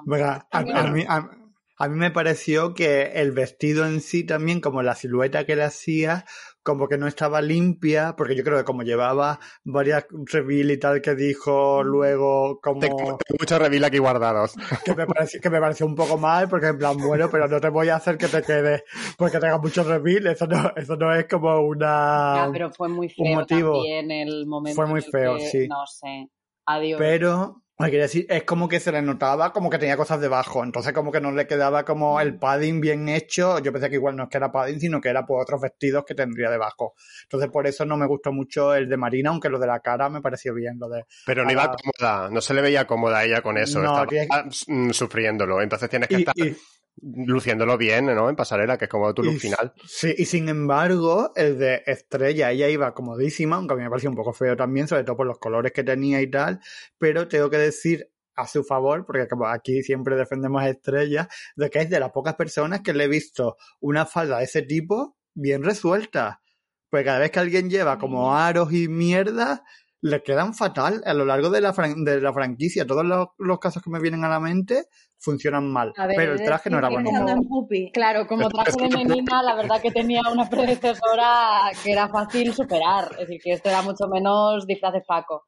Venga, 0.04 0.46
a, 0.50 0.58
a 0.58 0.82
mí, 0.90 1.04
a, 1.08 1.28
a 1.78 1.88
mí 1.88 1.96
me 1.96 2.10
pareció 2.10 2.74
que 2.74 3.12
el 3.16 3.32
vestido 3.32 3.86
en 3.86 4.00
sí 4.00 4.24
también, 4.24 4.60
como 4.60 4.82
la 4.82 4.94
silueta 4.94 5.44
que 5.44 5.56
le 5.56 5.64
hacía, 5.64 6.24
como 6.62 6.88
que 6.88 6.98
no 6.98 7.06
estaba 7.06 7.42
limpia, 7.42 8.14
porque 8.16 8.34
yo 8.34 8.42
creo 8.42 8.58
que 8.58 8.64
como 8.64 8.82
llevaba 8.82 9.38
varias 9.62 10.06
reveal 10.10 10.70
y 10.70 10.78
tal 10.78 11.00
que 11.00 11.14
dijo 11.14 11.84
luego 11.84 12.60
como 12.60 12.80
Tengo, 12.80 12.96
tengo 12.96 13.18
muchos 13.38 13.58
reveal 13.58 13.84
aquí 13.84 13.98
guardados. 13.98 14.54
que 14.84 14.94
me 14.94 15.06
pareció, 15.06 15.40
que 15.40 15.50
me 15.50 15.60
pareció 15.60 15.86
un 15.86 15.94
poco 15.94 16.18
mal, 16.18 16.48
porque 16.48 16.68
en 16.68 16.78
plan, 16.78 16.96
bueno, 16.96 17.28
pero 17.30 17.46
no 17.46 17.60
te 17.60 17.68
voy 17.68 17.88
a 17.88 17.96
hacer 17.96 18.16
que 18.16 18.28
te 18.28 18.42
quede 18.42 18.82
porque 19.16 19.38
tengas 19.38 19.60
muchos 19.60 19.86
reveal, 19.86 20.26
eso 20.26 20.46
no, 20.46 20.72
eso 20.76 20.96
no 20.96 21.14
es 21.14 21.28
como 21.28 21.60
una 21.60 22.46
Ya, 22.46 22.48
pero 22.52 22.70
fue 22.72 22.88
muy 22.88 23.08
feo 23.10 23.34
motivo. 23.34 23.74
también 23.74 24.10
el 24.10 24.46
momento. 24.46 24.76
Fue 24.76 24.86
muy 24.86 25.00
en 25.00 25.06
el 25.06 25.12
feo, 25.12 25.36
que, 25.36 25.46
sí. 25.46 25.68
No 25.68 25.86
sé. 25.86 26.30
Adiós. 26.66 26.98
Pero, 26.98 27.62
que 27.90 27.98
decir, 27.98 28.26
es 28.30 28.44
como 28.44 28.68
que 28.68 28.80
se 28.80 28.90
le 28.90 29.02
notaba 29.02 29.52
como 29.52 29.68
que 29.68 29.78
tenía 29.78 29.96
cosas 29.96 30.20
debajo. 30.20 30.64
Entonces, 30.64 30.92
como 30.94 31.12
que 31.12 31.20
no 31.20 31.30
le 31.30 31.46
quedaba 31.46 31.84
como 31.84 32.18
el 32.20 32.38
padding 32.38 32.80
bien 32.80 33.08
hecho. 33.08 33.58
Yo 33.58 33.72
pensé 33.72 33.90
que 33.90 33.96
igual 33.96 34.16
no 34.16 34.24
es 34.24 34.28
que 34.30 34.38
era 34.38 34.50
padding, 34.50 34.80
sino 34.80 35.00
que 35.00 35.10
era 35.10 35.26
por 35.26 35.42
otros 35.42 35.60
vestidos 35.60 36.04
que 36.06 36.14
tendría 36.14 36.50
debajo. 36.50 36.94
Entonces, 37.24 37.50
por 37.50 37.66
eso 37.66 37.84
no 37.84 37.96
me 37.96 38.06
gustó 38.06 38.32
mucho 38.32 38.74
el 38.74 38.88
de 38.88 38.96
Marina, 38.96 39.30
aunque 39.30 39.50
lo 39.50 39.58
de 39.58 39.66
la 39.66 39.80
cara 39.80 40.08
me 40.08 40.22
pareció 40.22 40.54
bien. 40.54 40.78
Lo 40.78 40.88
de. 40.88 41.04
Pero 41.26 41.44
no 41.44 41.52
iba 41.52 41.70
cómoda, 41.70 42.30
no 42.30 42.40
se 42.40 42.54
le 42.54 42.62
veía 42.62 42.86
cómoda 42.86 43.18
a 43.18 43.24
ella 43.24 43.42
con 43.42 43.58
eso, 43.58 43.80
No, 43.80 44.04
estaba 44.10 44.46
mm, 44.66 44.90
sufriéndolo. 44.90 45.60
Entonces 45.60 45.90
tienes 45.90 46.08
que 46.08 46.16
Y, 46.16 46.18
estar 46.20 46.34
y- 46.36 46.56
luciéndolo 47.02 47.76
bien, 47.76 48.06
¿no? 48.06 48.28
En 48.30 48.36
pasarela, 48.36 48.78
que 48.78 48.86
es 48.86 48.90
como 48.90 49.12
tu 49.14 49.22
look 49.22 49.34
y- 49.34 49.38
final. 49.38 49.72
sí, 49.86 50.14
y 50.16 50.24
sin 50.24 50.48
embargo, 50.48 51.32
el 51.36 51.58
de 51.58 51.82
Estrella, 51.86 52.50
ella 52.50 52.68
iba 52.68 52.94
comodísima, 52.94 53.56
aunque 53.56 53.74
a 53.74 53.76
mí 53.76 53.82
me 53.82 53.90
pareció 53.90 54.10
un 54.10 54.16
poco 54.16 54.32
feo 54.32 54.56
también, 54.56 54.88
sobre 54.88 55.04
todo 55.04 55.16
por 55.16 55.26
los 55.26 55.38
colores 55.38 55.72
que 55.72 55.84
tenía 55.84 56.20
y 56.20 56.30
tal. 56.30 56.60
Pero 56.98 57.28
tengo 57.28 57.50
que 57.50 57.58
decir 57.58 58.10
a 58.34 58.46
su 58.46 58.64
favor, 58.64 59.06
porque 59.06 59.28
como 59.28 59.46
aquí 59.46 59.82
siempre 59.82 60.16
defendemos 60.16 60.62
a 60.62 60.68
Estrella, 60.68 61.28
de 61.56 61.70
que 61.70 61.80
es 61.80 61.90
de 61.90 62.00
las 62.00 62.12
pocas 62.12 62.34
personas 62.34 62.80
que 62.82 62.92
le 62.92 63.04
he 63.04 63.08
visto 63.08 63.56
una 63.80 64.04
falda 64.06 64.38
de 64.38 64.44
ese 64.44 64.62
tipo 64.62 65.16
bien 65.34 65.62
resuelta. 65.64 66.42
Pues 66.90 67.04
cada 67.04 67.18
vez 67.18 67.30
que 67.30 67.40
alguien 67.40 67.68
lleva 67.70 67.98
como 67.98 68.34
aros 68.36 68.72
y 68.72 68.88
mierda, 68.88 69.64
le 70.02 70.22
quedan 70.22 70.54
fatal 70.54 71.02
a 71.04 71.14
lo 71.14 71.24
largo 71.24 71.50
de 71.50 71.60
la, 71.60 71.72
fran- 71.74 72.04
de 72.04 72.20
la 72.20 72.32
franquicia. 72.32 72.86
Todos 72.86 73.04
los, 73.04 73.28
los 73.38 73.58
casos 73.58 73.82
que 73.82 73.90
me 73.90 73.98
vienen 74.00 74.24
a 74.24 74.28
la 74.28 74.38
mente 74.38 74.84
funcionan 75.26 75.70
mal. 75.70 75.92
Ver, 75.96 76.16
pero 76.16 76.32
el 76.32 76.42
traje 76.44 76.70
no 76.70 76.78
era 76.78 76.88
bonito. 76.88 77.10
En. 77.28 77.90
Claro, 77.92 78.26
como 78.26 78.48
traje 78.48 78.70
de 78.88 78.88
menina, 79.28 79.42
la 79.42 79.54
verdad 79.54 79.80
que 79.82 79.90
tenía 79.90 80.22
una 80.32 80.48
predecesora 80.48 81.70
que 81.84 81.92
era 81.92 82.08
fácil 82.08 82.54
superar. 82.54 83.10
Es 83.12 83.18
decir, 83.26 83.40
que 83.42 83.52
esto 83.52 83.68
era 83.68 83.82
mucho 83.82 84.06
menos 84.08 84.66
disfraz 84.66 84.94
de 84.94 85.02
Paco. 85.02 85.44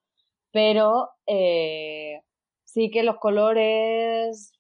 Pero 0.52 1.08
eh, 1.26 2.20
sí 2.64 2.90
que 2.90 3.02
los 3.02 3.16
colores. 3.16 4.52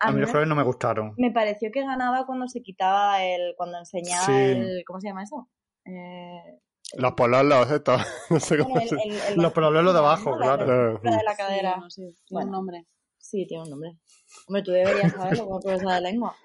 A 0.00 0.10
mí 0.12 0.20
los 0.20 0.28
colores 0.30 0.48
no 0.48 0.54
me 0.54 0.62
gustaron. 0.64 1.14
me 1.16 1.30
pareció 1.30 1.70
que 1.72 1.80
ganaba 1.82 2.26
cuando 2.26 2.46
se 2.48 2.60
quitaba 2.62 3.24
el, 3.24 3.54
cuando 3.56 3.78
enseñaba 3.78 4.26
Sí. 4.26 4.32
el, 4.32 4.82
¿cómo 4.86 5.00
se 5.00 5.08
llama 5.08 5.22
eso? 5.22 5.48
Eh, 5.86 6.60
Los 6.98 7.12
pololos, 7.14 7.70
esto. 7.70 7.96
No 8.30 8.38
sé 8.40 8.58
cómo 8.58 8.78
el- 8.78 8.88
el- 9.04 9.12
el- 9.30 9.36
Los 9.42 9.52
pololos 9.52 9.92
de 9.94 9.98
abajo. 9.98 10.30
La 10.36 10.56
claro. 10.56 10.62
apertura 10.96 11.16
de 11.16 11.22
la 11.24 11.30
Sí, 11.32 11.36
cadera. 11.38 11.76
no 11.78 11.88
sé, 11.90 12.02
tiene 12.02 12.14
Bueno. 12.30 12.46
un 12.48 12.52
nombre. 12.52 12.86
Sí, 13.18 13.46
tiene 13.46 13.62
un 13.64 13.70
nombre. 13.70 13.92
Hombre, 14.46 14.62
tú 14.62 14.70
deberías 14.72 15.12
saberlo 15.12 15.46
como 15.46 15.60
profesora 15.60 15.94
de 15.96 16.00
lengua. 16.02 16.36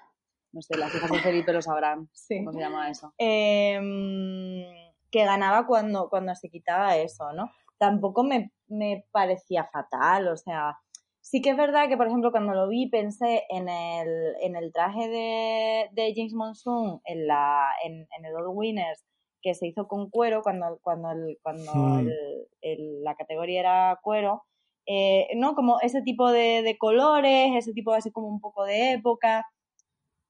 No 0.52 0.62
sé, 0.62 0.76
las 0.76 0.94
hijas 0.94 1.10
de 1.10 1.18
Felipe 1.20 1.52
lo 1.52 1.62
sabrán. 1.62 2.08
Sí. 2.12 2.38
¿Cómo 2.38 2.52
se 2.52 2.58
llama 2.60 2.90
eso? 2.90 3.12
Em, 3.18 4.64
que 5.10 5.24
ganaba 5.24 5.66
cuando, 5.66 6.08
cuando 6.08 6.34
se 6.34 6.48
quitaba 6.50 6.96
eso, 6.96 7.32
¿no? 7.32 7.50
Tampoco 7.78 8.22
me, 8.24 8.52
me 8.68 9.06
parecía 9.10 9.64
fatal, 9.64 10.28
o 10.28 10.36
sea, 10.36 10.78
sí 11.20 11.40
que 11.40 11.50
es 11.50 11.56
verdad 11.56 11.88
que, 11.88 11.96
por 11.96 12.06
ejemplo, 12.06 12.30
cuando 12.30 12.52
lo 12.54 12.68
vi 12.68 12.88
pensé 12.88 13.44
en 13.48 13.68
el, 13.68 14.34
en 14.40 14.56
el 14.56 14.72
traje 14.72 15.08
de, 15.08 15.88
de 15.92 16.12
James 16.14 16.34
Monsoon, 16.34 17.00
en, 17.04 17.26
la, 17.26 17.68
en, 17.84 18.06
en 18.16 18.24
el 18.24 18.34
All 18.36 18.48
Winners, 18.48 19.04
que 19.42 19.54
se 19.54 19.66
hizo 19.66 19.88
con 19.88 20.10
cuero, 20.10 20.42
cuando, 20.42 20.78
cuando, 20.82 21.10
el, 21.12 21.38
cuando 21.42 21.72
el- 22.00 22.46
el- 22.60 23.02
la 23.02 23.14
categoría 23.14 23.60
era 23.60 23.98
cuero, 24.02 24.42
eh, 24.86 25.28
¿no? 25.36 25.54
Como 25.54 25.80
ese 25.80 26.02
tipo 26.02 26.30
de, 26.30 26.62
de 26.62 26.76
colores, 26.78 27.50
ese 27.56 27.72
tipo 27.72 27.92
de 27.92 27.98
así 27.98 28.10
como 28.10 28.28
un 28.28 28.40
poco 28.40 28.64
de 28.64 28.92
época, 28.92 29.46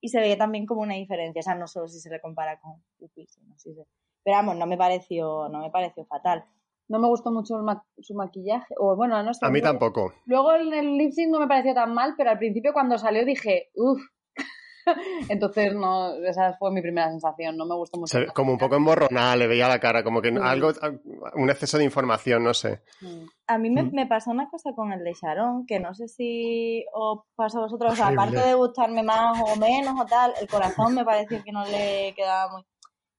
y 0.01 0.09
se 0.09 0.21
veía 0.21 0.37
también 0.39 0.67
como 0.67 0.81
una 0.83 0.95
diferencia, 0.95 1.41
o 1.41 1.43
sea, 1.43 1.55
no 1.55 1.67
solo 1.67 1.89
si 1.89 2.01
se 2.01 2.11
le 2.11 2.21
compara 2.21 2.59
con 2.61 2.83
Pupi, 2.99 3.27
sino 3.27 3.57
si 3.59 3.75
se... 3.75 3.85
Pero 4.23 4.37
vamos, 4.37 4.57
no 4.57 4.67
me 4.67 4.77
pareció, 4.77 5.49
no 5.49 5.61
me 5.61 5.71
pareció 5.71 6.05
fatal. 6.05 6.45
No 6.89 6.99
me 6.99 7.07
gustó 7.09 7.31
mucho 7.31 7.57
ma- 7.59 7.85
su 8.01 8.15
maquillaje. 8.15 8.75
O 8.79 8.97
bueno, 8.97 9.23
no 9.23 9.33
sé. 9.33 9.45
A 9.47 9.51
mí 9.51 9.61
luego- 9.61 9.79
tampoco. 9.79 10.13
Luego 10.27 10.53
en 10.55 10.75
el 10.75 10.97
lip 10.99 11.13
sync 11.13 11.31
no 11.31 11.39
me 11.39 11.47
pareció 11.47 11.73
tan 11.73 11.95
mal, 11.95 12.15
pero 12.17 12.31
al 12.31 12.39
principio 12.39 12.73
cuando 12.73 12.99
salió 12.99 13.25
dije, 13.25 13.71
uff. 13.75 14.01
Entonces, 15.28 15.74
no, 15.74 16.14
esa 16.24 16.55
fue 16.59 16.70
mi 16.72 16.81
primera 16.83 17.09
sensación. 17.11 17.57
No 17.57 17.66
me 17.66 17.74
gustó 17.74 17.99
mucho. 17.99 18.18
Se- 18.18 18.26
como 18.28 18.53
un 18.53 18.59
poco 18.59 18.76
emborronada, 18.76 19.37
le 19.37 19.47
veía 19.47 19.68
la 19.68 19.78
cara, 19.81 20.03
como 20.05 20.20
que 20.22 20.31
Sí. 20.31 20.37
algo, 20.43 20.70
un 21.35 21.51
exceso 21.51 21.78
de 21.78 21.85
información, 21.85 22.43
no 22.45 22.55
sé. 22.55 22.83
Mm. 23.01 23.24
A 23.47 23.59
mí 23.59 23.70
me, 23.70 23.83
Mm. 23.83 23.91
me 23.95 24.07
pasó 24.07 24.31
una 24.31 24.49
cosa 24.49 24.70
con 24.74 24.93
el 24.93 25.03
de 25.05 25.12
Sharon, 25.14 25.66
que 25.66 25.81
no 25.81 25.95
sé 25.95 26.09
si 26.09 26.85
os 26.93 27.20
pasa 27.35 27.59
a 27.59 27.62
vosotros, 27.62 27.93
o 27.93 27.97
sea, 27.97 28.09
aparte 28.09 28.39
de 28.41 28.55
gustarme 28.55 29.03
más 29.03 29.39
o 29.43 29.57
menos 29.57 29.95
o 30.01 30.07
tal, 30.07 30.33
el 30.41 30.49
corazón 30.49 30.95
me 30.95 31.05
pareció 31.05 31.43
que 31.45 31.53
no 31.53 31.64
le 31.66 32.12
quedaba 32.16 32.53
muy... 32.53 32.62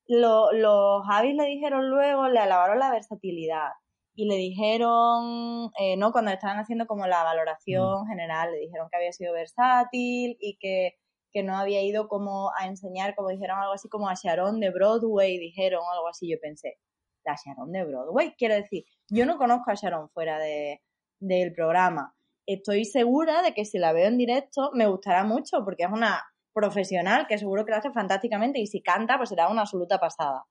Lo- 0.08 0.52
los 0.52 1.06
Javis 1.08 1.36
le 1.36 1.46
dijeron 1.46 1.90
luego, 1.90 2.28
le 2.28 2.40
alabaron 2.40 2.80
la 2.80 2.92
versatilidad 2.92 3.70
y 4.14 4.28
le 4.28 4.36
dijeron, 4.36 5.72
eh, 5.80 5.96
no, 5.98 6.12
cuando 6.12 6.32
estaban 6.32 6.60
haciendo 6.60 6.86
como 6.86 7.08
la 7.08 7.24
valoración 7.24 8.06
general, 8.08 8.52
le 8.52 8.60
dijeron 8.60 8.88
que 8.92 8.98
había 8.98 9.12
sido 9.14 9.34
versátil 9.34 10.36
y 10.40 10.58
que, 10.60 10.96
que 11.32 11.44
no 11.44 11.58
había 11.58 11.82
ido 11.82 12.08
como 12.08 12.52
a 12.58 12.68
enseñar, 12.68 13.16
como 13.16 13.30
dijeron 13.30 13.60
algo 13.60 13.74
así 13.74 13.90
como 13.90 14.10
a 14.10 14.16
Sharon 14.16 14.60
de 14.60 14.70
Broadway, 14.70 15.38
dijeron 15.38 15.82
algo 15.94 16.08
así, 16.08 16.30
yo 16.30 16.38
pensé, 16.42 16.78
la 17.24 17.36
Sharon 17.36 17.72
de 17.72 17.84
Broadway, 17.84 18.34
quiero 18.38 18.56
decir, 18.56 18.86
yo 19.10 19.26
no 19.26 19.38
conozco 19.38 19.72
a 19.72 19.76
Sharon 19.76 20.10
fuera 20.10 20.40
de, 20.40 20.82
del 21.20 21.54
programa. 21.54 22.16
Estoy 22.46 22.86
segura 22.86 23.42
de 23.42 23.54
que 23.54 23.66
si 23.66 23.78
la 23.78 23.94
veo 23.94 24.08
en 24.08 24.18
directo 24.18 24.72
me 24.74 24.88
gustará 24.88 25.24
mucho 25.24 25.64
porque 25.64 25.84
es 25.84 25.92
una 25.92 26.24
profesional 26.54 27.28
que 27.28 27.38
seguro 27.38 27.64
que 27.64 27.72
lo 27.72 27.78
hace 27.78 27.92
fantásticamente 27.92 28.60
y 28.60 28.68
si 28.68 28.82
canta 28.82 29.18
pues 29.18 29.30
será 29.30 29.48
una 29.48 29.62
absoluta 29.62 30.00
pasada. 30.00 30.46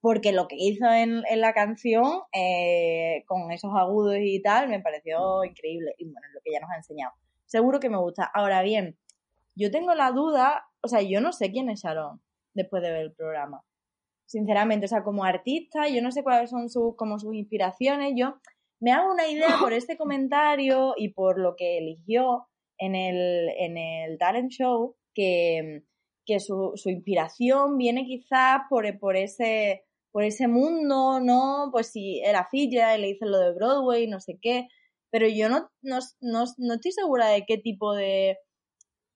Porque 0.00 0.32
lo 0.32 0.48
que 0.48 0.56
hizo 0.58 0.90
en, 0.90 1.22
en 1.28 1.40
la 1.40 1.52
canción 1.52 2.22
eh, 2.32 3.22
con 3.26 3.52
esos 3.52 3.70
agudos 3.76 4.16
y 4.20 4.42
tal 4.42 4.68
me 4.68 4.80
pareció 4.80 5.44
increíble 5.44 5.94
y 5.98 6.04
bueno, 6.04 6.26
lo 6.34 6.40
que 6.42 6.50
ella 6.50 6.60
nos 6.60 6.70
ha 6.70 6.76
enseñado. 6.76 7.12
Seguro 7.44 7.80
que 7.80 7.90
me 7.90 7.98
gusta. 7.98 8.30
Ahora 8.32 8.62
bien, 8.62 8.98
yo 9.54 9.70
tengo 9.70 9.94
la 9.94 10.12
duda, 10.12 10.64
o 10.82 10.88
sea, 10.88 11.02
yo 11.02 11.20
no 11.20 11.32
sé 11.32 11.50
quién 11.50 11.70
es 11.70 11.82
Sharon 11.82 12.20
después 12.54 12.82
de 12.82 12.90
ver 12.90 13.02
el 13.02 13.12
programa. 13.12 13.62
Sinceramente, 14.26 14.86
o 14.86 14.88
sea, 14.88 15.02
como 15.02 15.24
artista, 15.24 15.88
yo 15.88 16.02
no 16.02 16.10
sé 16.10 16.22
cuáles 16.22 16.50
son 16.50 16.70
sus, 16.70 16.96
como 16.96 17.18
sus 17.18 17.34
inspiraciones, 17.34 18.14
yo 18.16 18.36
me 18.80 18.92
hago 18.92 19.12
una 19.12 19.28
idea 19.28 19.48
por 19.60 19.72
este 19.72 19.96
comentario 19.96 20.94
y 20.96 21.10
por 21.10 21.38
lo 21.38 21.54
que 21.56 21.78
eligió 21.78 22.46
en 22.78 22.94
el, 22.94 23.50
en 23.58 23.76
el 23.76 24.18
talent 24.18 24.50
show, 24.50 24.96
que, 25.14 25.84
que 26.26 26.40
su, 26.40 26.72
su 26.76 26.88
inspiración 26.90 27.76
viene 27.76 28.04
quizás 28.06 28.62
por, 28.68 28.98
por 28.98 29.16
ese 29.16 29.84
por 30.12 30.24
ese 30.24 30.46
mundo, 30.46 31.20
¿no? 31.20 31.70
Pues 31.72 31.90
si 31.90 32.20
era 32.20 32.46
Filla 32.50 32.96
y 32.96 33.00
le 33.00 33.06
dicen 33.08 33.30
lo 33.30 33.38
de 33.38 33.54
Broadway, 33.54 34.06
no 34.06 34.20
sé 34.20 34.38
qué, 34.40 34.68
pero 35.10 35.26
yo 35.26 35.48
no, 35.48 35.70
no, 35.80 35.98
no, 36.20 36.44
no 36.58 36.74
estoy 36.74 36.92
segura 36.92 37.28
de 37.28 37.44
qué 37.46 37.56
tipo 37.58 37.94
de, 37.94 38.36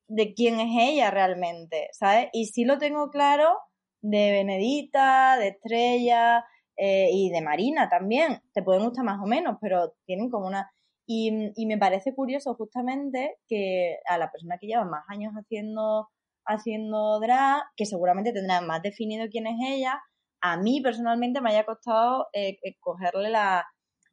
de 0.09 0.34
quién 0.34 0.61
es 0.61 0.70
ella 0.78 1.11
realmente, 1.11 1.88
¿sabes? 1.92 2.28
Y 2.32 2.46
sí 2.46 2.64
lo 2.64 2.78
tengo 2.78 3.11
claro 3.11 3.59
de 4.02 4.30
Benedita, 4.30 5.36
de 5.38 5.48
Estrella 5.48 6.44
eh, 6.76 7.09
y 7.12 7.30
de 7.30 7.40
Marina 7.40 7.88
también. 7.88 8.40
Te 8.52 8.62
pueden 8.62 8.84
gustar 8.84 9.04
más 9.04 9.20
o 9.22 9.26
menos, 9.26 9.57
pero 9.61 9.94
tienen 10.07 10.30
como 10.30 10.46
una... 10.46 10.70
Y, 11.09 11.52
y 11.54 11.66
me 11.66 11.78
parece 11.78 12.14
curioso 12.14 12.54
justamente 12.54 13.36
que 13.48 13.96
a 14.09 14.18
la 14.18 14.30
persona 14.30 14.59
que 14.61 14.66
lleva 14.66 14.84
más 14.84 15.04
años 15.09 15.32
haciendo, 15.34 16.09
haciendo 16.44 17.20
drag, 17.20 17.62
que 17.76 17.86
seguramente 17.86 18.32
tendrá 18.32 18.61
más 18.61 18.82
definido 18.82 19.26
quién 19.30 19.46
es 19.46 19.57
ella, 19.64 20.00
a 20.40 20.57
mí 20.57 20.80
personalmente 20.80 21.40
me 21.40 21.50
haya 21.50 21.64
costado 21.64 22.26
eh, 22.32 22.57
cogerle 22.80 23.30
la, 23.30 23.64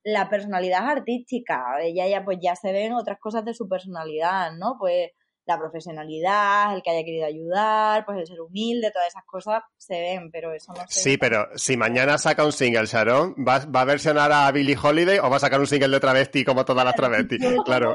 la 0.03 0.29
personalidad 0.29 0.87
artística. 0.87 1.63
Ella 1.81 2.07
ya 2.07 2.23
pues 2.23 2.37
ya 2.41 2.55
se 2.55 2.71
ven 2.71 2.93
otras 2.93 3.19
cosas 3.19 3.43
de 3.45 3.53
su 3.53 3.67
personalidad, 3.67 4.51
¿no? 4.57 4.75
Pues 4.79 5.09
la 5.45 5.57
profesionalidad, 5.59 6.73
el 6.75 6.81
que 6.81 6.91
haya 6.91 7.03
querido 7.03 7.25
ayudar, 7.25 8.05
pues 8.05 8.17
el 8.19 8.27
ser 8.27 8.39
humilde, 8.41 8.91
todas 8.91 9.09
esas 9.09 9.23
cosas 9.25 9.61
se 9.77 9.99
ven, 9.99 10.31
pero 10.31 10.53
eso 10.53 10.71
no 10.73 10.81
se 10.87 10.99
Sí, 11.01 11.09
ve. 11.11 11.17
pero 11.17 11.47
si 11.55 11.75
mañana 11.77 12.17
saca 12.17 12.45
un 12.45 12.51
single, 12.51 12.85
Sharon, 12.85 13.35
¿va, 13.45 13.59
va 13.65 13.81
a 13.81 13.85
versionar 13.85 14.31
a 14.31 14.49
Billie 14.51 14.77
Holiday 14.81 15.19
o 15.19 15.29
va 15.29 15.35
a 15.37 15.39
sacar 15.39 15.59
un 15.59 15.67
single 15.67 15.89
de 15.89 15.99
travesti 15.99 16.45
como 16.45 16.63
todas 16.63 16.85
las 16.85 16.95
travestis? 16.95 17.39
Claro. 17.65 17.93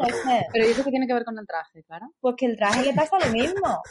Pero 0.53 0.67
¿y 0.67 0.71
eso 0.71 0.85
qué 0.85 0.91
tiene 0.91 1.07
que 1.07 1.15
ver 1.15 1.25
con 1.25 1.39
el 1.39 1.47
traje, 1.47 1.83
claro? 1.85 2.13
Pues 2.21 2.35
que 2.37 2.47
el 2.47 2.57
traje 2.57 2.83
le 2.85 2.93
pasa 2.95 3.17
lo 3.19 3.31
mismo. 3.33 3.83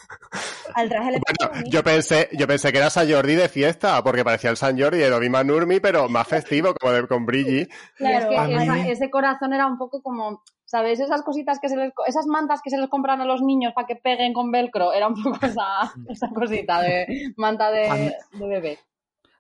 Al 0.76 0.90
traje 0.90 1.12
le 1.14 1.20
pasa 1.20 1.50
lo 1.50 1.56
mismo. 1.56 1.72
yo 1.72 1.84
pensé, 1.84 2.30
yo 2.34 2.48
pensé 2.48 2.72
que 2.72 2.78
era 2.78 2.90
San 2.90 3.10
Jordi 3.12 3.36
de 3.36 3.50
fiesta, 3.50 4.04
porque 4.04 4.24
parecía 4.24 4.50
el 4.52 4.58
San 4.58 4.80
Jordi 4.80 5.00
de 5.00 5.10
Dovima 5.10 5.44
Nurmi, 5.44 5.80
pero 5.80 6.08
más 6.10 6.28
festivo, 6.28 6.74
como 6.80 6.94
de, 6.94 7.08
con 7.08 7.26
Brilli. 7.26 7.68
Claro, 7.98 8.32
es 8.32 8.48
que 8.48 8.56
esa- 8.64 8.88
ese 8.88 9.10
corazón 9.10 9.54
era 9.54 9.66
un 9.66 9.78
poco 9.78 10.02
como, 10.02 10.44
¿sabes? 10.68 11.00
Esas 11.00 11.24
cositas 11.24 11.60
que 11.60 11.70
se 11.70 11.78
les, 11.78 11.92
esas 12.06 12.28
mantas 12.28 12.62
que 12.62 12.70
se 12.70 12.78
les 12.78 12.90
compran 12.90 13.22
a 13.22 13.26
los 13.26 13.42
niños 13.42 13.72
para 13.74 13.88
que 13.88 13.96
peguen 13.96 14.34
con 14.34 14.52
velcro, 14.52 14.94
era 14.94 15.08
un 15.08 15.16
poco 15.24 15.40
esa, 15.46 15.92
esa 16.08 16.30
cosita 16.30 16.82
de 16.82 17.32
manta 17.38 17.72
mí- 17.72 18.12
de, 18.40 18.48
bebé. 18.48 18.80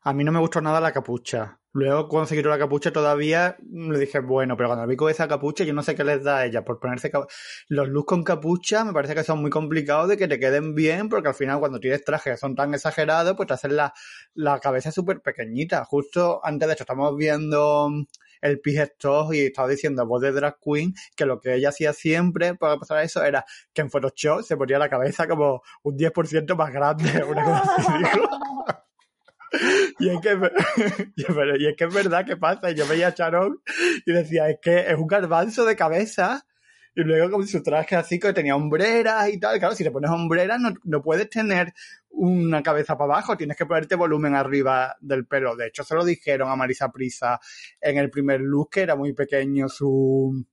A 0.04 0.14
mí 0.14 0.24
no 0.24 0.32
me 0.32 0.40
gustó 0.40 0.62
nada 0.62 0.80
la 0.80 0.94
capucha. 0.94 1.60
Luego, 1.74 2.08
cuando 2.08 2.28
se 2.28 2.36
quitó 2.38 2.48
la 2.48 2.58
capucha, 2.58 2.92
todavía 2.94 3.58
le 3.70 4.00
dije, 4.00 4.20
bueno, 4.20 4.56
pero 4.56 4.70
cuando 4.70 4.88
vi 4.88 4.96
con 4.96 5.12
esa 5.12 5.28
capucha, 5.28 5.66
yo 5.66 5.74
no 5.74 5.84
sé 5.84 5.96
qué 5.96 6.06
les 6.06 6.24
da 6.24 6.38
a 6.38 6.46
ella 6.46 6.64
por 6.64 6.80
ponerse 6.80 7.12
los 7.68 7.90
looks 7.90 8.08
con 8.08 8.24
capucha. 8.24 8.86
Me 8.86 8.94
parece 8.94 9.14
que 9.14 9.24
son 9.26 9.42
muy 9.42 9.52
complicados 9.52 10.08
de 10.08 10.16
que 10.18 10.30
te 10.30 10.40
queden 10.40 10.74
bien, 10.76 11.10
porque 11.10 11.28
al 11.28 11.36
final, 11.36 11.60
cuando 11.60 11.80
tienes 11.82 12.06
trajes 12.06 12.34
que 12.34 12.38
son 12.38 12.56
tan 12.56 12.74
exagerados, 12.74 13.36
pues 13.36 13.48
te 13.48 13.54
hacen 13.56 13.76
la, 13.76 13.94
la 14.34 14.60
cabeza 14.60 14.92
súper 14.92 15.20
pequeñita. 15.22 15.84
Justo 15.84 16.40
antes 16.42 16.68
de 16.68 16.72
esto, 16.74 16.84
estamos 16.84 17.16
viendo 17.18 17.90
el 18.42 18.60
Pig 18.60 18.80
Stock 18.80 19.34
y 19.34 19.46
estaba 19.48 19.68
diciendo 19.68 20.02
a 20.02 20.06
voz 20.06 20.22
de 20.22 20.32
Drag 20.32 20.58
Queen 20.64 20.94
que 21.16 21.26
lo 21.26 21.40
que 21.40 21.56
ella 21.56 21.70
hacía 21.70 21.94
siempre 21.94 22.56
para 22.56 22.78
pasar 22.78 23.04
eso 23.04 23.24
era 23.24 23.46
que 23.74 23.82
en 23.82 23.90
Photoshop 23.90 24.42
se 24.44 24.58
ponía 24.58 24.80
la 24.80 24.90
cabeza 24.90 25.28
como 25.28 25.62
un 25.84 25.98
10% 25.98 26.56
más 26.56 26.72
grande, 26.72 27.24
una 27.24 27.44
cosa 27.44 27.76
así. 27.78 27.94
Y 30.00 30.10
es, 30.10 30.20
que, 30.22 30.32
y 31.16 31.24
es- 31.66 31.76
que 31.78 31.86
es 31.86 31.94
verdad 31.94 32.26
que 32.26 32.36
pasa. 32.38 32.70
Y 32.70 32.76
yo 32.76 32.86
veía 32.88 33.08
a 33.08 33.16
Sharon 33.18 33.62
y 34.06 34.12
decía, 34.12 34.50
es 34.50 34.58
que 34.62 34.80
es 34.92 34.96
un 34.96 35.08
garbanzo 35.08 35.66
de 35.66 35.76
cabeza. 35.76 36.46
Y 37.00 37.04
luego 37.04 37.30
con 37.30 37.48
su 37.48 37.62
traje 37.62 37.95
así 37.95 38.20
que 38.20 38.34
tenía 38.34 38.56
hombreras 38.56 39.30
y 39.30 39.39
tal. 39.39 39.60
Claro, 39.60 39.76
si 39.76 39.84
te 39.84 39.91
pones 39.91 40.10
hombreras 40.10 40.60
no, 40.60 40.74
no 40.84 41.02
puedes 41.04 41.30
tener 41.30 41.72
una 42.10 42.64
cabeza 42.64 42.98
para 42.98 43.14
abajo, 43.14 43.38
tienes 43.38 43.56
que 43.56 43.68
ponerte 43.68 43.93
volumen 43.93 44.34
arriba 44.34 44.95
del 45.00 45.28
pelo. 45.28 45.56
De 45.56 45.68
hecho, 45.68 45.84
se 45.84 45.93
lo 45.93 46.04
dijeron 46.04 46.50
a 46.50 46.56
Marisa 46.56 46.91
Prisa 46.91 47.39
en 47.80 47.98
el 48.00 48.10
primer 48.10 48.41
look 48.41 48.72
que 48.72 48.82
era 48.82 48.95
muy 48.95 49.14
pequeño 49.14 49.70
su, 49.70 50.43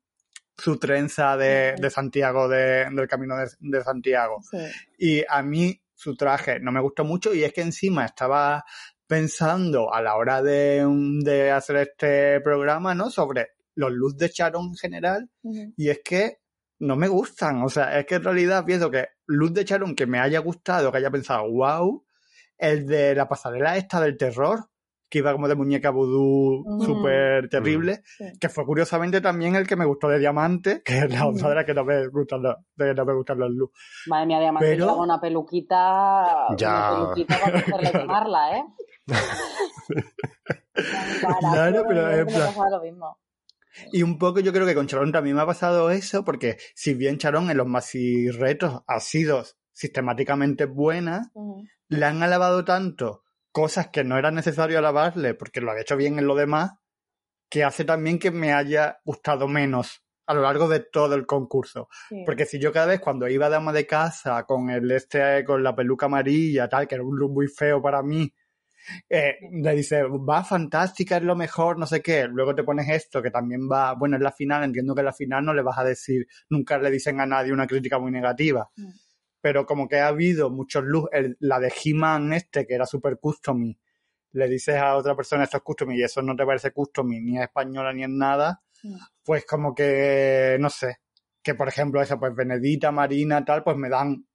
su 0.58 0.78
trenza 0.78 1.34
de, 1.38 1.76
de 1.78 1.88
Santiago, 1.88 2.46
de- 2.46 2.90
del 2.92 3.08
camino 3.08 3.38
de, 3.38 3.48
de 3.60 3.82
Santiago. 3.82 4.42
Sí. 4.42 4.58
Y 4.98 5.24
a 5.26 5.42
mí 5.42 5.80
su 5.94 6.14
traje 6.14 6.60
no 6.60 6.72
me 6.72 6.80
gustó 6.82 7.04
mucho 7.04 7.32
y 7.32 7.42
es 7.42 7.54
que 7.54 7.62
encima 7.62 8.04
estaba 8.04 8.62
pensando 9.06 9.94
a 9.94 10.02
la 10.02 10.16
hora 10.16 10.42
de, 10.42 10.84
de 11.22 11.50
hacer 11.50 11.76
este 11.76 12.40
programa, 12.42 12.94
¿no? 12.94 13.08
Sobre 13.08 13.52
los 13.76 13.90
looks 13.92 14.16
de 14.18 14.28
Sharon 14.28 14.66
en 14.68 14.74
general 14.76 15.30
y 15.76 15.88
es 15.88 16.00
que 16.04 16.38
no 16.80 16.96
me 16.96 17.08
gustan. 17.08 17.62
O 17.62 17.68
sea, 17.68 17.98
es 17.98 18.06
que 18.06 18.16
en 18.16 18.24
realidad 18.24 18.64
pienso 18.64 18.90
que 18.90 19.08
luz 19.26 19.52
de 19.54 19.64
Sharon 19.64 19.94
que 19.94 20.06
me 20.06 20.18
haya 20.18 20.38
gustado, 20.40 20.90
que 20.92 20.98
haya 20.98 21.10
pensado, 21.10 21.50
wow, 21.50 22.04
el 22.58 22.86
de 22.86 23.14
la 23.14 23.28
pasarela 23.28 23.76
esta 23.76 24.00
del 24.00 24.16
terror, 24.16 24.68
que 25.10 25.18
iba 25.18 25.32
como 25.32 25.46
de 25.48 25.54
muñeca 25.54 25.90
vudú 25.90 26.64
Mm. 26.66 26.80
súper 26.84 27.48
terrible, 27.48 28.02
Sí. 28.18 28.24
que 28.40 28.48
fue 28.48 28.64
curiosamente 28.64 29.20
también 29.20 29.54
el 29.54 29.66
que 29.66 29.76
me 29.76 29.84
gustó 29.84 30.08
de 30.08 30.18
Diamante, 30.18 30.82
que 30.84 30.98
es 30.98 31.10
la 31.12 31.26
otra 31.28 31.50
de 31.50 31.54
la 31.54 31.64
que 31.64 31.74
no 31.74 31.84
me 31.84 32.08
gustan 32.08 32.42
los, 32.42 32.56
de 32.74 32.86
que 32.86 32.94
no 32.94 33.04
me 33.04 33.14
gustan 33.14 33.38
los 33.38 33.50
looks. 33.50 33.78
Madre 34.08 34.26
mía, 34.26 34.40
Diamante 34.40 34.66
Pero- 34.66 34.84
llevaba 34.86 35.02
una 35.02 35.20
peluquita. 35.20 36.46
Ya. 36.56 36.92
Una 36.94 37.14
peluquita 37.14 37.40
para 37.40 37.58
hacerle 37.58 37.92
quemarla, 37.92 38.58
¿eh? 38.58 38.64
Claro, 41.40 41.84
pero 41.86 42.10
es 42.10 42.18
en 42.18 42.26
plan- 42.26 42.70
lo 42.70 42.80
mismo. 42.82 43.18
Y 43.92 44.02
un 44.02 44.18
poco 44.18 44.40
yo 44.40 44.52
creo 44.52 44.66
que 44.66 44.74
con 44.74 44.86
Charón 44.86 45.12
también 45.12 45.36
me 45.36 45.42
ha 45.42 45.46
pasado 45.46 45.90
eso, 45.90 46.24
porque 46.24 46.58
si 46.74 46.94
bien 46.94 47.18
Charón 47.18 47.50
en 47.50 47.56
los 47.56 47.68
retos 48.38 48.82
ha 48.86 49.00
sido 49.00 49.44
sistemáticamente 49.72 50.66
buena, 50.66 51.32
le 51.88 52.06
han 52.06 52.22
alabado 52.22 52.64
tanto 52.64 53.24
cosas 53.52 53.88
que 53.88 54.04
no 54.04 54.18
era 54.18 54.30
necesario 54.30 54.78
alabarle, 54.78 55.34
porque 55.34 55.60
lo 55.60 55.70
ha 55.70 55.80
hecho 55.80 55.96
bien 55.96 56.18
en 56.18 56.26
lo 56.26 56.34
demás, 56.34 56.72
que 57.48 57.64
hace 57.64 57.84
también 57.84 58.18
que 58.18 58.30
me 58.30 58.52
haya 58.52 58.98
gustado 59.04 59.46
menos 59.46 60.02
a 60.26 60.34
lo 60.34 60.42
largo 60.42 60.68
de 60.68 60.80
todo 60.80 61.14
el 61.14 61.26
concurso. 61.26 61.88
Sí. 62.08 62.22
Porque 62.24 62.46
si 62.46 62.58
yo 62.58 62.72
cada 62.72 62.86
vez 62.86 63.00
cuando 63.00 63.28
iba 63.28 63.50
de 63.50 63.56
ama 63.56 63.72
de 63.72 63.86
casa 63.86 64.44
con 64.44 64.70
el 64.70 64.90
este, 64.90 65.44
con 65.44 65.62
la 65.62 65.76
peluca 65.76 66.06
amarilla, 66.06 66.68
tal, 66.68 66.88
que 66.88 66.94
era 66.94 67.04
un 67.04 67.16
look 67.16 67.32
muy 67.32 67.46
feo 67.46 67.82
para 67.82 68.02
mí, 68.02 68.32
eh, 69.08 69.34
le 69.52 69.74
dice, 69.74 70.02
va 70.04 70.44
fantástica, 70.44 71.16
es 71.18 71.22
lo 71.22 71.36
mejor, 71.36 71.78
no 71.78 71.86
sé 71.86 72.00
qué. 72.02 72.26
Luego 72.28 72.54
te 72.54 72.64
pones 72.64 72.88
esto, 72.88 73.22
que 73.22 73.30
también 73.30 73.68
va, 73.70 73.94
bueno, 73.94 74.16
es 74.16 74.22
la 74.22 74.32
final, 74.32 74.64
entiendo 74.64 74.94
que 74.94 75.00
en 75.00 75.06
la 75.06 75.12
final 75.12 75.44
no 75.44 75.54
le 75.54 75.62
vas 75.62 75.78
a 75.78 75.84
decir, 75.84 76.26
nunca 76.50 76.78
le 76.78 76.90
dicen 76.90 77.20
a 77.20 77.26
nadie 77.26 77.52
una 77.52 77.66
crítica 77.66 77.98
muy 77.98 78.10
negativa. 78.10 78.70
Mm. 78.76 78.88
Pero 79.40 79.66
como 79.66 79.88
que 79.88 79.98
ha 80.00 80.08
habido 80.08 80.50
muchos 80.50 80.84
el- 81.12 81.36
la 81.40 81.60
de 81.60 81.72
He-Man 81.84 82.32
este, 82.32 82.66
que 82.66 82.74
era 82.74 82.86
super 82.86 83.18
customy, 83.18 83.78
le 84.32 84.48
dices 84.48 84.76
a 84.76 84.96
otra 84.96 85.14
persona 85.14 85.44
esto 85.44 85.58
es 85.58 85.62
customy 85.62 85.96
y 85.98 86.02
eso 86.02 86.20
no 86.22 86.34
te 86.34 86.44
parece 86.44 86.72
customy, 86.72 87.20
ni 87.20 87.36
es 87.36 87.44
española 87.44 87.92
ni 87.92 88.02
en 88.04 88.16
nada, 88.18 88.62
Mm. 88.82 88.96
pues 89.22 89.46
como 89.46 89.74
que, 89.74 90.56
no 90.60 90.68
sé, 90.70 90.98
que 91.42 91.54
por 91.54 91.68
ejemplo 91.68 92.00
esa, 92.02 92.18
pues 92.18 92.34
Benedita, 92.34 92.90
Marina, 92.90 93.44
tal, 93.44 93.62
pues 93.62 93.76
me 93.76 93.88
dan 93.88 94.26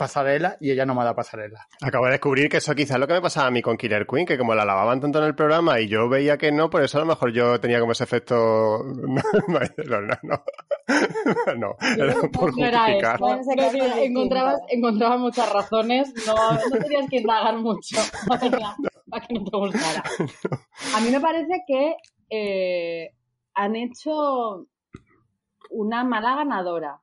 pasarela 0.00 0.56
y 0.60 0.70
ella 0.70 0.86
no 0.86 0.94
me 0.94 1.04
da 1.04 1.14
pasarela. 1.14 1.68
Acabo 1.82 2.06
de 2.06 2.12
descubrir 2.12 2.48
que 2.48 2.56
eso 2.56 2.74
quizás 2.74 2.96
es 2.96 3.00
lo 3.00 3.06
que 3.06 3.12
me 3.12 3.20
pasaba 3.20 3.48
a 3.48 3.50
mí 3.50 3.60
con 3.60 3.76
Killer 3.76 4.06
Queen, 4.06 4.24
que 4.26 4.38
como 4.38 4.54
la 4.54 4.64
lavaban 4.64 4.98
tanto 5.00 5.18
en 5.18 5.26
el 5.26 5.34
programa 5.34 5.78
y 5.78 5.88
yo 5.88 6.08
veía 6.08 6.38
que 6.38 6.50
no, 6.50 6.70
por 6.70 6.82
eso 6.82 6.96
a 6.96 7.02
lo 7.02 7.06
mejor 7.06 7.32
yo 7.32 7.60
tenía 7.60 7.78
como 7.78 7.92
ese 7.92 8.04
efecto... 8.04 8.82
No, 9.10 10.00
no, 10.00 10.00
no, 10.00 10.18
no. 10.22 10.44
No, 11.56 11.76
era 11.96 12.14
por 12.32 12.56
No 12.56 12.64
era 12.66 12.78
justificar. 12.80 13.20
eso. 13.40 13.54
No, 13.54 13.96
encontrabas, 14.02 14.60
encontrabas 14.68 15.18
muchas 15.20 15.52
razones. 15.52 16.12
No, 16.26 16.34
no 16.52 16.78
tenías 16.82 17.08
que 17.08 17.18
indagar 17.18 17.56
mucho 17.58 17.96
para, 18.26 18.40
para 19.08 19.26
que 19.26 19.34
no 19.34 19.44
te 19.44 19.56
gustara. 19.56 20.02
A 20.96 21.00
mí 21.00 21.10
me 21.10 21.20
parece 21.20 21.62
que 21.66 21.96
eh, 22.30 23.10
han 23.54 23.76
hecho 23.76 24.66
una 25.70 26.04
mala 26.04 26.36
ganadora. 26.36 27.00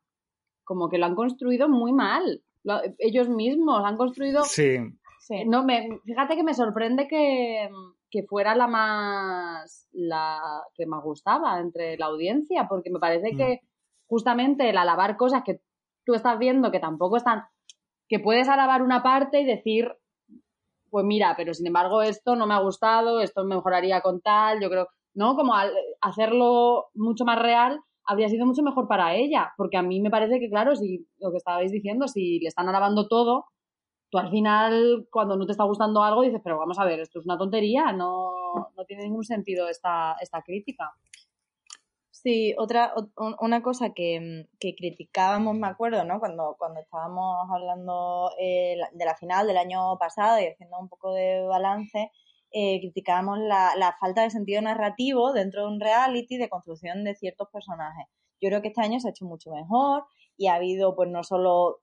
Como 0.64 0.89
que 0.89 0.98
lo 0.98 1.06
han 1.06 1.16
construido 1.16 1.70
muy 1.70 1.93
mal. 1.93 2.41
Lo- 2.68 2.82
ellos 2.99 3.30
mismos 3.30 3.82
han 3.86 3.95
construido 3.97 4.43
Sí, 4.43 4.78
Sí. 5.20 5.43
no, 5.45 5.63
me, 5.63 5.99
fíjate 6.05 6.36
que 6.36 6.43
me 6.43 6.53
sorprende 6.53 7.07
que, 7.07 7.70
que 8.11 8.24
fuera 8.24 8.55
la 8.55 8.68
más 8.68 9.88
la 9.93 10.39
que 10.76 10.86
más 10.86 11.01
gustaba 11.03 11.59
entre 11.59 11.97
la 11.97 12.07
audiencia, 12.07 12.68
porque 12.70 12.89
me 12.89 12.99
parece 12.99 13.34
Mm. 13.34 13.38
que 13.38 13.61
justamente 14.07 14.70
el 14.70 14.78
alabar 14.78 15.15
cosas 15.18 15.43
que 15.45 15.61
tú 16.05 16.13
estás 16.13 16.38
viendo 16.39 16.72
que 16.72 16.80
tampoco 16.80 17.18
están, 17.18 17.43
que 18.09 18.20
puedes 18.20 18.47
alabar 18.49 18.82
una 18.82 19.01
parte 19.03 19.41
y 19.41 19.45
decir, 19.45 19.91
pues 20.89 21.05
mira, 21.05 21.34
pero 21.36 21.53
sin 21.53 21.68
embargo 21.68 22.01
esto 22.01 22.36
no 22.36 22.47
me 22.47 22.53
ha 22.53 22.59
gustado, 22.59 23.20
esto 23.22 23.43
mejoraría 23.43 24.01
con 24.01 24.22
tal, 24.22 24.61
yo 24.61 24.70
creo, 24.70 24.88
¿no? 25.13 25.36
Como 25.36 25.53
al 25.55 25.72
hacerlo 26.01 26.88
mucho 26.95 27.26
más 27.26 27.39
real 27.39 27.82
habría 28.08 28.30
sido 28.30 28.45
mucho 28.45 28.64
mejor 28.64 28.88
para 28.88 29.16
ella, 29.16 29.53
porque 29.58 29.78
a 29.78 29.82
mí 29.84 29.99
me 30.01 30.10
parece 30.10 30.39
que, 30.39 30.49
claro, 30.49 30.76
si 30.76 31.08
lo 31.20 31.32
que 31.32 31.38
estabais 31.38 31.72
diciendo, 31.72 32.08
si 32.08 32.39
le 32.39 32.47
están 32.47 32.68
alabando 32.70 33.08
todo, 33.08 33.45
tú 34.10 34.18
al 34.20 34.30
final, 34.32 35.08
cuando 35.12 35.36
no 35.38 35.45
te 35.45 35.51
está 35.51 35.66
gustando 35.66 36.03
algo, 36.03 36.22
dices, 36.24 36.41
pero 36.43 36.58
vamos 36.58 36.80
a 36.80 36.86
ver, 36.86 36.99
esto 37.01 37.20
es 37.20 37.26
una 37.26 37.38
tontería, 37.38 37.91
no, 37.91 38.32
no 38.76 38.86
tiene 38.86 39.03
ningún 39.03 39.24
sentido 39.26 39.68
esta, 39.70 40.16
esta 40.22 40.41
crítica. 40.41 40.91
Sí, 42.10 42.55
otra, 42.58 42.93
ot- 42.95 43.12
un- 43.18 43.36
una 43.39 43.62
cosa 43.62 43.93
que, 43.93 44.47
que 44.60 44.76
criticábamos, 44.76 45.55
me 45.55 45.68
acuerdo, 45.68 46.03
¿no? 46.03 46.20
Cuando, 46.20 46.55
cuando 46.58 46.80
estábamos 46.80 47.47
hablando 47.51 48.32
eh, 48.39 48.76
de 48.91 49.05
la 49.05 49.16
final 49.16 49.45
del 49.47 49.58
año 49.58 49.97
pasado 49.99 50.39
y 50.39 50.47
haciendo 50.47 50.80
un 50.80 50.89
poco 50.89 51.14
de 51.14 51.45
balance, 51.45 52.12
eh, 52.60 52.80
criticábamos 52.80 53.38
la, 53.38 53.74
la 53.78 53.95
falta 53.99 54.24
de 54.24 54.32
sentido 54.32 54.60
narrativo 54.64 55.32
dentro 55.32 55.62
de 55.62 55.68
un 55.68 55.80
reality 55.80 56.38
de 56.38 56.49
construcción 56.49 57.03
de 57.03 57.14
ciertos 57.14 57.49
personajes. 57.53 58.08
Yo 58.41 58.49
creo 58.49 58.64
que 58.64 58.70
este 58.70 58.82
año 58.82 58.99
se 58.99 59.08
ha 59.08 59.12
hecho 59.12 59.26
mucho 59.26 59.51
mejor 59.51 60.05
y 60.38 60.47
ha 60.47 60.55
habido, 60.55 60.95
pues, 60.95 61.08
no 61.10 61.24
solo 61.24 61.82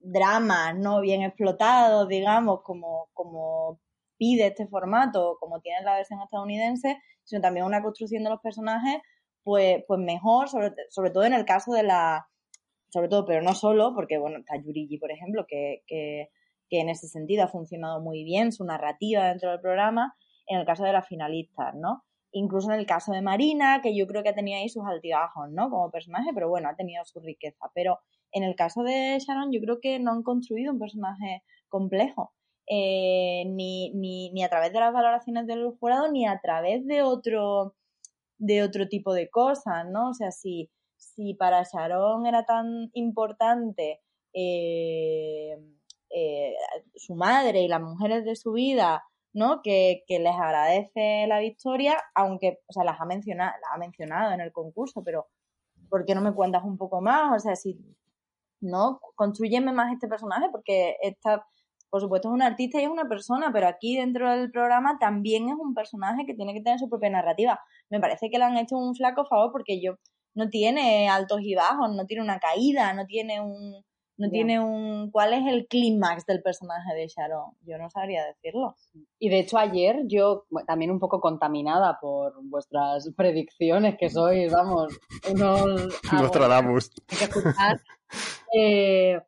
dramas 0.00 0.76
no 0.76 1.00
bien 1.00 1.22
explotados, 1.22 2.08
digamos, 2.08 2.60
como, 2.62 3.08
como 3.14 3.80
pide 4.18 4.48
este 4.48 4.66
formato, 4.66 5.38
como 5.40 5.60
tiene 5.60 5.82
la 5.82 5.96
versión 5.96 6.20
estadounidense, 6.20 6.98
sino 7.24 7.40
también 7.40 7.64
una 7.64 7.82
construcción 7.82 8.22
de 8.22 8.30
los 8.30 8.40
personajes 8.40 9.00
pues, 9.44 9.82
pues 9.88 9.98
mejor, 9.98 10.50
sobre, 10.50 10.74
sobre 10.90 11.10
todo 11.10 11.24
en 11.24 11.32
el 11.32 11.46
caso 11.46 11.72
de 11.72 11.84
la, 11.84 12.28
sobre 12.90 13.08
todo, 13.08 13.24
pero 13.24 13.40
no 13.40 13.54
solo, 13.54 13.94
porque 13.94 14.18
bueno, 14.18 14.40
está 14.40 14.56
Yurigi, 14.56 14.98
por 14.98 15.10
ejemplo, 15.10 15.46
que, 15.48 15.82
que, 15.86 16.28
que 16.72 16.80
en 16.80 16.88
ese 16.88 17.06
sentido 17.06 17.44
ha 17.44 17.48
funcionado 17.48 18.00
muy 18.00 18.24
bien 18.24 18.50
su 18.50 18.64
narrativa 18.64 19.28
dentro 19.28 19.50
del 19.50 19.60
programa, 19.60 20.16
en 20.46 20.58
el 20.58 20.64
caso 20.64 20.84
de 20.84 20.94
las 20.94 21.06
finalistas, 21.06 21.74
¿no? 21.74 22.02
Incluso 22.30 22.72
en 22.72 22.80
el 22.80 22.86
caso 22.86 23.12
de 23.12 23.20
Marina, 23.20 23.82
que 23.82 23.94
yo 23.94 24.06
creo 24.06 24.22
que 24.22 24.32
tenido 24.32 24.58
ahí 24.58 24.70
sus 24.70 24.86
altibajos, 24.86 25.50
¿no? 25.50 25.68
Como 25.68 25.90
personaje, 25.90 26.30
pero 26.32 26.48
bueno, 26.48 26.70
ha 26.70 26.74
tenido 26.74 27.04
su 27.04 27.20
riqueza. 27.20 27.70
Pero 27.74 27.98
en 28.32 28.42
el 28.42 28.56
caso 28.56 28.84
de 28.84 29.18
Sharon, 29.18 29.52
yo 29.52 29.60
creo 29.60 29.80
que 29.82 29.98
no 29.98 30.12
han 30.12 30.22
construido 30.22 30.72
un 30.72 30.78
personaje 30.78 31.42
complejo. 31.68 32.32
Eh, 32.66 33.44
ni, 33.48 33.92
ni, 33.92 34.30
ni 34.32 34.42
a 34.42 34.48
través 34.48 34.72
de 34.72 34.80
las 34.80 34.94
valoraciones 34.94 35.46
del 35.46 35.72
jurado, 35.78 36.10
ni 36.10 36.26
a 36.26 36.40
través 36.40 36.86
de 36.86 37.02
otro, 37.02 37.74
de 38.38 38.62
otro 38.62 38.88
tipo 38.88 39.12
de 39.12 39.28
cosas, 39.28 39.84
¿no? 39.90 40.08
O 40.08 40.14
sea, 40.14 40.30
si, 40.30 40.70
si 40.96 41.34
para 41.34 41.64
Sharon 41.64 42.24
era 42.24 42.46
tan 42.46 42.88
importante 42.94 44.00
eh, 44.32 45.58
eh, 46.14 46.54
su 46.94 47.14
madre 47.14 47.62
y 47.62 47.68
las 47.68 47.80
mujeres 47.80 48.24
de 48.24 48.36
su 48.36 48.52
vida, 48.52 49.02
¿no? 49.32 49.62
Que, 49.62 50.04
que, 50.06 50.18
les 50.18 50.34
agradece 50.34 51.26
la 51.26 51.38
victoria, 51.40 51.98
aunque, 52.14 52.60
o 52.66 52.72
sea, 52.72 52.84
las 52.84 53.00
ha 53.00 53.06
mencionado, 53.06 53.52
las 53.62 53.74
ha 53.74 53.78
mencionado 53.78 54.32
en 54.32 54.40
el 54.40 54.52
concurso, 54.52 55.02
pero 55.04 55.28
¿por 55.88 56.04
qué 56.04 56.14
no 56.14 56.20
me 56.20 56.34
cuentas 56.34 56.64
un 56.64 56.78
poco 56.78 57.00
más? 57.00 57.36
O 57.36 57.40
sea, 57.40 57.56
si, 57.56 57.78
¿no? 58.60 59.00
Construyeme 59.14 59.72
más 59.72 59.92
este 59.92 60.08
personaje 60.08 60.48
porque 60.50 60.96
esta, 61.02 61.46
por 61.90 62.00
supuesto 62.00 62.28
es 62.28 62.34
un 62.34 62.42
artista 62.42 62.80
y 62.80 62.84
es 62.84 62.90
una 62.90 63.08
persona, 63.08 63.50
pero 63.52 63.68
aquí 63.68 63.96
dentro 63.96 64.30
del 64.30 64.50
programa 64.50 64.98
también 64.98 65.48
es 65.48 65.56
un 65.58 65.74
personaje 65.74 66.24
que 66.26 66.34
tiene 66.34 66.54
que 66.54 66.62
tener 66.62 66.78
su 66.78 66.88
propia 66.88 67.10
narrativa. 67.10 67.60
Me 67.90 68.00
parece 68.00 68.30
que 68.30 68.38
le 68.38 68.44
han 68.44 68.56
hecho 68.56 68.76
un 68.76 68.94
flaco 68.94 69.24
favor 69.26 69.52
porque 69.52 69.80
yo 69.82 69.96
no 70.34 70.48
tiene 70.48 71.08
altos 71.08 71.40
y 71.42 71.54
bajos, 71.54 71.94
no 71.94 72.06
tiene 72.06 72.22
una 72.22 72.38
caída, 72.38 72.94
no 72.94 73.06
tiene 73.06 73.40
un 73.40 73.84
no 74.22 74.30
tiene 74.30 74.60
un 74.60 75.10
cuál 75.10 75.32
es 75.32 75.52
el 75.52 75.66
clímax 75.66 76.24
del 76.26 76.42
personaje 76.42 76.94
de 76.94 77.08
Sharon. 77.08 77.56
Yo 77.62 77.76
no 77.76 77.90
sabría 77.90 78.24
decirlo. 78.24 78.76
Y 79.18 79.30
de 79.30 79.40
hecho 79.40 79.58
ayer 79.58 80.02
yo 80.06 80.44
también 80.64 80.92
un 80.92 81.00
poco 81.00 81.20
contaminada 81.20 81.98
por 82.00 82.34
vuestras 82.44 83.10
predicciones 83.16 83.96
que 83.98 84.10
sois, 84.10 84.52
vamos, 84.52 84.96
unos 85.28 86.00
Nostradamus. 86.12 86.92
Hay 87.10 87.18
que 87.18 87.24
escuchar. 87.24 87.80
Eh, 88.56 89.20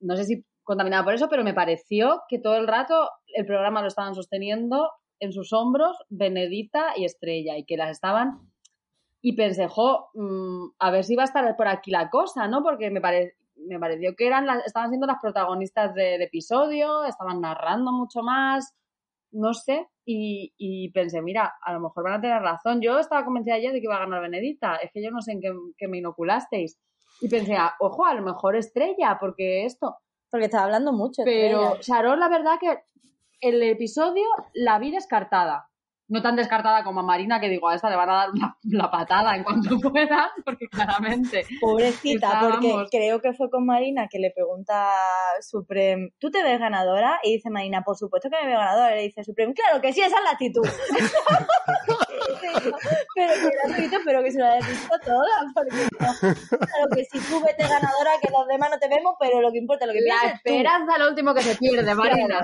no 0.00 0.16
sé 0.16 0.24
si 0.24 0.44
contaminada 0.64 1.04
por 1.04 1.14
eso, 1.14 1.28
pero 1.28 1.44
me 1.44 1.54
pareció 1.54 2.22
que 2.28 2.40
todo 2.40 2.56
el 2.56 2.66
rato 2.66 3.08
el 3.28 3.46
programa 3.46 3.82
lo 3.82 3.88
estaban 3.88 4.16
sosteniendo 4.16 4.90
en 5.20 5.32
sus 5.32 5.52
hombros 5.52 5.96
Benedita 6.08 6.94
y 6.96 7.04
Estrella 7.04 7.56
y 7.56 7.64
que 7.64 7.76
las 7.76 7.90
estaban 7.90 8.50
y 9.20 9.34
pensé, 9.34 9.68
jo, 9.68 10.10
mm, 10.14 10.70
a 10.78 10.90
ver 10.90 11.04
si 11.04 11.14
va 11.14 11.22
a 11.22 11.26
estar 11.26 11.56
por 11.56 11.68
aquí 11.68 11.90
la 11.90 12.10
cosa, 12.10 12.48
¿no? 12.48 12.62
Porque 12.62 12.90
me, 12.90 13.00
me 13.66 13.78
pareció 13.78 14.14
que 14.16 14.26
eran 14.26 14.46
las, 14.46 14.64
estaban 14.66 14.90
siendo 14.90 15.06
las 15.06 15.20
protagonistas 15.20 15.94
del 15.94 16.22
episodio, 16.22 17.04
estaban 17.04 17.40
narrando 17.40 17.92
mucho 17.92 18.22
más, 18.22 18.74
no 19.30 19.54
sé, 19.54 19.88
y, 20.04 20.54
y, 20.56 20.90
pensé, 20.92 21.20
mira, 21.20 21.54
a 21.62 21.72
lo 21.72 21.80
mejor 21.80 22.04
van 22.04 22.14
a 22.14 22.20
tener 22.20 22.40
razón. 22.40 22.80
Yo 22.80 22.98
estaba 22.98 23.24
convencida 23.24 23.56
ayer 23.56 23.72
de 23.72 23.80
que 23.80 23.84
iba 23.84 23.96
a 23.96 24.00
ganar 24.00 24.22
Benedita, 24.22 24.76
es 24.76 24.90
que 24.92 25.02
yo 25.02 25.10
no 25.10 25.20
sé 25.20 25.32
en 25.32 25.40
qué, 25.76 25.88
me 25.88 25.98
inoculasteis. 25.98 26.78
Y 27.20 27.28
pensé, 27.28 27.56
ah, 27.56 27.74
ojo, 27.80 28.06
a 28.06 28.14
lo 28.14 28.22
mejor 28.22 28.56
estrella, 28.56 29.18
porque 29.20 29.64
esto. 29.64 29.96
Porque 30.30 30.46
estaba 30.46 30.64
hablando 30.64 30.92
mucho. 30.92 31.22
Pero 31.24 31.76
Sharon, 31.80 32.20
la 32.20 32.28
verdad 32.28 32.58
que 32.60 32.78
el 33.40 33.62
episodio 33.62 34.24
la 34.54 34.78
vi 34.78 34.90
descartada 34.90 35.68
no 36.08 36.22
tan 36.22 36.36
descartada 36.36 36.84
como 36.84 37.00
a 37.00 37.02
Marina, 37.02 37.38
que 37.40 37.48
digo, 37.48 37.68
a 37.68 37.74
esta 37.74 37.90
le 37.90 37.96
van 37.96 38.08
a 38.10 38.14
dar 38.14 38.28
la, 38.64 38.90
patada 38.90 39.36
en 39.36 39.44
cuanto 39.44 39.68
puedan, 39.92 40.30
porque 40.44 40.66
claramente. 40.68 41.44
Pobrecita, 41.60 42.40
porque 42.40 42.86
creo 42.90 43.20
que 43.20 43.34
fue 43.34 43.50
con 43.50 43.66
Marina 43.66 44.08
que 44.08 44.18
le 44.18 44.30
pregunta 44.30 44.90
a 44.90 45.42
Supreme, 45.42 46.12
¿tú 46.18 46.30
te 46.30 46.42
ves 46.42 46.58
ganadora? 46.58 47.20
Y 47.22 47.34
dice 47.34 47.50
Marina, 47.50 47.82
por 47.82 47.96
supuesto 47.96 48.30
que 48.30 48.36
me 48.40 48.46
veo 48.48 48.58
ganadora. 48.58 48.92
Y 48.92 48.96
le 48.96 49.02
dice 49.02 49.22
Supreme, 49.22 49.52
claro 49.52 49.80
que 49.80 49.92
sí, 49.92 50.00
esa 50.00 50.16
es 50.16 50.24
la 50.24 50.30
actitud. 50.30 50.62
pero 53.14 53.32
que 53.34 53.98
pero 54.04 54.22
que 54.22 54.30
se 54.30 54.38
lo 54.38 54.46
haya 54.46 54.66
visto 54.66 54.98
toda, 55.04 55.52
porque 55.54 55.70
claro 55.98 56.88
que 56.94 57.04
si 57.04 57.18
tú 57.20 57.40
vete 57.44 57.62
ganadora, 57.62 58.12
que 58.22 58.30
los 58.30 58.46
demás 58.46 58.70
no 58.70 58.78
te 58.78 58.88
vemos, 58.88 59.14
pero 59.20 59.40
lo 59.40 59.52
que 59.52 59.58
importa, 59.58 59.86
lo 59.86 59.92
que 59.92 60.00
La 60.00 60.32
esperanza 60.32 60.94
es 60.94 60.98
lo 61.00 61.08
último 61.08 61.34
que 61.34 61.42
se 61.42 61.56
pierde, 61.56 61.94
Marina. 61.94 62.40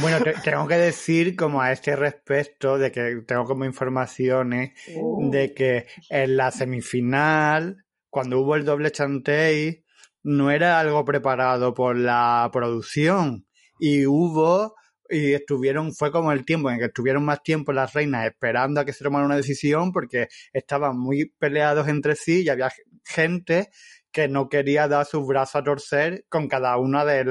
Bueno, 0.00 0.18
tengo 0.42 0.66
que 0.66 0.76
decir 0.76 1.36
como 1.36 1.60
a 1.60 1.72
este 1.72 1.94
respecto 1.94 2.76
de 2.76 2.90
que 2.90 3.22
tengo 3.26 3.44
como 3.44 3.64
informaciones 3.64 4.72
uh. 4.94 5.30
de 5.30 5.54
que 5.54 5.86
en 6.10 6.36
la 6.36 6.50
semifinal, 6.50 7.84
cuando 8.10 8.40
hubo 8.40 8.56
el 8.56 8.64
doble 8.64 8.90
chantey, 8.90 9.84
no 10.24 10.50
era 10.50 10.80
algo 10.80 11.04
preparado 11.04 11.72
por 11.72 11.96
la 11.96 12.50
producción 12.52 13.46
y 13.78 14.06
hubo 14.06 14.74
y 15.08 15.34
estuvieron, 15.34 15.94
fue 15.94 16.10
como 16.10 16.32
el 16.32 16.44
tiempo 16.44 16.68
en 16.68 16.78
que 16.78 16.86
estuvieron 16.86 17.24
más 17.24 17.42
tiempo 17.44 17.72
las 17.72 17.92
reinas 17.92 18.26
esperando 18.26 18.80
a 18.80 18.84
que 18.84 18.92
se 18.92 19.04
tomara 19.04 19.24
una 19.24 19.36
decisión 19.36 19.92
porque 19.92 20.26
estaban 20.52 20.98
muy 20.98 21.32
peleados 21.38 21.86
entre 21.86 22.16
sí 22.16 22.42
y 22.42 22.48
había 22.48 22.72
gente 23.04 23.70
que 24.10 24.28
no 24.28 24.48
quería 24.48 24.88
dar 24.88 25.06
su 25.06 25.24
brazo 25.24 25.58
a 25.58 25.64
torcer 25.64 26.24
con 26.28 26.48
cada 26.48 26.76
una 26.78 27.04
de, 27.04 27.24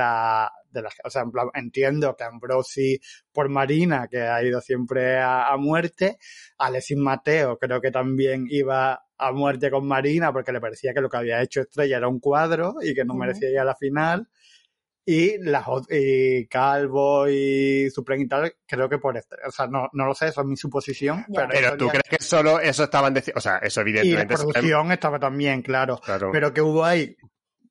las 0.81 0.93
o 1.03 1.09
sea, 1.09 1.25
entiendo 1.53 2.15
que 2.15 2.23
Ambrosi 2.23 2.99
por 3.31 3.49
Marina, 3.49 4.07
que 4.09 4.21
ha 4.21 4.43
ido 4.43 4.61
siempre 4.61 5.19
a, 5.19 5.55
muerte, 5.57 6.17
Alexis 6.57 6.97
Mateo 6.97 7.57
creo 7.57 7.81
que 7.81 7.91
también 7.91 8.47
iba 8.49 9.05
a 9.17 9.31
muerte 9.31 9.71
con 9.71 9.87
Marina 9.87 10.33
porque 10.33 10.51
le 10.51 10.61
parecía 10.61 10.93
que 10.93 11.01
lo 11.01 11.09
que 11.09 11.17
había 11.17 11.41
hecho 11.41 11.61
Estrella 11.61 11.97
era 11.97 12.07
un 12.07 12.19
cuadro 12.19 12.75
y 12.81 12.93
que 12.93 13.05
no 13.05 13.13
merecía 13.13 13.49
ir 13.49 13.59
a 13.59 13.65
la 13.65 13.75
final. 13.75 14.27
Y, 15.07 15.37
las, 15.37 15.67
y 15.91 16.47
Calvo 16.47 17.27
y 17.29 17.91
Supreme 17.91 18.23
y 18.23 18.27
tal, 18.27 18.55
creo 18.65 18.89
que 18.89 18.97
por 18.97 19.15
este, 19.15 19.35
o 19.47 19.51
sea, 19.51 19.67
no, 19.67 19.87
no 19.93 20.05
lo 20.07 20.15
sé, 20.15 20.29
eso 20.29 20.41
es 20.41 20.47
mi 20.47 20.57
suposición. 20.57 21.23
Pero, 21.51 21.77
tú 21.77 21.89
crees 21.89 22.09
que 22.09 22.23
solo 22.23 22.59
eso 22.59 22.85
estaban 22.85 23.13
diciendo, 23.13 23.37
o 23.37 23.41
sea, 23.41 23.59
eso 23.59 23.81
evidentemente. 23.81 24.33
Y 24.33 24.37
la 24.37 24.43
producción 24.43 24.91
estaba 24.91 25.19
también, 25.19 25.61
claro, 25.61 25.99
claro. 26.03 26.31
Pero 26.31 26.51
que 26.51 26.61
hubo 26.61 26.83
ahí 26.83 27.15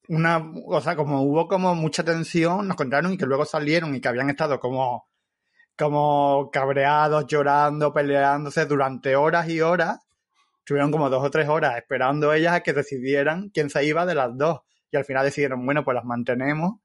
una, 0.08 0.52
o 0.66 0.80
sea, 0.80 0.96
como 0.96 1.22
hubo 1.22 1.48
como 1.48 1.74
mucha 1.74 2.04
tensión, 2.04 2.68
nos 2.68 2.76
contaron 2.76 3.12
y 3.12 3.18
que 3.18 3.26
luego 3.26 3.44
salieron 3.44 3.94
y 3.94 4.00
que 4.00 4.08
habían 4.08 4.30
estado 4.30 4.60
como, 4.60 5.08
como 5.76 6.50
cabreados, 6.52 7.26
llorando, 7.26 7.92
peleándose 7.92 8.66
durante 8.66 9.16
horas 9.16 9.48
y 9.48 9.60
horas. 9.60 9.98
Estuvieron 10.60 10.90
como 10.90 11.10
dos 11.10 11.24
o 11.24 11.30
tres 11.30 11.48
horas 11.48 11.76
esperando 11.76 12.32
ellas 12.32 12.54
a 12.54 12.60
que 12.60 12.72
decidieran 12.72 13.50
quién 13.50 13.70
se 13.70 13.84
iba 13.84 14.06
de 14.06 14.14
las 14.14 14.36
dos. 14.36 14.60
Y 14.90 14.96
al 14.96 15.04
final 15.04 15.24
decidieron, 15.24 15.64
bueno, 15.64 15.84
pues 15.84 15.94
las 15.94 16.04
mantenemos 16.04 16.80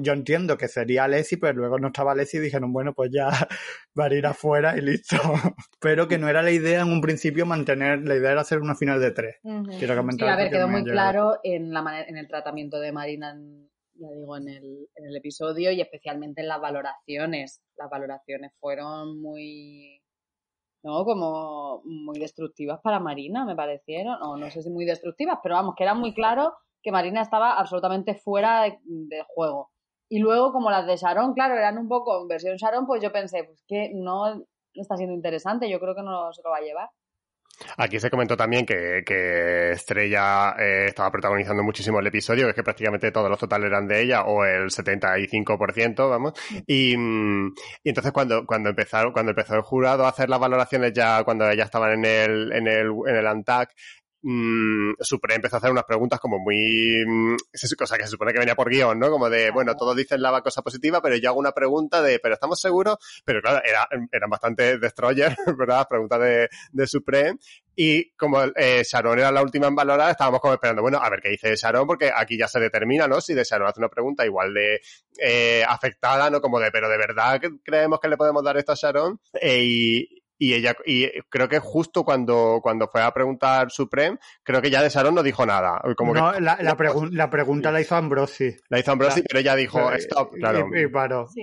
yo 0.00 0.12
entiendo 0.12 0.56
que 0.56 0.68
sería 0.68 1.08
Leslie, 1.08 1.38
pero 1.40 1.54
luego 1.54 1.78
no 1.78 1.88
estaba 1.88 2.14
Leslie 2.14 2.40
y 2.40 2.44
dijeron, 2.44 2.72
bueno, 2.72 2.94
pues 2.94 3.10
ya 3.12 3.28
va 3.98 4.06
a 4.06 4.14
ir 4.14 4.26
afuera 4.26 4.76
y 4.76 4.80
listo. 4.80 5.16
pero 5.80 6.08
que 6.08 6.18
no 6.18 6.28
era 6.28 6.42
la 6.42 6.50
idea 6.50 6.82
en 6.82 6.92
un 6.92 7.00
principio 7.00 7.46
mantener, 7.46 8.06
la 8.06 8.16
idea 8.16 8.32
era 8.32 8.40
hacer 8.40 8.60
una 8.60 8.74
final 8.74 9.00
de 9.00 9.10
tres. 9.10 9.36
Quiero 9.78 9.96
comentar. 9.96 10.28
Sí, 10.28 10.32
a 10.32 10.36
ver, 10.36 10.50
quedó 10.50 10.68
muy 10.68 10.84
claro 10.84 11.38
en, 11.42 11.72
la 11.72 12.04
en 12.06 12.16
el 12.16 12.28
tratamiento 12.28 12.78
de 12.80 12.92
Marina, 12.92 13.36
ya 13.94 14.08
digo, 14.10 14.36
en 14.36 14.48
el, 14.48 14.88
en 14.96 15.06
el 15.06 15.16
episodio 15.16 15.70
y 15.72 15.80
especialmente 15.80 16.40
en 16.40 16.48
las 16.48 16.60
valoraciones. 16.60 17.62
Las 17.76 17.90
valoraciones 17.90 18.52
fueron 18.60 19.20
muy 19.20 20.00
¿no? 20.84 21.02
Como 21.04 21.80
muy 21.84 22.18
destructivas 22.18 22.78
para 22.82 23.00
Marina, 23.00 23.46
me 23.46 23.56
parecieron, 23.56 24.22
o 24.22 24.36
no 24.36 24.50
sé 24.50 24.62
si 24.62 24.70
muy 24.70 24.84
destructivas, 24.84 25.38
pero 25.42 25.54
vamos, 25.54 25.74
que 25.76 25.82
era 25.82 25.94
muy 25.94 26.12
claro 26.12 26.52
que 26.84 26.92
Marina 26.92 27.22
estaba 27.22 27.58
absolutamente 27.58 28.14
fuera 28.14 28.62
de, 28.62 29.24
juego. 29.26 29.70
Y 30.08 30.18
luego, 30.18 30.52
como 30.52 30.70
las 30.70 30.86
de 30.86 30.96
Sharon, 30.96 31.32
claro, 31.32 31.54
eran 31.54 31.78
un 31.78 31.88
poco 31.88 32.20
en 32.20 32.28
versión 32.28 32.56
Sharon, 32.56 32.86
pues 32.86 33.02
yo 33.02 33.10
pensé, 33.10 33.42
pues 33.44 33.64
que 33.66 33.90
no 33.94 34.44
está 34.74 34.96
siendo 34.96 35.14
interesante, 35.14 35.70
yo 35.70 35.80
creo 35.80 35.94
que 35.94 36.02
no 36.02 36.30
se 36.32 36.42
lo 36.44 36.50
va 36.50 36.58
a 36.58 36.60
llevar. 36.60 36.90
Aquí 37.78 38.00
se 38.00 38.10
comentó 38.10 38.36
también 38.36 38.66
que, 38.66 39.70
Estrella 39.70 40.56
eh, 40.58 40.86
estaba 40.88 41.10
protagonizando 41.10 41.62
muchísimo 41.62 42.00
el 42.00 42.06
episodio, 42.06 42.48
es 42.48 42.54
que 42.54 42.62
prácticamente 42.62 43.12
todos 43.12 43.30
los 43.30 43.38
totales 43.38 43.68
eran 43.68 43.86
de 43.86 44.02
ella, 44.02 44.24
o 44.24 44.44
el 44.44 44.70
75%, 44.70 46.10
vamos. 46.10 46.32
Y, 46.66 46.94
y 46.94 47.88
entonces 47.88 48.12
cuando, 48.12 48.44
cuando 48.44 48.70
empezaron, 48.70 49.12
cuando 49.12 49.30
empezó 49.30 49.54
el 49.54 49.62
jurado 49.62 50.04
a 50.04 50.08
hacer 50.08 50.28
las 50.28 50.40
valoraciones 50.40 50.92
ya 50.92 51.24
cuando 51.24 51.50
ya 51.54 51.64
estaban 51.64 51.92
en 51.92 52.04
el, 52.04 52.52
en 52.52 52.66
el, 52.66 52.90
en 53.06 53.16
el 53.16 53.26
ANTAC, 53.26 53.70
mmm, 54.24 54.94
Supre 55.00 55.34
empezó 55.34 55.56
a 55.56 55.58
hacer 55.58 55.70
unas 55.70 55.84
preguntas 55.84 56.18
como 56.18 56.38
muy, 56.38 57.04
mm, 57.06 57.36
cosa 57.78 57.96
que 57.96 58.04
se 58.04 58.10
supone 58.10 58.32
que 58.32 58.38
venía 58.38 58.54
por 58.54 58.70
guion, 58.70 58.98
¿no? 58.98 59.10
Como 59.10 59.28
de, 59.28 59.50
bueno, 59.50 59.76
todos 59.76 59.94
dicen 59.94 60.22
la 60.22 60.40
cosa 60.40 60.62
positiva, 60.62 61.00
pero 61.02 61.16
yo 61.16 61.28
hago 61.28 61.38
una 61.38 61.52
pregunta 61.52 62.02
de, 62.02 62.18
pero 62.18 62.34
estamos 62.34 62.60
seguros, 62.60 62.96
pero 63.24 63.40
claro, 63.42 63.60
era, 63.64 63.86
eran 64.10 64.30
bastante 64.30 64.78
destroyer, 64.78 65.36
¿verdad? 65.58 65.86
Preguntas 65.88 66.20
de, 66.20 66.48
de 66.72 66.86
Supreme. 66.86 67.38
Y 67.76 68.12
como 68.12 68.40
eh, 68.54 68.82
Sharon 68.84 69.18
era 69.18 69.32
la 69.32 69.42
última 69.42 69.66
en 69.66 69.74
valorar, 69.74 70.10
estábamos 70.10 70.40
como 70.40 70.54
esperando, 70.54 70.80
bueno, 70.82 70.98
a 71.02 71.10
ver 71.10 71.20
qué 71.20 71.30
dice 71.30 71.56
Sharon, 71.56 71.86
porque 71.86 72.12
aquí 72.14 72.38
ya 72.38 72.46
se 72.46 72.60
determina, 72.60 73.08
¿no? 73.08 73.20
Si 73.20 73.34
de 73.34 73.44
Sharon 73.44 73.68
hace 73.68 73.80
una 73.80 73.88
pregunta 73.88 74.24
igual 74.24 74.54
de 74.54 74.80
eh, 75.18 75.64
afectada, 75.66 76.30
¿no? 76.30 76.40
Como 76.40 76.60
de, 76.60 76.70
pero 76.70 76.88
de 76.88 76.96
verdad 76.96 77.40
creemos 77.64 77.98
que 78.00 78.08
le 78.08 78.16
podemos 78.16 78.44
dar 78.44 78.56
esto 78.56 78.72
a 78.72 78.76
Sharon. 78.76 79.20
Eh, 79.34 79.62
y, 79.64 80.23
y 80.38 80.54
ella 80.54 80.74
y 80.84 81.08
creo 81.28 81.48
que 81.48 81.58
justo 81.58 82.04
cuando, 82.04 82.60
cuando 82.62 82.88
fue 82.88 83.02
a 83.02 83.12
preguntar 83.12 83.70
Supreme, 83.70 84.18
creo 84.42 84.60
que 84.60 84.70
ya 84.70 84.82
de 84.82 84.88
Sharon 84.88 85.14
no 85.14 85.22
dijo 85.22 85.46
nada. 85.46 85.80
Como 85.96 86.14
no, 86.14 86.32
la, 86.32 86.58
la, 86.60 86.76
la, 87.10 87.30
pregunta 87.30 87.70
la 87.70 87.80
hizo 87.80 87.96
Ambrosi. 87.96 88.54
La 88.68 88.78
hizo 88.78 88.92
Ambrosi, 88.92 89.22
pero 89.22 89.40
ella 89.40 89.54
dijo 89.56 89.92
stop, 89.92 90.34
claro. 90.34 90.68
Y, 90.74 90.88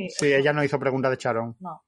Sí. 0.09 0.33
ella 0.33 0.53
no 0.53 0.63
hizo 0.63 0.79
pregunta 0.79 1.09
de 1.09 1.17
Sharon. 1.17 1.55
No. 1.59 1.83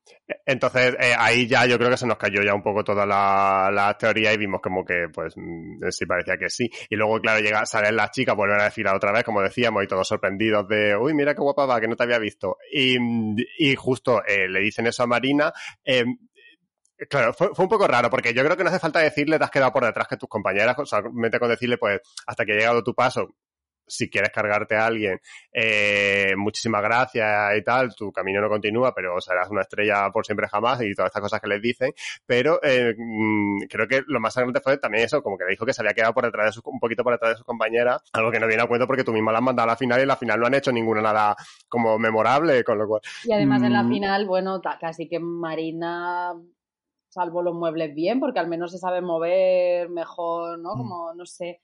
Entonces, 0.46 0.96
eh, 1.00 1.14
ahí 1.18 1.48
ya 1.48 1.66
yo 1.66 1.78
creo 1.78 1.90
que 1.90 1.98
se 1.98 2.08
nos 2.08 2.18
cayó 2.18 2.42
ya 2.42 2.54
un 2.54 2.64
poco 2.64 2.84
toda 2.84 3.06
la, 3.06 3.70
la 3.72 3.98
teoría 3.98 4.34
y 4.34 4.38
vimos 4.38 4.62
como 4.62 4.84
que, 4.86 5.08
pues, 5.14 5.34
mm, 5.36 5.90
sí 5.90 6.06
parecía 6.06 6.38
que 6.38 6.50
sí. 6.50 6.70
Y 6.90 6.96
luego, 6.96 7.20
claro, 7.20 7.40
llega, 7.42 7.66
salen 7.66 7.96
las 7.96 8.12
chicas, 8.12 8.36
vuelven 8.36 8.62
a 8.62 8.66
decir 8.66 8.88
otra 8.88 9.12
vez, 9.12 9.24
como 9.24 9.42
decíamos, 9.42 9.84
y 9.84 9.88
todos 9.88 10.08
sorprendidos 10.08 10.68
de, 10.68 10.96
uy, 10.96 11.14
mira 11.14 11.34
qué 11.34 11.42
guapa 11.42 11.66
va, 11.66 11.80
que 11.82 11.88
no 11.88 11.96
te 11.96 12.04
había 12.04 12.20
visto. 12.20 12.58
Y, 12.72 12.98
y 13.58 13.76
justo 13.76 14.24
eh, 14.26 14.48
le 14.48 14.60
dicen 14.60 14.88
eso 14.88 15.04
a 15.04 15.08
Marina. 15.08 15.52
Claro, 17.10 17.34
fue, 17.34 17.50
un 17.58 17.70
poco 17.70 17.88
raro, 17.88 18.10
porque 18.10 18.34
yo 18.34 18.44
creo 18.44 18.58
que 18.58 18.64
no 18.64 18.70
hace 18.70 18.80
falta 18.80 19.00
decirle 19.00 19.38
te 19.38 19.46
has 19.46 19.52
quedado 19.52 19.72
por 19.74 19.86
detrás 19.86 20.08
que 20.08 20.18
tus 20.18 20.30
compañeras, 20.30 20.76
solamente 20.86 21.40
con 21.40 21.50
decirle, 21.50 21.78
pues, 21.78 22.02
hasta 22.28 22.46
que 22.46 22.54
ha 22.54 22.56
llegado 22.56 22.84
tu 22.84 22.94
paso, 22.94 23.30
si 23.86 24.10
quieres 24.10 24.32
cargarte 24.32 24.76
a 24.76 24.86
alguien, 24.86 25.20
eh, 25.52 26.34
muchísimas 26.38 26.82
gracias 26.82 27.58
y 27.58 27.64
tal, 27.64 27.94
tu 27.96 28.12
camino 28.12 28.42
no 28.42 28.50
continúa, 28.50 28.94
pero 28.94 29.20
serás 29.20 29.50
una 29.50 29.62
estrella 29.62 30.10
por 30.12 30.26
siempre 30.26 30.48
jamás 30.48 30.82
y 30.82 30.94
todas 30.94 31.10
estas 31.10 31.22
cosas 31.22 31.42
que 31.42 31.48
les 31.48 31.62
dicen. 31.62 31.92
Pero 32.26 32.60
eh, 32.64 32.96
mm, 32.98 33.64
creo 33.70 33.88
que 33.88 34.04
lo 34.08 34.20
más 34.20 34.34
sangrante 34.34 34.62
fue 34.62 34.78
también 34.78 35.04
eso, 35.06 35.22
como 35.22 35.38
que 35.38 35.46
le 35.46 35.52
dijo 35.52 35.66
que 35.66 35.74
se 35.74 35.82
había 35.82 35.94
quedado 35.94 36.14
por 36.14 36.26
detrás 36.26 36.48
de 36.48 36.52
su, 36.54 36.62
un 36.66 36.80
poquito 36.80 37.04
por 37.04 37.14
detrás 37.14 37.32
de 37.32 37.38
sus 37.38 37.46
compañeras, 37.46 38.02
algo 38.14 38.32
que 38.32 38.40
no 38.40 38.48
viene 38.48 38.64
a 38.64 38.68
cuento 38.68 38.88
porque 38.88 39.04
tú 39.04 39.14
misma 39.14 39.32
la 39.32 39.40
has 39.40 39.44
mandado 39.44 39.70
a 39.70 39.74
la 39.74 39.78
final 39.78 40.00
y 40.00 40.04
en 40.04 40.08
la 40.08 40.18
final 40.18 40.40
no 40.40 40.48
han 40.48 40.54
hecho 40.54 40.72
ninguna 40.72 41.02
nada 41.02 41.36
como 41.68 42.00
memorable, 42.00 42.64
con 42.64 42.78
lo 42.78 42.88
cual. 42.88 43.02
Y 43.26 43.34
además 43.34 43.64
en 43.64 43.74
la 43.74 43.84
Mm. 43.84 43.90
final, 43.90 44.26
bueno, 44.26 44.62
casi 44.80 45.08
que 45.08 45.20
Marina 45.20 46.34
salvó 47.14 47.42
los 47.44 47.54
muebles 47.56 47.94
bien, 47.94 48.20
porque 48.20 48.40
al 48.40 48.48
menos 48.48 48.72
se 48.72 48.80
sabe 48.80 49.02
mover 49.02 49.90
mejor, 49.90 50.60
¿no? 50.60 50.72
Como, 50.72 51.14
no 51.14 51.26
sé. 51.26 51.62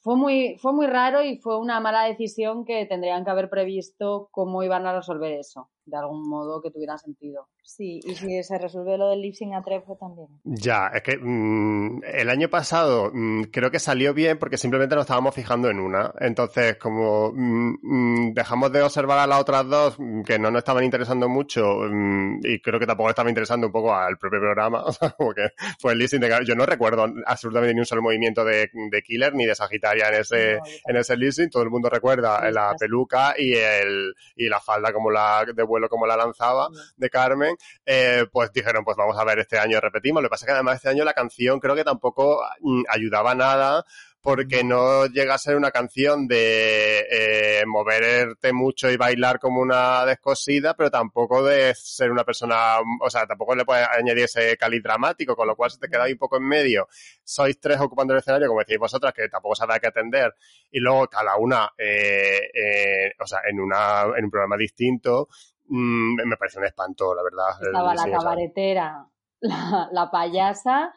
Fue 0.00 0.16
muy, 0.16 0.56
fue 0.58 0.72
muy 0.72 0.86
raro 0.86 1.22
y 1.22 1.38
fue 1.38 1.58
una 1.58 1.80
mala 1.80 2.04
decisión 2.04 2.64
que 2.64 2.86
tendrían 2.86 3.24
que 3.24 3.30
haber 3.30 3.50
previsto 3.50 4.28
cómo 4.30 4.62
iban 4.62 4.86
a 4.86 4.94
resolver 4.94 5.32
eso, 5.32 5.70
de 5.86 5.96
algún 5.96 6.28
modo 6.28 6.60
que 6.60 6.70
tuviera 6.70 6.98
sentido. 6.98 7.48
Sí, 7.62 8.00
y 8.04 8.14
si 8.14 8.42
se 8.44 8.58
resuelve 8.58 8.96
lo 8.96 9.10
del 9.10 9.22
lip 9.22 9.34
sync 9.34 9.54
a 9.54 9.62
tres, 9.62 9.82
pues 9.86 9.98
también. 9.98 10.28
Ya, 10.44 10.88
es 10.88 11.02
que 11.02 11.16
mm, 11.16 12.02
el 12.04 12.30
año 12.30 12.48
pasado 12.48 13.10
mm, 13.12 13.44
creo 13.44 13.70
que 13.70 13.80
salió 13.80 14.14
bien 14.14 14.38
porque 14.38 14.56
simplemente 14.56 14.94
nos 14.94 15.02
estábamos 15.02 15.34
fijando 15.34 15.68
en 15.68 15.80
una. 15.80 16.12
Entonces, 16.20 16.76
como 16.76 17.32
mm, 17.32 17.74
mm, 17.82 18.34
dejamos 18.34 18.70
de 18.70 18.82
observar 18.82 19.18
a 19.18 19.26
las 19.26 19.40
otras 19.40 19.66
dos 19.68 19.96
mm, 19.98 20.22
que 20.22 20.38
no 20.38 20.50
nos 20.50 20.60
estaban 20.60 20.84
interesando 20.84 21.28
mucho 21.28 21.78
mm, 21.90 22.40
y 22.44 22.60
creo 22.60 22.78
que 22.78 22.86
tampoco 22.86 23.10
estaba 23.10 23.28
interesando 23.28 23.66
un 23.66 23.72
poco 23.72 23.94
al 23.94 24.16
propio 24.18 24.40
programa, 24.40 24.82
o 24.84 24.92
sea, 24.92 25.10
como 25.10 25.32
que 25.34 25.48
fue 25.80 25.92
el 25.92 25.98
listing 25.98 26.20
de... 26.20 26.36
Yo 26.46 26.54
no 26.54 26.66
recuerdo 26.66 27.06
absolutamente 27.26 27.74
ni 27.74 27.80
un 27.80 27.86
solo 27.86 28.02
movimiento 28.02 28.44
de, 28.44 28.70
de 28.90 29.02
Killer 29.02 29.34
ni 29.34 29.46
de 29.46 29.54
Sagitaria 29.54 30.08
en 30.08 30.14
ese, 30.20 30.56
No, 30.56 30.62
en 30.86 30.96
ese 30.96 31.16
listing. 31.16 31.48
Todo 31.50 31.62
el 31.62 31.70
mundo 31.70 31.88
recuerda 31.88 32.40
Sí, 32.46 32.52
la 32.52 32.70
sí. 32.70 32.76
peluca 32.80 33.34
y, 33.36 33.54
el, 33.54 34.14
y 34.36 34.48
la 34.48 34.60
falda 34.60 34.92
como 34.92 35.10
la 35.10 35.44
de 35.44 35.62
vuelo 35.76 35.88
como 35.88 36.06
la 36.06 36.16
lanzaba 36.16 36.68
de 36.96 37.10
Carmen, 37.10 37.56
eh, 37.84 38.26
pues 38.32 38.50
dijeron, 38.52 38.84
pues 38.84 38.96
vamos 38.96 39.18
a 39.18 39.24
ver, 39.24 39.38
este 39.38 39.58
año 39.58 39.80
repetimos. 39.80 40.22
Lo 40.22 40.28
que 40.28 40.32
pasa 40.32 40.44
es 40.44 40.48
que 40.48 40.54
además 40.54 40.76
este 40.76 40.88
año 40.88 41.04
la 41.04 41.12
canción 41.12 41.60
creo 41.60 41.74
que 41.74 41.84
tampoco 41.84 42.42
mm, 42.60 42.84
ayudaba 42.88 43.34
nada 43.34 43.84
porque 44.26 44.64
no 44.64 45.06
llega 45.06 45.34
a 45.34 45.38
ser 45.38 45.54
una 45.54 45.70
canción 45.70 46.26
de 46.26 47.06
eh, 47.08 47.62
moverte 47.64 48.52
mucho 48.52 48.90
y 48.90 48.96
bailar 48.96 49.38
como 49.38 49.60
una 49.60 50.04
descosida, 50.04 50.74
pero 50.74 50.90
tampoco 50.90 51.44
de 51.44 51.72
ser 51.76 52.10
una 52.10 52.24
persona, 52.24 52.78
o 53.00 53.08
sea, 53.08 53.24
tampoco 53.24 53.54
le 53.54 53.64
puedes 53.64 53.86
añadir 53.86 54.24
ese 54.24 54.56
caliz 54.56 54.82
dramático, 54.82 55.36
con 55.36 55.46
lo 55.46 55.54
cual 55.54 55.70
se 55.70 55.78
te 55.78 55.86
queda 55.86 56.02
ahí 56.02 56.14
un 56.14 56.18
poco 56.18 56.38
en 56.38 56.42
medio. 56.42 56.88
Sois 57.22 57.60
tres 57.60 57.78
ocupando 57.78 58.14
el 58.14 58.18
escenario, 58.18 58.48
como 58.48 58.58
decís 58.58 58.78
vosotras, 58.78 59.12
que 59.14 59.28
tampoco 59.28 59.54
sabéis 59.54 59.78
qué 59.78 59.86
atender, 59.86 60.34
y 60.72 60.80
luego 60.80 61.06
cada 61.06 61.36
una, 61.36 61.70
eh, 61.78 62.50
eh, 62.52 63.12
o 63.20 63.26
sea, 63.28 63.42
en, 63.48 63.60
una, 63.60 64.06
en 64.16 64.24
un 64.24 64.30
programa 64.32 64.56
distinto, 64.56 65.28
mm, 65.68 66.26
me 66.26 66.36
parece 66.36 66.58
un 66.58 66.66
espanto, 66.66 67.14
la 67.14 67.22
verdad. 67.22 67.48
el 67.60 67.68
Estaba 67.68 67.94
la 67.94 68.10
cabaretera, 68.10 69.06
la, 69.40 69.88
la 69.92 70.10
payasa 70.10 70.92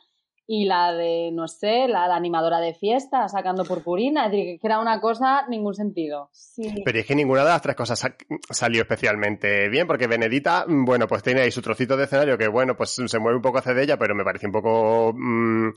y 0.52 0.66
la 0.66 0.93
de, 0.93 1.30
no 1.32 1.47
sé, 1.47 1.88
la, 1.88 2.08
la 2.08 2.16
animadora 2.16 2.60
de 2.60 2.74
fiesta 2.74 3.28
sacando 3.28 3.64
purpurina. 3.66 4.26
Es 4.26 4.32
decir, 4.32 4.60
que 4.60 4.66
era 4.68 4.80
una 4.80 5.00
cosa, 5.00 5.45
ningún 5.47 5.76
sentido. 5.76 6.30
Sí, 6.34 6.82
Pero 6.84 6.97
es 6.97 7.06
que 7.06 7.14
ninguna 7.14 7.43
de 7.43 7.50
las 7.50 7.62
tres 7.62 7.76
cosas 7.76 8.00
sa- 8.00 8.16
salió 8.50 8.82
especialmente 8.82 9.70
bien, 9.70 9.86
porque 9.86 10.08
Benedita, 10.08 10.66
mm, 10.68 10.86
bueno, 10.86 11.06
pues 11.08 11.22
tiene 11.22 11.41
ahí 11.41 11.52
su 11.52 11.62
trocito 11.62 11.95
de 11.95 12.06
escenario 12.06 12.36
que, 12.36 12.47
bueno, 12.47 12.76
pues 12.76 12.95
se 13.06 13.20
mueve 13.20 13.36
un 13.36 13.43
poco 13.43 13.60
hacia 13.60 13.76
de 13.76 13.84
ella, 13.84 13.97
pero 14.00 14.16
me 14.16 14.24
parece 14.24 14.47
un 14.47 14.54
poco 14.54 15.14
mm, 15.16 15.70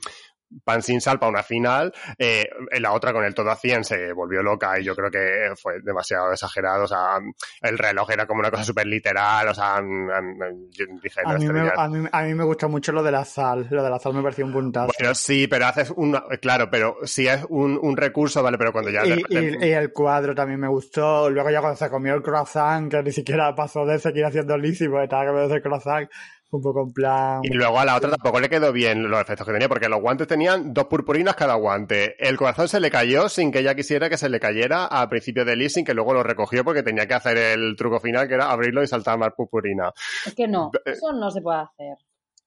pan 0.63 0.83
sin 0.83 1.01
sal 1.01 1.17
para 1.19 1.31
una 1.31 1.41
final. 1.41 1.91
Eh, 2.17 2.43
la 2.79 2.93
otra 2.93 3.11
con 3.11 3.23
el 3.23 3.33
todo 3.33 3.49
a 3.49 3.55
100 3.55 3.83
se 3.83 4.13
volvió 4.13 4.43
loca 4.43 4.79
y 4.79 4.83
yo 4.83 4.95
creo 4.95 5.09
que 5.09 5.53
fue 5.59 5.81
demasiado 5.83 6.31
exagerado. 6.31 6.83
O 6.83 6.87
sea, 6.87 7.17
el 7.61 7.77
reloj 7.77 8.11
era 8.11 8.27
como 8.27 8.39
una 8.41 8.51
cosa 8.51 8.63
súper 8.63 8.85
literal. 8.85 9.47
O 9.47 9.53
sea, 9.55 9.81
mm, 9.81 9.85
mm, 10.05 10.69
yo 10.71 10.85
dije, 11.01 11.21
no, 11.25 11.31
A 11.31 11.37
mí, 11.39 11.47
me, 11.47 11.71
a, 11.75 11.87
mí, 11.87 12.07
a 12.11 12.21
mí 12.23 12.33
me 12.35 12.43
gusta 12.43 12.67
mucho 12.67 12.91
lo 12.91 13.01
de 13.01 13.11
la 13.11 13.25
sal. 13.25 13.67
Lo 13.71 13.81
de 13.83 13.89
la 13.89 13.97
sal 13.97 14.13
me 14.13 14.21
pareció 14.21 14.45
un 14.45 14.53
Bueno, 14.71 15.15
sí, 15.15 15.47
pero 15.47 15.65
haces 15.67 15.91
un, 15.95 16.17
claro, 16.41 16.69
pero 16.69 16.97
si 17.03 17.27
es 17.27 17.45
un, 17.49 17.77
un 17.81 17.97
recurso, 17.97 18.41
vale, 18.41 18.57
pero 18.57 18.71
cuando 18.71 18.91
ya... 18.91 19.05
y, 19.05 19.09
de- 19.09 19.57
y- 19.61 19.65
y 19.67 19.71
el 19.71 19.91
cuadro 19.91 20.33
también 20.33 20.59
me 20.59 20.67
gustó. 20.67 21.29
Luego 21.29 21.49
ya 21.49 21.59
cuando 21.59 21.77
se 21.77 21.89
comió 21.89 22.13
el 22.15 22.21
croissant, 22.23 22.89
que 22.91 23.03
ni 23.03 23.11
siquiera 23.11 23.53
pasó 23.55 23.85
de 23.85 23.99
seguir 23.99 24.25
haciendo 24.25 24.57
lísimo, 24.57 25.01
estaba 25.01 25.25
comiendo 25.27 25.53
ese 25.53 25.61
croissant, 25.63 26.09
un 26.51 26.61
poco 26.61 26.83
en 26.83 26.93
plan... 26.93 27.39
Y 27.43 27.49
luego 27.49 27.79
a 27.79 27.85
la 27.85 27.95
otra 27.95 28.11
tampoco 28.11 28.39
le 28.39 28.47
quedó 28.47 28.71
bien 28.71 29.09
los 29.09 29.19
efectos 29.19 29.47
que 29.47 29.53
tenía, 29.53 29.67
porque 29.67 29.89
los 29.89 29.99
guantes 29.99 30.27
tenían 30.27 30.71
dos 30.71 30.85
purpurinas 30.85 31.35
cada 31.35 31.55
guante. 31.55 32.15
El 32.19 32.37
corazón 32.37 32.67
se 32.67 32.79
le 32.79 32.91
cayó 32.91 33.27
sin 33.27 33.51
que 33.51 33.59
ella 33.59 33.73
quisiera 33.73 34.07
que 34.07 34.17
se 34.17 34.29
le 34.29 34.39
cayera 34.39 34.85
al 34.85 35.09
principio 35.09 35.45
del 35.45 35.57
leasing, 35.57 35.83
que 35.83 35.95
luego 35.95 36.13
lo 36.13 36.21
recogió 36.21 36.63
porque 36.63 36.83
tenía 36.83 37.07
que 37.07 37.15
hacer 37.15 37.37
el 37.39 37.75
truco 37.75 37.99
final, 37.99 38.27
que 38.27 38.35
era 38.35 38.51
abrirlo 38.51 38.83
y 38.83 38.87
saltar 38.87 39.17
más 39.17 39.33
purpurina. 39.35 39.91
Es 40.27 40.35
que 40.35 40.47
no, 40.47 40.69
Eh, 40.85 40.91
eso 40.91 41.11
no 41.11 41.31
se 41.31 41.41
puede 41.41 41.61
hacer. 41.61 41.97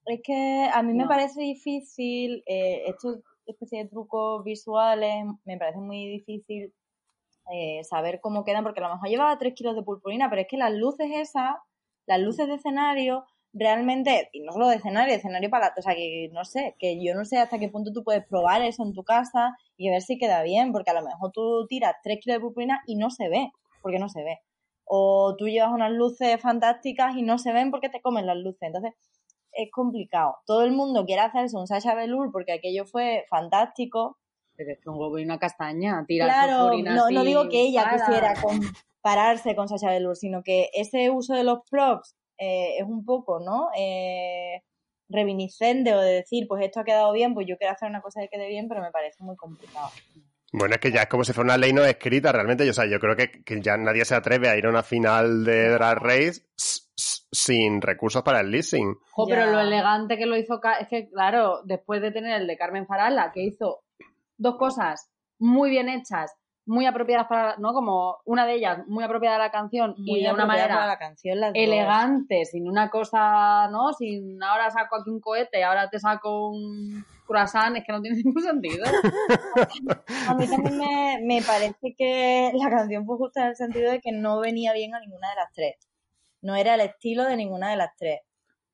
Es 0.06 0.20
que 0.22 0.68
a 0.72 0.82
mí 0.82 0.94
me 0.94 1.06
parece 1.06 1.40
difícil, 1.40 2.42
eh, 2.46 2.84
estos 2.86 3.18
especie 3.46 3.84
de 3.84 3.88
trucos 3.88 4.44
visuales, 4.44 5.24
me 5.44 5.58
parece 5.58 5.78
muy 5.78 6.06
difícil 6.08 6.72
eh, 7.52 7.84
saber 7.84 8.20
cómo 8.20 8.44
quedan, 8.44 8.64
porque 8.64 8.80
a 8.80 8.88
lo 8.88 8.94
mejor 8.94 9.08
llevaba 9.08 9.38
3 9.38 9.54
kilos 9.54 9.76
de 9.76 9.82
purpurina, 9.82 10.28
pero 10.28 10.42
es 10.42 10.48
que 10.48 10.56
las 10.56 10.72
luces 10.72 11.08
esas, 11.12 11.56
las 12.06 12.20
luces 12.20 12.48
de 12.48 12.54
escenario, 12.54 13.24
realmente, 13.52 14.28
y 14.32 14.40
no 14.40 14.52
solo 14.52 14.68
de 14.68 14.76
escenario, 14.76 15.12
de 15.12 15.18
escenario 15.18 15.48
para, 15.48 15.72
o 15.76 15.82
sea, 15.82 15.94
que 15.94 16.28
no 16.32 16.44
sé, 16.44 16.74
que 16.78 17.02
yo 17.02 17.14
no 17.14 17.24
sé 17.24 17.38
hasta 17.38 17.58
qué 17.58 17.68
punto 17.68 17.92
tú 17.92 18.04
puedes 18.04 18.26
probar 18.26 18.62
eso 18.62 18.82
en 18.82 18.92
tu 18.92 19.04
casa 19.04 19.56
y 19.76 19.88
ver 19.90 20.02
si 20.02 20.18
queda 20.18 20.42
bien, 20.42 20.72
porque 20.72 20.90
a 20.90 20.94
lo 20.94 21.02
mejor 21.02 21.30
tú 21.32 21.66
tiras 21.68 21.94
3 22.02 22.18
kilos 22.20 22.36
de 22.36 22.40
purpurina 22.40 22.82
y 22.86 22.96
no 22.96 23.10
se 23.10 23.28
ve, 23.28 23.50
porque 23.82 23.98
no 23.98 24.08
se 24.08 24.22
ve. 24.22 24.40
O 24.84 25.34
tú 25.36 25.48
llevas 25.48 25.72
unas 25.72 25.90
luces 25.92 26.40
fantásticas 26.40 27.16
y 27.16 27.22
no 27.22 27.38
se 27.38 27.52
ven 27.52 27.70
porque 27.70 27.88
te 27.88 28.00
comen 28.00 28.26
las 28.26 28.36
luces. 28.36 28.62
Entonces, 28.62 28.92
es 29.56 29.70
complicado. 29.70 30.36
Todo 30.46 30.62
el 30.62 30.72
mundo 30.72 31.04
quiere 31.04 31.22
hacerse 31.22 31.56
un 31.56 31.66
Sasha 31.66 31.94
Velour 31.94 32.30
porque 32.30 32.52
aquello 32.52 32.84
fue 32.84 33.24
fantástico. 33.28 34.18
Pero 34.54 34.72
es 34.72 34.78
que 34.80 34.88
un 34.88 34.98
globo 34.98 35.18
y 35.18 35.24
una 35.24 35.38
castaña, 35.38 36.04
tirar 36.06 36.28
Claro, 36.28 36.72
no, 36.82 37.10
no 37.10 37.24
digo 37.24 37.48
que 37.48 37.62
ella 37.62 37.90
quisiera 37.92 38.34
compararse 38.40 39.54
con 39.54 39.68
Sasha 39.68 39.90
Velour, 39.90 40.16
sino 40.16 40.42
que 40.42 40.70
ese 40.72 41.10
uso 41.10 41.34
de 41.34 41.44
los 41.44 41.58
props 41.70 42.16
eh, 42.38 42.78
es 42.78 42.84
un 42.84 43.04
poco, 43.04 43.40
¿no? 43.40 43.68
Eh, 43.76 44.62
reminiscente 45.08 45.94
o 45.94 46.00
de 46.00 46.14
decir, 46.14 46.46
pues 46.48 46.64
esto 46.64 46.80
ha 46.80 46.84
quedado 46.84 47.12
bien, 47.12 47.34
pues 47.34 47.46
yo 47.46 47.56
quiero 47.58 47.74
hacer 47.74 47.88
una 47.88 48.00
cosa 48.00 48.20
que 48.22 48.28
quede 48.28 48.48
bien, 48.48 48.66
pero 48.68 48.80
me 48.80 48.90
parece 48.90 49.22
muy 49.22 49.36
complicado. 49.36 49.90
Bueno, 50.52 50.74
es 50.74 50.80
que 50.80 50.90
ya 50.90 51.02
es 51.02 51.08
como 51.08 51.22
si 51.22 51.32
fuera 51.32 51.46
una 51.46 51.58
ley 51.58 51.72
no 51.72 51.84
escrita 51.84 52.32
realmente. 52.32 52.68
O 52.68 52.72
sea, 52.72 52.86
yo 52.86 52.98
creo 52.98 53.14
que, 53.14 53.44
que 53.44 53.60
ya 53.60 53.76
nadie 53.76 54.04
se 54.04 54.14
atreve 54.14 54.48
a 54.48 54.56
ir 54.56 54.66
a 54.66 54.70
una 54.70 54.82
final 54.82 55.44
de 55.44 55.68
Drag 55.70 55.98
Race 55.98 56.42
sin 57.36 57.82
recursos 57.82 58.22
para 58.22 58.40
el 58.40 58.50
leasing. 58.50 58.96
Jo, 59.12 59.26
pero 59.28 59.46
lo 59.46 59.60
elegante 59.60 60.16
que 60.16 60.26
lo 60.26 60.36
hizo, 60.36 60.60
es 60.80 60.88
que 60.88 61.08
claro, 61.08 61.60
después 61.64 62.00
de 62.00 62.10
tener 62.10 62.40
el 62.40 62.46
de 62.46 62.56
Carmen 62.56 62.86
Farala, 62.86 63.30
que 63.32 63.42
hizo 63.42 63.80
dos 64.38 64.56
cosas 64.56 65.10
muy 65.38 65.70
bien 65.70 65.88
hechas, 65.88 66.34
muy 66.64 66.86
apropiadas 66.86 67.26
para, 67.28 67.56
¿no? 67.58 67.72
Como 67.72 68.16
una 68.24 68.44
de 68.46 68.54
ellas 68.54 68.78
muy 68.88 69.04
apropiada 69.04 69.36
a 69.36 69.38
la 69.38 69.50
canción 69.50 69.94
Muy 69.98 70.20
y 70.20 70.22
de 70.24 70.32
una 70.32 70.44
apropiada 70.44 70.68
manera 70.68 70.86
la 70.86 70.98
canción, 70.98 71.38
elegante, 71.54 72.44
sin 72.44 72.68
una 72.68 72.90
cosa, 72.90 73.68
¿no? 73.70 73.92
Sin 73.92 74.42
ahora 74.42 74.70
saco 74.70 74.96
aquí 74.96 75.10
un 75.10 75.20
cohete, 75.20 75.62
ahora 75.62 75.88
te 75.88 76.00
saco 76.00 76.50
un 76.50 77.04
croissant, 77.26 77.76
es 77.76 77.84
que 77.84 77.92
no 77.92 78.00
tiene 78.00 78.16
ningún 78.24 78.42
sentido. 78.42 78.84
A 80.28 80.34
mí 80.34 80.48
también 80.48 80.78
me, 80.78 81.18
me 81.22 81.42
parece 81.42 81.94
que 81.96 82.50
la 82.54 82.70
canción 82.70 83.06
fue 83.06 83.16
justa 83.16 83.42
en 83.42 83.48
el 83.48 83.56
sentido 83.56 83.92
de 83.92 84.00
que 84.00 84.12
no 84.12 84.40
venía 84.40 84.72
bien 84.72 84.94
a 84.94 85.00
ninguna 85.00 85.30
de 85.30 85.36
las 85.36 85.52
tres. 85.52 85.76
No 86.42 86.54
era 86.56 86.74
el 86.74 86.80
estilo 86.80 87.24
de 87.24 87.36
ninguna 87.36 87.70
de 87.70 87.76
las 87.76 87.90
tres. 87.96 88.20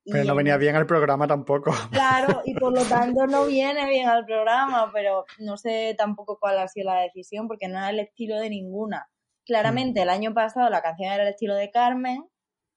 Y 0.04 0.10
Pero 0.12 0.24
no 0.24 0.30
en- 0.32 0.36
venía 0.38 0.56
bien 0.56 0.74
al 0.74 0.86
programa 0.86 1.26
tampoco. 1.28 1.70
Claro, 1.92 2.42
y 2.44 2.54
por 2.54 2.72
lo 2.76 2.84
tanto 2.84 3.26
no 3.26 3.46
viene 3.46 3.88
bien 3.88 4.08
al 4.08 4.24
programa, 4.24 4.90
pero 4.92 5.24
no 5.38 5.56
sé 5.56 5.94
tampoco 5.96 6.38
cuál 6.40 6.58
ha 6.58 6.66
sido 6.68 6.86
la 6.92 7.00
decisión, 7.02 7.46
porque 7.46 7.68
no 7.68 7.78
era 7.78 7.90
el 7.90 8.00
estilo 8.00 8.36
de 8.38 8.50
ninguna. 8.50 9.08
Claramente 9.46 10.02
el 10.02 10.08
año 10.08 10.34
pasado 10.34 10.68
la 10.70 10.82
canción 10.82 11.12
era 11.12 11.22
el 11.22 11.28
estilo 11.30 11.54
de 11.54 11.70
Carmen, 11.70 12.24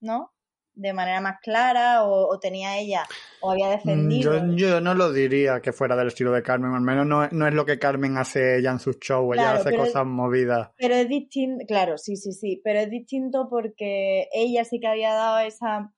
¿no? 0.01 0.33
De 0.77 0.91
manera 0.93 1.21
más 1.21 1.39
clara, 1.41 2.03
o, 2.03 2.27
o 2.27 2.37
tenía 2.39 2.77
ella, 2.77 3.03
o 3.39 3.51
había 3.51 3.67
Mm, 3.67 3.71
defendido. 3.71 4.33
Yo, 4.45 4.55
yo 4.55 4.81
no 4.81 4.93
lo 4.93 5.13
diría 5.13 5.61
que 5.61 5.71
fuera 5.71 5.95
del 5.95 6.07
estilo 6.07 6.31
de 6.33 6.43
Carmen, 6.43 6.73
al 6.73 6.81
menos 6.81 7.05
no, 7.05 7.27
no 7.29 7.47
es 7.47 7.53
lo 7.53 7.65
que 7.65 7.79
Carmen 7.79 8.17
hace 8.17 8.57
ella 8.57 8.71
en 8.71 8.79
sus 8.79 8.99
shows, 8.99 9.33
ella 9.35 9.43
Claro, 9.43 9.59
hace 9.61 9.69
pero- 9.69 9.83
cosas 9.85 10.05
movidas. 10.05 10.71
Pero 10.77 10.95
es 10.95 11.07
distinto, 11.07 11.63
claro, 11.65 11.97
sí, 11.97 12.17
sí, 12.17 12.33
sí, 12.33 12.61
pero 12.63 12.79
es 12.79 12.89
distinto 12.89 13.47
porque 13.49 14.27
ella 14.33 14.65
sí 14.65 14.79
que 14.81 14.87
había 14.87 15.13
dado 15.13 15.39
esa, 15.39 15.93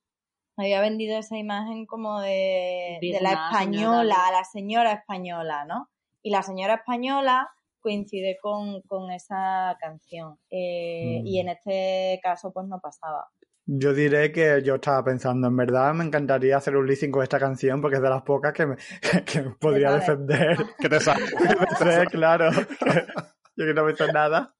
había 0.58 0.80
vendido 0.82 1.18
esa 1.18 1.38
imagen 1.38 1.86
como 1.88 2.22
de, 2.22 3.00
De 3.02 3.14
de 3.14 3.20
la 3.22 3.32
española, 3.32 4.16
señora. 4.16 4.32
la 4.32 4.44
señora 4.44 4.92
española, 4.94 5.66
¿no? 5.66 5.90
Y 6.22 6.30
la 6.30 6.44
señora 6.44 6.76
española 6.76 7.50
coincide 7.80 8.38
con, 8.42 8.82
con 8.84 9.10
esa 9.12 9.76
canción. 9.80 10.38
Eh, 10.52 11.22
Mm. 11.24 11.28
Y 11.28 11.40
en 11.40 11.50
este 11.50 12.20
caso, 12.22 12.52
pues 12.54 12.68
no 12.68 12.80
pasaba. 12.80 13.28
Yo 13.70 13.94
diré 13.94 14.32
que 14.32 14.62
yo 14.64 14.76
estaba 14.76 15.04
pensando, 15.04 15.48
en 15.50 15.58
verdad 15.58 15.94
me 15.94 16.06
encantaría 16.06 16.56
hacer 16.56 16.78
un 16.78 16.88
leasing 16.88 17.12
con 17.12 17.22
esta 17.22 17.38
canción 17.38 17.82
porque 17.82 17.98
es 17.98 18.02
de 18.02 18.10
las 18.10 18.22
pocas 18.22 18.54
que 18.54 18.66
me, 18.66 18.78
que 19.26 19.42
me 19.42 19.50
podría 19.56 19.90
sabes. 20.00 20.08
defender. 20.08 20.58
¿Qué 20.80 20.90
te 20.90 21.00
sale? 21.02 21.26
Sí, 21.78 22.08
claro. 22.12 22.50
Yo 22.52 23.66
que 23.66 23.74
no 23.74 23.84
me 23.84 23.94
sé 23.96 24.12
nada. 24.14 24.54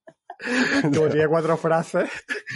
Como 0.82 1.08
tiene 1.08 1.28
cuatro 1.28 1.58
frases, 1.58 2.10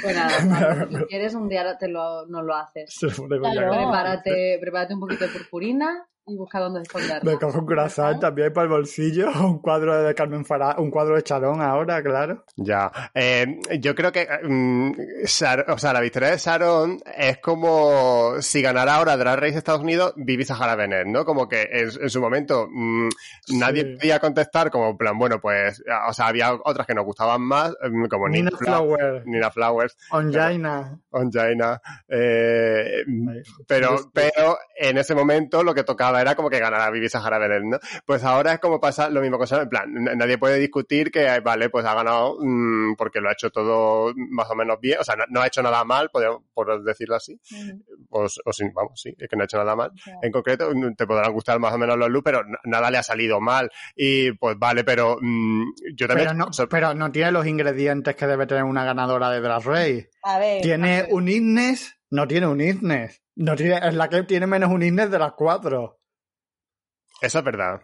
Pues 0.04 0.16
nada, 0.16 0.88
si 0.88 1.06
quieres 1.06 1.34
un 1.34 1.48
día 1.50 1.78
te 1.80 1.88
lo, 1.88 2.28
nos 2.28 2.44
lo 2.44 2.56
haces. 2.56 2.96
Claro. 3.00 3.72
Prepárate, 3.72 4.58
prepárate 4.62 4.94
un 4.94 5.00
poquito 5.00 5.26
de 5.26 5.32
purpurina 5.32 6.06
y 6.32 6.38
busca 6.38 6.60
dónde 6.60 6.82
esconderla. 6.82 7.20
Me 7.32 7.38
cojo 7.38 7.60
un 7.60 7.66
croissant 7.66 8.20
también 8.20 8.52
para 8.54 8.64
el 8.66 8.70
bolsillo, 8.72 9.30
un 9.46 9.60
cuadro 9.60 10.02
de 10.04 10.14
Carmen 10.16 10.46
Farah, 10.46 10.76
un 10.80 10.90
cuadro 10.92 11.16
de 11.16 11.24
Charón 11.24 11.62
ahora, 11.62 12.02
claro. 12.02 12.44
Ya. 12.56 12.92
Eh, 13.14 13.60
yo 13.80 13.94
creo 13.96 14.12
que 14.12 14.28
mm, 14.44 14.92
Shar- 15.26 15.66
o 15.70 15.78
sea, 15.78 15.94
la 15.94 16.02
victoria 16.02 16.32
de 16.32 16.38
Sharon 16.38 17.00
es 17.18 17.38
como 17.40 18.42
si 18.42 18.62
ganara 18.62 18.96
ahora 18.96 19.18
Drag 19.18 19.40
Race 19.40 19.58
Estados 19.58 19.82
Unidos, 19.82 20.14
Vivi 20.16 20.46
Sahara 20.46 20.76
Bennett, 20.76 21.08
¿no? 21.08 21.26
Como 21.26 21.48
que 21.50 21.64
en, 21.72 21.90
en 22.02 22.10
su 22.10 22.22
momento 22.22 22.68
mm, 22.72 23.10
nadie 23.60 23.98
podía 23.98 24.20
contestar 24.20 24.70
como 24.72 24.90
en 24.90 24.98
plan, 24.98 25.18
bueno, 25.18 25.40
pues, 25.42 25.84
o 26.10 26.14
sea, 26.14 26.28
había 26.28 26.54
otras 26.54 26.88
que 26.88 26.94
nos 26.94 27.06
gustaban 27.06 27.42
más, 27.42 27.72
mm, 27.90 28.06
como 28.06 28.28
Nina 28.30 28.46
Nina, 28.52 28.58
Fla- 28.58 28.66
Flower, 28.78 29.24
Nina 29.26 29.52
Flowers, 29.52 29.98
Onjaina. 30.12 30.98
Onjaina, 31.12 31.82
eh, 32.08 33.04
pero, 33.68 34.10
pero 34.14 34.58
en 34.78 34.98
ese 34.98 35.16
momento 35.16 35.64
lo 35.64 35.74
que 35.74 35.84
tocaba 35.84 36.21
era 36.22 36.36
como 36.36 36.50
que 36.50 36.60
ganara 36.60 36.90
Vivi 36.90 37.10
Sahara 37.10 37.38
Bennett, 37.38 37.64
¿no? 37.64 37.78
Pues 38.06 38.24
ahora 38.24 38.54
es 38.54 38.60
como 38.60 38.80
pasa 38.80 39.10
lo 39.10 39.22
mismo 39.22 39.38
con 39.38 39.48
Sharon, 39.48 39.64
en 39.66 39.70
plan, 39.70 39.94
nadie 40.18 40.38
puede 40.38 40.58
discutir 40.60 41.12
que, 41.12 41.40
vale, 41.42 41.70
pues 41.70 41.86
ha 41.86 41.94
ganado 41.94 42.38
mm, 42.40 42.96
porque 42.96 43.20
lo 43.22 43.30
ha 43.30 43.34
hecho 43.34 43.50
todo 43.50 44.14
más 44.16 44.50
o 44.50 44.56
menos 44.56 44.80
bien, 44.80 44.98
o 45.00 45.04
sea, 45.04 45.16
no, 45.16 45.24
no 45.30 45.42
ha 45.42 45.48
hecho 45.48 45.62
nada 45.62 45.84
mal, 45.84 46.10
podemos, 46.12 46.44
por 46.54 46.84
decirlo 46.84 47.16
así, 47.16 47.40
o, 48.10 48.26
o 48.46 48.54
sin, 48.54 48.74
vamos, 48.74 49.00
sí, 49.02 49.14
es 49.18 49.28
que 49.28 49.36
no 49.36 49.42
ha 49.44 49.46
hecho 49.46 49.58
nada 49.58 49.76
mal. 49.76 49.92
En 50.22 50.32
concreto, 50.32 50.70
mm, 50.74 50.96
te 50.96 51.06
podrán 51.08 51.34
gustar 51.34 51.60
más 51.60 51.74
o 51.74 51.78
menos 51.78 51.98
los 51.98 52.10
looks, 52.10 52.24
pero 52.26 52.42
nada 52.66 52.92
le 52.92 52.98
ha 52.98 53.04
salido 53.04 53.40
mal. 53.40 53.70
Y 53.96 54.32
pues 54.34 54.58
vale, 54.58 54.84
pero 54.84 55.18
mm, 55.22 55.64
yo 55.96 56.08
también... 56.08 56.28
Pero 56.30 56.38
no, 56.38 56.54
so- 56.54 56.68
pero 56.70 56.94
no 56.94 57.12
tiene 57.12 57.32
los 57.32 57.46
ingredientes 57.46 58.16
que 58.16 58.28
debe 58.28 58.46
tener 58.48 58.64
una 58.64 58.84
ganadora 58.86 59.30
de 59.30 59.42
Drag 59.42 59.64
Race. 59.64 60.10
A 60.24 60.40
ver. 60.40 60.62
Tiene 60.62 61.08
un 61.10 61.28
Ignes, 61.28 61.98
no 62.10 62.28
tiene 62.28 62.48
un 62.48 62.62
Ignes. 62.62 63.22
No 63.36 63.56
tiene, 63.56 63.80
es 63.88 63.94
la 63.96 64.10
que 64.10 64.24
tiene 64.24 64.46
menos 64.46 64.70
un 64.72 64.84
Ignes 64.84 65.10
de 65.10 65.20
las 65.20 65.32
cuatro. 65.34 66.01
Eso 67.22 67.40
es 67.40 67.46
verdad. 67.46 67.82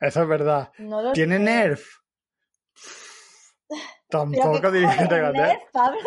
Eso 0.00 0.22
es 0.22 0.28
verdad. 0.28 0.72
No 0.78 1.00
lo 1.02 1.12
¿Tiene 1.12 1.36
sé. 1.36 1.42
Nerf? 1.42 1.86
Tampoco 4.10 4.60
¿qué 4.60 4.70
diría 4.72 4.96
que 4.98 5.06
tenga 5.06 5.30
Nerf. 5.32 5.48
Nerf, 5.48 5.62
Pablo? 5.72 5.98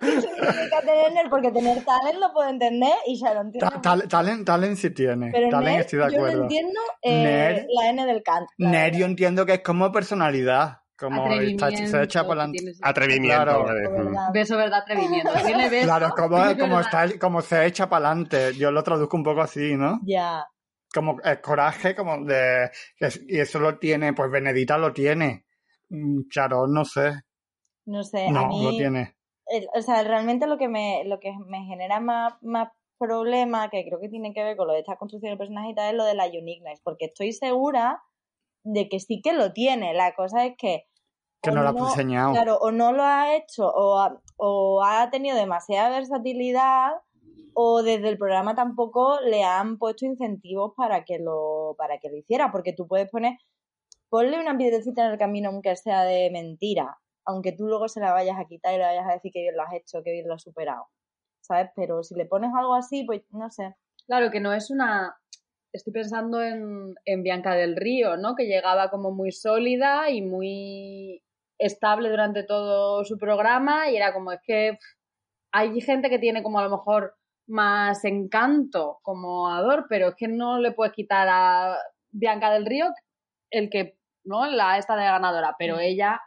¿Qué 0.00 0.20
significa 0.20 0.80
tener 0.80 1.12
Nerf? 1.12 1.28
Porque 1.30 1.50
tener 1.52 1.84
talent 1.84 2.18
lo 2.18 2.32
puedo 2.32 2.48
entender 2.48 2.92
y 3.06 3.16
Sharon 3.16 3.50
tiene... 3.52 3.68
Ta- 3.70 3.80
tal- 3.80 4.08
Talent, 4.08 4.44
talent 4.46 4.76
sí 4.76 4.90
tiene. 4.90 5.30
pero 5.32 5.48
Talent 5.50 5.76
Nerf, 5.76 5.80
estoy 5.86 5.98
de 5.98 6.04
yo 6.04 6.10
no 6.10 6.16
acuerdo. 6.16 6.42
entiendo 6.42 6.80
eh, 7.02 7.22
Nerf. 7.22 7.66
la 7.68 7.88
N 7.90 8.06
del 8.06 8.22
Kant. 8.22 8.48
la 8.58 8.70
Nerf 8.70 8.96
yo 8.96 9.06
entiendo 9.06 9.46
que 9.46 9.54
es 9.54 9.60
como 9.62 9.92
personalidad. 9.92 10.80
Como 10.98 11.30
está- 11.32 11.70
se 11.70 12.02
echa 12.02 12.22
para 12.22 12.44
adelante. 12.44 12.58
tienes- 12.58 12.78
Atrevimiento. 12.82 13.42
Claro. 13.44 13.64
verdad. 13.64 14.28
Beso, 14.32 14.56
¿verdad? 14.56 14.80
Atrevimiento. 14.80 15.30
Tiene 15.44 15.68
beso. 15.68 15.84
Claro, 15.86 16.10
como, 16.16 16.36
tiene 16.36 16.58
como, 16.58 16.80
está, 16.80 17.18
como 17.18 17.40
se 17.42 17.66
echa 17.66 17.88
para 17.88 18.08
adelante. 18.08 18.54
Yo 18.54 18.70
lo 18.70 18.82
traduzco 18.82 19.16
un 19.16 19.22
poco 19.22 19.42
así, 19.42 19.76
¿no? 19.76 20.00
Ya. 20.04 20.46
Como 20.94 21.16
el 21.22 21.40
coraje, 21.42 21.94
como 21.94 22.24
de. 22.24 22.70
Y 23.28 23.38
eso 23.38 23.58
lo 23.58 23.78
tiene, 23.78 24.14
pues 24.14 24.30
Benedita 24.30 24.78
lo 24.78 24.92
tiene. 24.92 25.44
Mm, 25.90 26.28
Charón, 26.30 26.72
no 26.72 26.84
sé. 26.84 27.12
No 27.84 28.02
sé, 28.02 28.26
a 28.26 28.30
No, 28.30 28.48
mí... 28.48 28.64
lo 28.64 28.70
tiene. 28.70 29.16
el- 29.48 29.68
o 29.74 29.82
sea, 29.82 30.02
realmente 30.02 30.46
lo 30.46 30.56
que 30.58 30.68
me, 30.68 31.02
lo 31.04 31.20
que 31.20 31.32
me 31.46 31.64
genera 31.66 32.00
más, 32.00 32.34
más 32.42 32.68
problema, 32.98 33.68
que 33.70 33.84
creo 33.86 34.00
que 34.00 34.08
tiene 34.08 34.32
que 34.32 34.42
ver 34.42 34.56
con 34.56 34.66
lo 34.66 34.72
de 34.72 34.80
esta 34.80 34.96
construcción 34.96 35.30
del 35.30 35.38
personaje 35.38 35.70
y 35.70 35.74
tal, 35.74 35.90
es 35.90 35.94
lo 35.94 36.04
de 36.04 36.14
la 36.14 36.24
uniqueness, 36.26 36.80
porque 36.82 37.04
estoy 37.04 37.32
segura 37.32 38.02
de 38.66 38.88
que 38.88 39.00
sí 39.00 39.20
que 39.22 39.32
lo 39.32 39.52
tiene. 39.52 39.94
La 39.94 40.14
cosa 40.14 40.44
es 40.44 40.54
que 40.58 40.86
Que 41.42 41.50
o 41.50 41.54
no 41.54 41.62
lo 41.62 41.68
ha. 41.70 41.94
Claro, 42.32 42.58
o 42.58 42.70
no 42.70 42.92
lo 42.92 43.02
ha 43.02 43.36
hecho, 43.36 43.66
o 43.68 43.98
ha, 43.98 44.20
o 44.36 44.84
ha 44.84 45.10
tenido 45.10 45.36
demasiada 45.36 45.90
versatilidad, 45.90 46.92
o 47.54 47.82
desde 47.82 48.08
el 48.08 48.18
programa 48.18 48.54
tampoco 48.54 49.20
le 49.20 49.44
han 49.44 49.78
puesto 49.78 50.04
incentivos 50.04 50.74
para 50.76 51.04
que 51.04 51.18
lo, 51.18 51.74
para 51.78 51.98
que 51.98 52.10
lo 52.10 52.16
hiciera, 52.16 52.52
porque 52.52 52.72
tú 52.72 52.86
puedes 52.86 53.10
poner, 53.10 53.38
ponle 54.08 54.38
una 54.38 54.58
piedrecita 54.58 55.06
en 55.06 55.12
el 55.12 55.18
camino 55.18 55.48
aunque 55.50 55.74
sea 55.76 56.02
de 56.04 56.30
mentira, 56.30 56.98
aunque 57.24 57.52
tú 57.52 57.66
luego 57.66 57.88
se 57.88 58.00
la 58.00 58.12
vayas 58.12 58.38
a 58.38 58.44
quitar 58.44 58.74
y 58.74 58.78
le 58.78 58.84
vayas 58.84 59.08
a 59.08 59.12
decir 59.14 59.32
que 59.32 59.40
bien 59.40 59.56
lo 59.56 59.62
has 59.62 59.72
hecho, 59.72 60.02
que 60.02 60.12
bien 60.12 60.28
lo 60.28 60.34
has 60.34 60.42
superado, 60.42 60.88
¿sabes? 61.40 61.70
Pero 61.74 62.02
si 62.02 62.14
le 62.14 62.26
pones 62.26 62.50
algo 62.54 62.74
así, 62.74 63.04
pues 63.04 63.22
no 63.30 63.50
sé. 63.50 63.74
Claro 64.06 64.30
que 64.30 64.40
no 64.40 64.52
es 64.52 64.70
una. 64.70 65.16
Estoy 65.76 65.92
pensando 65.92 66.42
en, 66.42 66.94
en 67.04 67.22
Bianca 67.22 67.54
del 67.54 67.76
Río, 67.76 68.16
¿no? 68.16 68.34
Que 68.34 68.46
llegaba 68.46 68.90
como 68.90 69.10
muy 69.12 69.30
sólida 69.32 70.10
y 70.10 70.22
muy 70.22 71.22
estable 71.58 72.10
durante 72.10 72.42
todo 72.44 73.04
su 73.04 73.18
programa 73.18 73.90
y 73.90 73.96
era 73.96 74.12
como 74.12 74.32
es 74.32 74.40
que 74.42 74.72
pff, 74.72 74.96
hay 75.52 75.80
gente 75.80 76.10
que 76.10 76.18
tiene 76.18 76.42
como 76.42 76.58
a 76.58 76.64
lo 76.64 76.70
mejor 76.70 77.14
más 77.48 78.04
encanto 78.04 78.98
como 79.02 79.48
Ador, 79.48 79.86
pero 79.88 80.08
es 80.08 80.14
que 80.16 80.28
no 80.28 80.58
le 80.58 80.72
puedes 80.72 80.92
quitar 80.94 81.28
a 81.30 81.76
Bianca 82.10 82.50
del 82.50 82.66
Río 82.66 82.86
el 83.50 83.70
que, 83.70 83.96
¿no? 84.24 84.46
La 84.46 84.78
esta 84.78 84.96
de 84.96 85.04
ganadora, 85.04 85.54
pero 85.58 85.78
ella 85.78 86.20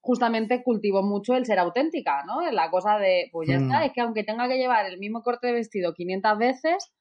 justamente 0.00 0.62
cultivó 0.62 1.02
mucho 1.02 1.34
el 1.34 1.46
ser 1.46 1.58
auténtica, 1.58 2.24
¿no? 2.26 2.40
La 2.50 2.70
cosa 2.70 2.98
de, 2.98 3.28
pues 3.32 3.48
ya 3.48 3.58
Mm. 3.58 3.62
está, 3.62 3.84
es 3.84 3.92
que 3.92 4.00
aunque 4.02 4.24
tenga 4.24 4.48
que 4.48 4.58
llevar 4.58 4.86
el 4.86 4.98
mismo 4.98 5.22
corte 5.22 5.46
de 5.48 5.52
vestido 5.54 5.94
500 5.94 6.38
veces, 6.38 6.92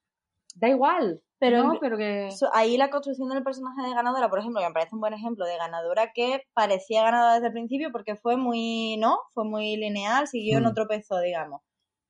da 0.55 0.69
igual. 0.69 1.21
Pero 1.49 1.63
¿no? 1.63 1.97
que... 1.97 2.29
Ahí 2.53 2.77
la 2.77 2.89
construcción 2.89 3.29
del 3.29 3.43
personaje 3.43 3.81
de 3.87 3.93
ganadora, 3.93 4.29
por 4.29 4.39
ejemplo, 4.39 4.61
que 4.61 4.67
me 4.67 4.73
parece 4.73 4.95
un 4.95 5.01
buen 5.01 5.13
ejemplo 5.13 5.45
de 5.45 5.57
ganadora 5.57 6.11
que 6.13 6.43
parecía 6.53 7.03
ganadora 7.03 7.33
desde 7.35 7.47
el 7.47 7.53
principio 7.53 7.91
porque 7.91 8.15
fue 8.15 8.37
muy, 8.37 8.97
¿no? 8.97 9.17
Fue 9.33 9.43
muy 9.45 9.75
lineal, 9.77 10.27
siguió, 10.27 10.59
no 10.61 10.71
Mm. 10.71 10.73
tropezó, 10.73 11.19
digamos. 11.19 11.61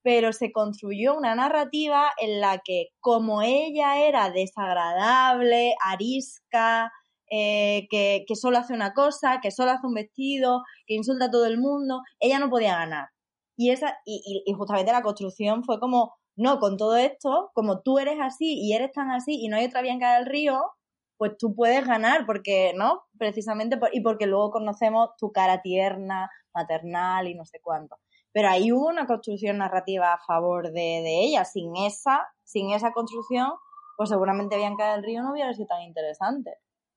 Pero 0.02 0.32
se 0.32 0.52
construyó 0.52 1.16
una 1.16 1.34
narrativa 1.34 2.10
en 2.20 2.40
la 2.40 2.58
que, 2.64 2.88
como 3.00 3.42
ella 3.42 3.98
era 4.06 4.30
desagradable, 4.30 5.74
arisca, 5.84 6.92
eh, 7.30 7.86
que, 7.90 8.24
que 8.28 8.36
solo 8.36 8.58
hace 8.58 8.74
una 8.74 8.92
cosa, 8.92 9.40
que 9.42 9.50
solo 9.50 9.70
hace 9.72 9.86
un 9.86 9.94
vestido, 9.94 10.62
que 10.86 10.94
insulta 10.94 11.26
a 11.26 11.30
todo 11.30 11.46
el 11.46 11.58
mundo, 11.58 12.02
ella 12.20 12.38
no 12.38 12.50
podía 12.50 12.76
ganar. 12.76 13.08
Y, 13.56 13.70
esa, 13.70 13.96
y, 14.04 14.20
y- 14.26 14.50
y 14.50 14.54
justamente 14.54 14.92
la 14.92 15.02
construcción 15.02 15.64
fue 15.64 15.80
como, 15.80 16.14
no, 16.36 16.58
con 16.58 16.76
todo 16.76 16.96
esto, 16.96 17.50
como 17.54 17.80
tú 17.82 17.98
eres 17.98 18.18
así 18.20 18.58
y 18.60 18.72
eres 18.74 18.92
tan 18.92 19.10
así 19.10 19.38
y 19.44 19.48
no 19.48 19.56
hay 19.56 19.66
otra 19.66 19.82
Bianca 19.82 20.16
del 20.16 20.26
Río, 20.26 20.60
pues 21.16 21.36
tú 21.38 21.54
puedes 21.54 21.86
ganar, 21.86 22.26
porque, 22.26 22.72
¿no? 22.76 23.02
Precisamente, 23.18 23.76
por- 23.76 23.94
y 23.94 24.00
porque 24.00 24.26
luego 24.26 24.50
conocemos 24.50 25.10
tu 25.18 25.32
cara 25.32 25.62
tierna, 25.62 26.30
maternal 26.54 27.28
y 27.28 27.34
no 27.34 27.44
sé 27.44 27.60
cuánto. 27.62 27.96
Pero 28.32 28.48
ahí 28.48 28.72
hubo 28.72 28.88
una 28.88 29.06
construcción 29.06 29.58
narrativa 29.58 30.12
a 30.12 30.18
favor 30.26 30.66
de, 30.72 30.72
de 31.02 31.20
ella. 31.24 31.44
Sin 31.44 31.76
esa, 31.76 32.26
sin 32.44 32.72
esa 32.72 32.92
construcción, 32.92 33.52
pues 33.96 34.08
seguramente 34.10 34.56
Bianca 34.56 34.92
del 34.92 35.04
Río 35.04 35.22
no 35.22 35.32
hubiera 35.32 35.52
sido 35.54 35.68
tan 35.68 35.82
interesante. 35.82 36.50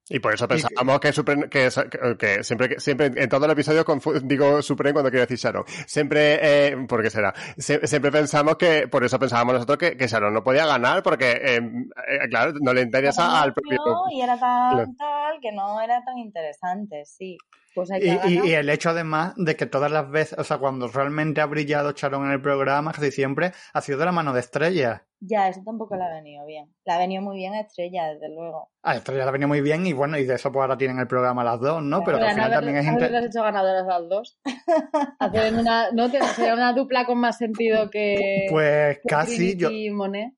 Y 0.09 0.19
por 0.19 0.33
eso 0.33 0.47
pensábamos 0.47 0.99
que, 1.01 1.11
Supreme- 1.11 1.49
que, 1.49 1.69
que- 1.89 2.17
que 2.17 2.43
siempre, 2.43 2.69
que- 2.69 2.79
siempre 2.79 3.11
en 3.15 3.27
todo 3.29 3.45
el 3.45 3.51
episodio 3.51 3.83
confu- 3.83 4.19
digo 4.23 4.61
Supreme 4.61 4.93
cuando 4.93 5.09
quiero 5.09 5.25
decir 5.25 5.37
Sharon. 5.37 5.65
Siempre, 5.85 6.39
eh, 6.41 6.77
¿por 6.87 7.01
qué 7.03 7.09
será? 7.09 7.33
Sie- 7.57 7.85
siempre 7.85 8.11
pensamos 8.11 8.55
que, 8.55 8.87
por 8.87 9.03
eso 9.03 9.19
pensábamos 9.19 9.55
nosotros 9.55 9.77
que, 9.77 9.97
que 9.97 10.07
Sharon 10.07 10.33
no 10.33 10.43
podía 10.43 10.65
ganar 10.65 11.03
porque, 11.03 11.31
eh, 11.31 11.57
eh, 11.57 12.29
claro, 12.29 12.53
no 12.61 12.73
le 12.73 12.81
interesa 12.81 13.41
al 13.41 13.53
propio... 13.53 13.77
Y 14.11 14.21
era 14.21 14.39
tan 14.39 14.71
Claro. 14.75 14.91
tal 14.97 15.39
que 15.41 15.51
no 15.51 15.81
era 15.81 16.01
tan 16.05 16.17
interesante, 16.17 17.03
sí. 17.05 17.37
Pues 17.75 17.91
hay 17.91 18.01
Y, 18.01 18.17
que 18.41 18.47
y- 18.47 18.53
el 18.53 18.69
hecho 18.69 18.89
además 18.89 19.33
de 19.37 19.55
que 19.55 19.65
todas 19.67 19.91
las 19.91 20.09
veces, 20.09 20.37
o 20.39 20.43
sea, 20.43 20.57
cuando 20.57 20.87
realmente 20.87 21.41
ha 21.41 21.45
brillado 21.45 21.91
Charon 21.91 22.25
en 22.25 22.31
el 22.31 22.41
programa, 22.41 22.91
casi 22.91 23.11
siempre 23.11 23.51
ha 23.73 23.81
sido 23.81 23.99
de 23.99 24.05
la 24.05 24.11
mano 24.11 24.33
de 24.33 24.39
Estrella. 24.39 25.03
Ya, 25.19 25.47
eso 25.49 25.61
tampoco 25.65 25.95
le 25.95 26.03
ha 26.03 26.09
venido 26.13 26.45
bien. 26.45 26.71
Le 26.85 26.93
ha 26.93 26.97
venido 26.99 27.21
muy 27.23 27.37
bien 27.37 27.53
a 27.55 27.61
Estrella, 27.61 28.07
desde 28.13 28.29
luego. 28.29 28.69
A 28.83 28.95
Estrella 28.95 29.23
le 29.23 29.29
ha 29.29 29.31
venido 29.31 29.47
muy 29.47 29.61
bien 29.61 29.85
y 29.87 29.93
bueno, 29.93 30.17
y 30.17 30.25
de 30.25 30.35
eso 30.35 30.51
pues 30.51 30.61
ahora 30.61 30.77
tienen 30.77 30.99
el 30.99 31.07
programa 31.07 31.43
las 31.43 31.59
dos, 31.59 31.81
¿no? 31.83 32.03
Pero 32.03 32.17
al 32.17 32.29
final 32.29 32.45
haber- 32.45 32.55
también 32.59 32.77
es 32.77 32.87
haberlas 32.87 33.09
inter- 33.11 33.25
hecho 33.29 33.43
ganadoras 33.43 33.85
las 33.87 34.09
dos. 34.09 34.39
Hacer 35.19 35.53
una, 35.53 35.91
no 35.91 36.09
sería 36.09 36.53
una 36.53 36.73
dupla 36.73 37.05
con 37.05 37.17
más 37.19 37.37
sentido 37.37 37.89
que 37.89 38.45
Pues 38.49 38.97
que 38.99 39.07
casi 39.07 39.55
yo, 39.57 39.67
Trinity 39.69 39.87
y 39.87 39.91
Monet. 39.91 40.33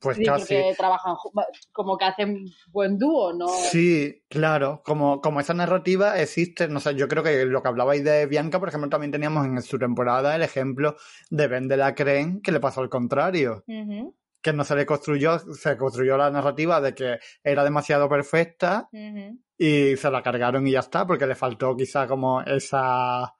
Pues 0.00 0.16
Sí, 0.16 0.24
casi. 0.24 0.54
porque 0.54 0.74
trabajan 0.76 1.14
como 1.72 1.98
que 1.98 2.04
hacen 2.04 2.44
buen 2.70 2.98
dúo, 2.98 3.32
¿no? 3.32 3.48
Sí, 3.48 4.22
claro, 4.28 4.82
como, 4.84 5.20
como 5.20 5.40
esa 5.40 5.54
narrativa 5.54 6.18
existe, 6.20 6.68
no 6.68 6.80
sé, 6.80 6.94
yo 6.94 7.08
creo 7.08 7.22
que 7.22 7.44
lo 7.44 7.62
que 7.62 7.68
hablabais 7.68 8.04
de 8.04 8.26
Bianca, 8.26 8.60
por 8.60 8.68
ejemplo, 8.68 8.88
también 8.88 9.10
teníamos 9.12 9.46
en 9.46 9.60
su 9.62 9.78
temporada 9.78 10.36
el 10.36 10.42
ejemplo 10.42 10.96
de 11.30 11.48
Ben 11.48 11.68
de 11.68 11.76
la 11.76 11.94
Creen, 11.94 12.40
que 12.40 12.52
le 12.52 12.60
pasó 12.60 12.80
al 12.80 12.88
contrario, 12.88 13.64
que 14.40 14.52
no 14.52 14.62
se 14.64 14.76
le 14.76 14.86
construyó, 14.86 15.38
se 15.38 15.76
construyó 15.76 16.16
la 16.16 16.30
narrativa 16.30 16.80
de 16.80 16.94
que 16.94 17.18
era 17.42 17.64
demasiado 17.64 18.08
perfecta 18.08 18.88
y 19.58 19.96
se 19.96 20.10
la 20.10 20.22
cargaron 20.22 20.66
y 20.66 20.70
ya 20.72 20.80
está, 20.80 21.06
porque 21.06 21.26
le 21.26 21.34
faltó 21.34 21.76
quizá 21.76 22.06
como 22.06 22.40
esa 22.42 23.34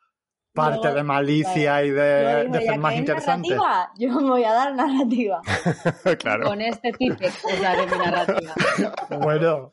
parte 0.53 0.93
de 0.93 1.03
malicia 1.03 1.85
y 1.85 1.91
de, 1.91 2.45
dijo 2.45 2.53
de 2.53 2.61
ser 2.63 2.79
más 2.79 2.91
"¿Queréis 2.93 3.09
interesante. 3.09 3.49
narrativa? 3.51 3.93
Yo 3.99 4.09
me 4.21 4.29
voy 4.31 4.45
a 4.45 4.53
dar 4.53 4.75
narrativa. 4.75 5.41
claro. 6.21 6.47
Con 6.47 6.61
este 6.61 6.93
tipex 6.93 7.45
os 7.45 7.61
daré 7.61 7.87
mi 7.87 7.99
narrativa. 7.99 8.55
Bueno, 9.23 9.73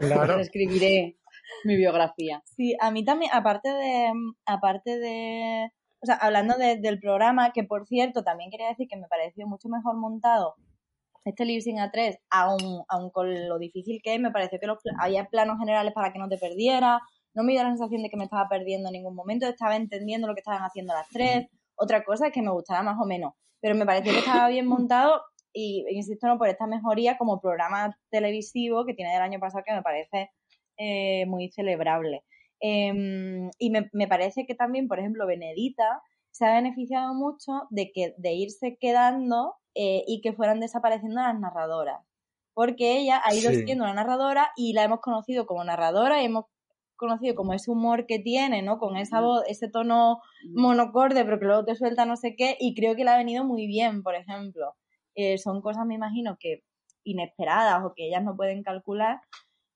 claro. 0.00 0.38
escribiré. 0.40 1.18
mi 1.64 1.76
biografía. 1.76 2.42
Sí, 2.44 2.76
a 2.80 2.90
mí 2.90 3.04
también, 3.04 3.30
aparte 3.34 3.68
de, 3.70 4.10
aparte 4.44 4.98
de, 4.98 5.70
o 6.00 6.06
sea, 6.06 6.16
hablando 6.16 6.56
de- 6.56 6.76
del 6.76 6.98
programa, 7.00 7.52
que 7.52 7.64
por 7.64 7.86
cierto, 7.86 8.22
también 8.22 8.50
quería 8.50 8.68
decir 8.68 8.86
que 8.88 8.96
me 8.96 9.06
pareció 9.08 9.46
mucho 9.46 9.68
mejor 9.68 9.96
montado 9.96 10.54
este 11.24 11.44
Sync 11.60 11.80
a 11.80 11.90
3, 11.90 12.18
aun, 12.30 12.84
aun 12.88 13.10
con 13.10 13.48
lo 13.48 13.58
difícil 13.58 14.00
que 14.02 14.14
es, 14.14 14.20
me 14.20 14.30
pareció 14.30 14.60
que 14.60 14.68
los, 14.68 14.78
había 15.00 15.24
planos 15.24 15.58
generales 15.58 15.92
para 15.92 16.12
que 16.12 16.20
no 16.20 16.28
te 16.28 16.38
perdieras, 16.38 17.00
no 17.36 17.44
me 17.44 17.52
dio 17.52 17.62
la 17.62 17.68
sensación 17.70 18.02
de 18.02 18.10
que 18.10 18.16
me 18.16 18.24
estaba 18.24 18.48
perdiendo 18.48 18.88
en 18.88 18.94
ningún 18.94 19.14
momento, 19.14 19.46
estaba 19.46 19.76
entendiendo 19.76 20.26
lo 20.26 20.34
que 20.34 20.40
estaban 20.40 20.62
haciendo 20.62 20.92
las 20.94 21.08
tres, 21.10 21.46
otra 21.76 22.02
cosa 22.04 22.26
es 22.28 22.32
que 22.32 22.42
me 22.42 22.50
gustara 22.50 22.82
más 22.82 22.96
o 23.00 23.06
menos, 23.06 23.34
pero 23.60 23.74
me 23.76 23.86
pareció 23.86 24.12
que 24.12 24.18
estaba 24.20 24.48
bien 24.48 24.66
montado 24.66 25.22
y 25.52 25.84
insisto 25.90 26.26
no 26.26 26.38
por 26.38 26.48
esta 26.48 26.66
mejoría 26.66 27.16
como 27.16 27.40
programa 27.40 27.96
televisivo 28.10 28.84
que 28.84 28.94
tiene 28.94 29.12
del 29.12 29.22
año 29.22 29.38
pasado 29.38 29.62
que 29.66 29.72
me 29.74 29.82
parece 29.82 30.30
eh, 30.78 31.24
muy 31.26 31.50
celebrable. 31.50 32.24
Em, 32.60 33.50
y 33.58 33.70
me, 33.70 33.88
me 33.92 34.08
parece 34.08 34.46
que 34.46 34.54
también, 34.54 34.88
por 34.88 34.98
ejemplo, 34.98 35.26
Benedita 35.26 36.02
se 36.30 36.46
ha 36.46 36.54
beneficiado 36.54 37.14
mucho 37.14 37.66
de 37.70 37.92
que 37.92 38.14
de 38.18 38.32
irse 38.34 38.76
quedando 38.78 39.54
eh, 39.74 40.04
y 40.06 40.20
que 40.20 40.32
fueran 40.32 40.60
desapareciendo 40.60 41.20
las 41.20 41.38
narradoras. 41.38 42.00
Porque 42.54 42.96
ella 42.98 43.20
ha 43.24 43.34
ido 43.34 43.50
Sí. 43.50 43.64
siendo 43.64 43.84
una 43.84 43.94
narradora 43.94 44.50
y 44.56 44.72
la 44.72 44.84
hemos 44.84 45.00
conocido 45.00 45.46
como 45.46 45.64
narradora 45.64 46.22
y 46.22 46.26
hemos 46.26 46.46
conocido 46.96 47.34
como 47.34 47.52
ese 47.52 47.70
humor 47.70 48.06
que 48.06 48.18
tiene, 48.18 48.62
¿no? 48.62 48.78
Con 48.78 48.96
esa 48.96 49.20
voz, 49.20 49.42
ese 49.48 49.68
tono 49.68 50.20
monocorde, 50.54 51.24
pero 51.24 51.38
que 51.38 51.46
luego 51.46 51.64
te 51.64 51.74
suelta 51.76 52.06
no 52.06 52.16
sé 52.16 52.34
qué, 52.36 52.56
y 52.58 52.74
creo 52.74 52.96
que 52.96 53.04
le 53.04 53.10
ha 53.10 53.16
venido 53.16 53.44
muy 53.44 53.66
bien, 53.66 54.02
por 54.02 54.14
ejemplo. 54.14 54.74
Eh, 55.14 55.38
son 55.38 55.62
cosas, 55.62 55.86
me 55.86 55.94
imagino, 55.94 56.36
que 56.38 56.62
inesperadas 57.04 57.84
o 57.84 57.94
que 57.94 58.08
ellas 58.08 58.24
no 58.24 58.36
pueden 58.36 58.62
calcular 58.62 59.20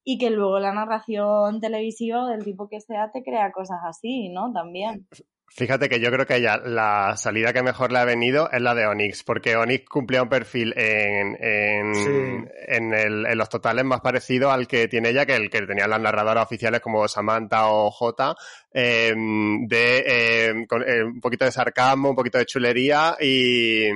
y 0.04 0.18
que 0.18 0.30
luego 0.30 0.58
la 0.58 0.72
narración 0.72 1.60
televisiva 1.60 2.28
del 2.28 2.44
tipo 2.44 2.68
que 2.68 2.80
sea 2.80 3.10
te 3.12 3.22
crea 3.22 3.52
cosas 3.52 3.78
así, 3.84 4.28
¿no? 4.28 4.52
También. 4.52 5.06
Fíjate 5.52 5.88
que 5.88 5.98
yo 6.00 6.10
creo 6.12 6.26
que 6.26 6.36
ella, 6.36 6.58
la 6.58 7.16
salida 7.16 7.52
que 7.52 7.62
mejor 7.62 7.90
le 7.90 7.98
ha 7.98 8.04
venido 8.04 8.48
es 8.52 8.62
la 8.62 8.74
de 8.74 8.86
Onyx, 8.86 9.24
porque 9.24 9.56
Onyx 9.56 9.84
cumplía 9.88 10.22
un 10.22 10.28
perfil 10.28 10.72
en, 10.76 11.36
en, 11.40 11.94
Sí. 11.94 12.44
en, 12.68 12.94
el- 12.94 13.26
en 13.26 13.36
los 13.36 13.48
totales 13.48 13.84
más 13.84 14.00
parecido 14.00 14.52
al 14.52 14.68
que 14.68 14.86
tiene 14.86 15.08
ella, 15.10 15.26
que 15.26 15.34
el 15.34 15.50
que 15.50 15.62
tenían 15.62 15.90
las 15.90 16.00
narradoras 16.00 16.44
oficiales 16.44 16.80
como 16.80 17.06
Samantha 17.08 17.66
o 17.68 17.90
J, 17.90 18.34
eh, 18.72 19.14
de 19.14 20.04
eh, 20.06 20.66
con, 20.68 20.82
un 20.82 21.20
poquito 21.20 21.44
de 21.44 21.52
sarcasmo, 21.52 22.10
un 22.10 22.16
poquito 22.16 22.38
de 22.38 22.46
chulería 22.46 23.16
y, 23.20 23.88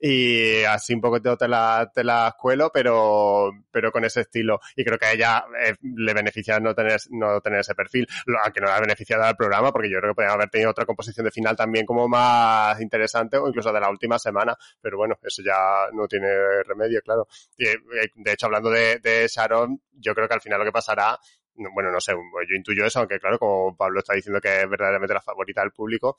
y 0.00 0.62
así 0.64 0.94
un 0.94 1.00
poquito 1.00 1.36
te 1.36 1.48
la, 1.48 1.90
te 1.92 2.02
la 2.02 2.28
escuelo, 2.28 2.70
pero, 2.72 3.50
pero 3.70 3.92
con 3.92 4.04
ese 4.04 4.22
estilo. 4.22 4.60
Y 4.74 4.84
creo 4.84 4.98
que 4.98 5.06
a 5.06 5.12
ella 5.12 5.44
eh, 5.62 5.74
le 5.82 6.14
beneficia 6.14 6.58
no 6.60 6.74
tener, 6.74 7.00
no 7.10 7.40
tener 7.40 7.60
ese 7.60 7.74
perfil, 7.74 8.06
lo 8.26 8.38
a 8.44 8.50
que 8.50 8.60
no 8.60 8.66
le 8.66 8.72
ha 8.72 8.80
beneficiado 8.80 9.24
al 9.24 9.36
programa, 9.36 9.72
porque 9.72 9.90
yo 9.90 9.98
creo 9.98 10.12
que 10.12 10.16
podrían 10.16 10.34
haber 10.34 10.50
tenido 10.50 10.70
otra 10.70 10.86
composición 10.86 11.24
de 11.24 11.30
final 11.30 11.56
también 11.56 11.86
como 11.86 12.08
más 12.08 12.80
interesante 12.80 13.36
o 13.36 13.48
incluso 13.48 13.72
de 13.72 13.80
la 13.80 13.90
última 13.90 14.18
semana, 14.18 14.56
pero 14.80 14.96
bueno, 14.96 15.18
eso 15.22 15.42
ya 15.42 15.88
no 15.92 16.06
tiene 16.06 16.28
remedio, 16.64 17.00
claro. 17.02 17.26
Y, 17.56 17.66
eh, 17.66 17.78
de 18.14 18.32
hecho, 18.32 18.46
hablando 18.46 18.70
de, 18.70 19.26
Sharon, 19.28 19.80
yo 19.92 20.14
creo 20.14 20.28
que 20.28 20.34
al 20.34 20.40
final 20.40 20.58
lo 20.58 20.64
que 20.64 20.72
pasará 20.72 21.18
bueno, 21.56 21.90
no 21.90 22.00
sé, 22.00 22.12
yo 22.12 22.56
intuyo 22.56 22.84
eso, 22.84 23.00
aunque 23.00 23.18
claro, 23.18 23.38
como 23.38 23.76
Pablo 23.76 24.00
está 24.00 24.14
diciendo 24.14 24.40
que 24.40 24.62
es 24.62 24.68
verdaderamente 24.68 25.14
la 25.14 25.20
favorita 25.20 25.62
del 25.62 25.72
público, 25.72 26.16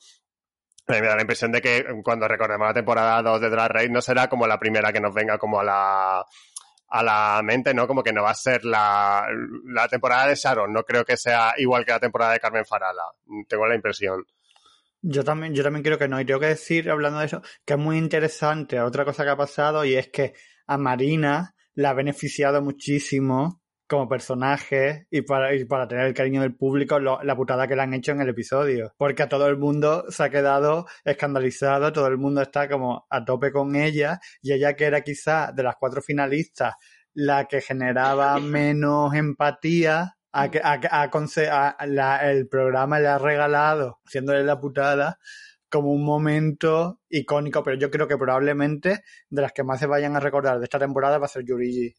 me 0.88 1.00
da 1.00 1.16
la 1.16 1.22
impresión 1.22 1.52
de 1.52 1.60
que 1.60 1.84
cuando 2.02 2.26
recordemos 2.26 2.66
la 2.66 2.74
temporada 2.74 3.22
2 3.22 3.40
de 3.42 3.50
Drag 3.50 3.70
Race 3.70 3.88
no 3.90 4.00
será 4.00 4.28
como 4.28 4.46
la 4.46 4.58
primera 4.58 4.92
que 4.92 5.00
nos 5.00 5.14
venga 5.14 5.38
como 5.38 5.60
a 5.60 5.64
la 5.64 6.24
a 6.90 7.02
la 7.02 7.42
mente, 7.44 7.74
¿no? 7.74 7.86
Como 7.86 8.02
que 8.02 8.14
no 8.14 8.22
va 8.22 8.30
a 8.30 8.34
ser 8.34 8.64
la, 8.64 9.26
la 9.66 9.88
temporada 9.88 10.26
de 10.26 10.34
Sharon, 10.34 10.72
no 10.72 10.84
creo 10.84 11.04
que 11.04 11.18
sea 11.18 11.52
igual 11.58 11.84
que 11.84 11.92
la 11.92 12.00
temporada 12.00 12.32
de 12.32 12.40
Carmen 12.40 12.64
Farala, 12.64 13.04
tengo 13.46 13.66
la 13.66 13.74
impresión. 13.74 14.24
Yo 15.00 15.22
también, 15.22 15.54
yo 15.54 15.62
también 15.62 15.82
creo 15.82 15.98
que 15.98 16.08
no. 16.08 16.20
Y 16.20 16.24
tengo 16.24 16.40
que 16.40 16.46
decir, 16.46 16.90
hablando 16.90 17.20
de 17.20 17.26
eso, 17.26 17.42
que 17.64 17.74
es 17.74 17.78
muy 17.78 17.98
interesante 17.98 18.80
otra 18.80 19.04
cosa 19.04 19.24
que 19.24 19.30
ha 19.30 19.36
pasado 19.36 19.84
y 19.84 19.94
es 19.94 20.08
que 20.08 20.32
a 20.66 20.76
Marina 20.78 21.54
la 21.74 21.90
ha 21.90 21.94
beneficiado 21.94 22.62
muchísimo 22.62 23.62
como 23.88 24.08
personaje 24.08 25.06
y 25.10 25.22
para, 25.22 25.54
y 25.54 25.64
para 25.64 25.88
tener 25.88 26.06
el 26.06 26.14
cariño 26.14 26.42
del 26.42 26.54
público 26.54 26.98
lo- 26.98 27.22
la 27.22 27.34
putada 27.34 27.66
que 27.66 27.74
le 27.74 27.82
han 27.82 27.94
hecho 27.94 28.12
en 28.12 28.20
el 28.20 28.28
episodio. 28.28 28.92
Porque 28.98 29.22
a 29.22 29.28
todo 29.28 29.46
el 29.48 29.56
mundo 29.56 30.04
se 30.10 30.22
ha 30.24 30.30
quedado 30.30 30.86
escandalizado, 31.04 31.92
todo 31.92 32.06
el 32.06 32.18
mundo 32.18 32.42
está 32.42 32.68
como 32.68 33.06
a 33.10 33.24
tope 33.24 33.50
con 33.50 33.74
ella 33.76 34.20
y 34.42 34.52
ella 34.52 34.74
que 34.74 34.84
era 34.84 35.00
quizá 35.00 35.52
de 35.52 35.62
las 35.62 35.76
cuatro 35.76 36.02
finalistas 36.02 36.74
la 37.14 37.46
que 37.46 37.60
generaba 37.60 38.38
menos 38.40 39.14
empatía, 39.14 40.14
a, 40.32 40.50
que- 40.50 40.60
a, 40.62 40.74
a 40.90 41.10
a- 41.78 41.86
la- 41.86 42.30
el 42.30 42.46
programa 42.48 43.00
le 43.00 43.08
ha 43.08 43.18
regalado, 43.18 44.00
haciéndole 44.06 44.44
la 44.44 44.60
putada, 44.60 45.18
como 45.70 45.90
un 45.92 46.04
momento 46.04 47.00
icónico, 47.08 47.62
pero 47.62 47.76
yo 47.78 47.90
creo 47.90 48.06
que 48.08 48.16
probablemente 48.16 49.02
de 49.28 49.42
las 49.42 49.52
que 49.52 49.64
más 49.64 49.80
se 49.80 49.86
vayan 49.86 50.16
a 50.16 50.20
recordar 50.20 50.58
de 50.58 50.64
esta 50.64 50.78
temporada 50.78 51.18
va 51.18 51.26
a 51.26 51.28
ser 51.28 51.44
Yurigi. 51.44 51.94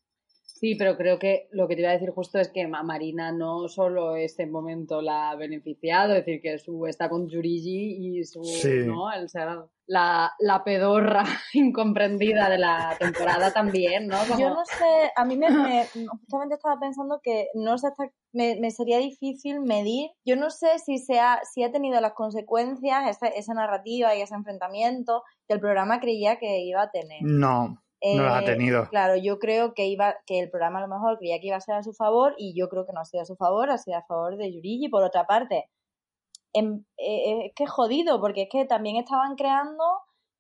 Sí, 0.60 0.76
pero 0.76 0.98
creo 0.98 1.20
que 1.20 1.48
lo 1.52 1.70
que 1.70 1.76
te 1.76 1.82
iba 1.82 1.90
a 1.92 1.94
decir 1.94 2.10
justo 2.10 2.38
es 2.38 2.50
que 2.50 2.68
Marina 2.68 3.32
no 3.32 3.70
solo 3.70 4.18
este 4.18 4.46
momento 4.46 5.02
la 5.02 5.30
ha 5.32 5.36
beneficiado, 5.38 6.14
es 6.14 6.26
decir, 6.26 6.42
que 6.42 6.58
su 6.58 6.86
está 6.86 7.08
con 7.08 7.30
Yurigi 7.30 8.18
y 8.20 8.24
su, 8.26 8.44
Sí. 8.44 8.86
¿no? 8.86 9.10
El 9.12 9.30
ser 9.30 9.48
la, 9.88 10.34
la 10.40 10.64
pedorra 10.66 11.24
incomprendida 11.54 12.50
de 12.50 12.58
la 12.58 12.96
temporada 13.00 13.54
también, 13.54 14.08
¿no? 14.08 14.18
Como- 14.28 14.40
Yo 14.40 14.50
no 14.50 14.66
sé, 14.66 15.12
a 15.16 15.24
mí 15.26 15.38
me, 15.38 15.50
me- 15.50 15.86
justamente 16.22 16.56
estaba 16.56 16.78
pensando 16.80 17.22
que 17.24 17.48
no 17.54 17.78
sé 17.78 17.88
hasta, 17.88 18.04
me, 18.34 18.58
me 18.60 18.70
sería 18.72 18.98
difícil 18.98 19.62
medir. 19.62 20.12
Yo 20.26 20.36
no 20.36 20.50
sé 20.50 20.78
si 20.80 20.98
se 20.98 21.20
ha, 21.20 21.40
si 21.44 21.64
ha 21.64 21.72
tenido 21.72 22.02
las 22.02 22.14
consecuencias, 22.14 23.10
esa, 23.10 23.28
esa 23.28 23.54
narrativa 23.54 24.14
y 24.16 24.22
ese 24.22 24.36
enfrentamiento 24.36 25.24
que 25.48 25.54
el 25.54 25.60
programa 25.62 26.00
creía 26.02 26.38
que 26.38 26.60
iba 26.60 26.82
a 26.84 26.92
tener. 26.92 27.20
No, 27.22 27.82
no 28.02 28.24
las 28.24 28.34
ha 28.36 28.42
Eh, 28.42 28.46
tenido. 28.46 28.88
Claro, 28.90 29.16
yo 29.16 29.40
creo 29.40 29.74
que 29.74 29.88
iba, 29.88 30.16
que 30.26 30.40
el 30.40 30.50
programa 30.50 30.80
a 30.80 30.82
lo 30.84 30.88
mejor 30.88 31.18
creía 31.18 31.40
que 31.40 31.48
iba 31.48 31.58
a 31.58 31.62
ser 31.62 31.76
a 31.76 31.84
su 31.84 31.94
favor 31.94 32.34
y 32.38 32.54
yo 32.60 32.70
creo 32.70 32.86
que 32.86 32.94
no 32.94 33.02
ha 33.02 33.06
sido 33.06 33.24
a 33.24 33.26
su 33.26 33.36
favor, 33.36 33.70
ha 33.70 33.78
sido 33.78 33.98
a 33.98 34.04
favor 34.06 34.38
de 34.38 34.54
Yurigi. 34.54 34.88
Por 34.90 35.04
otra 35.04 35.26
parte, 35.28 35.70
em- 36.54 36.86
eh, 36.98 37.48
es 37.48 37.54
que 37.56 37.64
es 37.66 37.70
jodido, 37.70 38.20
porque 38.22 38.44
es 38.44 38.50
que 38.50 38.66
también 38.66 38.96
estaban 38.98 39.36
creando 39.36 39.84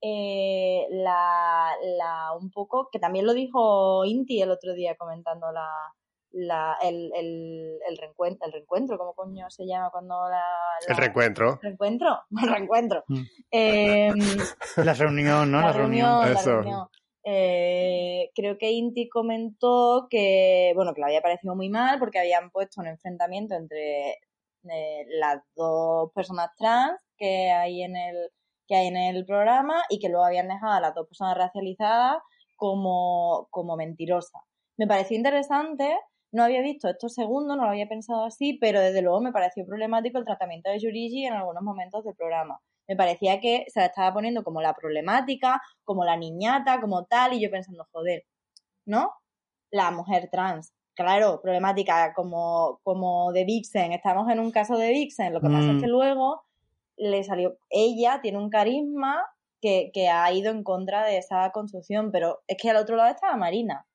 eh, 0.01 0.87
la, 0.91 1.71
la 1.97 2.31
un 2.39 2.49
poco, 2.51 2.87
que 2.91 2.99
también 2.99 3.25
lo 3.25 3.33
dijo 3.33 4.05
Inti 4.05 4.41
el 4.41 4.51
otro 4.51 4.73
día 4.73 4.95
comentando 4.95 5.51
la, 5.51 5.67
la 6.31 6.77
el, 6.81 7.11
el, 7.13 7.77
el, 7.85 7.97
reencuentro, 7.97 8.45
el 8.47 8.53
reencuentro, 8.53 8.97
¿cómo 8.97 9.13
coño 9.13 9.49
se 9.49 9.65
llama 9.67 9.89
cuando 9.91 10.29
la... 10.29 10.41
El 10.87 10.95
reencuentro. 10.95 11.59
¿Reencuentro? 11.61 12.19
reencuentro. 12.31 13.03
Mm. 13.07 13.21
Em, 13.51 14.15
La 14.77 14.93
reunión, 14.93 15.51
¿no? 15.51 15.59
la, 15.59 15.67
La, 15.67 15.73
reunión. 15.73 16.07
reunión, 16.07 16.33
la 16.33 16.39
Eso. 16.39 16.51
reunión. 16.51 16.87
Eh, 17.31 18.31
creo 18.33 18.57
que 18.57 18.71
Inti 18.71 19.07
comentó 19.07 20.07
que, 20.09 20.71
bueno, 20.73 20.95
que 20.95 21.01
le 21.01 21.07
había 21.07 21.21
parecido 21.21 21.55
muy 21.55 21.69
mal 21.69 21.99
porque 21.99 22.17
habían 22.17 22.49
puesto 22.49 22.81
un 22.81 22.87
enfrentamiento 22.87 23.53
entre 23.53 24.13
eh, 24.63 25.05
las 25.09 25.39
dos 25.55 26.11
personas 26.15 26.49
trans 26.57 26.99
que 27.17 27.51
hay 27.51 27.83
en 27.83 27.95
el 27.95 28.15
que 28.67 28.75
hay 28.75 28.87
en 28.87 28.97
el 28.97 29.25
programa 29.25 29.83
y 29.89 29.99
que 29.99 30.09
luego 30.09 30.25
habían 30.25 30.47
dejado 30.47 30.73
a 30.73 30.81
las 30.81 30.95
dos 30.95 31.07
personas 31.07 31.37
racializadas 31.37 32.17
como, 32.55 33.47
como 33.51 33.75
mentirosas. 33.77 34.41
Me 34.77 34.87
pareció 34.87 35.15
interesante, 35.17 35.95
no 36.31 36.43
había 36.43 36.61
visto 36.61 36.89
estos 36.89 37.13
segundos, 37.13 37.57
no 37.57 37.63
lo 37.63 37.69
había 37.69 37.87
pensado 37.87 38.25
así, 38.25 38.57
pero 38.59 38.79
desde 38.81 39.03
luego 39.03 39.21
me 39.21 39.31
pareció 39.31 39.65
problemático 39.65 40.17
el 40.17 40.25
tratamiento 40.25 40.71
de 40.71 40.79
Yurigi 40.79 41.25
en 41.25 41.33
algunos 41.33 41.63
momentos 41.63 42.03
del 42.03 42.15
programa. 42.15 42.59
Me 42.89 42.95
parecía 42.97 43.39
que 43.39 43.65
se 43.67 43.79
la 43.79 43.85
estaba 43.85 44.11
poniendo 44.13 44.43
como 44.43 44.61
la 44.61 44.73
problemática, 44.73 45.61
como 45.85 46.03
la 46.03 46.17
niñata, 46.17 46.81
como 46.81 47.05
tal, 47.05 47.33
y 47.33 47.39
yo 47.41 47.49
pensando, 47.49 47.87
joder, 47.91 48.25
¿no? 48.85 49.13
La 49.71 49.91
mujer 49.91 50.27
trans. 50.31 50.73
Claro, 50.95 51.39
problemática 51.41 52.13
como, 52.13 52.79
como 52.83 53.31
de 53.31 53.45
Vixen. 53.45 53.93
Estamos 53.93 54.29
en 54.29 54.39
un 54.39 54.51
caso 54.51 54.75
de 54.77 54.89
Vixen. 54.89 55.31
Lo 55.33 55.39
que 55.39 55.47
pasa 55.47 55.71
Mm. 55.71 55.75
es 55.77 55.81
que 55.83 55.87
luego 55.87 56.41
le 56.97 57.23
salió. 57.23 57.57
Ella 57.69 58.19
tiene 58.21 58.39
un 58.39 58.49
carisma 58.49 59.23
que, 59.61 59.91
que 59.93 60.09
ha 60.09 60.29
ido 60.33 60.51
en 60.51 60.63
contra 60.63 61.05
de 61.05 61.17
esa 61.17 61.51
construcción, 61.51 62.11
pero 62.11 62.41
es 62.47 62.57
que 62.57 62.69
al 62.71 62.77
otro 62.77 62.95
lado 62.97 63.09
estaba 63.09 63.37
Marina, 63.37 63.85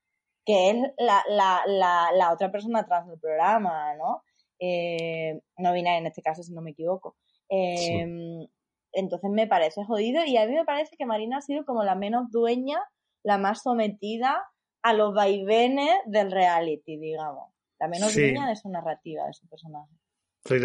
que 0.46 0.70
es 0.70 0.76
la, 0.98 1.22
la, 1.28 1.62
la, 1.66 2.10
la 2.14 2.32
otra 2.32 2.50
persona 2.52 2.86
trans 2.86 3.08
del 3.08 3.18
programa, 3.18 3.94
¿no? 3.96 4.22
Eh, 4.60 5.40
no 5.58 5.72
binaria 5.72 5.98
en 5.98 6.06
este 6.06 6.22
caso, 6.22 6.42
si 6.42 6.52
no 6.54 6.62
me 6.62 6.70
equivoco. 6.70 7.16
Eh, 7.50 8.46
Entonces 8.94 9.30
me 9.30 9.46
parece 9.46 9.84
jodido 9.84 10.24
y 10.24 10.36
a 10.36 10.46
mí 10.46 10.54
me 10.54 10.64
parece 10.64 10.96
que 10.96 11.06
Marina 11.06 11.38
ha 11.38 11.42
sido 11.42 11.64
como 11.64 11.82
la 11.84 11.94
menos 11.94 12.30
dueña, 12.30 12.80
la 13.24 13.38
más 13.38 13.62
sometida 13.62 14.42
a 14.82 14.92
los 14.92 15.14
vaivenes 15.14 15.94
del 16.06 16.30
reality, 16.30 16.98
digamos. 16.98 17.50
La 17.80 17.88
menos 17.88 18.12
Sí. 18.12 18.20
dueña 18.20 18.48
de 18.48 18.56
su 18.56 18.68
narrativa, 18.68 19.26
de 19.26 19.32
su 19.34 19.46
personaje. 19.48 19.90
Estoy 20.44 20.58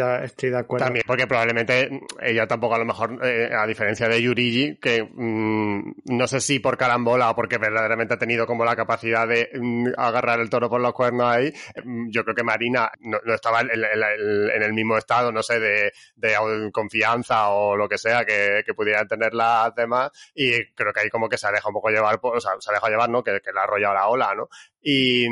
de, 0.51 0.57
acuerdo. 0.57 0.83
También 0.85 1.05
porque 1.07 1.25
probablemente 1.25 2.01
ella 2.21 2.45
tampoco 2.45 2.75
a 2.75 2.79
lo 2.79 2.83
mejor, 2.83 3.17
eh, 3.25 3.49
a 3.55 3.65
diferencia 3.65 4.09
de 4.09 4.21
Yurigi, 4.21 4.75
que 4.75 5.01
mm, 5.03 5.93
no 6.07 6.27
sé 6.27 6.41
si 6.41 6.59
por 6.59 6.75
carambola 6.77 7.29
o 7.29 7.35
porque 7.35 7.57
verdaderamente 7.57 8.15
ha 8.15 8.17
tenido 8.17 8.45
como 8.45 8.65
la 8.65 8.75
capacidad 8.75 9.25
de 9.25 9.49
mm, 9.53 9.91
agarrar 9.95 10.41
el 10.41 10.49
toro 10.49 10.69
por 10.69 10.81
los 10.81 10.91
cuernos 10.91 11.33
ahí, 11.33 11.53
mm, 11.85 12.09
yo 12.09 12.25
creo 12.25 12.35
que 12.35 12.43
Marina 12.43 12.91
no, 12.99 13.19
no 13.23 13.33
estaba 13.33 13.61
en, 13.61 13.69
en- 13.69 14.49
en 14.53 14.63
el 14.63 14.73
mismo 14.73 14.97
estado, 14.97 15.31
no 15.31 15.41
sé, 15.41 15.61
de, 15.61 15.93
de 16.17 16.69
confianza 16.73 17.47
o 17.47 17.77
lo 17.77 17.87
que 17.87 17.97
sea 17.97 18.25
que, 18.25 18.63
que 18.65 18.73
pudieran 18.73 19.07
tener 19.07 19.33
las 19.33 19.73
demás 19.75 20.11
y 20.35 20.73
creo 20.73 20.91
que 20.91 20.99
ahí 20.99 21.09
como 21.09 21.29
que 21.29 21.37
se 21.37 21.47
ha 21.47 21.51
dejado 21.51 21.69
un 21.69 21.75
poco 21.75 21.89
llevar, 21.89 22.19
o 22.21 22.41
sea, 22.41 22.51
se 22.59 22.69
ha 22.69 22.73
dejado 22.73 22.91
llevar, 22.91 23.09
¿no? 23.09 23.23
Que, 23.23 23.39
que 23.39 23.53
le 23.53 23.59
ha 23.61 23.63
arrollado 23.63 23.93
la 23.93 24.07
ola, 24.09 24.35
¿no? 24.35 24.49
Y, 24.81 25.27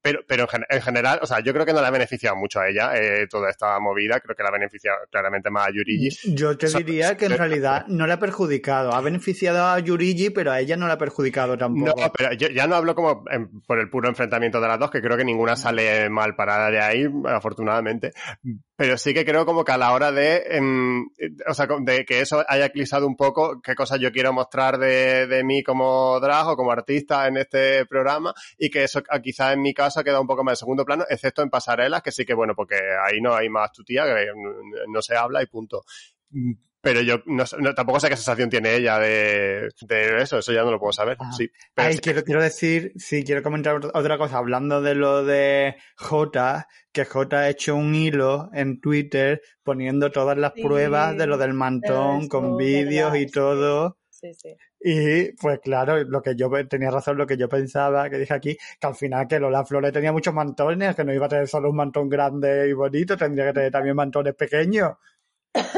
pero, 0.00 0.20
pero 0.26 0.42
en, 0.44 0.48
gen- 0.48 0.64
en 0.68 0.80
general, 0.82 1.18
o 1.22 1.26
sea, 1.26 1.40
yo 1.40 1.52
creo 1.52 1.66
que 1.66 1.72
no 1.72 1.80
le 1.80 1.86
ha 1.88 1.90
beneficiado 1.90 2.36
mucho 2.36 2.60
a 2.60 2.68
ella 2.68 2.92
eh, 2.94 3.26
toda 3.28 3.50
esta 3.50 3.78
movida, 3.80 4.20
creo 4.20 4.36
que 4.36 4.42
le 4.42 4.48
ha 4.48 4.52
beneficiado 4.52 4.98
claramente 5.10 5.50
más 5.50 5.68
a 5.68 5.70
Yurigi. 5.72 6.08
Yo 6.34 6.56
te 6.56 6.68
diría 6.68 7.16
que 7.16 7.26
en 7.26 7.36
realidad 7.36 7.86
no 7.88 8.06
le 8.06 8.12
ha 8.12 8.18
perjudicado. 8.18 8.92
Ha 8.92 9.00
beneficiado 9.00 9.66
a 9.66 9.78
Yurigi, 9.80 10.30
pero 10.30 10.52
a 10.52 10.60
ella 10.60 10.76
no 10.76 10.86
le 10.86 10.92
ha 10.92 10.98
perjudicado 10.98 11.52
No, 11.54 11.58
tampoco. 11.58 12.12
pero 12.16 12.32
yo 12.34 12.48
ya 12.48 12.66
no 12.66 12.76
hablo 12.76 12.94
como 12.94 13.24
en- 13.30 13.60
por 13.62 13.78
el 13.80 13.90
puro 13.90 14.08
enfrentamiento 14.08 14.60
de 14.60 14.68
las 14.68 14.78
dos, 14.78 14.90
que 14.90 15.00
creo 15.02 15.16
que 15.16 15.24
ninguna 15.24 15.56
sale 15.56 16.08
mal 16.08 16.36
parada 16.36 16.70
de 16.70 16.80
ahí, 16.80 17.06
afortunadamente. 17.26 18.12
Pero 18.78 18.96
sí 18.96 19.12
que 19.12 19.24
creo 19.24 19.44
como 19.44 19.64
que 19.64 19.72
a 19.72 19.76
la 19.76 19.92
hora 19.92 20.12
de, 20.12 20.36
em, 20.50 21.04
o 21.48 21.52
sea, 21.52 21.66
de 21.80 22.04
que 22.04 22.20
eso 22.20 22.44
haya 22.46 22.66
eclipsado 22.66 23.08
un 23.08 23.16
poco 23.16 23.60
qué 23.60 23.74
cosas 23.74 23.98
yo 23.98 24.12
quiero 24.12 24.32
mostrar 24.32 24.78
de, 24.78 25.26
de 25.26 25.42
mí 25.42 25.64
como 25.64 26.20
drag 26.20 26.46
o 26.46 26.56
como 26.56 26.70
artista 26.70 27.26
en 27.26 27.38
este 27.38 27.86
programa 27.86 28.32
y 28.56 28.70
que 28.70 28.84
eso 28.84 29.02
quizás 29.20 29.54
en 29.54 29.62
mi 29.62 29.74
caso 29.74 29.98
ha 29.98 30.04
quedado 30.04 30.20
un 30.20 30.28
poco 30.28 30.44
más 30.44 30.52
en 30.52 30.56
segundo 30.58 30.84
plano, 30.84 31.04
excepto 31.10 31.42
en 31.42 31.50
pasarelas, 31.50 32.02
que 32.02 32.12
sí 32.12 32.24
que 32.24 32.34
bueno, 32.34 32.54
porque 32.54 32.76
ahí 33.04 33.20
no 33.20 33.34
hay 33.34 33.48
más 33.48 33.72
tutía, 33.72 34.04
que 34.04 34.28
no 34.86 35.02
se 35.02 35.16
habla 35.16 35.42
y 35.42 35.46
punto. 35.46 35.82
Pero 36.80 37.00
yo 37.02 37.16
no, 37.26 37.44
tampoco 37.74 37.98
sé 38.00 38.08
qué 38.08 38.16
sensación 38.16 38.48
tiene 38.50 38.76
ella 38.76 38.98
de, 38.98 39.68
de 39.88 40.22
eso, 40.22 40.38
eso 40.38 40.52
ya 40.52 40.62
no 40.62 40.70
lo 40.70 40.78
puedo 40.78 40.92
saber. 40.92 41.16
Ajá. 41.18 41.32
Sí, 41.32 41.50
pero 41.74 41.88
Ay, 41.88 41.94
sí. 41.94 42.00
quiero, 42.00 42.22
quiero 42.22 42.42
decir, 42.42 42.92
sí, 42.96 43.24
quiero 43.24 43.42
comentar 43.42 43.74
ot- 43.76 43.90
otra 43.94 44.16
cosa. 44.16 44.38
Hablando 44.38 44.80
de 44.80 44.94
lo 44.94 45.24
de 45.24 45.76
J, 45.96 46.68
que 46.92 47.04
J 47.04 47.36
ha 47.38 47.48
hecho 47.48 47.74
un 47.74 47.94
hilo 47.94 48.48
en 48.54 48.80
Twitter 48.80 49.42
poniendo 49.64 50.10
todas 50.12 50.38
las 50.38 50.52
Sí, 50.52 50.62
pruebas 50.62 51.16
de 51.16 51.26
lo 51.26 51.36
del 51.36 51.52
mantón, 51.54 52.28
con 52.28 52.56
vídeos 52.56 53.10
verdad, 53.10 53.20
y 53.20 53.26
todo. 53.26 53.98
Sí, 54.10 54.34
sí. 54.34 54.54
Y 54.80 55.32
pues 55.32 55.58
claro, 55.60 56.02
lo 56.04 56.22
que 56.22 56.36
yo 56.36 56.48
tenía 56.68 56.90
razón, 56.90 57.16
lo 57.18 57.26
que 57.26 57.36
yo 57.36 57.48
pensaba, 57.48 58.08
que 58.08 58.18
dije 58.18 58.34
aquí, 58.34 58.56
que 58.80 58.86
al 58.86 58.94
final 58.94 59.26
que 59.26 59.40
Lola 59.40 59.64
Flores 59.64 59.92
tenía 59.92 60.12
muchos 60.12 60.32
mantones, 60.34 60.94
que 60.94 61.04
no 61.04 61.12
iba 61.12 61.26
a 61.26 61.28
tener 61.28 61.48
solo 61.48 61.70
un 61.70 61.76
mantón 61.76 62.08
grande 62.08 62.68
y 62.68 62.72
bonito, 62.72 63.16
tendría 63.16 63.46
que 63.46 63.52
tener 63.54 63.72
también 63.72 63.96
mantones 63.96 64.34
pequeños. 64.34 64.92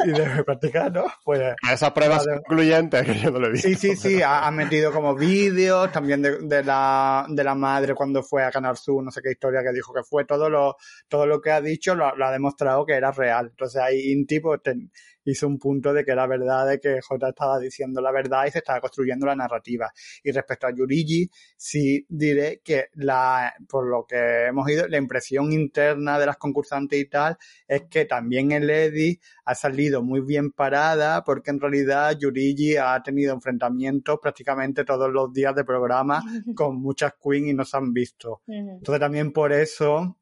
Y 0.05 0.11
de 0.11 0.43
practicar, 0.43 0.91
¿no? 0.91 1.05
Pues 1.23 1.41
Esas 1.71 1.91
pruebas 1.91 2.25
concluyentes 2.27 3.03
que 3.05 3.15
yo 3.19 3.31
no 3.31 3.39
lo 3.39 3.47
he 3.47 3.51
visto. 3.51 3.67
Sí, 3.67 3.75
sí, 3.75 3.95
sí, 3.95 4.21
ha, 4.21 4.45
ha 4.45 4.51
metido 4.51 4.91
como 4.91 5.15
vídeos 5.15 5.91
también 5.91 6.21
de, 6.21 6.37
de 6.39 6.63
la, 6.63 7.25
de 7.29 7.43
la 7.43 7.55
madre 7.55 7.95
cuando 7.95 8.21
fue 8.21 8.43
a 8.43 8.51
Canal 8.51 8.77
Sur, 8.77 9.03
no 9.03 9.11
sé 9.11 9.21
qué 9.21 9.31
historia 9.31 9.61
que 9.63 9.71
dijo 9.73 9.93
que 9.93 10.03
fue, 10.03 10.25
todo 10.25 10.49
lo, 10.49 10.75
todo 11.07 11.25
lo 11.25 11.41
que 11.41 11.51
ha 11.51 11.61
dicho 11.61 11.95
lo, 11.95 12.15
lo 12.15 12.25
ha 12.25 12.31
demostrado 12.31 12.85
que 12.85 12.93
era 12.93 13.11
real. 13.11 13.47
Entonces 13.51 13.81
ahí 13.81 14.11
Inti 14.11 14.39
pues, 14.39 14.61
ten- 14.61 14.91
hizo 15.23 15.47
un 15.47 15.59
punto 15.59 15.93
de 15.93 16.03
que 16.03 16.11
era 16.11 16.25
verdad, 16.25 16.67
de 16.67 16.79
que 16.79 16.99
J 16.99 17.29
estaba 17.29 17.59
diciendo 17.59 18.01
la 18.01 18.11
verdad 18.11 18.45
y 18.47 18.51
se 18.51 18.57
estaba 18.57 18.81
construyendo 18.81 19.25
la 19.27 19.35
narrativa. 19.35 19.91
Y 20.23 20.31
respecto 20.31 20.65
a 20.67 20.71
Yurigi, 20.71 21.29
sí 21.55 22.05
diré 22.09 22.59
que 22.63 22.87
la, 22.93 23.53
por 23.69 23.87
lo 23.87 24.05
que 24.07 24.45
hemos 24.47 24.67
ido, 24.69 24.87
la 24.87 24.97
impresión 24.97 25.51
interna 25.51 26.17
de 26.17 26.25
las 26.25 26.37
concursantes 26.37 26.99
y 26.99 27.05
tal 27.07 27.37
es 27.67 27.83
que 27.83 28.05
también 28.05 28.51
el 28.51 28.67
Eddy 28.69 29.19
ha 29.45 29.53
salido 29.61 30.01
muy 30.03 30.21
bien 30.21 30.51
parada 30.51 31.23
porque 31.23 31.51
en 31.51 31.59
realidad 31.59 32.17
Yurigi 32.19 32.75
ha 32.77 33.01
tenido 33.03 33.33
enfrentamientos 33.33 34.19
prácticamente 34.21 34.83
todos 34.83 35.11
los 35.11 35.31
días 35.31 35.55
de 35.55 35.63
programa 35.63 36.21
con 36.55 36.81
muchas 36.81 37.13
queens 37.21 37.49
y 37.49 37.53
no 37.53 37.63
se 37.63 37.77
han 37.77 37.93
visto. 37.93 38.41
Entonces 38.47 38.99
también 38.99 39.31
por 39.31 39.53
eso 39.53 40.17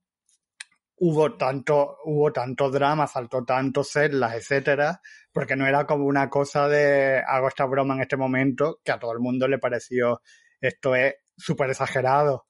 hubo 0.97 1.37
tanto, 1.37 1.97
hubo 2.03 2.31
tanto 2.31 2.69
drama, 2.69 3.07
saltó 3.07 3.45
tanto 3.45 3.83
Serlas, 3.83 4.35
etcétera, 4.35 4.99
porque 5.31 5.55
no 5.55 5.65
era 5.65 5.85
como 5.85 6.05
una 6.05 6.29
cosa 6.29 6.67
de 6.67 7.21
hago 7.25 7.47
esta 7.47 7.65
broma 7.65 7.95
en 7.95 8.01
este 8.01 8.17
momento, 8.17 8.79
que 8.83 8.91
a 8.91 8.99
todo 8.99 9.13
el 9.13 9.19
mundo 9.19 9.47
le 9.47 9.59
pareció 9.59 10.21
esto 10.59 10.95
es 10.95 11.15
súper 11.37 11.69
exagerado. 11.69 12.48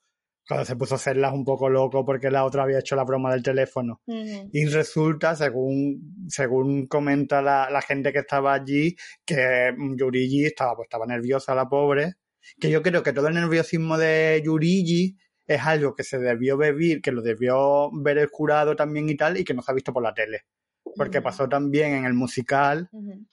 Cuando 0.50 0.66
se 0.66 0.76
puso 0.76 0.98
Serlas 0.98 1.32
un 1.32 1.46
poco 1.46 1.70
loco 1.70 2.04
porque 2.04 2.32
la 2.32 2.44
otra 2.44 2.64
había 2.64 2.80
hecho 2.80 2.96
la 2.96 3.04
broma 3.04 3.32
del 3.32 3.44
teléfono. 3.44 4.02
Y 4.08 4.66
resulta, 4.66 5.36
según, 5.36 6.26
según 6.28 6.88
comenta 6.88 7.40
la, 7.40 7.70
la 7.70 7.84
gente 7.84 8.12
que 8.12 8.18
estaba 8.18 8.56
allí, 8.56 8.96
que 9.24 9.72
mm, 9.78 9.96
Yurigi 9.96 10.46
estaba, 10.46 10.76
pues, 10.76 10.88
estaba 10.88 11.06
nerviosa, 11.06 11.54
la 11.54 11.70
pobre. 11.70 12.16
Que 12.60 12.72
yo 12.72 12.82
creo 12.82 13.04
que 13.04 13.14
todo 13.14 13.28
el 13.28 13.36
nerviosismo 13.36 14.00
de 14.00 14.42
Yurigi 14.44 15.18
es 15.46 15.62
algo 15.62 15.94
que 15.94 16.04
se 16.04 16.18
debió 16.18 16.58
vivir, 16.58 17.04
que 17.04 17.12
lo 17.12 17.22
debió 17.22 17.92
ver 17.92 18.18
el 18.18 18.28
jurado 18.28 18.76
también 18.76 19.08
y 19.08 19.16
tal, 19.16 19.38
y 19.38 19.44
que 19.44 19.54
no 19.54 19.62
se 19.62 19.70
ha 19.72 19.76
visto 19.76 19.94
por 19.94 20.02
la 20.02 20.16
tele. 20.16 20.46
Porque 20.96 21.22
pasó 21.22 21.48
también 21.48 21.94
en 21.94 22.06
el 22.06 22.16
musical, 22.16 22.90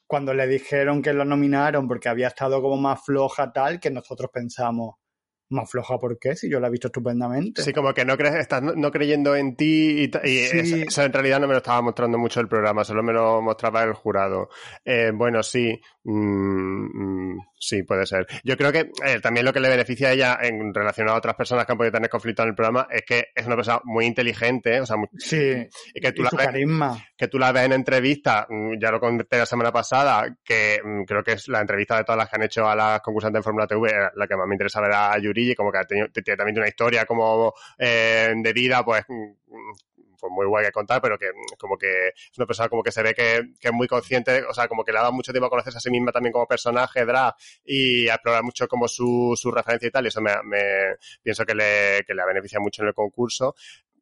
cuando 0.07 0.35
le 0.35 0.47
dijeron 0.47 1.01
que 1.01 1.15
lo 1.15 1.25
nominaron 1.25 1.89
porque 1.89 2.11
había 2.11 2.29
estado 2.29 2.61
como 2.61 2.77
más 2.77 3.03
floja 3.07 3.55
tal, 3.55 3.81
que 3.81 3.91
nosotros 3.91 4.31
pensamos, 4.31 4.97
más 5.49 5.71
floja, 5.71 5.99
¿por 5.99 6.19
qué? 6.19 6.35
Si 6.35 6.51
yo 6.51 6.59
la 6.61 6.69
he 6.69 6.71
visto 6.71 6.89
estupendamente. 6.89 7.63
Sí, 7.63 7.73
como 7.73 7.95
que 7.95 8.05
no 8.05 8.17
crees, 8.17 8.35
estás 8.37 8.63
no, 8.63 8.91
creyendo 8.91 9.37
en 9.37 9.57
ti 9.57 10.05
y, 10.05 10.11
Sí. 10.25 10.83
eso 10.87 11.03
en 11.03 11.13
realidad 11.13 11.41
no 11.41 11.47
me 11.47 11.55
lo 11.55 11.59
estaba 11.59 11.83
mostrando 11.83 12.19
mucho 12.19 12.41
el 12.41 12.49
programa, 12.49 12.85
solo 12.85 13.03
me 13.03 13.13
lo 13.13 13.41
mostraba 13.43 13.83
el 13.85 13.93
jurado. 13.93 14.49
Eh, 14.85 15.13
bueno, 15.15 15.43
sí, 15.43 15.81
mm, 16.05 17.33
mm, 17.35 17.39
sí, 17.59 17.83
puede 17.83 18.07
ser. 18.07 18.27
Yo 18.45 18.57
creo 18.57 18.73
que 18.73 18.91
eh, 19.05 19.21
también 19.21 19.45
lo 19.45 19.53
que 19.53 19.61
le 19.61 19.69
beneficia 19.69 20.09
a 20.09 20.13
ella 20.13 20.39
en 20.43 20.73
relación 20.75 21.09
a 21.09 21.15
otras 21.15 21.35
personas 21.35 21.65
que 21.67 21.73
han 21.73 21.79
podido 21.79 21.93
tener 21.93 22.09
conflicto 22.11 22.43
en 22.43 22.49
el 22.51 22.55
programa 22.55 22.87
es 22.91 23.03
que 23.03 23.27
es 23.35 23.47
una 23.47 23.57
persona 23.57 23.81
muy 23.85 24.05
inteligente, 24.07 24.81
o 24.81 24.87
sea, 24.87 24.97
muy- 24.97 25.09
Sí, 25.19 25.67
y 25.95 26.01
que 26.01 26.13
tú 26.13 26.21
y 26.23 26.25
la 26.25 26.31
su 26.31 26.37
ves 26.37 26.47
carisma. 26.47 27.05
que 27.17 27.29
tú 27.29 27.39
la 27.39 27.53
ves 27.53 27.65
en 27.65 27.73
entrevistas, 27.73 28.47
mm, 28.49 28.75
ya 28.81 28.91
lo 28.91 29.01
conté 29.01 29.39
la 29.39 29.47
semana 29.47 29.73
pasada, 29.73 30.37
que 30.45 30.81
mm, 30.85 31.05
creo 31.05 31.23
que 31.25 31.33
es 31.33 31.49
la 31.49 31.61
entrevista 31.61 31.97
de 31.97 32.05
todas 32.05 32.19
las 32.19 32.29
que 32.29 32.37
han 32.37 32.43
hecho 32.43 32.69
a 32.69 32.77
las 32.77 33.01
concursantes 33.01 33.39
en 33.41 33.45
Fórmula 33.45 33.67
TV, 33.67 33.89
eh, 33.91 34.11
la 34.15 34.27
que 34.27 34.37
más 34.37 34.47
me 34.47 34.55
interesa 34.55 34.81
ver 34.81 34.93
a 34.93 35.19
Yurigi, 35.19 35.55
como 35.55 35.73
que 35.73 35.79
tiene 35.87 36.37
también 36.37 36.59
una 36.59 36.69
historia 36.69 37.05
como 37.07 37.53
eh, 37.79 38.33
de 38.37 38.53
vida, 38.53 38.85
pues, 38.85 39.05
mm, 39.09 39.33
pues 40.27 40.35
muy 40.35 40.47
guay 40.47 40.67
que 40.67 40.73
contar, 40.73 41.01
pero 41.01 41.19
que 41.19 41.27
mm, 41.27 41.57
como 41.59 41.77
que 41.77 42.09
es 42.09 42.39
una 42.39 42.47
persona 42.47 42.69
como 42.69 42.83
que 42.83 42.93
se 42.93 43.03
ve 43.03 43.15
que, 43.15 43.53
que 43.61 43.69
es 43.69 43.75
muy 43.75 43.87
consciente, 43.87 44.45
o 44.45 44.55
sea, 44.55 44.69
como 44.69 44.85
que 44.85 44.93
le 44.93 44.99
ha 44.99 45.03
dado 45.03 45.13
mucho 45.13 45.33
tiempo 45.33 45.47
a 45.47 45.51
conocerse 45.51 45.79
a 45.79 45.81
sí 45.81 45.91
misma 45.91 46.13
también 46.13 46.33
como 46.33 46.47
personaje, 46.47 47.05
drag, 47.05 47.35
y 47.65 48.09
a 48.09 48.15
explorar 48.15 48.43
mucho 48.43 48.69
como 48.69 48.89
su, 48.89 49.35
su 49.37 49.51
referencia 49.51 49.89
y 49.89 49.91
tal, 49.91 50.05
y 50.05 50.09
eso 50.09 50.21
me, 50.21 50.33
me 50.45 50.97
pienso 51.23 51.45
que 51.45 51.55
le, 51.55 52.05
que 52.07 52.15
le 52.15 52.23
ha 52.23 52.27
beneficiado 52.27 52.63
mucho 52.63 52.83
en 52.83 52.89
el 52.89 52.95
concurso. 52.95 53.55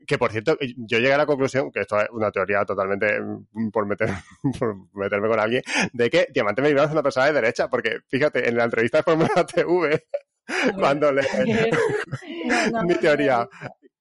Que 0.06 0.18
por 0.18 0.30
cierto, 0.32 0.58
yo 0.60 0.98
llegué 0.98 1.14
a 1.14 1.18
la 1.18 1.24
conclusión, 1.24 1.70
que 1.72 1.80
esto 1.80 1.98
es 1.98 2.08
una 2.10 2.30
teoría 2.30 2.64
totalmente 2.64 3.18
mm, 3.20 3.70
por, 3.70 3.86
meter, 3.86 4.10
por 4.58 4.76
meterme 4.94 5.28
con 5.28 5.40
alguien, 5.40 5.62
de 5.92 6.10
que 6.10 6.28
Diamante 6.32 6.60
Meridiano 6.62 6.88
es 6.88 6.92
una 6.92 7.02
persona 7.02 7.26
de 7.26 7.32
derecha, 7.32 7.68
porque 7.68 8.00
fíjate, 8.08 8.48
en 8.48 8.56
la 8.56 8.64
entrevista 8.64 8.98
de 8.98 9.04
Fórmula 9.04 9.46
TV, 9.54 10.06
cuando 10.78 11.12
le... 11.12 11.22
No, 12.44 12.70
no, 12.70 12.82
mi 12.82 12.92
no, 12.92 13.00
teoría, 13.00 13.48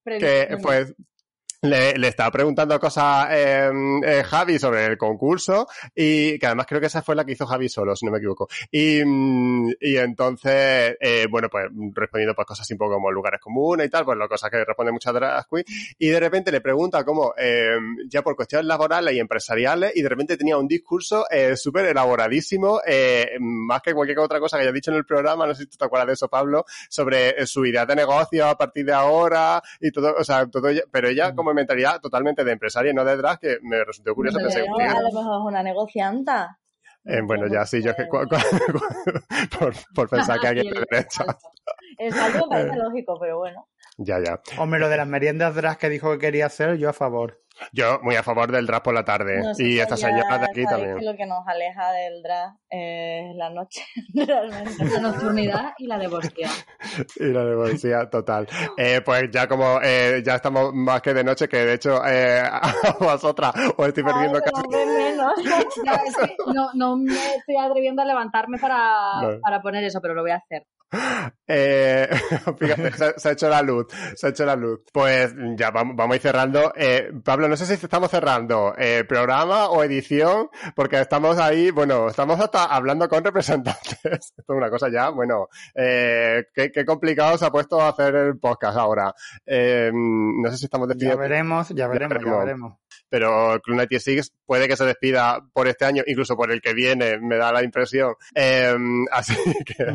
que 0.03 0.57
pues 0.61 0.93
le, 1.63 1.93
le 1.97 2.07
estaba 2.09 2.29
preguntando 2.31 2.79
cosas 2.79 3.27
eh, 3.31 3.71
eh, 4.05 4.23
Javi 4.23 4.59
sobre 4.59 4.85
el 4.85 4.97
concurso 4.97 5.67
y 5.95 6.37
que 6.37 6.45
además 6.45 6.65
creo 6.67 6.81
que 6.81 6.87
esa 6.87 7.01
fue 7.01 7.15
la 7.15 7.25
que 7.25 7.31
hizo 7.31 7.45
Javi 7.45 7.69
solo, 7.69 7.95
si 7.95 8.05
no 8.05 8.11
me 8.11 8.17
equivoco. 8.17 8.47
Y, 8.69 9.01
mm, 9.03 9.71
y 9.79 9.97
entonces, 9.97 10.97
eh, 10.99 11.27
bueno, 11.29 11.49
pues 11.49 11.67
respondiendo 11.93 12.35
pues 12.35 12.47
cosas 12.47 12.69
un 12.71 12.77
poco 12.77 12.95
como 12.95 13.11
lugares 13.11 13.39
comunes 13.39 13.87
y 13.87 13.89
tal, 13.89 14.03
pues 14.05 14.17
las 14.17 14.27
cosas 14.27 14.49
que 14.51 14.63
responden 14.63 14.93
muchas 14.93 15.13
drag 15.13 15.47
queen. 15.47 15.65
Y 15.97 16.09
de 16.09 16.19
repente 16.19 16.51
le 16.51 16.61
pregunta 16.61 17.03
cómo, 17.05 17.33
eh, 17.37 17.77
ya 18.07 18.21
por 18.21 18.35
cuestiones 18.35 18.65
laborales 18.65 19.13
y 19.15 19.19
empresariales, 19.19 19.93
y 19.95 20.01
de 20.01 20.09
repente 20.09 20.37
tenía 20.37 20.57
un 20.57 20.67
discurso 20.67 21.25
eh, 21.29 21.55
súper 21.55 21.85
elaboradísimo, 21.85 22.81
eh, 22.85 23.37
más 23.39 23.81
que 23.81 23.93
cualquier 23.93 24.19
otra 24.19 24.39
cosa 24.39 24.57
que 24.57 24.63
haya 24.63 24.71
dicho 24.71 24.91
en 24.91 24.97
el 24.97 25.05
programa, 25.05 25.47
no 25.47 25.55
sé 25.55 25.63
si 25.63 25.69
tú 25.69 25.77
te 25.77 25.85
acuerdas 25.85 26.07
de 26.07 26.13
eso, 26.13 26.27
Pablo, 26.27 26.65
sobre 26.89 27.29
eh, 27.29 27.47
su 27.47 27.65
idea 27.65 27.85
de 27.85 27.95
negocio 27.95 28.47
a 28.47 28.57
partir 28.57 28.85
de 28.85 28.93
ahora 28.93 29.61
y 29.79 29.91
todo, 29.91 30.13
o 30.17 30.23
sea, 30.23 30.45
todo 30.47 30.67
ella, 30.67 30.83
pero 30.91 31.07
ella 31.07 31.33
como 31.33 31.52
mentalidad 31.53 31.99
totalmente 32.01 32.43
de 32.43 32.51
empresaria 32.51 32.91
y 32.91 32.93
no 32.95 33.03
de 33.05 33.15
drag, 33.17 33.39
que 33.39 33.57
me 33.61 33.83
resultó 33.83 34.13
curioso. 34.15 34.37
Pero 34.37 34.49
pensé, 34.49 34.61
a 34.61 34.63
"Tío, 34.63 35.01
lo 35.01 35.19
mejor 35.21 35.39
es 35.41 35.45
una 35.47 35.63
negocianta. 35.63 36.59
eh, 37.05 37.21
bueno, 37.23 37.47
ya 37.47 37.65
sí, 37.65 37.81
yo 37.83 37.91
es 37.91 37.97
que 37.97 38.07
cu- 38.07 38.27
cu- 38.27 38.37
por, 39.59 39.73
por 39.93 40.09
pensar 40.09 40.39
que 40.39 40.47
alguien 40.47 40.73
de 40.73 40.85
derecha. 40.89 41.25
Es 41.97 42.15
algo 42.17 42.49
que 42.49 42.55
Eh. 42.55 42.59
parece 42.65 42.77
lógico, 42.77 43.17
pero 43.19 43.37
bueno. 43.39 43.67
Ya, 43.97 44.17
ya. 44.23 44.39
Hombre, 44.57 44.79
lo 44.79 44.89
de 44.89 44.97
las 44.97 45.07
meriendas 45.07 45.53
drag 45.53 45.77
que 45.77 45.89
dijo 45.89 46.11
que 46.13 46.17
quería 46.19 46.47
hacer, 46.47 46.77
yo 46.77 46.89
a 46.89 46.93
favor. 46.93 47.42
Yo 47.71 47.99
muy 48.01 48.15
a 48.15 48.23
favor 48.23 48.51
del 48.51 48.65
drag 48.65 48.81
por 48.83 48.93
la 48.93 49.03
tarde. 49.05 49.37
Nosotros 49.37 49.59
y 49.59 49.79
esta 49.79 49.95
señora 49.97 50.37
de 50.39 50.45
aquí 50.45 50.65
también. 50.65 50.97
que 50.97 51.05
lo 51.05 51.15
que 51.15 51.25
nos 51.25 51.47
aleja 51.47 51.91
del 51.91 52.21
drag 52.23 52.53
es 52.69 53.35
la 53.35 53.49
noche, 53.51 53.83
realmente. 54.15 54.85
La 54.85 54.99
nocturnidad 54.99 55.73
y 55.77 55.87
la 55.87 55.97
devoción. 55.97 56.49
Y 57.15 57.25
la 57.25 57.43
de 57.45 57.55
policía, 57.55 58.09
total. 58.09 58.47
Eh, 58.77 59.01
pues 59.05 59.29
ya 59.31 59.47
como 59.47 59.79
eh, 59.81 60.21
ya 60.25 60.35
estamos 60.35 60.73
más 60.73 61.01
que 61.01 61.13
de 61.13 61.23
noche, 61.23 61.47
que 61.47 61.57
de 61.65 61.73
hecho 61.73 62.05
eh, 62.05 62.41
a 62.41 62.61
vosotras 62.99 63.53
os 63.77 63.87
estoy 63.87 64.03
perdiendo 64.03 64.39
Ay, 64.43 64.51
casi. 64.51 64.67
menos. 64.85 65.33
Ya, 65.85 65.93
es 66.05 66.15
que 66.17 66.35
no, 66.53 66.69
no 66.73 66.97
me 66.97 67.13
estoy 67.37 67.55
atreviendo 67.57 68.01
a 68.01 68.05
levantarme 68.05 68.57
para, 68.57 68.77
Vale. 69.21 69.39
para 69.39 69.61
poner 69.61 69.83
eso, 69.83 69.99
pero 70.01 70.13
lo 70.13 70.21
voy 70.21 70.31
a 70.31 70.35
hacer. 70.37 70.65
Eh, 71.47 72.07
fíjate, 72.59 72.91
se, 72.91 73.19
se 73.19 73.29
ha 73.29 73.31
hecho 73.31 73.49
la 73.49 73.61
luz, 73.63 73.87
se 74.15 74.27
ha 74.27 74.29
hecho 74.29 74.45
la 74.45 74.55
luz. 74.55 74.81
Pues 74.93 75.33
ya 75.55 75.71
vamos, 75.71 75.95
vamos 75.95 76.13
a 76.13 76.15
ir 76.17 76.21
cerrando. 76.21 76.71
Eh, 76.75 77.09
Pablo, 77.23 77.42
no 77.47 77.55
sé 77.57 77.65
si 77.65 77.73
estamos 77.73 78.09
cerrando 78.11 78.73
eh, 78.77 79.03
programa 79.07 79.69
o 79.69 79.83
edición, 79.83 80.49
porque 80.75 80.99
estamos 80.99 81.37
ahí, 81.37 81.71
bueno, 81.71 82.07
estamos 82.07 82.39
hasta 82.39 82.65
hablando 82.65 83.07
con 83.09 83.23
representantes. 83.23 83.99
Esto 84.03 84.41
es 84.41 84.49
una 84.49 84.69
cosa 84.69 84.89
ya, 84.91 85.09
bueno, 85.09 85.47
eh, 85.75 86.45
qué, 86.53 86.71
qué 86.71 86.85
complicado 86.85 87.37
se 87.37 87.45
ha 87.45 87.51
puesto 87.51 87.81
a 87.81 87.89
hacer 87.89 88.15
el 88.15 88.39
podcast 88.39 88.77
ahora. 88.77 89.13
Eh, 89.45 89.91
no 89.93 90.49
sé 90.51 90.57
si 90.57 90.65
estamos 90.65 90.87
Ya 90.87 90.93
despidiendo. 90.93 91.21
veremos, 91.21 91.69
ya 91.69 91.87
veremos, 91.87 92.17
ya 92.17 92.19
veremos. 92.19 92.39
veremos. 92.45 92.73
pero 93.09 93.59
Club 93.61 93.75
96 93.77 94.33
puede 94.45 94.67
que 94.67 94.75
se 94.77 94.85
despida 94.85 95.39
por 95.53 95.67
este 95.67 95.85
año, 95.85 96.03
incluso 96.05 96.35
por 96.35 96.51
el 96.51 96.61
que 96.61 96.73
viene, 96.73 97.17
me 97.19 97.37
da 97.37 97.51
la 97.51 97.63
impresión. 97.63 98.15
Eh, 98.35 98.75
así 99.11 99.35
que 99.65 99.85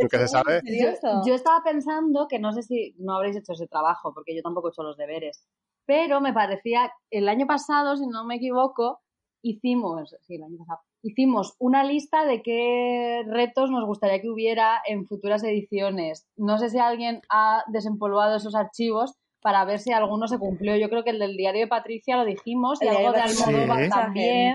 nunca 0.00 0.18
se 0.18 0.28
sabe. 0.28 0.60
Yo, 0.64 0.88
yo 1.26 1.34
estaba 1.34 1.62
pensando 1.64 2.26
que 2.28 2.38
no 2.38 2.52
sé 2.52 2.62
si 2.62 2.94
no 2.98 3.16
habréis 3.16 3.36
hecho 3.36 3.52
ese 3.52 3.66
trabajo, 3.66 4.12
porque 4.14 4.34
yo 4.34 4.42
tampoco 4.42 4.68
he 4.68 4.70
hecho 4.70 4.82
los 4.82 4.96
deberes, 4.96 5.44
pero 5.86 6.20
me 6.20 6.32
parecía, 6.32 6.92
el 7.10 7.28
año 7.28 7.46
pasado, 7.46 7.96
si 7.96 8.06
no 8.06 8.24
me 8.24 8.36
equivoco, 8.36 9.00
hicimos, 9.42 10.14
sí, 10.22 10.36
el 10.36 10.44
año 10.44 10.58
pasado, 10.58 10.80
hicimos 11.02 11.54
una 11.58 11.82
lista 11.84 12.24
de 12.24 12.42
qué 12.42 13.22
retos 13.26 13.70
nos 13.70 13.84
gustaría 13.86 14.20
que 14.20 14.30
hubiera 14.30 14.80
en 14.86 15.06
futuras 15.06 15.42
ediciones. 15.44 16.26
No 16.36 16.58
sé 16.58 16.70
si 16.70 16.78
alguien 16.78 17.22
ha 17.28 17.64
desempolvado 17.68 18.36
esos 18.36 18.54
archivos 18.54 19.14
para 19.40 19.64
ver 19.64 19.80
si 19.80 19.92
alguno 19.92 20.28
se 20.28 20.38
cumplió. 20.38 20.76
Yo 20.76 20.88
creo 20.88 21.02
que 21.02 21.10
el 21.10 21.18
del 21.18 21.36
diario 21.36 21.62
de 21.62 21.66
Patricia 21.66 22.16
lo 22.16 22.24
dijimos 22.24 22.80
y 22.80 22.86
El 22.86 22.96
algo 22.96 23.10
de 23.12 23.18
diario 23.18 23.34
de 23.34 23.42
Almodóvar 23.42 23.68
Patricia. 23.68 24.00
también. 24.02 24.54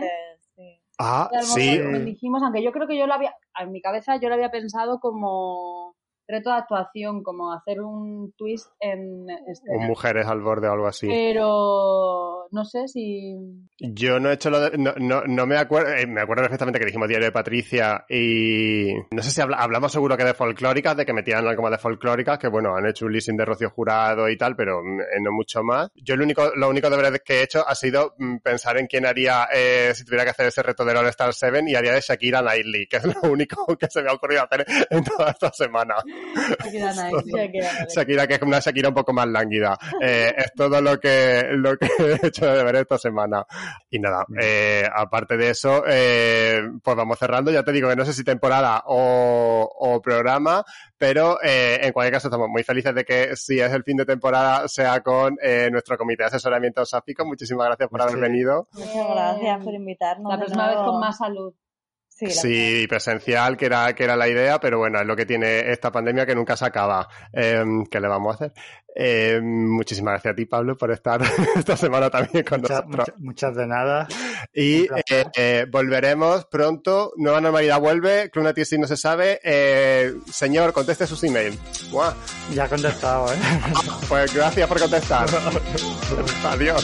Sí. 0.56 0.82
Ah, 0.98 1.30
De 1.32 1.42
sí. 1.42 1.78
también 1.82 2.06
dijimos, 2.06 2.42
aunque 2.42 2.64
yo 2.64 2.72
creo 2.72 2.88
que 2.88 2.98
yo 2.98 3.06
lo 3.06 3.14
había, 3.14 3.36
en 3.60 3.72
mi 3.72 3.82
cabeza 3.82 4.16
yo 4.16 4.30
lo 4.30 4.36
había 4.36 4.50
pensado 4.50 5.00
como 5.02 5.87
reto 6.28 6.50
de 6.50 6.58
actuación, 6.58 7.24
como 7.24 7.54
hacer 7.54 7.82
un 7.82 8.34
twist 8.38 8.70
en 8.80 9.28
escena. 9.48 9.86
mujeres 9.88 10.28
al 10.28 10.42
borde 10.42 10.68
o 10.68 10.74
algo 10.74 10.88
así. 10.88 11.08
Pero 11.08 12.48
no 12.52 12.66
sé 12.66 12.88
si 12.88 13.36
Yo 13.80 14.20
no 14.20 14.30
he 14.30 14.34
hecho 14.34 14.50
lo 14.50 14.60
de, 14.62 14.78
no, 14.78 14.94
no, 14.98 15.24
no 15.26 15.46
me 15.46 15.58
acuerdo, 15.58 15.94
eh, 15.94 16.06
me 16.08 16.22
acuerdo 16.22 16.44
perfectamente 16.44 16.80
que 16.80 16.86
dijimos 16.86 17.08
Diario 17.08 17.28
de 17.28 17.32
Patricia 17.32 18.06
y 18.10 18.94
no 19.12 19.22
sé 19.22 19.32
si 19.32 19.42
habla- 19.42 19.58
hablamos 19.58 19.92
seguro 19.92 20.18
que 20.18 20.24
de 20.24 20.34
folclóricas, 20.34 20.96
de 20.98 21.06
que 21.06 21.14
metían 21.14 21.46
algo 21.48 21.62
más 21.62 21.72
de 21.72 21.78
folclóricas, 21.78 22.38
que 22.40 22.48
bueno, 22.48 22.76
han 22.76 22.86
hecho 22.88 23.06
un 23.06 23.14
leasing 23.14 23.38
de 23.38 23.46
Rocío 23.46 23.70
Jurado 23.70 24.30
y 24.30 24.38
tal, 24.38 24.56
pero 24.56 24.82
mm, 24.84 25.00
eh, 25.02 25.06
no 25.22 25.32
mucho 25.32 25.64
más. 25.64 25.90
Yo 25.96 26.16
lo 26.16 26.24
único, 26.24 26.52
lo 26.56 26.70
único 26.70 26.90
deber 26.90 27.22
que 27.24 27.40
he 27.40 27.44
hecho 27.44 27.68
ha 27.68 27.76
sido 27.76 28.16
mm, 28.18 28.38
pensar 28.40 28.78
en 28.78 28.88
quién 28.88 29.06
haría, 29.06 29.48
eh, 29.54 29.92
si 29.94 30.04
tuviera 30.06 30.24
que 30.24 30.32
hacer 30.32 30.48
ese 30.48 30.64
reto 30.64 30.84
del 30.86 30.98
All 30.98 31.08
Star 31.08 31.34
7 31.34 31.64
y 31.68 31.76
haría 31.76 31.94
de 31.94 32.02
Shakira 32.02 32.42
Knightley, 32.42 32.88
que 32.88 32.98
es 32.98 33.06
lo 33.06 33.22
único 33.32 33.66
que 33.78 33.88
se 33.90 34.02
me 34.02 34.10
ha 34.10 34.14
ocurrido 34.14 34.44
hacer 34.44 34.66
en 34.90 35.04
toda 35.04 35.32
esta 35.32 35.52
semana. 35.52 35.96
Shakira. 36.64 37.88
Shakira 37.88 38.28
que 38.28 38.36
es 38.36 38.42
una 38.42 38.60
Shakira 38.60 38.90
un 38.90 38.96
poco 38.96 39.14
más 39.14 39.28
lánguida. 39.28 39.78
Eh, 40.02 40.34
es 40.38 40.54
todo 40.56 40.82
lo 40.82 41.00
que, 41.00 41.48
lo 41.54 41.78
que 41.78 41.88
he 42.22 42.28
hecho 42.28 42.46
de 42.46 42.58
deber 42.58 42.76
esta 42.78 42.98
semana. 42.98 43.46
Y 43.90 44.00
nada, 44.00 44.26
eh, 44.40 44.88
aparte 44.94 45.38
de 45.38 45.50
eso, 45.50 45.84
eh, 45.88 46.62
pues 46.84 46.96
vamos 46.98 47.18
cerrando. 47.20 47.52
Ya 47.52 47.64
te 47.64 47.72
digo 47.72 47.90
que 47.90 47.96
no 47.96 48.06
sé 48.06 48.14
si 48.14 48.24
temporada 48.24 48.84
o, 48.86 49.70
o 49.80 50.02
programa, 50.02 50.64
pero 50.98 51.40
eh, 51.44 51.80
en 51.82 51.92
cualquier 51.94 52.14
caso 52.14 52.28
estamos 52.28 52.50
muy 52.50 52.64
felices 52.64 52.94
de 52.94 53.04
que 53.06 53.36
si 53.36 53.60
es 53.60 53.72
el 53.74 53.84
fin 53.84 53.98
de 53.98 54.06
temporada 54.06 54.68
sea 54.68 55.02
con 55.02 55.38
eh, 55.42 55.70
nuestro 55.72 55.98
comité 55.98 56.24
de 56.24 56.28
asesoramiento 56.28 56.86
sáfico. 56.86 57.26
Muchísimas 57.26 57.68
gracias 57.68 57.90
por 57.90 58.02
Sí. 58.02 58.08
haber 58.08 58.20
venido. 58.22 58.68
Muchas 58.74 59.10
gracias 59.10 59.64
por 59.64 59.74
invitarnos. 59.74 60.32
La 60.32 60.38
próxima 60.38 60.68
vez 60.68 60.78
con 60.78 61.00
más 61.00 61.18
salud. 61.18 61.54
Sí, 62.18 62.32
Sí, 62.32 62.82
y 62.84 62.88
presencial, 62.88 63.56
que 63.56 63.68
era, 63.68 63.94
que 63.94 64.04
era 64.04 64.16
la 64.16 64.28
idea, 64.28 64.60
pero 64.60 64.80
bueno, 64.80 65.00
es 65.00 65.06
lo 65.06 65.16
que 65.16 65.26
tiene 65.28 65.72
esta 65.72 65.92
pandemia 65.92 66.26
que 66.26 66.34
nunca 66.34 66.58
se 66.58 66.66
acaba. 66.66 67.08
Eh, 67.32 67.64
¿Qué 67.92 68.00
le 68.00 68.08
vamos 68.08 68.32
a 68.32 68.36
hacer? 68.36 68.54
Eh, 69.00 69.40
muchísimas 69.44 70.14
gracias 70.14 70.32
a 70.32 70.36
ti, 70.36 70.46
Pablo, 70.46 70.76
por 70.76 70.90
estar 70.92 71.22
esta 71.56 71.78
semana 71.78 72.10
también 72.10 72.44
con 72.44 72.62
Muchas, 72.62 72.78
nosotros. 72.88 73.08
muchas, 73.08 73.20
muchas 73.20 73.56
de 73.56 73.68
nada. 73.68 74.08
Y 74.52 74.88
eh, 75.08 75.26
eh, 75.36 75.66
volveremos 75.70 76.46
pronto. 76.46 77.14
Nueva 77.18 77.40
normalidad 77.40 77.80
vuelve. 77.80 78.32
Club 78.32 78.46
Noticias 78.46 78.80
no 78.82 78.88
se 78.88 78.98
sabe. 78.98 79.40
Eh, 79.44 80.16
señor, 80.32 80.74
conteste 80.74 81.06
sus 81.06 81.24
emails. 81.24 81.60
Buah. 81.92 82.14
Ya 82.56 82.66
he 82.66 82.70
contestado, 82.70 83.32
¿eh? 83.32 83.38
Pues 84.10 84.34
gracias 84.34 84.68
por 84.68 84.80
contestar. 84.80 85.28
Adiós. 86.46 86.84